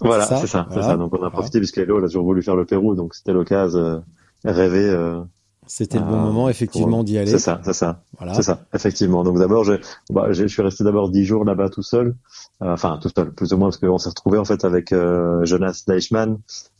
Voilà, 0.00 0.26
c'est 0.26 0.46
ça, 0.46 0.68
c'est 0.70 0.82
ça. 0.82 0.96
Donc 0.98 1.14
on 1.14 1.22
a 1.22 1.30
profité 1.30 1.58
puisque 1.58 1.78
Hello 1.78 1.98
elle 1.98 2.04
a 2.04 2.08
toujours 2.08 2.24
voulu 2.24 2.42
faire 2.42 2.56
le 2.56 2.66
Pérou, 2.66 2.94
donc 2.94 3.14
c'était 3.14 3.32
l'occasion 3.32 3.78
euh, 3.78 4.00
rêver. 4.44 4.88
Euh, 4.88 5.20
c'était 5.68 5.98
le 5.98 6.04
bon 6.04 6.18
moment 6.18 6.48
effectivement 6.48 7.02
d'y 7.02 7.18
aller. 7.18 7.28
C'est 7.28 7.40
ça, 7.40 7.60
c'est 7.64 7.72
ça, 7.72 8.04
voilà. 8.18 8.34
c'est 8.34 8.42
ça, 8.42 8.60
effectivement. 8.72 9.24
Donc 9.24 9.38
d'abord, 9.40 9.64
j'ai, 9.64 9.80
bah, 10.10 10.30
je 10.30 10.46
suis 10.46 10.62
resté 10.62 10.84
d'abord 10.84 11.10
dix 11.10 11.24
jours 11.24 11.44
là-bas 11.44 11.70
tout 11.70 11.82
seul, 11.82 12.14
enfin 12.60 13.00
tout 13.02 13.10
seul, 13.14 13.32
plus 13.32 13.52
ou 13.52 13.56
moins 13.56 13.68
parce 13.68 13.78
qu'on 13.78 13.98
s'est 13.98 14.08
retrouvé 14.08 14.38
en 14.38 14.44
fait 14.44 14.64
avec 14.64 14.94
Jonas 15.42 15.82
Deichmann 15.88 16.38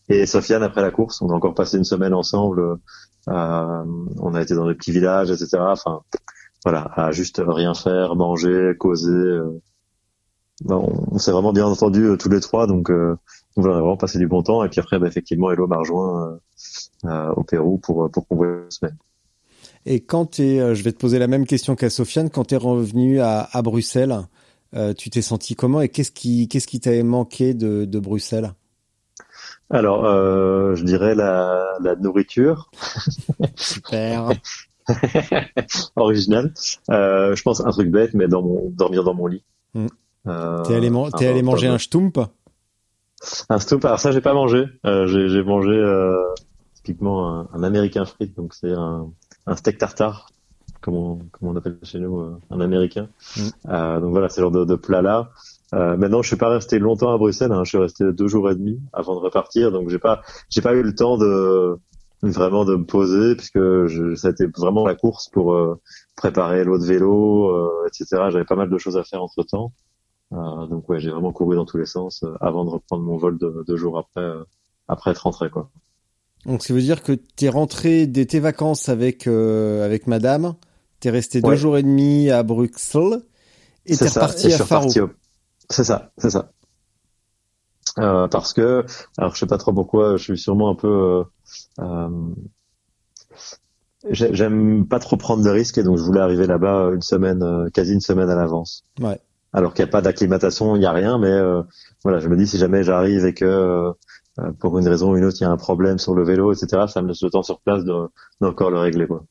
et 0.09 0.25
Sofiane 0.25 0.63
après 0.63 0.83
la 0.83 0.93
course. 0.93 1.21
On 1.21 1.31
a 1.31 1.33
encore 1.33 1.55
passé 1.55 1.79
une 1.79 1.85
semaine 1.85 2.15
ensemble 2.15 2.79
euh, 3.29 3.85
on 4.19 4.35
a 4.35 4.43
été 4.43 4.55
dans 4.55 4.67
des 4.67 4.75
petits 4.75 4.93
villages, 4.93 5.31
etc. 5.31 5.59
Enfin, 5.61 6.03
voilà, 6.65 6.91
à 6.95 7.11
juste 7.13 7.43
rien 7.45 7.75
faire, 7.75 8.15
manger, 8.15 8.75
causer. 8.79 9.11
Euh. 9.11 9.61
on, 10.69 11.19
s'est 11.19 11.33
vraiment 11.33 11.53
bien 11.53 11.67
entendu 11.67 12.05
euh, 12.05 12.17
tous 12.17 12.29
les 12.29 12.41
trois, 12.41 12.67
donc, 12.67 12.91
on 13.57 13.65
a 13.65 13.81
vraiment 13.81 13.97
passé 13.97 14.19
du 14.19 14.29
bon 14.29 14.43
temps. 14.43 14.65
Et 14.65 14.69
puis 14.69 14.81
après, 14.81 14.99
bah, 14.99 15.07
effectivement, 15.07 15.51
Hello 15.51 15.67
m'a 15.67 15.79
rejoint 15.79 16.39
au 17.05 17.43
Pérou 17.45 17.79
pour 17.79 18.11
pour 18.11 18.27
couvrir 18.27 18.51
la 18.65 18.71
semaine. 18.71 18.97
Et 19.85 20.01
quand 20.01 20.27
tu 20.33 20.43
es, 20.43 20.75
je 20.75 20.83
vais 20.83 20.93
te 20.93 20.99
poser 20.99 21.19
la 21.19 21.29
même 21.29 21.47
question 21.47 21.77
qu'à 21.77 21.91
Sofiane, 21.91 22.31
quand 22.31 22.47
tu 22.47 22.55
es 22.55 22.59
revenu 22.59 23.21
à, 23.21 23.49
à 23.53 23.63
Bruxelles, 23.63 24.17
tu 24.97 25.11
t'es 25.11 25.23
senti 25.23 25.55
comment 25.55 25.81
et 25.81 25.89
qu'est-ce 25.89 26.11
qui 26.13 26.49
qu'est-ce 26.49 26.67
qui 26.67 26.81
t'avait 26.81 27.03
manqué 27.03 27.55
de, 27.55 27.85
de 27.85 27.99
Bruxelles? 28.01 28.53
Alors, 29.71 30.05
euh, 30.05 30.75
je 30.77 30.85
dirais 30.85 31.15
la, 31.15 31.77
la 31.81 31.97
nourriture. 31.97 32.71
Super. 33.57 34.31
Original. 35.97 36.53
Euh, 36.91 37.35
je 37.35 37.43
pense 37.43 37.61
un 37.61 37.71
truc 37.71 37.91
bête, 37.91 38.15
mais 38.15 38.29
dans 38.29 38.43
mon, 38.43 38.71
dormir 38.71 39.03
dans 39.03 39.15
mon 39.15 39.27
lit. 39.27 39.43
Mm. 39.75 39.87
Euh, 40.29 40.63
t'es 40.63 40.75
allé, 40.75 41.43
manger 41.43 41.69
un 41.69 41.79
stump? 41.79 42.19
Un 43.49 43.59
stump. 43.59 43.85
Alors 43.85 44.01
ça, 44.01 44.13
j'ai 44.13 44.21
pas 44.21 44.35
mangé. 44.35 44.65
Euh, 44.85 45.07
j'ai 45.07 45.43
mangé 45.43 45.73
euh, 45.73 46.17
typiquement 46.75 47.29
un, 47.29 47.49
un 47.53 47.63
américain 47.63 48.05
frites, 48.05 48.37
donc 48.37 48.55
c'est 48.55 48.73
un, 48.73 49.11
un 49.47 49.57
steak 49.57 49.79
tartare, 49.79 50.29
comme 50.81 50.95
on, 50.95 51.19
comme 51.33 51.49
on 51.49 51.57
appelle 51.57 51.79
chez 51.83 51.99
nous, 51.99 52.21
euh, 52.21 52.41
un 52.51 52.61
américain. 52.61 53.09
Mm. 53.37 54.01
donc 54.01 54.11
voilà, 54.11 54.29
c'est 54.29 54.41
genre 54.41 54.51
de, 54.51 54.65
de 54.65 54.75
plat 54.75 55.03
là. 55.03 55.31
Euh, 55.75 55.97
maintenant, 55.97 56.23
je 56.23 56.29
suis 56.29 56.37
pas 56.37 56.49
resté 56.49 56.79
longtemps 56.79 57.13
à 57.13 57.19
Bruxelles. 57.19 57.53
Hein. 57.53 57.65
Je 57.65 57.71
suis 57.71 57.79
resté 57.79 58.05
deux 58.13 58.29
jours 58.29 58.51
et 58.51 58.55
demi 58.55 58.81
avant 58.93 59.15
de 59.15 59.21
repartir, 59.21 59.73
donc 59.73 59.89
j'ai 59.89 59.99
pas, 59.99 60.23
j'ai 60.49 60.63
pas 60.63 60.75
eu 60.75 60.83
le 60.83 60.95
temps 60.95 61.19
de 61.19 61.77
vraiment 62.23 62.65
de 62.65 62.77
me 62.77 62.85
poser 62.85 63.37
puisque 63.37 63.59
je, 63.59 64.15
ça 64.15 64.29
a 64.29 64.31
été 64.31 64.47
vraiment 64.47 64.87
la 64.87 64.95
course 64.95 65.29
pour 65.29 65.53
euh, 65.55 65.81
préparer 66.17 66.65
l'eau 66.65 66.79
de 66.79 66.85
vélo, 66.85 67.51
euh, 67.51 67.87
etc. 67.87 68.07
J'avais 68.31 68.45
pas 68.45 68.57
mal 68.57 68.71
de 68.71 68.79
choses 68.79 68.97
à 68.97 69.05
faire 69.05 69.23
entre 69.23 69.43
temps. 69.43 69.73
Euh, 70.33 70.67
donc 70.67 70.89
ouais, 70.89 70.99
j'ai 70.99 71.11
vraiment 71.11 71.33
couru 71.33 71.57
dans 71.57 71.65
tous 71.65 71.79
les 71.79 71.87
sens 71.87 72.23
euh, 72.25 72.35
avant 72.41 72.65
de 72.65 72.71
reprendre 72.71 73.05
mon 73.05 73.17
vol 73.17 73.39
de, 73.39 73.65
deux 73.67 73.77
jours 73.77 73.99
après 73.99 74.29
après 74.89 75.13
être 75.13 75.23
rentré 75.23 75.51
quoi. 75.51 75.71
Donc 76.47 76.63
ça 76.63 76.75
veut 76.75 76.81
dire 76.81 77.03
que 77.03 77.13
t'es 77.13 77.49
rentré 77.49 78.07
dès 78.07 78.27
tes 78.27 78.41
vacances 78.41 78.89
avec 78.89 79.27
avec 79.27 80.07
Madame, 80.07 80.55
t'es 81.01 81.11
resté 81.11 81.41
deux 81.41 81.57
jours 81.57 81.77
et 81.79 81.83
demi 81.83 82.31
à 82.31 82.43
Bruxelles 82.43 83.23
et 83.85 83.97
t'es 83.97 84.09
reparti 84.09 84.53
à 84.53 84.59
Faro. 84.59 84.89
C'est 85.71 85.85
ça, 85.85 86.13
c'est 86.19 86.31
ça. 86.31 86.51
Euh, 87.99 88.29
parce 88.29 88.53
que, 88.53 88.85
alors 89.17 89.35
je 89.35 89.39
sais 89.39 89.47
pas 89.47 89.59
trop 89.59 89.73
pourquoi, 89.73 90.17
je 90.17 90.23
suis 90.23 90.39
sûrement 90.39 90.71
un 90.71 90.75
peu, 90.75 90.89
euh, 90.89 91.25
euh, 91.81 92.09
j'aime 94.11 94.87
pas 94.87 94.99
trop 94.99 95.17
prendre 95.17 95.43
de 95.43 95.49
risques 95.49 95.79
et 95.79 95.83
donc 95.83 95.97
je 95.97 96.03
voulais 96.03 96.21
arriver 96.21 96.47
là-bas 96.47 96.91
une 96.93 97.01
semaine, 97.01 97.43
euh, 97.43 97.71
quasi 97.71 97.95
une 97.95 98.01
semaine 98.01 98.29
à 98.29 98.35
l'avance. 98.35 98.85
Ouais. 99.01 99.19
Alors 99.57 99.75
qu'il 99.75 99.85
n'y 99.85 99.89
a 99.89 99.93
pas 99.93 100.03
d'acclimatation, 100.03 100.77
il 100.77 100.79
n'y 100.79 100.87
a 100.87 100.93
rien, 100.93 101.19
mais 101.19 101.33
euh, 101.33 101.63
voilà, 102.05 102.21
je 102.21 102.29
me 102.29 102.37
dis 102.37 102.47
si 102.47 102.59
jamais 102.59 102.85
j'arrive 102.85 103.25
et 103.27 103.35
que 103.35 103.93
pour 104.61 104.79
une 104.79 104.87
raison 104.87 105.13
ou 105.13 105.17
une 105.17 105.25
autre 105.25 105.39
il 105.41 105.45
y 105.45 105.47
a 105.47 105.51
un 105.51 105.57
problème 105.57 105.99
sur 105.99 106.15
le 106.15 106.23
vélo, 106.23 106.53
etc., 106.53 106.85
ça 106.89 107.03
me 107.03 107.09
laisse 107.09 107.23
le 107.23 107.31
temps 107.31 107.43
sur 107.43 107.59
place 107.61 107.85
d'encore 108.41 108.71
le 108.71 108.79
régler 108.79 109.07
quoi. 109.07 109.25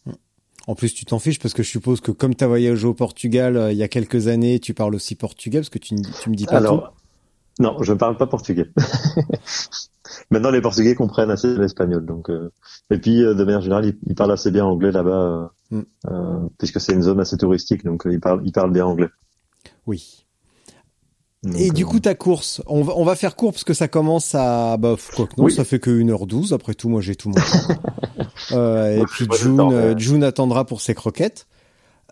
En 0.68 0.76
plus, 0.76 0.94
tu 0.94 1.06
t'en 1.06 1.20
fiches 1.20 1.40
parce 1.40 1.54
que 1.54 1.64
je 1.64 1.70
suppose 1.70 2.02
que 2.02 2.12
comme 2.12 2.36
tu 2.36 2.44
as 2.44 2.48
voyagé 2.48 2.88
au 2.88 2.94
Portugal 2.94 3.56
euh, 3.58 3.72
il 3.72 3.78
y 3.78 3.84
a 3.84 3.88
quelques 3.88 4.28
années, 4.28 4.60
tu 4.60 4.74
parles 4.74 4.96
aussi 4.96 5.16
portugais 5.16 5.60
parce 5.60 5.70
que 5.70 5.78
tu, 5.78 5.96
tu 5.96 6.30
me 6.30 6.36
dis 6.36 6.46
pas 6.46 6.58
Alors, 6.58 6.94
Non, 7.60 7.82
je 7.84 7.94
ne 7.94 7.98
parle 7.98 8.18
pas 8.18 8.28
portugais. 8.28 8.72
Maintenant, 10.32 10.50
les 10.50 10.62
Portugais 10.62 10.96
comprennent 10.96 11.30
assez 11.30 11.56
l'espagnol. 11.56 12.06
Donc, 12.06 12.30
euh, 12.30 12.52
et 12.90 12.98
puis 12.98 13.24
euh, 13.24 13.34
de 13.36 13.44
manière 13.44 13.62
générale, 13.62 13.94
ils, 14.08 14.16
parlent 14.16 14.32
assez 14.32 14.50
bien 14.50 14.66
anglais 14.66 14.92
là-bas, 14.92 15.52
mm. 15.72 15.82
puisque 16.58 16.80
c'est 16.80 16.94
une 16.94 17.04
zone 17.04 17.20
assez 17.20 17.38
touristique, 17.38 17.84
donc 17.84 18.04
ils 18.06 18.20
parlent, 18.20 18.42
ils 18.44 18.52
parlent 18.52 18.72
bien 18.72 18.86
anglais. 18.86 19.10
Oui 19.88 20.26
et 21.54 21.70
du 21.70 21.86
coup, 21.86 22.00
ta 22.00 22.16
course, 22.16 22.62
on 22.66 22.82
va, 22.82 22.94
on 22.96 23.06
va 23.06 23.16
faire 23.16 23.36
court 23.36 23.52
parce 23.52 23.64
que 23.64 23.74
ça 23.74 23.88
commence 23.88 24.34
à, 24.34 24.78
bah, 24.78 24.96
quoi 25.16 25.28
que 25.28 25.40
non, 25.40 25.50
ça 25.50 25.64
fait 25.64 25.80
que 25.80 25.92
1h12. 25.92 26.54
Après 26.54 26.74
tout, 26.74 26.90
moi, 26.90 27.02
j'ai 27.02 27.16
tout 27.16 27.30
mon 27.30 27.36
temps. 27.36 27.82
euh, 28.52 29.02
et 29.02 29.06
puis 29.06 29.28
June, 29.40 29.60
euh, 29.60 29.98
June 29.98 30.24
attendra 30.24 30.66
pour 30.66 30.82
ses 30.82 30.96
croquettes. 30.96 31.48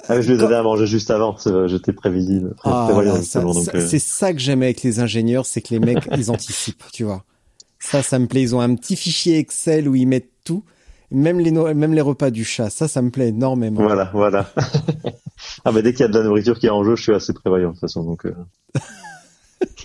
Ah, 0.08 0.20
je 0.20 0.34
lui 0.34 0.42
ai 0.42 0.44
à 0.54 0.64
manger 0.64 0.86
juste 0.86 1.12
avant, 1.12 1.38
j'étais 1.68 1.94
prévisible. 1.94 2.56
Ah, 2.64 2.90
euh. 2.92 3.22
c'est 3.22 4.00
ça 4.00 4.34
que 4.34 4.40
j'aime 4.40 4.62
avec 4.62 4.84
les 4.84 5.00
ingénieurs, 5.00 5.46
c'est 5.46 5.62
que 5.62 5.74
les 5.74 5.80
mecs, 5.80 6.10
ils 6.18 6.30
anticipent, 6.30 6.84
tu 6.92 7.04
vois. 7.04 7.24
Ça, 7.80 8.04
ça 8.04 8.20
me 8.20 8.28
plaît. 8.28 8.42
Ils 8.42 8.56
ont 8.56 8.60
un 8.60 8.76
petit 8.76 8.96
fichier 8.96 9.38
Excel 9.38 9.88
où 9.88 9.96
ils 9.96 10.08
mettent 10.08 10.32
tout, 10.44 10.64
même 11.14 11.40
les, 11.40 11.52
même 11.52 11.94
les 11.94 12.02
repas 12.02 12.30
du 12.30 12.44
chat. 12.44 12.70
Ça, 12.70 12.88
ça 12.88 13.02
me 13.02 13.10
plaît 13.10 13.30
énormément. 13.30 13.82
Voilà, 13.82 14.10
voilà. 14.14 14.50
ah, 15.66 15.72
mais 15.72 15.82
dès 15.82 15.94
qu'il 15.94 16.02
y 16.02 16.04
a 16.04 16.08
de 16.08 16.18
la 16.18 16.24
nourriture 16.24 16.60
qui 16.60 16.68
est 16.68 16.72
en 16.72 16.84
jeu, 16.84 16.96
je 16.96 17.04
suis 17.04 17.14
assez 17.14 17.34
prévoyant, 17.34 17.70
de 17.70 17.74
toute 17.74 17.82
façon, 17.82 18.04
donc, 18.04 18.26
euh... 18.26 18.34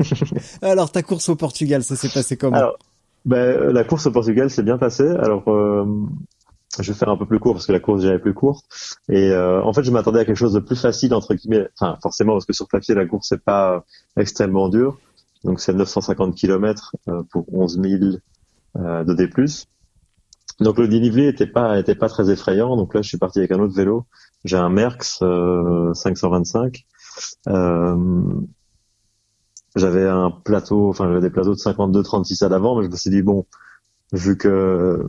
Alors, 0.62 0.90
ta 0.90 1.02
course 1.02 1.28
au 1.28 1.36
Portugal, 1.36 1.84
ça 1.84 1.96
s'est 1.96 2.08
passé 2.08 2.36
comment? 2.36 2.56
Alors, 2.56 2.78
ben, 3.24 3.70
la 3.72 3.84
course 3.84 4.06
au 4.06 4.10
Portugal 4.10 4.50
s'est 4.50 4.62
bien 4.62 4.78
passée. 4.78 5.08
Alors, 5.08 5.48
euh, 5.48 5.84
je 6.80 6.92
vais 6.92 6.98
faire 6.98 7.08
un 7.08 7.16
peu 7.16 7.26
plus 7.26 7.38
court 7.38 7.54
parce 7.54 7.66
que 7.66 7.72
la 7.72 7.80
course 7.80 8.02
j'avais 8.02 8.18
plus 8.18 8.34
courte. 8.34 8.64
Et 9.08 9.30
euh, 9.30 9.62
en 9.62 9.72
fait, 9.72 9.82
je 9.82 9.90
m'attendais 9.90 10.20
à 10.20 10.24
quelque 10.24 10.36
chose 10.36 10.52
de 10.52 10.60
plus 10.60 10.80
facile 10.80 11.14
entre 11.14 11.34
guillemets. 11.34 11.68
Enfin, 11.78 11.98
forcément 12.02 12.34
parce 12.34 12.44
que 12.44 12.52
sur 12.52 12.68
papier 12.68 12.94
la 12.94 13.06
course 13.06 13.28
c'est 13.28 13.42
pas 13.42 13.84
extrêmement 14.16 14.68
dur. 14.68 14.98
Donc 15.44 15.60
c'est 15.60 15.72
950 15.72 16.34
km 16.34 16.96
euh, 17.08 17.22
pour 17.30 17.46
11 17.52 17.80
000 17.80 18.02
euh, 18.76 19.04
de 19.04 19.14
D+. 19.14 19.28
Donc 20.60 20.78
le 20.78 20.88
dénivelé 20.88 21.28
était 21.28 21.46
pas 21.46 21.78
était 21.78 21.94
pas 21.94 22.08
très 22.08 22.30
effrayant. 22.30 22.76
Donc 22.76 22.94
là, 22.94 23.02
je 23.02 23.08
suis 23.08 23.18
parti 23.18 23.38
avec 23.38 23.52
un 23.52 23.60
autre 23.60 23.74
vélo. 23.74 24.06
J'ai 24.44 24.56
un 24.56 24.70
Merckx 24.70 25.18
525. 25.94 26.84
Euh, 27.48 28.22
j'avais 29.76 30.08
un 30.08 30.30
plateau, 30.30 30.88
enfin 30.88 31.06
j'avais 31.08 31.20
des 31.20 31.30
plateaux 31.30 31.54
de 31.54 31.58
52-36 31.58 32.44
à 32.44 32.48
l'avant, 32.48 32.76
mais 32.78 32.84
je 32.84 32.90
me 32.90 32.96
suis 32.96 33.10
dit 33.10 33.22
bon, 33.22 33.46
vu 34.12 34.36
que 34.36 35.08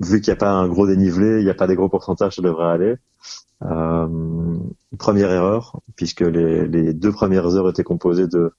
vu 0.00 0.20
qu'il 0.20 0.30
n'y 0.30 0.36
a 0.36 0.40
pas 0.40 0.52
un 0.52 0.68
gros 0.68 0.86
dénivelé, 0.86 1.40
il 1.40 1.44
n'y 1.44 1.50
a 1.50 1.54
pas 1.54 1.66
des 1.66 1.74
gros 1.74 1.88
pourcentages, 1.88 2.36
ça 2.36 2.42
devrait 2.42 2.68
aller. 2.68 2.94
Euh, 3.62 4.56
première 4.98 5.32
erreur, 5.32 5.80
puisque 5.96 6.20
les, 6.20 6.68
les, 6.68 6.94
deux 6.94 7.10
premières 7.10 7.56
heures 7.56 7.68
étaient 7.68 7.82
composées 7.82 8.28
de, 8.28 8.52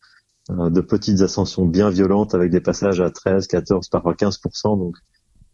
euh, 0.49 0.69
de 0.69 0.81
petites 0.81 1.21
ascensions 1.21 1.65
bien 1.65 1.89
violentes 1.89 2.35
avec 2.35 2.51
des 2.51 2.59
passages 2.59 2.99
à 2.99 3.09
13, 3.09 3.47
14, 3.47 3.87
parfois 3.87 4.13
15%. 4.13 4.77
Donc 4.77 4.97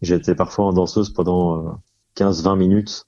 j'étais 0.05 0.35
parfois 0.35 0.65
en 0.65 0.73
danseuse 0.73 1.09
pendant 1.09 1.79
15-20 2.17 2.47
euh, 2.47 2.55
minutes. 2.55 3.05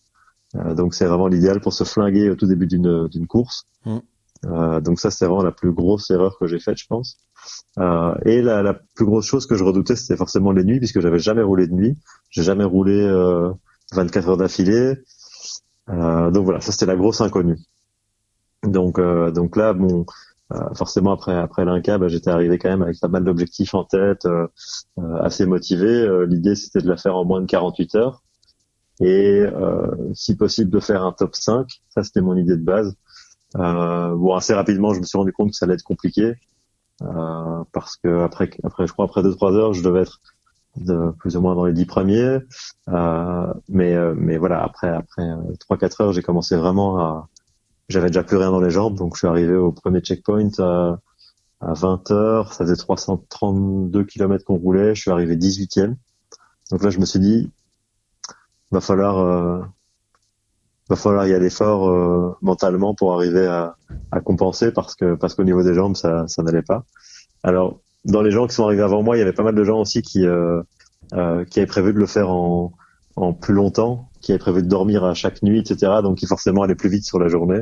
Euh, 0.55 0.75
donc 0.75 0.93
c'est 0.93 1.05
vraiment 1.05 1.27
l'idéal 1.27 1.59
pour 1.61 1.73
se 1.73 1.83
flinguer 1.83 2.29
au 2.29 2.35
tout 2.35 2.47
début 2.47 2.67
d'une 2.67 3.27
course. 3.27 3.65
Mmh. 3.85 3.97
Euh, 4.45 4.81
donc 4.81 4.99
ça, 4.99 5.11
c'est 5.11 5.25
vraiment 5.25 5.43
la 5.43 5.51
plus 5.51 5.71
grosse 5.71 6.09
erreur 6.11 6.37
que 6.39 6.47
j'ai 6.47 6.59
faite, 6.59 6.77
je 6.77 6.87
pense. 6.87 7.17
Euh, 7.79 8.13
et 8.25 8.41
la, 8.41 8.61
la, 8.61 8.73
plus 8.73 9.05
grosse 9.05 9.25
chose 9.25 9.45
que 9.47 9.55
je 9.55 9.63
redoutais, 9.63 9.95
c'était 9.95 10.17
forcément 10.17 10.51
les 10.51 10.63
nuits, 10.63 10.79
puisque 10.79 10.99
j'avais 10.99 11.19
jamais 11.19 11.41
roulé 11.41 11.67
de 11.67 11.73
nuit. 11.73 11.97
J'ai 12.29 12.43
jamais 12.43 12.63
roulé 12.63 12.99
euh, 12.99 13.51
24 13.93 14.29
heures 14.29 14.37
d'affilée. 14.37 14.95
Euh, 15.89 16.31
donc 16.31 16.45
voilà, 16.45 16.61
ça 16.61 16.71
c'était 16.71 16.85
la 16.85 16.95
grosse 16.95 17.21
inconnue. 17.21 17.57
Donc 18.63 18.99
euh, 18.99 19.31
donc 19.31 19.55
là, 19.55 19.73
bon, 19.73 20.01
euh, 20.01 20.03
forcément 20.75 21.11
après 21.11 21.35
après 21.35 21.65
l'Inca, 21.65 21.97
bah, 21.97 22.07
j'étais 22.07 22.29
arrivé 22.29 22.57
quand 22.57 22.69
même 22.69 22.81
avec 22.81 22.99
pas 22.99 23.09
mal 23.09 23.23
d'objectifs 23.23 23.73
en 23.73 23.83
tête, 23.83 24.27
assez 25.21 25.45
motivé. 25.45 26.25
L'idée 26.27 26.55
c'était 26.55 26.79
de 26.79 26.87
la 26.87 26.97
faire 26.97 27.15
en 27.15 27.25
moins 27.25 27.41
de 27.41 27.47
48 27.47 27.95
heures 27.95 28.23
et 29.01 29.43
si 30.13 30.35
possible 30.35 30.71
de 30.71 30.79
faire 30.79 31.03
un 31.03 31.11
top 31.11 31.35
5. 31.35 31.67
Ça 31.89 32.03
c'était 32.03 32.21
mon 32.21 32.35
idée 32.35 32.55
de 32.55 32.63
base. 32.63 32.95
Euh, 33.55 34.15
bon, 34.15 34.35
assez 34.35 34.53
rapidement, 34.53 34.93
je 34.93 34.99
me 34.99 35.05
suis 35.05 35.17
rendu 35.17 35.31
compte 35.31 35.51
que 35.51 35.55
ça 35.55 35.65
allait 35.65 35.75
être 35.75 35.83
compliqué 35.83 36.35
euh, 37.01 37.63
parce 37.71 37.97
que 37.97 38.23
après, 38.23 38.49
après, 38.63 38.87
je 38.87 38.93
crois 38.93 39.05
après 39.05 39.23
deux 39.23 39.33
trois 39.33 39.53
heures, 39.53 39.73
je 39.73 39.83
devais 39.83 40.01
être 40.01 40.19
de 40.75 41.11
plus 41.19 41.37
ou 41.37 41.41
moins 41.41 41.55
dans 41.55 41.65
les 41.65 41.73
dix 41.73 41.85
premiers. 41.85 42.39
Euh, 42.89 43.53
mais 43.69 43.95
euh, 43.95 44.13
mais 44.17 44.37
voilà, 44.37 44.63
après 44.63 44.89
après 44.89 45.23
euh, 45.23 45.55
trois 45.59 45.77
quatre 45.77 46.01
heures, 46.01 46.13
j'ai 46.13 46.21
commencé 46.21 46.55
vraiment 46.55 46.99
à, 46.99 47.29
j'avais 47.89 48.07
déjà 48.07 48.23
plus 48.23 48.37
rien 48.37 48.51
dans 48.51 48.59
les 48.59 48.69
jambes, 48.69 48.95
donc 48.95 49.15
je 49.15 49.19
suis 49.19 49.27
arrivé 49.27 49.55
au 49.55 49.71
premier 49.71 50.01
checkpoint 50.01 50.49
à, 50.59 50.99
à 51.61 51.73
20 51.73 52.11
heures. 52.11 52.53
Ça 52.53 52.65
faisait 52.65 52.75
332 52.75 54.03
km 54.03 54.45
qu'on 54.45 54.57
roulait. 54.57 54.93
Je 54.93 55.01
suis 55.01 55.11
arrivé 55.11 55.35
18e. 55.35 55.95
Donc 56.71 56.83
là, 56.83 56.89
je 56.89 56.99
me 56.99 57.05
suis 57.05 57.19
dit, 57.19 57.49
va 58.71 58.81
falloir 58.81 59.69
va 60.89 60.95
falloir 60.95 61.27
y 61.27 61.33
aller 61.33 61.49
fort 61.49 61.89
euh, 61.89 62.35
mentalement 62.41 62.93
pour 62.95 63.13
arriver 63.13 63.45
à, 63.45 63.75
à, 64.11 64.21
compenser 64.21 64.71
parce 64.71 64.95
que 64.95 65.15
parce 65.15 65.35
qu'au 65.35 65.43
niveau 65.43 65.63
des 65.63 65.73
jambes 65.73 65.95
ça 65.95 66.27
ça 66.27 66.43
n'allait 66.43 66.61
pas. 66.61 66.85
Alors 67.43 67.79
dans 68.05 68.21
les 68.21 68.31
gens 68.31 68.47
qui 68.47 68.55
sont 68.55 68.65
arrivés 68.65 68.83
avant 68.83 69.03
moi, 69.03 69.17
il 69.17 69.19
y 69.19 69.21
avait 69.21 69.33
pas 69.33 69.43
mal 69.43 69.55
de 69.55 69.63
gens 69.63 69.79
aussi 69.81 70.01
qui 70.01 70.25
euh, 70.25 70.61
euh, 71.13 71.43
qui 71.45 71.59
avaient 71.59 71.67
prévu 71.67 71.93
de 71.93 71.99
le 71.99 72.05
faire 72.05 72.29
en 72.29 72.73
en 73.15 73.33
plus 73.33 73.53
longtemps, 73.53 74.09
qui 74.27 74.33
avaient 74.33 74.39
prévu 74.39 74.61
de 74.61 74.67
dormir 74.67 75.05
à 75.05 75.13
chaque 75.13 75.41
nuit, 75.41 75.59
etc. 75.59 76.01
Donc 76.03 76.17
qui 76.17 76.25
forcément 76.25 76.63
allaient 76.63 76.75
plus 76.75 76.89
vite 76.89 77.05
sur 77.05 77.17
la 77.17 77.29
journée. 77.29 77.61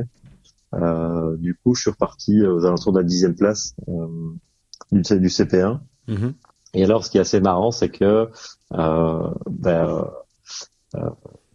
Euh, 0.74 1.36
du 1.36 1.54
coup, 1.54 1.76
je 1.76 1.82
suis 1.82 1.90
reparti 1.90 2.44
aux 2.44 2.66
alentours 2.66 2.92
de 2.92 2.98
la 2.98 3.04
dixième 3.04 3.36
place 3.36 3.76
euh, 3.88 4.08
du, 4.90 5.00
du 5.00 5.28
CP1. 5.28 5.78
Mhm. 6.08 6.34
Et 6.74 6.82
alors, 6.82 7.04
ce 7.04 7.10
qui 7.10 7.18
est 7.18 7.20
assez 7.20 7.40
marrant, 7.40 7.70
c'est 7.70 7.88
que 7.88 8.28
euh, 8.72 9.30
ben, 9.48 10.10
euh, 10.96 11.10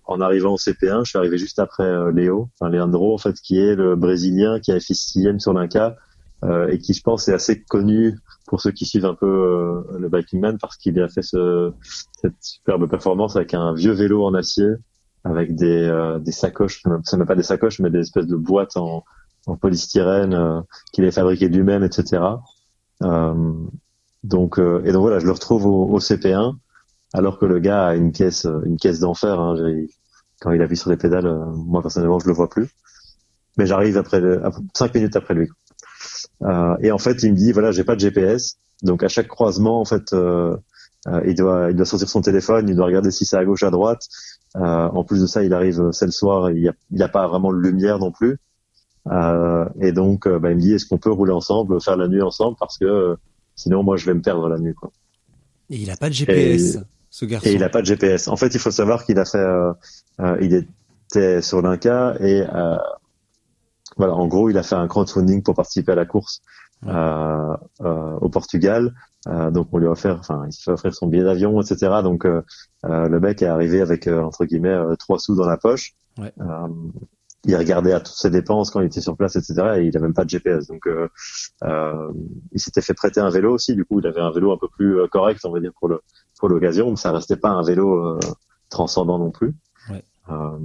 en 0.06 0.22
arrivant 0.22 0.54
au 0.54 0.58
CP1, 0.58 1.04
je 1.04 1.10
suis 1.10 1.18
arrivé 1.18 1.38
juste 1.38 1.60
après 1.60 1.84
euh, 1.84 2.10
Léo, 2.14 2.50
enfin 2.58 2.72
Leandro, 2.72 3.14
en 3.14 3.18
fait, 3.18 3.34
qui 3.42 3.60
est 3.60 3.76
le 3.76 3.98
Brésilien 3.98 4.62
qui 4.62 4.72
a 4.72 4.80
fait 4.80 4.94
sixième 4.94 5.42
sur 5.42 5.52
l'Inca 5.52 5.98
euh, 6.46 6.70
et 6.70 6.80
qui, 6.80 6.94
je 6.94 7.04
pense, 7.04 7.28
est 7.28 7.34
assez 7.34 7.62
connu 7.64 8.18
pour 8.48 8.62
ceux 8.62 8.72
qui 8.72 8.86
suivent 8.86 9.06
un 9.06 9.14
peu 9.14 9.28
euh, 9.28 9.98
le 10.00 10.08
Biking 10.08 10.40
Man 10.40 10.58
parce 10.58 10.78
qu'il 10.78 10.98
a 11.02 11.10
fait 11.10 11.22
ce, 11.22 11.74
cette 12.22 12.42
superbe 12.42 12.90
performance 12.90 13.36
avec 13.36 13.54
un 13.54 13.74
vieux 13.74 13.92
vélo 13.92 14.26
en 14.26 14.34
acier, 14.34 14.68
avec 15.24 15.56
des, 15.56 15.84
euh, 15.88 16.20
des 16.20 16.32
sacoches, 16.32 16.84
ce 17.04 17.16
n'est 17.16 17.26
pas 17.26 17.36
des 17.36 17.44
sacoches, 17.44 17.80
mais 17.80 17.90
des 17.90 18.00
espèces 18.00 18.28
de 18.28 18.36
boîtes 18.36 18.78
en, 18.78 19.04
en 19.48 19.56
polystyrène 19.56 20.34
euh, 20.34 20.62
qu'il 20.92 21.06
a 21.06 21.12
fabriqué 21.12 21.48
lui-même, 21.48 21.84
etc. 21.84 22.24
Euh, 23.04 23.54
donc 24.24 24.60
euh, 24.60 24.82
et 24.86 24.92
donc 24.92 25.02
voilà, 25.02 25.20
je 25.20 25.26
le 25.26 25.32
retrouve 25.32 25.66
au, 25.66 25.86
au, 25.86 26.00
CP1 26.00 26.56
alors 27.14 27.40
que 27.40 27.46
le 27.46 27.60
gars 27.60 27.88
a 27.88 27.96
une 27.96 28.12
caisse 28.12 28.48
une 28.66 28.78
caisse 28.78 29.00
d'enfer. 29.00 29.40
Hein, 29.40 29.56
quand 30.42 30.52
il 30.52 30.62
appuie 30.62 30.78
sur 30.78 30.90
les 30.90 30.98
pédales, 30.98 31.28
euh, 31.28 31.46
moi 31.54 31.82
personnellement 31.82 32.20
je 32.20 32.28
le 32.28 32.34
vois 32.34 32.50
plus. 32.50 32.68
Mais 33.58 33.66
j'arrive 33.66 33.98
après 33.98 34.20
le, 34.20 34.42
cinq 34.74 34.94
minutes 34.96 35.16
après 35.16 35.34
lui. 35.34 35.50
Euh, 36.42 36.76
et 36.82 36.92
en 36.92 36.98
fait, 36.98 37.22
il 37.24 37.32
me 37.32 37.38
dit 37.38 37.52
voilà, 37.52 37.72
j'ai 37.72 37.84
pas 37.84 37.96
de 37.96 38.00
GPS, 38.00 38.58
donc 38.82 39.04
à 39.04 39.08
chaque 39.08 39.28
croisement 39.28 39.80
en 39.80 39.86
fait, 39.86 40.14
euh, 40.14 40.58
il 41.26 41.36
doit 41.36 41.70
il 41.70 41.76
doit 41.76 41.86
sortir 41.86 42.10
son 42.10 42.22
téléphone, 42.22 42.68
il 42.70 42.76
doit 42.76 42.86
regarder 42.86 43.12
si 43.12 43.26
c'est 43.26 43.38
à 43.38 43.46
gauche 43.46 43.64
à 43.64 43.70
droite. 43.70 44.08
En 44.56 45.04
plus 45.04 45.22
de 45.22 45.28
ça, 45.28 45.44
il 45.44 45.54
arrive 45.54 45.92
c'est 45.92 46.06
le 46.06 46.12
soir, 46.12 46.52
il 46.52 46.62
y 46.62 46.70
a, 46.70 46.74
il 46.92 47.02
a 47.02 47.08
pas 47.08 47.28
vraiment 47.28 47.52
de 47.54 47.58
lumière 47.58 48.00
non 48.00 48.12
plus. 48.12 48.38
et 49.08 49.92
donc, 49.92 50.28
bah, 50.28 50.52
il 50.52 50.58
me 50.58 50.62
dit 50.62 50.74
est-ce 50.74 50.86
qu'on 50.86 50.98
peut 50.98 51.12
rouler 51.12 51.34
ensemble, 51.34 51.82
faire 51.82 51.98
la 51.98 52.08
nuit 52.08 52.22
ensemble 52.22 52.58
parce 52.60 52.78
que 52.78 53.18
Sinon, 53.56 53.84
moi, 53.84 53.98
je 53.98 54.06
vais 54.06 54.14
me 54.14 54.22
perdre 54.22 54.48
la 54.48 54.58
nuit. 54.58 54.74
Quoi. 54.74 54.92
Et 55.70 55.78
il 55.78 55.92
a 55.92 55.98
pas 55.98 56.10
de 56.10 56.14
GPS, 56.14 56.76
et, 56.76 56.80
ce 57.12 57.26
garçon. 57.26 57.48
Et 57.48 57.54
il 57.54 57.64
a 57.64 57.70
pas 57.70 57.82
de 57.82 57.86
GPS. 57.86 58.28
En 58.28 58.36
fait, 58.36 58.54
il 58.54 58.60
faut 58.60 58.72
savoir 58.72 59.06
qu'il 59.06 59.20
a 59.20 59.26
fait, 59.26 59.38
euh, 59.38 59.72
euh, 60.20 60.38
il 60.42 60.54
était 60.54 61.42
sur 61.42 61.62
l'Inca 61.62 62.16
et 62.20 62.42
euh, 62.42 62.78
voilà, 63.98 64.16
en 64.16 64.28
gros, 64.28 64.50
il 64.50 64.58
a 64.58 64.64
fait 64.64 64.76
un 64.76 64.88
crowdfunding 64.88 65.44
pour 65.44 65.54
participer 65.54 65.92
à 65.92 65.96
la 65.96 66.06
course 66.06 66.42
ouais. 66.84 66.92
Euh, 66.92 67.56
euh, 67.82 68.18
au 68.20 68.30
Portugal. 68.30 68.94
Donc, 69.26 69.68
on 69.72 69.78
lui 69.78 69.88
a 69.88 69.92
offert, 69.92 70.18
enfin, 70.20 70.46
il 70.48 70.52
s'est 70.52 70.64
fait 70.64 70.72
offrir 70.72 70.96
son 70.96 71.08
billet 71.08 71.24
d'avion, 71.24 71.62
etc. 71.62 72.02
Donc, 72.04 72.26
le 72.26 73.20
mec 73.20 73.42
est 73.42 73.48
arrivé 73.48 73.82
avec 73.82 74.08
entre 74.08 74.46
guillemets 74.46 74.78
trois 74.98 75.20
sous 75.20 75.36
dans 75.36 75.48
la 75.48 75.58
poche. 75.58 75.94
Ouais 76.18 76.34
il 77.46 77.56
regardait 77.56 77.94
à 77.94 78.00
toutes 78.00 78.16
ses 78.16 78.30
dépenses 78.30 78.70
quand 78.70 78.82
il 78.82 78.88
était 78.88 79.02
sur 79.02 79.18
place, 79.18 79.36
etc. 79.36 79.54
Et 79.78 79.86
il 79.86 79.98
a 79.98 80.00
même 80.00 80.14
pas 80.14 80.26
de 80.26 80.30
GPS. 80.30 80.68
Donc, 80.68 80.88
euh, 80.88 81.08
euh, 81.64 82.12
il 82.52 82.60
s'était 82.60 82.82
fait 82.82 82.94
prêter 82.94 83.20
un 83.20 83.30
vélo 83.30 83.54
aussi. 83.54 83.76
Du 83.76 83.84
coup, 83.84 84.00
il 84.00 84.08
avait 84.08 84.22
un 84.22 84.32
vélo 84.32 84.52
un 84.52 84.58
peu 84.58 84.68
plus 84.68 85.00
euh, 85.00 85.08
correct, 85.08 85.42
on 85.44 85.52
va 85.52 85.60
dire 85.60 85.72
pour 85.80 85.88
le 85.88 86.02
pour 86.40 86.50
l'occasion. 86.50 86.90
Mais 86.90 86.96
ça 86.98 87.12
restait 87.12 87.38
pas 87.38 87.50
un 87.50 87.64
vélo 87.64 87.96
euh, 87.96 88.20
transcendant 88.70 89.18
non 89.18 89.32
plus. 89.32 89.56
Ouais. 89.90 90.04
Euh, 90.30 90.60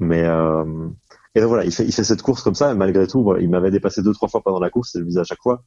mais 0.00 0.24
euh, 0.24 0.88
et 1.34 1.40
donc 1.40 1.48
voilà, 1.50 1.64
il 1.64 1.72
fait 1.72 1.84
il 1.84 1.92
fait 1.92 2.04
cette 2.04 2.22
course 2.22 2.42
comme 2.42 2.56
ça. 2.56 2.72
Et 2.72 2.74
malgré 2.74 3.06
tout, 3.06 3.36
il 3.38 3.48
m'avait 3.48 3.70
dépassé 3.70 4.02
deux 4.02 4.12
trois 4.12 4.28
fois 4.28 4.42
pendant 4.42 4.60
la 4.60 4.70
course. 4.70 4.96
Et 4.96 4.98
je 4.98 5.04
me 5.04 5.08
disais 5.08 5.20
à 5.20 5.24
chaque 5.24 5.42
fois, 5.42 5.62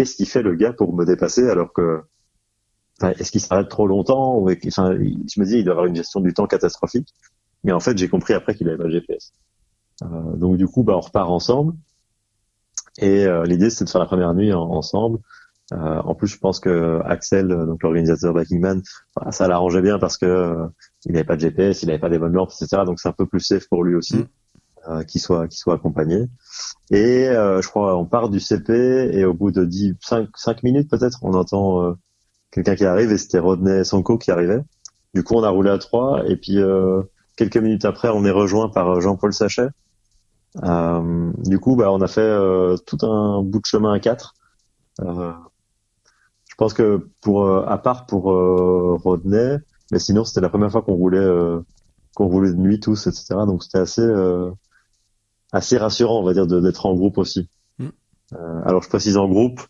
qu'est-ce 0.00 0.14
qu'il 0.14 0.26
fait 0.26 0.40
le 0.40 0.54
gars 0.54 0.72
pour 0.72 0.94
me 0.94 1.04
dépasser 1.04 1.46
alors 1.46 1.74
que 1.74 2.00
est-ce 3.18 3.30
qu'il 3.30 3.40
s'arrête 3.42 3.68
trop 3.68 3.86
longtemps 3.86 4.42
enfin, 4.66 4.94
je 4.96 5.40
me 5.40 5.44
dis 5.44 5.58
il 5.58 5.64
doit 5.64 5.72
avoir 5.72 5.84
une 5.84 5.96
gestion 5.96 6.20
du 6.20 6.32
temps 6.32 6.46
catastrophique. 6.46 7.08
Mais 7.64 7.72
en 7.72 7.80
fait, 7.80 7.98
j'ai 7.98 8.08
compris 8.08 8.32
après 8.32 8.54
qu'il 8.54 8.66
avait 8.68 8.78
pas 8.78 8.84
de 8.84 8.92
GPS. 8.92 9.34
Euh, 10.02 10.06
donc 10.36 10.56
du 10.56 10.66
coup, 10.66 10.84
bah, 10.84 10.96
on 10.96 11.00
repart 11.00 11.28
ensemble. 11.28 11.74
Et 12.98 13.26
euh, 13.26 13.44
l'idée, 13.44 13.68
c'est 13.68 13.84
de 13.84 13.90
faire 13.90 14.00
la 14.00 14.06
première 14.06 14.32
nuit 14.32 14.54
en, 14.54 14.62
ensemble. 14.62 15.18
Euh, 15.72 15.76
en 15.76 16.14
plus, 16.14 16.28
je 16.28 16.38
pense 16.38 16.60
que 16.60 17.00
Axel, 17.04 17.48
donc 17.48 17.82
l'organisateur 17.82 18.32
de 18.32 18.58
Man, 18.58 18.82
bah, 19.14 19.32
ça 19.32 19.48
l'arrangeait 19.48 19.82
bien 19.82 19.98
parce 19.98 20.16
que 20.16 20.56
il 21.04 21.12
n'avait 21.12 21.24
pas 21.24 21.36
de 21.36 21.42
GPS, 21.42 21.82
il 21.82 21.86
n'avait 21.88 21.98
pas 21.98 22.08
des 22.08 22.18
bonnes 22.18 22.32
lampes, 22.32 22.52
etc. 22.58 22.84
Donc 22.86 23.00
c'est 23.00 23.08
un 23.08 23.12
peu 23.12 23.26
plus 23.26 23.40
safe 23.40 23.68
pour 23.68 23.84
lui 23.84 23.94
aussi. 23.94 24.16
Euh, 24.16 24.24
qu'il 25.06 25.20
soit 25.20 25.46
qu'il 25.48 25.58
soit 25.58 25.74
accompagné 25.74 26.26
et 26.90 27.28
euh, 27.28 27.60
je 27.60 27.68
crois 27.68 27.96
on 27.96 28.06
part 28.06 28.30
du 28.30 28.40
CP 28.40 28.72
et 29.12 29.24
au 29.24 29.34
bout 29.34 29.50
de 29.50 29.64
10 29.64 29.94
5 30.00 30.28
5 30.34 30.62
minutes 30.62 30.90
peut-être 30.90 31.18
on 31.22 31.34
entend 31.34 31.84
euh, 31.84 31.92
quelqu'un 32.50 32.74
qui 32.74 32.84
arrive 32.84 33.12
et 33.12 33.18
c'était 33.18 33.38
Rodney 33.38 33.84
Sonko 33.84 34.18
qui 34.18 34.30
arrivait 34.30 34.62
du 35.14 35.22
coup 35.22 35.34
on 35.34 35.42
a 35.42 35.50
roulé 35.50 35.70
à 35.70 35.78
trois 35.78 36.22
et 36.26 36.36
puis 36.36 36.58
quelques 37.36 37.56
minutes 37.58 37.84
après 37.84 38.08
on 38.08 38.24
est 38.24 38.30
rejoint 38.30 38.68
par 38.68 39.00
Jean-Paul 39.00 39.32
Sachet 39.32 39.68
euh, 40.64 41.32
du 41.38 41.58
coup, 41.58 41.76
bah, 41.76 41.92
on 41.92 42.00
a 42.00 42.08
fait 42.08 42.20
euh, 42.20 42.76
tout 42.86 42.98
un 43.02 43.42
bout 43.42 43.60
de 43.60 43.66
chemin 43.66 43.92
à 43.92 44.00
quatre. 44.00 44.34
Euh, 45.00 45.32
je 46.48 46.54
pense 46.56 46.74
que 46.74 47.08
pour, 47.20 47.48
à 47.48 47.78
part 47.78 48.06
pour 48.06 48.24
Rodney, 49.02 49.56
mais 49.92 49.98
sinon 49.98 50.24
c'était 50.24 50.42
la 50.42 50.50
première 50.50 50.70
fois 50.70 50.82
qu'on 50.82 50.94
roulait, 50.94 51.26
qu'on 52.14 52.26
roulait 52.26 52.50
de 52.50 52.56
nuit 52.56 52.80
tous, 52.80 53.06
etc. 53.06 53.34
Donc 53.46 53.62
c'était 53.62 53.78
assez, 53.78 54.06
assez 55.52 55.78
rassurant, 55.78 56.20
on 56.20 56.24
va 56.24 56.32
dire, 56.32 56.46
d'être 56.46 56.86
en 56.86 56.94
groupe 56.94 57.18
aussi. 57.18 57.48
Mm. 57.78 57.88
alors 58.64 58.82
je 58.82 58.88
précise 58.88 59.16
en 59.16 59.28
groupe, 59.28 59.60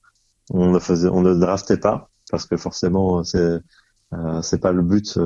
on 0.51 0.71
ne 0.71 0.79
faisait, 0.79 1.09
on 1.09 1.23
ne 1.23 1.35
draftait 1.35 1.79
pas 1.79 2.11
parce 2.31 2.47
que 2.47 2.57
forcément 2.57 3.25
c'est, 3.25 3.59
c'est 4.43 4.61
pas 4.61 4.73
le 4.73 4.83
but. 4.83 5.19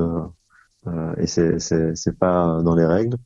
Euh, 0.87 1.15
et 1.17 1.27
c'est 1.27 1.59
c'est 1.59 2.19
pas 2.19 2.61
dans 2.63 2.75
les 2.75 2.85
règles. 2.85 3.17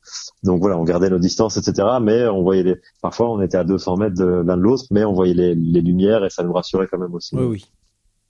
Donc 0.44 0.60
voilà, 0.60 0.78
on 0.78 0.84
gardait 0.84 1.10
nos 1.10 1.18
distances, 1.18 1.56
etc. 1.56 1.88
Mais 2.00 2.26
on 2.26 2.42
voyait 2.42 2.62
les, 2.62 2.76
parfois 3.02 3.30
on 3.30 3.40
était 3.40 3.56
à 3.56 3.64
200 3.64 3.96
mètres 3.96 4.22
l'un 4.22 4.56
de 4.56 4.62
l'autre, 4.62 4.84
mais 4.90 5.04
on 5.04 5.12
voyait 5.12 5.34
les, 5.34 5.54
les, 5.54 5.80
lumières 5.80 6.24
et 6.24 6.30
ça 6.30 6.44
nous 6.44 6.52
rassurait 6.52 6.86
quand 6.86 6.98
même 6.98 7.14
aussi. 7.14 7.34
Oui, 7.34 7.44
oui. 7.44 7.72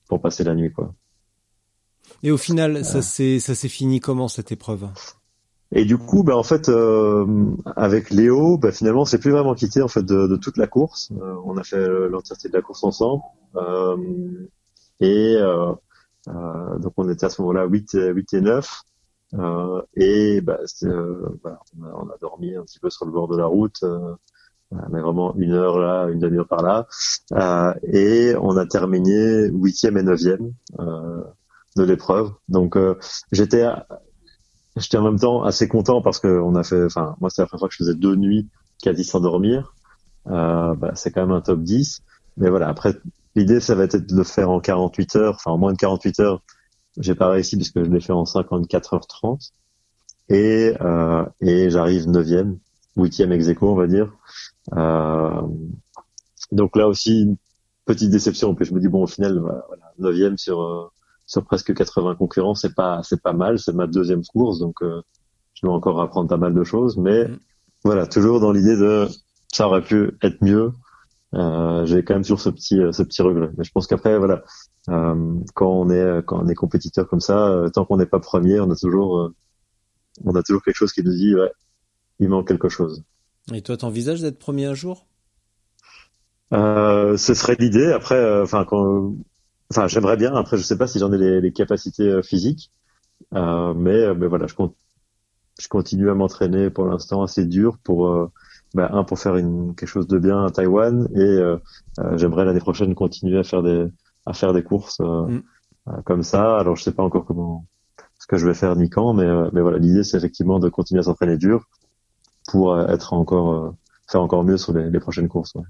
Pour 0.09 0.23
passer 0.23 0.45
la 0.45 0.55
nuit, 0.55 0.73
quoi. 0.73 0.95
Et 2.23 2.31
au 2.31 2.39
final, 2.39 2.85
ça 2.85 3.03
s'est 3.03 3.39
ça 3.39 3.55
s'est 3.55 3.69
fini 3.69 4.01
comment 4.01 4.29
cette 4.29 4.51
épreuve? 4.51 4.89
Et 5.73 5.85
du 5.85 5.99
coup, 5.99 6.23
bah 6.23 6.37
en 6.37 6.43
fait, 6.43 6.69
euh, 6.69 7.27
avec 7.77 8.11
Léo, 8.11 8.57
bah, 8.57 8.73
finalement, 8.73 9.05
c'est 9.05 9.19
plus 9.19 9.31
vraiment 9.31 9.55
quitté 9.55 9.83
en 9.83 9.89
fait 9.89 10.03
de, 10.03 10.27
de 10.27 10.37
toute 10.37 10.57
la 10.57 10.67
course. 10.67 11.13
Euh, 11.21 11.35
on 11.45 11.57
a 11.59 11.63
fait 11.63 11.87
l'entièreté 12.09 12.49
de 12.49 12.55
la 12.55 12.63
course 12.63 12.85
ensemble. 12.85 13.23
Euh, 13.57 13.97
et 15.01 15.37
euh, 15.39 15.75
donc 16.79 16.93
on 16.97 17.09
était 17.11 17.27
à 17.27 17.31
ce 17.31 17.43
moment-là 17.43 17.67
8, 17.67 17.99
8 18.15 18.35
et 18.35 18.41
9. 18.41 18.83
Euh, 19.35 19.83
et 19.95 20.41
bah, 20.41 20.59
euh, 20.85 21.29
bah, 21.45 21.61
on, 21.79 21.85
a, 21.85 21.93
on, 22.03 22.09
a, 22.09 22.17
dormi 22.19 22.57
un 22.57 22.63
petit 22.63 22.79
peu 22.79 22.89
sur 22.89 23.05
le 23.05 23.13
bord 23.13 23.29
de 23.29 23.37
la 23.37 23.45
route, 23.45 23.83
euh, 23.83 24.15
mais 24.91 25.01
vraiment 25.01 25.35
une 25.37 25.53
heure 25.53 25.79
là, 25.79 26.09
une 26.09 26.19
demi-heure 26.19 26.49
par 26.49 26.63
là, 26.63 26.87
euh, 27.33 27.75
et 27.93 28.35
on 28.41 28.57
a 28.57 28.65
terminé 28.65 29.49
huitième 29.49 29.99
et 29.99 30.03
neuvième 30.03 30.55
euh, 30.81 31.23
de 31.77 31.83
l'épreuve. 31.83 32.33
Donc 32.49 32.79
j'étais 33.31 33.67
j'étais 34.77 34.97
en 34.99 35.05
même 35.05 35.19
temps 35.19 35.43
assez 35.43 35.69
content 35.69 36.03
parce 36.03 36.21
que 36.21 36.29
on 36.29 36.55
a 36.55 36.63
fait, 36.63 36.85
enfin 36.85 37.17
moi 37.21 37.31
c'est 37.31 37.43
la 37.43 37.47
première 37.47 37.61
fois 37.61 37.69
que 37.69 37.75
je 37.75 37.79
faisais 37.79 37.95
deux 37.95 38.17
nuits 38.17 38.49
quasi 38.83 39.05
sans 39.05 39.21
dormir. 39.21 39.75
Euh, 40.29 40.75
bah, 40.75 40.93
c'est 40.95 41.11
quand 41.11 41.23
même 41.23 41.37
un 41.37 41.41
top 41.41 41.61
10. 41.63 42.03
Mais 42.37 42.51
voilà, 42.51 42.69
après 42.69 42.95
l'idée 43.35 43.61
ça 43.61 43.75
va 43.75 43.85
être 43.85 43.97
de 43.97 44.17
le 44.17 44.25
faire 44.25 44.51
en 44.51 44.61
48 44.61 45.17
heures, 45.17 45.35
enfin 45.37 45.53
en 45.53 45.59
moins 45.59 45.73
de 45.73 45.79
48 45.79 46.21
heures 46.21 46.43
j'ai 46.99 47.15
pas 47.15 47.29
réussi 47.29 47.57
puisque 47.57 47.83
je 47.83 47.91
l'ai 47.91 48.01
fait 48.01 48.13
en 48.13 48.25
54h30 48.25 49.53
et 50.29 50.75
euh, 50.81 51.25
et 51.41 51.71
j'arrive 51.71 52.09
neuvième, 52.09 52.59
huitième 52.97 53.33
ex 53.33 53.49
on 53.61 53.75
va 53.75 53.87
dire. 53.87 54.13
Euh, 54.75 55.43
donc 56.53 56.77
là 56.77 56.89
aussi 56.89 57.37
petite 57.85 58.11
déception. 58.11 58.55
Puis 58.55 58.67
je 58.67 58.75
me 58.75 58.81
dis 58.81 58.89
bon 58.89 59.05
au 59.05 59.07
final 59.07 59.39
voilà, 59.39 59.93
neuvième 59.99 60.37
sur 60.37 60.61
euh, 60.61 60.91
sur 61.29 61.45
presque 61.45 61.73
80 61.75 62.17
concurrents, 62.17 62.57
c'est 62.57 62.75
pas 62.75 63.03
c'est 63.05 63.23
pas 63.23 63.35
mal. 63.35 63.61
C'est 63.61 63.75
ma 63.75 63.87
deuxième 63.87 64.25
course 64.25 64.59
donc 64.59 64.83
euh, 64.83 65.03
je 65.55 65.65
dois 65.65 65.77
encore 65.77 66.01
apprendre 66.01 66.29
pas 66.29 66.39
mal 66.39 66.55
de 66.55 66.65
choses. 66.65 66.97
Mais 66.97 67.29
mm. 67.29 67.39
voilà 67.85 68.09
toujours 68.09 68.41
dans 68.41 68.51
l'idée 68.51 68.77
de 68.77 69.07
ça 69.53 69.69
aurait 69.69 69.83
pu 69.83 70.11
être 70.23 70.43
mieux. 70.43 70.73
Euh, 71.35 71.85
j'ai 71.85 72.03
quand 72.03 72.15
même 72.15 72.23
toujours 72.23 72.41
ce 72.41 72.49
petit 72.49 72.81
ce 72.91 73.03
petit 73.03 73.23
regret. 73.23 73.51
Mais 73.57 73.63
je 73.63 73.71
pense 73.71 73.87
qu'après 73.87 74.19
voilà 74.19 74.43
euh, 74.89 75.35
quand 75.55 75.71
on 75.71 75.91
est 75.91 76.23
quand 76.25 76.43
on 76.43 76.49
est 76.49 76.55
compétiteur 76.55 77.07
comme 77.07 77.21
ça, 77.21 77.49
euh, 77.49 77.69
tant 77.69 77.85
qu'on 77.85 77.99
n'est 77.99 78.07
pas 78.07 78.21
premier, 78.21 78.59
on 78.61 78.71
a 78.71 78.77
toujours 78.77 79.19
euh, 79.19 79.35
on 80.25 80.35
a 80.35 80.43
toujours 80.43 80.63
quelque 80.63 80.77
chose 80.77 80.93
qui 80.93 81.03
nous 81.03 81.13
dit 81.13 81.35
ouais, 81.35 81.53
il 82.21 82.31
manque 82.31 82.49
quelque 82.49 82.71
chose. 82.71 83.05
Et 83.53 83.61
toi, 83.61 83.77
t'envisages 83.77 84.23
d'être 84.23 84.39
premier 84.39 84.65
un 84.65 84.75
jour? 84.75 85.07
Euh, 86.55 87.19
Ce 87.19 87.35
serait 87.35 87.57
l'idée. 87.59 87.93
Après, 87.93 88.41
enfin 88.41 88.65
quand, 88.65 89.13
enfin 89.71 89.87
j'aimerais 89.89 90.17
bien. 90.17 90.35
Après, 90.35 90.57
je 90.57 90.63
sais 90.63 90.79
pas 90.79 90.87
si 90.87 90.99
j'en 90.99 91.13
ai 91.13 91.19
les, 91.19 91.41
les 91.41 91.53
capacités 91.53 92.23
physiques, 92.23 92.73
mais 93.33 94.15
mais 94.15 94.27
voilà, 94.27 94.47
je 94.47 94.55
compte 94.55 94.75
je 95.59 95.69
continue 95.69 96.11
à 96.11 96.15
m'entraîner 96.15 96.71
pour 96.71 96.87
l'instant 96.87 97.23
assez 97.23 97.45
dur 97.45 97.79
pour 97.83 98.09
euh, 98.09 98.31
bah, 98.75 98.91
un 98.93 99.05
pour 99.05 99.19
faire 99.19 99.37
une, 99.37 99.75
quelque 99.75 99.89
chose 99.89 100.07
de 100.07 100.19
bien 100.19 100.45
à 100.45 100.51
Taïwan 100.51 101.09
et 101.15 101.21
euh, 101.21 101.57
j'aimerais 102.17 102.45
l'année 102.45 102.61
prochaine 102.61 102.95
continuer 102.95 103.39
à 103.39 103.45
faire 103.45 103.63
des 103.63 103.87
à 104.27 104.33
faire 104.33 104.53
des 104.53 104.63
courses 104.63 105.01
mm. 105.01 105.41
comme 106.05 106.23
ça. 106.23 106.59
Alors 106.59 106.77
je 106.77 106.83
sais 106.83 106.93
pas 106.93 107.03
encore 107.03 107.25
comment 107.25 107.67
ce 108.19 108.27
que 108.27 108.37
je 108.37 108.47
vais 108.47 108.55
faire 108.55 108.77
ni 108.77 108.89
quand, 108.89 109.15
mais 109.15 109.27
mais 109.53 109.61
voilà 109.61 109.79
l'idée 109.79 110.05
c'est 110.05 110.17
effectivement 110.17 110.59
de 110.59 110.69
continuer 110.69 111.01
à 111.01 111.05
s'entraîner 111.05 111.37
dur 111.37 111.65
pour 112.49 112.79
être 112.81 113.13
encore 113.13 113.75
faire 114.09 114.23
encore 114.23 114.45
mieux 114.45 114.57
sur 114.57 114.73
les, 114.73 114.91
les 114.91 115.01
prochaines 115.01 115.29
courses. 115.29 115.55
Ouais. 115.55 115.65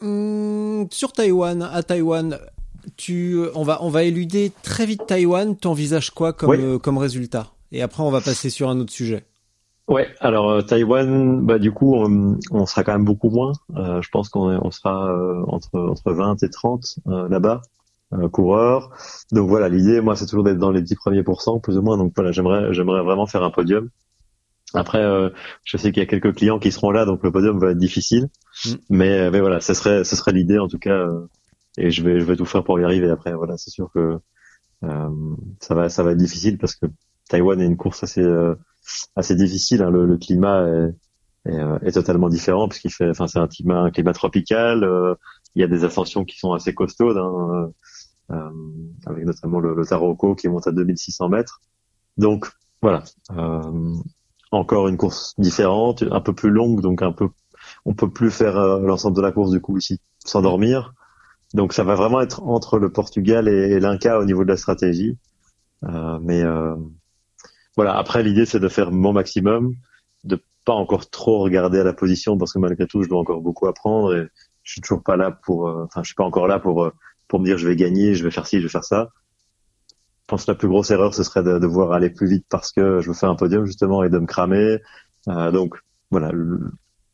Hum, 0.00 0.86
sur 0.90 1.12
Taïwan, 1.12 1.62
à 1.62 1.82
Taïwan, 1.82 2.38
tu, 2.96 3.38
on 3.54 3.62
va, 3.62 3.82
on 3.82 3.90
va 3.90 4.04
éluder 4.04 4.52
très 4.62 4.86
vite 4.86 5.06
Taïwan. 5.06 5.56
T'envisages 5.56 6.10
quoi 6.10 6.32
comme, 6.32 6.52
euh, 6.52 6.78
comme 6.78 6.98
résultat? 6.98 7.48
Et 7.72 7.82
après, 7.82 8.02
on 8.02 8.10
va 8.10 8.20
passer 8.20 8.50
sur 8.50 8.68
un 8.68 8.78
autre 8.80 8.92
sujet. 8.92 9.24
Ouais, 9.88 10.08
alors 10.18 10.50
euh, 10.50 10.62
Taïwan, 10.62 11.46
bah 11.46 11.58
du 11.60 11.70
coup, 11.70 11.94
on, 11.94 12.38
on, 12.50 12.66
sera 12.66 12.82
quand 12.82 12.92
même 12.92 13.04
beaucoup 13.04 13.30
moins. 13.30 13.52
Euh, 13.76 14.02
je 14.02 14.08
pense 14.10 14.28
qu'on 14.28 14.48
on 14.48 14.70
sera 14.72 15.12
euh, 15.12 15.44
entre 15.46 15.78
entre 15.78 16.12
20 16.12 16.42
et 16.42 16.50
30 16.50 16.98
là-bas 17.06 17.62
coureurs. 18.32 18.90
Donc 19.32 19.48
voilà, 19.48 19.68
l'idée, 19.68 20.00
moi, 20.00 20.16
c'est 20.16 20.26
toujours 20.26 20.44
d'être 20.44 20.58
dans 20.58 20.70
les 20.70 20.82
10 20.82 20.94
premiers 20.96 21.22
pourcents, 21.22 21.60
plus 21.60 21.76
ou 21.78 21.82
moins. 21.82 21.96
Donc 21.96 22.12
voilà, 22.16 22.32
j'aimerais 22.32 22.72
j'aimerais 22.72 23.02
vraiment 23.02 23.26
faire 23.26 23.44
un 23.44 23.50
podium. 23.50 23.90
Après, 24.74 25.04
je 25.64 25.76
sais 25.76 25.92
qu'il 25.92 26.02
y 26.02 26.06
a 26.06 26.08
quelques 26.08 26.34
clients 26.34 26.58
qui 26.58 26.72
seront 26.72 26.90
là, 26.90 27.04
donc 27.04 27.22
le 27.22 27.30
podium 27.30 27.58
va 27.58 27.70
être 27.70 27.78
difficile. 27.78 28.28
Mm. 28.64 28.70
Mais 28.90 29.30
mais 29.30 29.40
voilà, 29.40 29.60
ce 29.60 29.74
serait 29.74 30.02
ce 30.02 30.16
serait 30.16 30.32
l'idée 30.32 30.58
en 30.58 30.66
tout 30.66 30.78
cas 30.78 31.06
et 31.78 31.90
je 31.90 32.02
vais 32.02 32.20
je 32.20 32.24
vais 32.24 32.36
tout 32.36 32.46
faire 32.46 32.64
pour 32.64 32.78
y 32.80 32.84
arriver 32.84 33.10
après. 33.10 33.34
Voilà 33.34 33.56
c'est 33.56 33.70
sûr 33.70 33.90
que 33.92 34.18
euh, 34.84 35.36
ça 35.60 35.74
va 35.74 35.88
ça 35.88 36.02
va 36.02 36.12
être 36.12 36.18
difficile 36.18 36.58
parce 36.58 36.74
que 36.74 36.86
Taïwan 37.28 37.60
est 37.60 37.66
une 37.66 37.76
course 37.76 38.02
assez 38.02 38.22
euh, 38.22 38.54
assez 39.16 39.34
difficile 39.34 39.82
hein. 39.82 39.90
le, 39.90 40.06
le, 40.06 40.16
climat 40.16 40.66
est, 40.68 41.50
est, 41.50 41.58
euh, 41.58 41.78
est, 41.80 41.92
totalement 41.92 42.28
différent 42.28 42.68
puisqu'il 42.68 42.92
fait 42.92 43.08
enfin 43.08 43.26
c'est 43.26 43.38
un 43.38 43.48
climat 43.48 43.80
un 43.80 43.90
climat 43.90 44.12
tropical 44.12 44.84
euh, 44.84 45.14
il 45.54 45.60
y 45.60 45.64
a 45.64 45.68
des 45.68 45.84
ascensions 45.84 46.24
qui 46.24 46.38
sont 46.38 46.52
assez 46.52 46.74
costaudes 46.74 47.16
hein, 47.16 47.70
euh, 48.30 48.50
avec 49.06 49.24
notamment 49.24 49.60
le, 49.60 49.74
le 49.74 49.86
Taroko 49.86 50.34
qui 50.34 50.48
monte 50.48 50.66
à 50.66 50.72
2600 50.72 51.28
mètres. 51.28 51.60
Donc 52.18 52.50
voilà 52.82 53.04
encore 54.52 54.88
une 54.88 54.96
course 54.96 55.34
différente 55.38 56.04
un 56.10 56.20
peu 56.20 56.32
plus 56.32 56.50
longue 56.50 56.80
donc 56.80 57.02
un 57.02 57.12
peu 57.12 57.28
on 57.84 57.94
peut 57.94 58.10
plus 58.10 58.30
faire 58.30 58.78
l'ensemble 58.78 59.16
de 59.16 59.22
la 59.22 59.32
course 59.32 59.50
du 59.50 59.60
coup 59.60 59.76
ici 59.76 60.00
s'endormir 60.24 60.94
donc 61.54 61.72
ça 61.72 61.84
va 61.84 61.94
vraiment 61.94 62.20
être 62.20 62.42
entre 62.42 62.78
le 62.78 62.90
Portugal 62.90 63.48
et, 63.48 63.78
l'Inca 63.80 64.18
au 64.18 64.24
niveau 64.24 64.44
de 64.44 64.48
la 64.48 64.56
stratégie. 64.56 65.16
Euh, 65.84 66.18
mais 66.22 66.42
euh, 66.42 66.74
voilà, 67.76 67.96
après 67.96 68.22
l'idée 68.22 68.46
c'est 68.46 68.60
de 68.60 68.68
faire 68.68 68.90
mon 68.90 69.12
maximum, 69.12 69.74
de 70.24 70.40
pas 70.64 70.72
encore 70.72 71.08
trop 71.10 71.38
regarder 71.38 71.78
à 71.78 71.84
la 71.84 71.92
position 71.92 72.36
parce 72.38 72.52
que 72.52 72.58
malgré 72.58 72.86
tout 72.86 73.02
je 73.02 73.08
dois 73.08 73.20
encore 73.20 73.40
beaucoup 73.40 73.66
apprendre 73.66 74.14
et 74.14 74.28
je 74.64 74.72
suis 74.72 74.80
toujours 74.80 75.02
pas 75.02 75.16
là 75.16 75.30
pour, 75.30 75.68
euh, 75.68 75.84
enfin 75.84 76.02
je 76.02 76.08
suis 76.08 76.14
pas 76.14 76.24
encore 76.24 76.48
là 76.48 76.58
pour 76.58 76.90
pour 77.28 77.40
me 77.40 77.44
dire 77.44 77.58
je 77.58 77.68
vais 77.68 77.76
gagner, 77.76 78.14
je 78.14 78.24
vais 78.24 78.30
faire 78.30 78.46
ci, 78.46 78.58
je 78.58 78.64
vais 78.64 78.68
faire 78.68 78.84
ça. 78.84 79.10
Je 80.22 80.28
pense 80.28 80.44
que 80.44 80.50
la 80.50 80.56
plus 80.56 80.68
grosse 80.68 80.90
erreur 80.90 81.14
ce 81.14 81.22
serait 81.22 81.44
de 81.44 81.58
devoir 81.58 81.92
aller 81.92 82.10
plus 82.10 82.28
vite 82.28 82.46
parce 82.48 82.72
que 82.72 83.00
je 83.00 83.08
veux 83.08 83.14
faire 83.14 83.30
un 83.30 83.36
podium 83.36 83.64
justement 83.64 84.02
et 84.02 84.10
de 84.10 84.18
me 84.18 84.26
cramer. 84.26 84.78
donc 85.26 85.76
voilà, 86.10 86.32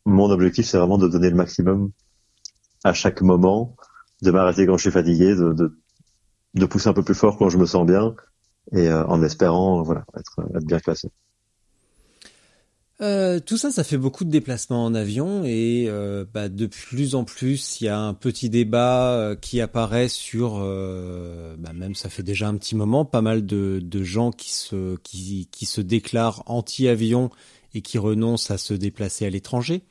mon 0.05 0.29
objectif 0.31 0.65
c'est 0.65 0.77
vraiment 0.77 0.97
de 0.97 1.07
donner 1.07 1.29
le 1.29 1.35
maximum 1.35 1.91
à 2.83 2.93
chaque 2.93 3.21
moment 3.21 3.75
de 4.23 4.31
m'arrêter 4.31 4.65
quand 4.65 4.77
je 4.77 4.83
suis 4.83 4.91
fatigué, 4.91 5.35
de, 5.35 5.53
de, 6.53 6.65
pousser 6.65 6.89
un 6.89 6.93
peu 6.93 7.03
plus 7.03 7.15
fort 7.15 7.37
quand 7.37 7.49
je 7.49 7.57
me 7.57 7.65
sens 7.65 7.85
bien, 7.85 8.15
et 8.71 8.87
euh, 8.87 9.05
en 9.05 9.21
espérant 9.21 9.83
voilà 9.83 10.05
être, 10.17 10.39
être 10.55 10.65
bien 10.65 10.79
classé. 10.79 11.09
Euh, 13.01 13.39
tout 13.39 13.57
ça, 13.57 13.71
ça 13.71 13.83
fait 13.83 13.97
beaucoup 13.97 14.23
de 14.23 14.29
déplacements 14.29 14.85
en 14.85 14.93
avion 14.93 15.43
et 15.43 15.87
euh, 15.87 16.25
bah, 16.31 16.47
de 16.47 16.67
plus 16.67 17.15
en 17.15 17.25
plus, 17.25 17.81
il 17.81 17.85
y 17.85 17.87
a 17.87 17.99
un 17.99 18.13
petit 18.13 18.49
débat 18.49 19.35
qui 19.41 19.59
apparaît 19.59 20.07
sur, 20.07 20.59
euh, 20.61 21.55
bah, 21.57 21.73
même 21.73 21.95
ça 21.95 22.09
fait 22.09 22.23
déjà 22.23 22.47
un 22.47 22.55
petit 22.55 22.75
moment, 22.75 23.03
pas 23.03 23.21
mal 23.21 23.45
de, 23.45 23.81
de 23.83 24.03
gens 24.03 24.31
qui 24.31 24.53
se, 24.53 24.95
qui, 24.97 25.49
qui 25.51 25.65
se 25.65 25.81
déclarent 25.81 26.43
anti-avion 26.45 27.29
et 27.73 27.81
qui 27.81 27.97
renoncent 27.97 28.51
à 28.51 28.57
se 28.57 28.73
déplacer 28.73 29.25
à 29.25 29.29
l'étranger. 29.29 29.81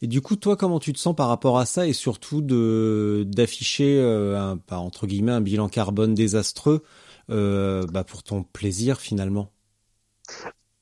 Et 0.00 0.06
du 0.06 0.20
coup, 0.20 0.36
toi, 0.36 0.56
comment 0.56 0.78
tu 0.78 0.92
te 0.92 0.98
sens 0.98 1.14
par 1.14 1.28
rapport 1.28 1.58
à 1.58 1.66
ça 1.66 1.86
et 1.86 1.92
surtout 1.92 2.40
de 2.40 3.24
d'afficher 3.26 3.98
euh, 4.00 4.54
entre 4.70 5.06
guillemets 5.06 5.32
un 5.32 5.40
bilan 5.40 5.68
carbone 5.68 6.14
désastreux 6.14 6.84
euh, 7.30 7.84
bah, 7.92 8.04
pour 8.04 8.22
ton 8.22 8.44
plaisir 8.44 9.00
finalement? 9.00 9.50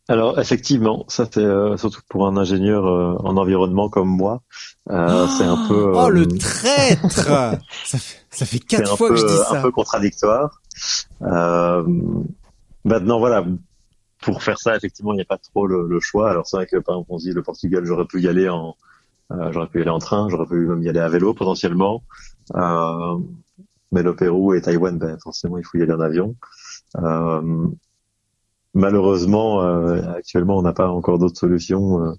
Alors 0.08 0.38
effectivement, 0.38 1.04
ça 1.08 1.26
fait 1.26 1.40
euh, 1.40 1.76
surtout 1.78 2.00
pour 2.08 2.28
un 2.28 2.36
ingénieur 2.36 2.84
en 2.84 3.36
environnement 3.36 3.88
comme 3.88 4.08
moi, 4.08 4.42
c'est 4.86 4.94
un 4.94 5.66
peu. 5.66 5.92
oh 5.96 6.10
le 6.10 6.28
traître 6.28 7.10
ça, 7.10 7.58
fait, 7.98 8.26
ça 8.30 8.46
fait 8.46 8.60
quatre 8.60 8.96
fois 8.96 9.08
que 9.08 9.16
je 9.16 9.26
dis 9.26 9.36
ça. 9.48 9.58
Un 9.58 9.62
peu 9.62 9.72
contradictoire. 9.72 10.60
maintenant 12.84 13.18
voilà, 13.18 13.44
pour 14.20 14.42
faire 14.42 14.58
ça 14.58 14.76
effectivement 14.76 15.12
il 15.12 15.16
n'y 15.16 15.22
a 15.22 15.26
pas 15.26 15.38
trop 15.38 15.66
le, 15.66 15.86
le 15.88 16.00
choix. 16.00 16.30
Alors 16.30 16.46
c'est 16.46 16.58
vrai 16.58 16.66
que 16.66 16.76
par 16.76 16.96
exemple 16.96 17.08
on 17.12 17.16
dit 17.16 17.32
le 17.32 17.42
Portugal 17.42 17.84
j'aurais 17.84 18.04
pu 18.04 18.20
y 18.20 18.28
aller 18.28 18.48
en 18.48 18.68
euh, 18.70 18.72
j'aurais 19.30 19.68
pu 19.68 19.78
y 19.78 19.82
aller 19.82 19.90
en 19.90 19.98
train, 19.98 20.28
j'aurais 20.28 20.46
pu 20.46 20.66
même 20.66 20.82
y 20.82 20.88
aller 20.88 21.00
à 21.00 21.08
vélo 21.08 21.34
potentiellement. 21.34 22.02
Euh, 22.54 23.18
mais 23.92 24.02
le 24.02 24.14
Pérou 24.14 24.54
et 24.54 24.60
Taïwan, 24.60 24.98
ben, 24.98 25.18
forcément, 25.18 25.58
il 25.58 25.64
faut 25.64 25.78
y 25.78 25.82
aller 25.82 25.92
en 25.92 26.00
avion. 26.00 26.36
Euh, 26.96 27.68
malheureusement, 28.74 29.60
actuellement, 30.16 30.58
on 30.58 30.62
n'a 30.62 30.72
pas 30.72 30.88
encore 30.88 31.18
d'autres 31.18 31.38
solutions 31.38 32.16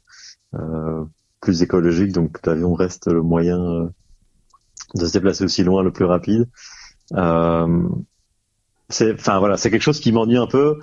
plus 1.42 1.62
écologiques, 1.62 2.14
donc 2.14 2.46
l'avion 2.46 2.74
reste 2.74 3.08
le 3.08 3.22
moyen 3.22 3.92
de 4.96 5.06
se 5.06 5.14
déplacer 5.14 5.44
aussi 5.44 5.64
loin 5.64 5.84
le 5.84 5.92
plus 5.92 6.06
rapide. 6.06 6.48
c'est, 8.90 9.14
enfin 9.14 9.40
voilà, 9.40 9.58
c'est 9.58 9.70
quelque 9.70 9.82
chose 9.82 10.00
qui 10.00 10.12
m'ennuie 10.12 10.38
un 10.38 10.48
peu 10.48 10.80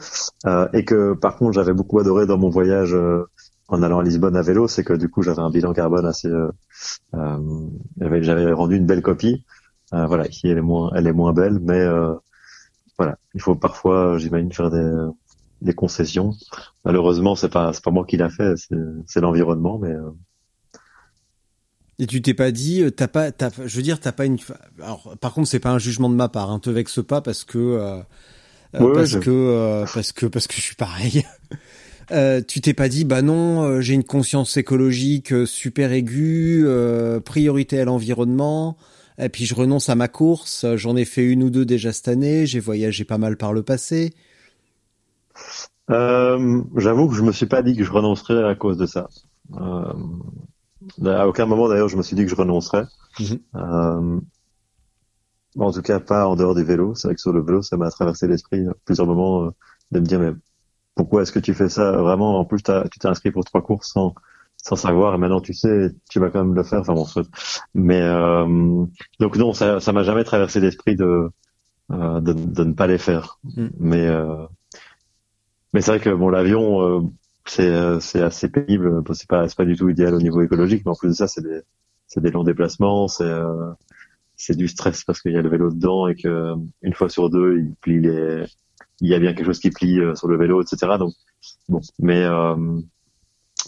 et 0.73 0.85
que 0.85 1.15
par 1.15 1.37
contre 1.37 1.55
j'avais 1.55 1.73
beaucoup 1.73 1.99
adoré 1.99 2.27
dans 2.27 2.39
mon 2.39 2.51
voyage 2.51 2.95
en 3.69 3.83
allant 3.83 4.01
à 4.01 4.03
Lisbonne 4.03 4.37
à 4.37 4.43
vélo, 4.43 4.69
c'est 4.69 4.85
que 4.85 4.93
du 4.93 5.09
coup 5.09 5.23
j'avais 5.23 5.41
un 5.41 5.51
bilan 5.51 5.73
carbone 5.73 6.07
assez, 6.07 6.29
euh, 6.29 6.51
euh, 7.15 8.21
j'avais 8.23 8.53
rendu 8.53 8.77
une 8.77 8.87
belle 8.87 9.03
copie. 9.03 9.45
Euh, 9.93 10.07
voilà, 10.07 10.27
ici 10.27 10.49
elle 10.49 10.59
est 10.59 10.63
moins, 10.63 10.91
elle 10.95 11.07
est 11.07 11.13
moins 11.13 11.33
belle, 11.33 11.59
mais 11.61 11.81
euh, 11.81 12.15
voilà, 12.99 13.17
il 13.35 13.41
faut 13.41 13.55
parfois, 13.55 14.19
j'imagine, 14.19 14.53
faire 14.53 14.71
des, 14.71 14.93
des 15.63 15.75
concessions. 15.75 16.33
Malheureusement, 16.85 17.37
c'est 17.37 17.49
pas, 17.49 17.73
c'est 17.73 17.83
pas 17.83 17.91
moi 17.91 18.05
qui 18.05 18.17
l'a 18.17 18.29
fait, 18.29 18.55
c'est, 19.07 19.21
l'environnement, 19.21 19.79
mais. 19.79 19.93
Euh. 19.93 20.11
Et 22.01 22.07
tu 22.07 22.21
t'es 22.23 22.35
pas 22.35 22.51
dit, 22.51 22.85
t'as 22.93 23.07
pas, 23.07 23.31
t'as, 23.31 23.51
je 23.65 23.77
veux 23.77 23.83
dire, 23.83 24.01
t'as 24.01 24.13
pas 24.13 24.27
une. 24.27 24.39
Alors, 24.83 25.17
par 25.21 25.33
contre, 25.33 25.49
c'est 25.49 25.61
pas 25.61 25.71
un 25.71 25.79
jugement 25.79 26.11
de 26.11 26.17
ma 26.17 26.29
part, 26.29 26.51
hein, 26.51 26.59
te 26.59 26.71
vexe 26.71 27.01
pas 27.05 27.21
parce 27.21 27.45
que. 27.45 28.03
parce 28.73 29.17
que 29.17 29.85
parce 29.95 30.13
que 30.13 30.27
parce 30.27 30.47
que 30.49 30.55
je 30.57 30.61
suis 30.61 30.75
pareil. 30.75 31.25
Euh, 32.11 32.41
tu 32.47 32.61
t'es 32.61 32.75
pas 32.75 32.89
dit 32.89 33.05
bah 33.05 33.23
non, 33.23 33.63
euh, 33.63 33.81
j'ai 33.81 33.95
une 33.95 34.05
conscience 34.05 34.57
écologique 34.57 35.33
euh, 35.33 35.47
super 35.47 35.93
aiguë, 35.93 36.67
priorité 37.25 37.81
à 37.81 37.85
l'environnement, 37.85 38.77
et 39.19 39.29
puis 39.29 39.47
je 39.47 39.55
renonce 39.55 39.89
à 39.89 39.95
ma 39.95 40.09
course. 40.09 40.67
J'en 40.77 40.97
ai 40.97 41.05
fait 41.05 41.25
une 41.25 41.43
ou 41.43 41.51
deux 41.51 41.65
déjà 41.65 41.93
cette 41.93 42.09
année. 42.09 42.47
J'ai 42.47 42.61
voyagé 42.61 43.05
pas 43.05 43.19
mal 43.19 43.37
par 43.37 43.53
le 43.53 43.63
passé. 43.63 44.15
J'avoue 45.89 47.09
que 47.09 47.15
je 47.15 47.23
me 47.23 47.33
suis 47.33 47.47
pas 47.47 47.63
dit 47.63 47.77
que 47.77 47.85
je 47.85 47.93
renoncerais 47.93 48.45
à 48.45 48.55
cause 48.55 48.79
de 48.79 48.87
ça. 48.87 49.09
à 49.57 51.29
aucun 51.29 51.47
moment 51.47 51.69
d'ailleurs 51.69 51.89
je 51.89 51.97
me 51.97 52.03
suis 52.03 52.17
dit 52.17 52.25
que 52.25 52.31
je 52.31 52.35
renoncerais. 52.35 52.85
Mhm. 53.21 54.21
en 55.57 55.71
tout 55.73 55.83
cas 55.83 56.01
pas 56.01 56.27
en 56.27 56.37
dehors 56.37 56.55
des 56.55 56.65
vélos. 56.65 56.95
C'est 56.95 57.09
vrai 57.09 57.15
que 57.15 57.21
sur 57.21 57.33
le 57.33 57.43
vélo 57.43 57.63
ça 57.63 57.77
m'a 57.77 57.91
traversé 57.91 58.27
l'esprit 58.27 58.65
plusieurs 58.85 59.07
moments 59.07 59.51
de 59.93 60.01
me 60.01 60.07
dire 60.07 60.19
mais 60.19 60.33
pourquoi 60.95 61.23
est-ce 61.23 61.33
que 61.33 61.39
tu 61.39 61.55
fais 61.55 61.69
ça 61.69 61.93
vraiment? 61.93 62.39
En 62.39 62.45
plus, 62.45 62.63
tu 62.63 62.99
t'es 62.99 63.09
inscrit 63.09 63.31
pour 63.31 63.45
trois 63.45 63.63
courses 63.63 63.93
sans 63.93 64.15
sans 64.57 64.77
savoir 64.77 65.15
et 65.15 65.19
maintenant 65.19 65.43
tu 65.43 65.53
sais, 65.53 65.91
tu 66.09 66.21
vas 66.21 66.31
quand 66.31 66.43
même 66.43 66.55
le 66.55 66.63
faire. 66.63 66.81
Enfin 66.81 66.95
bon, 66.95 67.07
mais 67.75 68.01
euh, 68.01 68.87
donc 69.21 69.37
non, 69.37 69.53
ça 69.53 69.81
ça 69.81 69.93
m'a 69.93 70.03
jamais 70.03 70.25
traversé 70.25 70.61
l'esprit 70.61 70.97
de, 70.97 71.29
euh, 71.93 72.21
de, 72.21 72.33
de 72.33 72.65
ne 72.65 72.73
pas 72.73 72.87
les 72.87 72.99
faire. 72.99 73.39
Mm. 73.45 73.67
Mais 73.79 74.07
euh, 74.07 74.47
mais 75.73 75.81
c'est 75.81 75.91
vrai 75.93 76.01
que 76.01 76.11
bon 76.11 76.29
l'avion 76.31 76.83
euh, 76.83 77.01
c'est 77.47 78.01
c'est 78.01 78.23
assez 78.23 78.49
pénible. 78.49 79.03
C'est 79.13 79.29
pas 79.29 79.49
c'est 79.49 79.57
pas 79.57 79.65
du 79.67 79.77
tout 79.77 79.89
idéal 79.89 80.15
au 80.15 80.21
niveau 80.21 80.41
écologique, 80.43 80.83
mais 80.85 80.93
en 80.93 80.95
plus 80.95 81.09
de 81.09 81.15
ça, 81.15 81.27
c'est 81.29 81.43
des 81.43 81.61
c'est 82.07 82.21
des 82.21 82.31
longs 82.31 82.45
déplacements, 82.45 83.09
c'est 83.09 83.25
euh, 83.25 83.73
c'est 84.37 84.57
du 84.57 84.69
stress 84.69 85.05
parce 85.05 85.21
qu'il 85.21 85.33
y 85.33 85.37
a 85.37 85.43
le 85.43 85.49
vélo 85.49 85.71
dedans 85.71 86.09
et 86.09 86.15
que 86.17 86.55
une 86.83 86.95
fois 86.95 87.09
sur 87.09 87.31
deux, 87.31 87.59
il 87.59 87.75
plie 87.81 88.01
les 88.01 88.45
il 89.05 89.11
y 89.11 89.15
a 89.15 89.19
bien 89.19 89.35
quelque 89.35 89.47
chose 89.47 89.61
qui 89.61 89.71
plie 89.71 90.01
euh, 90.01 90.15
sur 90.15 90.29
le 90.29 90.37
vélo, 90.37 90.63
etc. 90.63 90.93
Donc 90.99 91.13
bon, 91.69 91.81
mais 91.99 92.23
euh, 92.25 92.57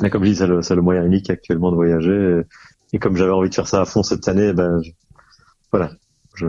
mais 0.01 0.11
comme 0.11 0.25
je 0.25 0.31
dis, 0.31 0.37
c'est 0.37 0.47
le, 0.47 0.61
le, 0.61 0.83
moyen 0.83 1.05
unique 1.05 1.31
actuellement 1.31 1.71
de 1.71 1.77
voyager. 1.77 2.43
Et, 2.93 2.99
comme 2.99 3.17
j'avais 3.17 3.33
envie 3.33 3.51
de 3.51 3.55
faire 3.55 3.69
ça 3.69 3.81
à 3.81 3.85
fond 3.85 4.03
cette 4.03 4.29
année, 4.29 4.53
ben 4.53 4.81
voilà, 5.73 5.93
je 6.35 6.47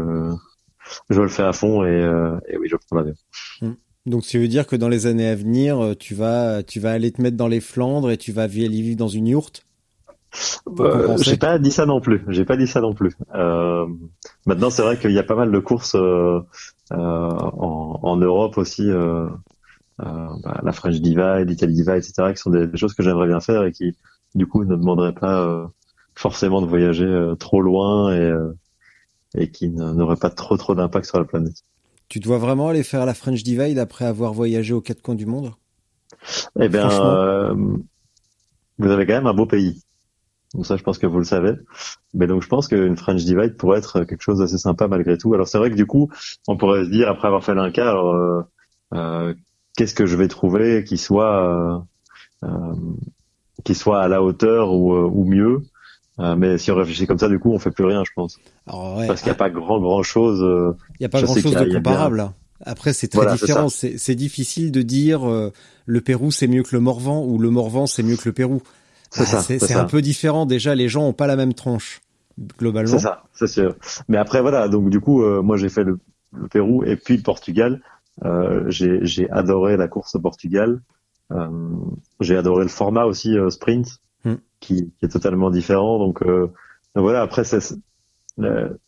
je 1.10 1.22
le 1.22 1.28
fais 1.28 1.44
à 1.44 1.54
fond 1.54 1.84
et, 1.84 1.90
euh, 1.90 2.40
et 2.48 2.58
oui, 2.58 2.68
je 2.70 2.76
prends 2.76 2.98
l'avion. 2.98 3.16
Mmh. 3.62 3.72
Donc, 4.06 4.24
ça 4.24 4.38
veut 4.38 4.48
dire 4.48 4.68
que 4.68 4.78
dans 4.78 4.88
les 4.88 5.06
années 5.06 5.28
à 5.28 5.36
venir, 5.36 5.84
euh, 5.84 5.94
tu 5.94 6.16
vas, 6.16 6.64
tu 6.64 6.80
vas 6.80 6.92
aller 6.92 7.12
te 7.12 7.22
mettre 7.22 7.36
dans 7.36 7.50
les 7.50 7.60
Flandres 7.60 8.10
et 8.10 8.18
tu 8.18 8.32
vas 8.32 8.44
aller 8.44 8.70
vivre 8.70 8.96
dans 8.96 9.10
une 9.10 9.28
yourte 9.28 9.66
euh, 10.80 11.18
J'ai 11.20 11.38
pas 11.38 11.60
dit 11.60 11.72
ça 11.72 11.86
non 11.86 12.02
plus. 12.02 12.24
J'ai 12.28 12.46
pas 12.46 12.58
dit 12.58 12.68
ça 12.68 12.82
non 12.82 12.94
plus. 12.94 13.16
Euh, 13.34 13.88
maintenant, 14.46 14.70
c'est 14.70 14.82
vrai 14.82 14.98
qu'il 14.98 15.12
y 15.12 15.20
a 15.20 15.24
pas 15.24 15.36
mal 15.36 15.52
de 15.52 15.60
courses 15.60 15.96
euh, 15.96 16.40
en, 16.92 18.00
en, 18.02 18.18
Europe 18.18 18.58
aussi. 18.58 18.90
Bah, 20.00 20.62
la 20.64 20.72
French 20.72 20.96
Divide, 20.96 21.48
l'Italy 21.48 21.74
Divide, 21.74 21.96
etc., 21.96 22.34
qui 22.34 22.38
sont 22.38 22.52
des, 22.52 22.68
des 22.68 22.78
choses 22.78 22.94
que 22.94 23.04
j'aimerais 23.04 23.28
bien 23.28 23.40
faire 23.40 23.64
et 23.64 23.72
qui, 23.72 23.96
du 24.36 24.46
coup, 24.46 24.64
ne 24.64 24.76
demanderaient 24.76 25.16
pas 25.16 25.72
forcément 26.16 26.62
de 26.62 26.68
voyager 26.68 27.34
trop 27.40 27.62
loin 27.62 28.14
et, 28.14 28.32
et 29.36 29.50
qui 29.50 29.70
n'auraient 29.70 30.16
pas 30.18 30.30
trop 30.30 30.58
trop 30.58 30.76
d'impact 30.76 31.06
sur 31.06 31.18
la 31.18 31.26
planète. 31.26 31.64
Tu 32.10 32.20
dois 32.20 32.38
vraiment 32.38 32.70
aller 32.70 32.84
faire 32.84 33.06
la 33.06 33.14
French 33.14 33.44
Divide 33.44 33.80
après 33.80 34.06
avoir 34.06 34.34
voyagé 34.34 34.74
aux 34.74 34.82
quatre 34.82 35.02
coins 35.02 35.16
du 35.16 35.26
monde? 35.26 35.54
Eh 36.60 36.70
bien, 36.70 36.90
euh, 36.90 37.54
vous 38.78 38.90
avez 38.90 39.06
quand 39.06 39.14
même 39.14 39.28
un 39.28 39.34
beau 39.34 39.46
pays. 39.46 39.82
Donc 40.58 40.66
ça, 40.66 40.76
je 40.76 40.84
pense 40.84 40.98
que 40.98 41.08
vous 41.08 41.20
le 41.20 41.24
savez. 41.24 41.54
Mais 42.14 42.28
donc, 42.28 42.42
je 42.42 42.48
pense 42.48 42.68
qu'une 42.68 42.98
French 42.98 43.24
Divide 43.24 43.56
pourrait 43.56 43.80
être 43.80 44.04
quelque 44.04 44.22
chose 44.22 44.40
d'assez 44.40 44.58
sympa 44.58 44.88
malgré 44.88 45.18
tout. 45.18 45.34
Alors, 45.34 45.48
c'est 45.48 45.58
vrai 45.58 45.70
que 45.70 45.76
du 45.76 45.86
coup, 45.86 46.10
on 46.48 46.58
pourrait 46.58 46.84
se 46.84 46.90
dire, 46.90 47.08
après 47.08 47.28
avoir 47.28 47.44
fait 47.44 47.56
l'Inca, 47.56 47.90
alors, 47.90 48.14
euh, 48.14 48.42
euh, 48.94 49.34
qu'est-ce 49.78 49.94
que 49.94 50.06
je 50.06 50.18
vais 50.18 50.28
trouver 50.28 50.84
qui 50.84 50.98
soit, 50.98 51.86
euh, 52.44 52.48
euh 52.48 52.76
qui 53.64 53.74
soit 53.74 54.02
à 54.02 54.08
la 54.08 54.22
hauteur 54.22 54.74
ou, 54.74 54.94
ou 54.94 55.26
mieux? 55.26 55.62
Euh, 56.20 56.36
mais 56.36 56.58
si 56.58 56.72
on 56.72 56.76
réfléchit 56.76 57.06
comme 57.06 57.20
ça, 57.20 57.30
du 57.30 57.40
coup, 57.40 57.54
on 57.54 57.60
fait 57.60 57.72
plus 57.72 57.86
rien, 57.86 58.04
je 58.04 58.12
pense. 58.16 58.40
Parce 58.66 59.22
qu'il 59.22 59.28
n'y 59.28 59.36
a 59.36 59.36
pas 59.36 59.50
grand 59.50 59.80
grand 59.80 60.04
chose. 60.04 60.42
Euh, 60.42 60.76
il 61.00 61.02
n'y 61.02 61.06
a 61.06 61.10
pas 61.10 61.22
grand 61.22 61.36
chose 61.36 61.54
de 61.54 61.74
comparable. 61.74 62.32
Après, 62.62 62.94
c'est 62.94 63.08
très 63.08 63.32
différent. 63.34 63.70
C'est 63.70 64.16
difficile 64.16 64.72
de 64.72 64.82
dire 64.82 65.30
euh, 65.30 65.52
le 65.86 66.02
Pérou 66.02 66.32
c'est 66.32 66.48
mieux 66.48 66.64
que 66.64 66.76
le 66.76 66.80
Morvan 66.80 67.24
ou 67.24 67.38
le 67.38 67.50
Morvan 67.50 67.86
c'est 67.86 68.04
mieux 68.04 68.18
que 68.18 68.28
le 68.28 68.34
Pérou. 68.34 68.62
C'est 69.10 69.74
un 69.74 69.86
peu 69.86 70.02
différent. 70.02 70.46
Déjà, 70.46 70.76
les 70.76 70.90
gens 70.90 71.08
ont 71.08 71.14
pas 71.14 71.28
la 71.28 71.36
même 71.36 71.54
tranche 71.54 72.02
globalement. 72.60 72.92
C'est 72.92 73.00
ça, 73.00 73.24
c'est 73.34 73.48
sûr. 73.48 73.76
Mais 74.08 74.18
après, 74.18 74.42
voilà. 74.42 74.68
Donc 74.68 74.90
du 74.90 75.00
coup, 75.00 75.24
moi 75.42 75.58
j'ai 75.58 75.70
fait 75.70 75.84
le, 75.84 76.00
le, 76.34 76.48
Pérou 76.48 76.84
et 76.84 76.96
puis 76.96 77.18
le 77.18 77.24
Portugal. 77.24 77.82
j'ai 78.68 79.30
adoré 79.32 79.78
la 79.78 79.88
course 79.88 80.16
au 80.16 80.20
Portugal. 80.20 80.82
j'ai 82.20 82.38
adoré 82.38 82.64
le 82.64 82.70
format 82.70 83.06
aussi 83.06 83.36
sprint 83.50 84.00
qui, 84.60 84.92
qui, 85.00 85.06
est 85.06 85.10
totalement 85.10 85.50
différent. 85.50 86.00
Donc, 86.00 86.22
euh, 86.24 86.52
voilà. 86.96 87.22
Après, 87.22 87.44
c'est 87.44 87.60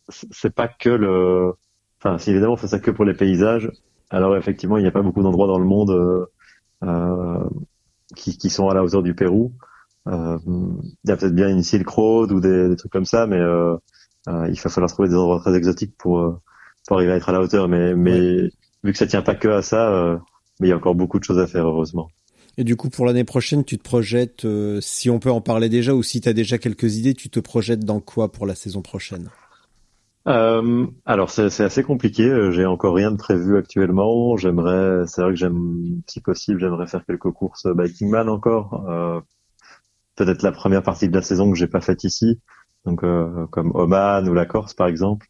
c'est 0.08 0.54
pas 0.54 0.68
que 0.68 0.90
le. 0.90 1.52
Enfin, 1.98 2.18
si 2.18 2.30
évidemment 2.30 2.54
on 2.54 2.56
fait 2.56 2.68
ça 2.68 2.78
que 2.78 2.90
pour 2.90 3.04
les 3.04 3.14
paysages, 3.14 3.70
alors 4.10 4.36
effectivement, 4.36 4.78
il 4.78 4.82
n'y 4.82 4.88
a 4.88 4.92
pas 4.92 5.02
beaucoup 5.02 5.22
d'endroits 5.22 5.48
dans 5.48 5.58
le 5.58 5.64
monde 5.64 5.90
euh, 5.90 6.26
euh, 6.84 7.48
qui, 8.16 8.38
qui 8.38 8.48
sont 8.48 8.68
à 8.68 8.74
la 8.74 8.82
hauteur 8.82 9.02
du 9.02 9.14
Pérou. 9.14 9.52
Euh, 10.08 10.38
il 11.04 11.10
y 11.10 11.12
a 11.12 11.16
peut-être 11.16 11.34
bien 11.34 11.48
une 11.48 11.62
Silk 11.62 11.88
Road 11.88 12.32
ou 12.32 12.40
des, 12.40 12.68
des 12.68 12.76
trucs 12.76 12.92
comme 12.92 13.04
ça, 13.04 13.26
mais 13.26 13.38
euh, 13.38 13.76
euh, 14.28 14.48
il 14.48 14.58
va 14.58 14.70
falloir 14.70 14.90
trouver 14.90 15.08
des 15.08 15.14
endroits 15.14 15.40
très 15.40 15.54
exotiques 15.54 15.94
pour, 15.98 16.40
pour 16.86 16.96
arriver 16.96 17.12
à 17.12 17.16
être 17.16 17.28
à 17.28 17.32
la 17.32 17.40
hauteur. 17.40 17.68
Mais, 17.68 17.94
mais 17.94 18.50
vu 18.82 18.92
que 18.92 18.98
ça 18.98 19.06
tient 19.06 19.22
pas 19.22 19.34
que 19.34 19.48
à 19.48 19.62
ça, 19.62 20.20
mais 20.58 20.68
il 20.68 20.70
y 20.70 20.72
a 20.72 20.76
encore 20.76 20.94
beaucoup 20.94 21.18
de 21.18 21.24
choses 21.24 21.38
à 21.38 21.46
faire, 21.46 21.66
heureusement. 21.66 22.08
Et 22.58 22.64
du 22.64 22.76
coup, 22.76 22.90
pour 22.90 23.06
l'année 23.06 23.24
prochaine, 23.24 23.64
tu 23.64 23.78
te 23.78 23.82
projettes, 23.82 24.44
euh, 24.44 24.80
si 24.80 25.08
on 25.08 25.18
peut 25.18 25.30
en 25.30 25.40
parler 25.40 25.68
déjà, 25.68 25.94
ou 25.94 26.02
si 26.02 26.20
tu 26.20 26.28
as 26.28 26.32
déjà 26.32 26.58
quelques 26.58 26.96
idées, 26.96 27.14
tu 27.14 27.30
te 27.30 27.40
projettes 27.40 27.84
dans 27.84 28.00
quoi 28.00 28.32
pour 28.32 28.46
la 28.46 28.54
saison 28.54 28.82
prochaine? 28.82 29.30
Euh, 30.28 30.86
alors 31.06 31.30
c'est 31.30 31.62
assez 31.62 31.82
compliqué. 31.82 32.50
J'ai 32.52 32.66
encore 32.66 32.94
rien 32.94 33.10
de 33.10 33.16
prévu 33.16 33.56
actuellement. 33.56 34.36
J'aimerais, 34.36 35.06
c'est 35.06 35.22
vrai 35.22 35.30
que 35.30 35.38
j'aime, 35.38 36.02
si 36.06 36.20
possible, 36.20 36.60
j'aimerais 36.60 36.86
faire 36.86 37.06
quelques 37.06 37.30
courses 37.30 37.66
Biking 37.66 38.10
Man 38.10 38.28
encore. 38.28 38.84
Euh, 38.90 39.20
Peut-être 40.20 40.42
la 40.42 40.52
première 40.52 40.82
partie 40.82 41.08
de 41.08 41.14
la 41.14 41.22
saison 41.22 41.50
que 41.50 41.56
j'ai 41.56 41.66
pas 41.66 41.80
faite 41.80 42.04
ici, 42.04 42.40
donc 42.84 43.04
euh, 43.04 43.46
comme 43.50 43.72
Oman 43.74 44.28
ou 44.28 44.34
la 44.34 44.46
Corse 44.46 44.74
par 44.74 44.86
exemple. 44.86 45.26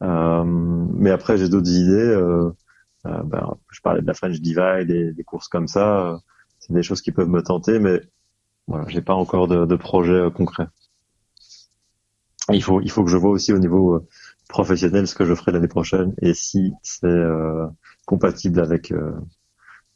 mais 0.00 1.10
après 1.10 1.36
j'ai 1.36 1.48
d'autres 1.48 1.70
idées. 1.70 2.16
Ben, 3.04 3.56
je 3.70 3.80
parlais 3.80 4.02
de 4.02 4.06
la 4.06 4.14
French 4.14 4.40
Divide 4.40 4.90
et 4.90 5.12
des 5.12 5.24
courses 5.24 5.48
comme 5.48 5.68
ça 5.68 6.20
c'est 6.60 6.74
des 6.74 6.82
choses 6.82 7.00
qui 7.00 7.10
peuvent 7.10 7.28
me 7.28 7.42
tenter, 7.42 7.80
mais 7.80 8.00
voilà, 8.68 8.84
j'ai 8.88 9.02
pas 9.02 9.14
encore 9.14 9.48
de, 9.48 9.66
de 9.66 9.76
projet 9.76 10.12
euh, 10.12 10.30
concret. 10.30 10.68
Il 12.52 12.62
faut, 12.62 12.80
il 12.80 12.90
faut 12.90 13.04
que 13.04 13.10
je 13.10 13.16
vois 13.16 13.30
aussi 13.30 13.52
au 13.52 13.58
niveau 13.58 13.94
euh, 13.94 14.06
professionnel 14.48 15.08
ce 15.08 15.14
que 15.14 15.24
je 15.24 15.34
ferai 15.34 15.52
l'année 15.52 15.68
prochaine 15.68 16.14
et 16.20 16.34
si 16.34 16.72
c'est 16.82 17.06
euh, 17.06 17.66
compatible 18.06 18.60
avec 18.60 18.92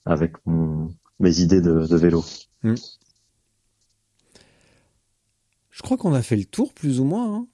avec 0.06 0.34
mes 0.46 1.40
idées 1.40 1.60
de, 1.60 1.86
de 1.86 1.96
vélo. 1.96 2.24
Hmm. 2.62 2.74
Je 5.74 5.82
crois 5.82 5.96
qu'on 5.96 6.14
a 6.14 6.22
fait 6.22 6.36
le 6.36 6.44
tour 6.44 6.72
plus 6.72 7.00
ou 7.00 7.04
moins. 7.04 7.34
Hein. 7.34 7.46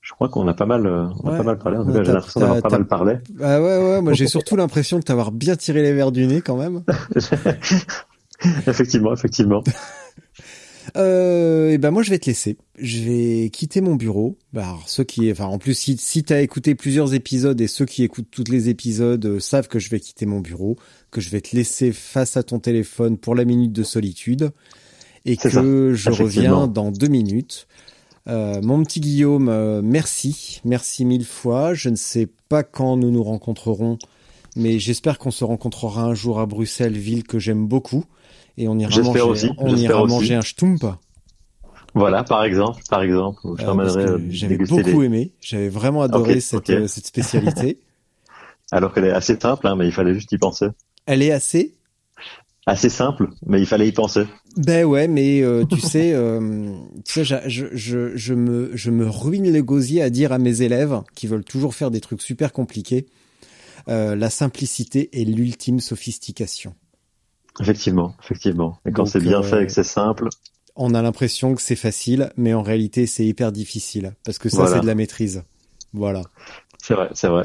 Je 0.00 0.12
crois 0.14 0.30
qu'on 0.30 0.48
a 0.48 0.54
pas 0.54 0.64
mal, 0.64 0.86
on 0.86 1.28
a 1.28 1.36
pas 1.36 1.42
mal 1.42 1.58
parlé. 1.58 1.76
En 1.76 1.84
tout 1.84 1.92
cas, 1.92 2.02
j'ai 2.02 2.12
l'impression 2.12 2.40
d'avoir 2.40 2.62
pas 2.62 2.70
mal 2.70 2.86
parlé. 2.86 3.18
Ah 3.40 3.60
ouais, 3.60 3.76
ouais. 3.76 4.00
Moi, 4.00 4.14
j'ai 4.14 4.26
surtout 4.26 4.56
l'impression 4.56 4.98
de 4.98 5.02
t'avoir 5.02 5.32
bien 5.32 5.54
tiré 5.54 5.82
les 5.82 5.92
verres 5.92 6.12
du 6.12 6.26
nez 6.26 6.40
quand 6.40 6.56
même. 6.56 6.82
effectivement, 8.66 9.12
effectivement. 9.12 9.62
Euh, 10.96 11.70
et 11.70 11.78
ben 11.78 11.92
moi 11.92 12.02
je 12.02 12.10
vais 12.10 12.18
te 12.18 12.26
laisser. 12.26 12.58
Je 12.76 12.98
vais 13.04 13.50
quitter 13.50 13.80
mon 13.80 13.94
bureau. 13.94 14.36
Bah, 14.52 14.64
alors, 14.64 14.88
ceux 14.88 15.04
qui, 15.04 15.30
enfin 15.30 15.44
en 15.44 15.58
plus 15.58 15.74
si 15.74 15.96
si 15.96 16.24
t'as 16.24 16.40
écouté 16.40 16.74
plusieurs 16.74 17.14
épisodes 17.14 17.58
et 17.60 17.68
ceux 17.68 17.86
qui 17.86 18.02
écoutent 18.02 18.30
tous 18.32 18.50
les 18.50 18.68
épisodes 18.68 19.24
euh, 19.24 19.38
savent 19.38 19.68
que 19.68 19.78
je 19.78 19.88
vais 19.90 20.00
quitter 20.00 20.26
mon 20.26 20.40
bureau, 20.40 20.76
que 21.12 21.20
je 21.20 21.30
vais 21.30 21.40
te 21.40 21.54
laisser 21.54 21.92
face 21.92 22.36
à 22.36 22.42
ton 22.42 22.58
téléphone 22.58 23.16
pour 23.16 23.36
la 23.36 23.44
minute 23.44 23.72
de 23.72 23.84
solitude 23.84 24.50
et 25.24 25.36
que 25.36 25.94
je 25.94 26.10
reviens 26.10 26.66
dans 26.66 26.90
deux 26.90 27.08
minutes. 27.08 27.66
Euh, 28.28 28.60
mon 28.62 28.82
petit 28.84 29.00
Guillaume, 29.00 29.48
euh, 29.48 29.80
merci, 29.82 30.60
merci 30.64 31.04
mille 31.04 31.24
fois. 31.24 31.74
Je 31.74 31.88
ne 31.88 31.96
sais 31.96 32.28
pas 32.48 32.62
quand 32.62 32.96
nous 32.96 33.10
nous 33.10 33.22
rencontrerons, 33.22 33.98
mais 34.56 34.78
j'espère 34.78 35.18
qu'on 35.18 35.32
se 35.32 35.44
rencontrera 35.44 36.04
un 36.04 36.14
jour 36.14 36.38
à 36.38 36.46
Bruxelles, 36.46 36.96
ville 36.96 37.24
que 37.24 37.38
j'aime 37.38 37.66
beaucoup 37.66 38.04
et 38.58 38.68
on 38.68 38.78
ira 38.78 38.90
manger, 39.00 39.20
aussi, 39.22 39.50
on 39.58 39.74
ira 39.74 40.04
manger 40.04 40.34
un 40.34 40.42
stump. 40.42 40.84
Voilà, 41.94 42.24
par 42.24 42.44
exemple, 42.44 42.82
par 42.88 43.02
exemple, 43.02 43.40
euh, 43.44 44.18
j'avais 44.30 44.56
beaucoup 44.56 45.02
aimé, 45.02 45.32
j'avais 45.40 45.68
vraiment 45.68 46.02
adoré 46.02 46.40
cette, 46.40 46.88
cette 46.88 47.06
spécialité. 47.06 47.80
Alors 48.72 48.94
qu'elle 48.94 49.04
est 49.04 49.12
assez 49.12 49.38
simple, 49.38 49.66
hein, 49.66 49.76
mais 49.76 49.86
il 49.86 49.92
fallait 49.92 50.14
juste 50.14 50.32
y 50.32 50.38
penser. 50.38 50.68
Elle 51.04 51.22
est 51.22 51.32
assez? 51.32 51.74
Assez 52.64 52.88
simple, 52.88 53.28
mais 53.44 53.60
il 53.60 53.66
fallait 53.66 53.88
y 53.88 53.92
penser. 53.92 54.24
Ben 54.56 54.84
ouais, 54.84 55.08
mais 55.08 55.42
euh, 55.42 55.64
tu 55.64 55.80
sais, 55.80 56.14
tu 57.04 57.24
sais, 57.24 57.24
je, 57.24 57.66
je, 57.72 58.16
je, 58.16 58.34
me 58.34 58.70
je 58.74 58.90
me 58.90 59.08
ruine 59.08 59.52
le 59.52 59.62
gosier 59.62 60.02
à 60.02 60.10
dire 60.10 60.32
à 60.32 60.38
mes 60.38 60.62
élèves 60.62 61.00
qui 61.14 61.26
veulent 61.26 61.44
toujours 61.44 61.74
faire 61.74 61.90
des 61.90 62.00
trucs 62.00 62.22
super 62.22 62.52
compliqués, 62.52 63.06
la 63.86 64.30
simplicité 64.30 65.20
est 65.20 65.24
l'ultime 65.24 65.80
sophistication. 65.80 66.74
Effectivement, 67.60 68.14
effectivement. 68.22 68.78
Et 68.86 68.92
quand 68.92 69.04
c'est 69.04 69.20
bien 69.20 69.42
fait 69.42 69.64
et 69.64 69.66
que 69.66 69.72
c'est 69.72 69.84
simple. 69.84 70.28
On 70.74 70.94
a 70.94 71.02
l'impression 71.02 71.54
que 71.54 71.60
c'est 71.60 71.76
facile, 71.76 72.32
mais 72.36 72.54
en 72.54 72.62
réalité 72.62 73.06
c'est 73.06 73.26
hyper 73.26 73.52
difficile 73.52 74.14
parce 74.24 74.38
que 74.38 74.48
ça 74.48 74.66
c'est 74.66 74.80
de 74.80 74.86
la 74.86 74.94
maîtrise. 74.94 75.44
Voilà. 75.92 76.22
C'est 76.82 76.94
vrai, 76.94 77.10
c'est 77.12 77.28
vrai. 77.28 77.42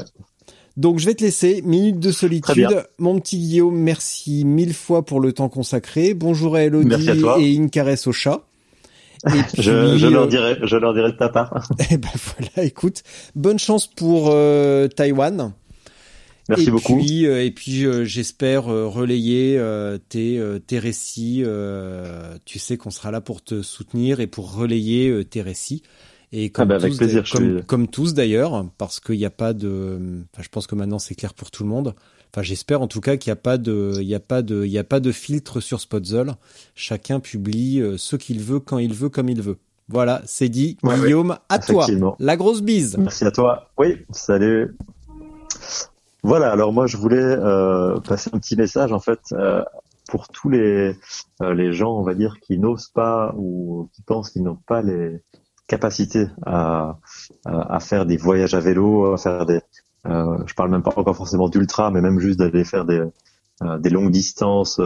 Donc 0.78 1.00
je 1.00 1.06
vais 1.06 1.14
te 1.14 1.24
laisser, 1.24 1.60
minute 1.62 1.98
de 1.98 2.12
solitude. 2.12 2.84
Mon 2.98 3.18
petit 3.18 3.36
Guillaume, 3.36 3.76
merci 3.76 4.44
mille 4.44 4.72
fois 4.72 5.04
pour 5.04 5.20
le 5.20 5.32
temps 5.32 5.48
consacré. 5.48 6.14
Bonjour 6.14 6.54
à 6.54 6.62
Elodie 6.62 7.10
et 7.40 7.52
une 7.52 7.68
caresse 7.68 8.06
au 8.06 8.12
chat. 8.12 8.42
je, 9.58 10.08
leur 10.08 10.22
euh, 10.22 10.26
dirai, 10.28 10.56
je 10.62 10.76
leur 10.76 10.94
dirai 10.94 11.10
de 11.10 11.16
ta 11.16 11.28
part. 11.28 11.68
Eh 11.90 11.96
ben 11.96 12.08
voilà, 12.14 12.64
écoute, 12.64 13.02
bonne 13.34 13.58
chance 13.58 13.88
pour 13.88 14.30
euh, 14.30 14.86
Taïwan. 14.86 15.52
Merci 16.48 16.68
et 16.68 16.70
beaucoup. 16.70 16.96
Puis, 16.96 17.26
euh, 17.26 17.44
et 17.44 17.50
puis, 17.50 17.84
euh, 17.84 18.04
j'espère 18.04 18.72
euh, 18.72 18.86
relayer 18.86 19.60
tes, 20.08 20.40
tes 20.66 20.78
récits. 20.78 21.44
tu 22.44 22.58
sais 22.58 22.76
qu'on 22.76 22.90
sera 22.90 23.10
là 23.10 23.20
pour 23.20 23.42
te 23.42 23.62
soutenir 23.62 24.20
et 24.20 24.26
pour 24.26 24.54
relayer 24.54 25.24
tes 25.24 25.42
récits. 25.42 25.82
Et 26.32 26.50
comme, 26.50 26.70
ah 26.70 26.78
bah, 26.78 26.88
tous, 26.88 26.96
plaisir, 26.96 27.24
comme, 27.30 27.62
comme, 27.62 27.88
tous 27.88 28.14
d'ailleurs, 28.14 28.66
parce 28.76 29.00
qu'il 29.00 29.16
n'y 29.16 29.24
a 29.24 29.30
pas 29.30 29.52
de. 29.52 29.98
Enfin, 30.32 30.42
je 30.42 30.48
pense 30.48 30.66
que 30.66 30.74
maintenant 30.74 30.98
c'est 30.98 31.14
clair 31.14 31.34
pour 31.34 31.50
tout 31.50 31.62
le 31.62 31.68
monde. 31.70 31.94
Enfin, 32.32 32.42
j'espère 32.42 32.82
en 32.82 32.86
tout 32.86 33.00
cas 33.00 33.16
qu'il 33.16 33.30
n'y 33.30 33.38
a 33.38 33.40
pas 33.40 33.56
de, 33.56 33.94
il 34.00 34.06
y 34.06 34.14
a 34.14 34.20
pas 34.20 34.42
de, 34.42 34.64
il 34.64 34.70
y 34.70 34.78
a 34.78 34.84
pas 34.84 35.00
de 35.00 35.12
filtre 35.12 35.60
sur 35.60 35.80
Spotzel. 35.80 36.34
Chacun 36.74 37.20
publie 37.20 37.82
ce 37.96 38.16
qu'il 38.16 38.40
veut, 38.40 38.60
quand 38.60 38.78
il 38.78 38.92
veut, 38.92 39.08
comme 39.08 39.30
il 39.30 39.40
veut. 39.40 39.56
Voilà, 39.88 40.20
c'est 40.26 40.50
dit. 40.50 40.76
Guillaume, 40.84 41.38
à 41.48 41.58
toi. 41.58 41.86
La 42.18 42.36
grosse 42.36 42.60
bise. 42.60 42.98
Merci 42.98 43.24
à 43.24 43.30
toi. 43.30 43.70
Oui, 43.78 44.04
salut. 44.10 44.76
Voilà, 46.22 46.50
alors 46.50 46.72
moi 46.72 46.86
je 46.86 46.96
voulais 46.96 47.16
euh, 47.16 48.00
passer 48.00 48.30
un 48.32 48.38
petit 48.38 48.56
message 48.56 48.92
en 48.92 48.98
fait 48.98 49.20
euh, 49.32 49.62
pour 50.08 50.28
tous 50.28 50.50
les 50.50 50.96
euh, 51.42 51.54
les 51.54 51.72
gens, 51.72 51.96
on 51.96 52.02
va 52.02 52.14
dire, 52.14 52.38
qui 52.40 52.58
n'osent 52.58 52.88
pas 52.88 53.32
ou 53.36 53.88
qui 53.94 54.02
pensent 54.02 54.30
qu'ils 54.30 54.42
n'ont 54.42 54.58
pas 54.66 54.82
les 54.82 55.22
capacités 55.68 56.26
à, 56.44 56.98
à, 57.44 57.80
faire 57.80 58.06
des 58.06 58.16
voyages 58.16 58.54
à 58.54 58.60
vélo, 58.60 59.12
à 59.12 59.18
faire 59.18 59.46
des, 59.46 59.60
je 60.04 60.54
parle 60.54 60.70
même 60.70 60.82
pas 60.82 60.92
encore 60.96 61.16
forcément 61.16 61.48
d'ultra, 61.48 61.90
mais 61.90 62.00
même 62.00 62.18
juste 62.18 62.38
d'aller 62.38 62.64
faire 62.64 62.84
des 62.84 63.04
des 63.80 63.90
longues 63.90 64.12
distances 64.12 64.80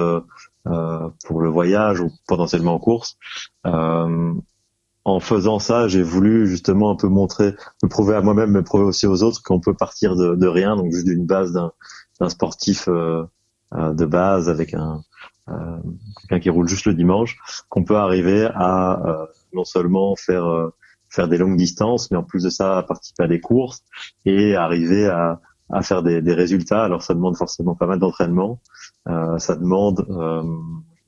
pour 0.65 1.41
le 1.43 1.49
voyage 1.51 2.01
ou 2.01 2.11
potentiellement 2.27 2.75
en 2.75 2.79
course. 2.79 3.19
en 3.65 5.21
faisant 5.21 5.59
ça, 5.59 5.89
j'ai 5.89 6.03
voulu 6.03 6.47
justement 6.47 6.91
un 6.91 6.97
peu 6.97 7.09
montrer, 7.09 7.55
me 7.83 7.89
prouver 7.89 8.15
à 8.15 8.23
moi-même, 8.23 8.51
me 8.51 8.63
prouver 8.63 8.85
aussi 8.85 9.07
aux 9.07 9.23
autres 9.23 9.43
qu'on 9.43 9.61
peut 9.61 9.75
partir 9.75 10.17
de, 10.17 10.35
de 10.35 10.47
rien, 10.47 10.77
donc 10.77 10.91
juste 10.91 11.07
d'une 11.07 11.27
base 11.27 11.53
d'un 11.53 12.29
sportif 12.29 12.89
de 12.89 14.05
base 14.07 14.49
avec 14.49 14.73
un, 14.75 15.03
euh, 15.49 15.79
quelqu'un 16.21 16.41
qui 16.41 16.51
roule 16.51 16.69
juste 16.69 16.87
le 16.87 16.95
dimanche, 16.95 17.37
qu'on 17.69 17.83
peut 17.83 17.97
arriver 17.97 18.49
à 18.55 19.03
euh, 19.07 19.27
non 19.55 19.65
seulement 19.65 20.17
faire 20.17 20.47
euh, 20.47 20.71
faire 21.09 21.29
des 21.29 21.39
longues 21.39 21.57
distances, 21.57 22.11
mais 22.11 22.17
en 22.17 22.23
plus 22.23 22.45
de 22.45 22.51
ça, 22.51 22.85
participer 22.89 23.25
à 23.25 23.29
des 23.29 23.41
courses 23.41 23.83
et 24.25 24.57
arriver 24.57 25.07
à, 25.07 25.41
à 25.71 25.83
faire 25.83 26.03
des, 26.03 26.23
des 26.23 26.35
résultats. 26.35 26.85
Alors 26.85 27.03
ça 27.03 27.15
demande 27.15 27.37
forcément 27.37 27.75
pas 27.75 27.87
mal 27.87 27.99
d'entraînement, 27.99 28.61
euh, 29.09 29.39
ça 29.39 29.57
demande 29.57 30.07
euh, 30.09 30.43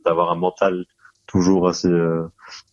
d'avoir 0.05 0.31
un 0.31 0.37
mental 0.37 0.85
toujours 1.27 1.69
assez 1.69 1.91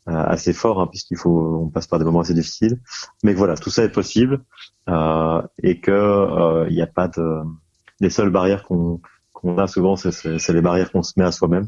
assez 0.06 0.52
fort, 0.52 0.82
hein, 0.82 0.88
puisqu'il 0.88 1.18
faut 1.18 1.62
on 1.64 1.70
passe 1.70 1.88
par 1.88 2.00
des 2.00 2.06
moments 2.06 2.20
assez 2.20 2.34
difficiles. 2.34 2.82
Mais 3.24 3.34
voilà, 3.34 3.56
tout 3.56 3.70
ça 3.70 3.84
est 3.84 3.92
possible 3.92 4.42
et 4.88 5.80
que 5.80 6.68
il 6.70 6.76
n'y 6.76 6.82
a 6.82 6.88
pas 6.88 7.08
de 7.08 7.44
les 8.02 8.10
seules 8.10 8.30
barrières 8.30 8.66
qu'on 8.66 9.00
qu'on 9.32 9.58
a 9.58 9.68
souvent, 9.68 9.96
c'est 9.96 10.54
les 10.54 10.62
barrières 10.62 10.92
qu'on 10.92 11.04
se 11.04 11.14
met 11.18 11.26
à 11.26 11.32
soi-même. 11.32 11.68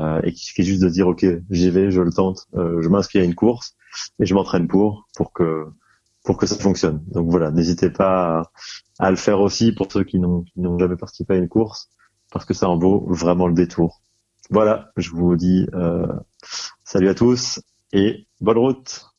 Euh, 0.00 0.20
et 0.22 0.32
qu'il 0.32 0.40
suffit 0.42 0.64
juste 0.64 0.82
de 0.82 0.88
dire 0.88 1.06
ok 1.06 1.26
j'y 1.50 1.70
vais 1.70 1.90
je 1.90 2.00
le 2.00 2.10
tente 2.10 2.46
euh, 2.54 2.80
je 2.80 2.88
m'inscris 2.88 3.18
à 3.18 3.24
une 3.24 3.34
course 3.34 3.76
et 4.18 4.24
je 4.24 4.34
m'entraîne 4.34 4.66
pour 4.66 5.06
pour 5.14 5.34
que 5.34 5.66
pour 6.24 6.38
que 6.38 6.46
ça 6.46 6.56
fonctionne. 6.56 7.04
Donc 7.08 7.30
voilà 7.30 7.50
n'hésitez 7.50 7.90
pas 7.90 8.40
à, 8.98 9.06
à, 9.06 9.10
le 9.10 9.16
faire 9.16 9.40
aussi 9.40 9.72
pour 9.72 9.92
ceux 9.92 10.04
qui 10.04 10.18
n'ont 10.18 10.46
n'ont 10.56 10.78
jamais 10.78 10.96
participé 10.96 11.34
à 11.34 11.36
une 11.36 11.48
course 11.48 11.90
parce 12.32 12.46
que 12.46 12.54
ça 12.54 12.70
en 12.70 12.78
vaut 12.78 13.04
vraiment 13.06 13.46
le 13.46 13.54
détour. 13.54 14.00
Voilà 14.48 14.92
je 14.96 15.10
vous 15.10 15.36
dis 15.36 15.66
euh, 15.74 16.06
salut 16.84 17.08
à 17.08 17.14
tous 17.14 17.60
et 17.92 18.26
bonne 18.40 18.58
route 18.58 19.11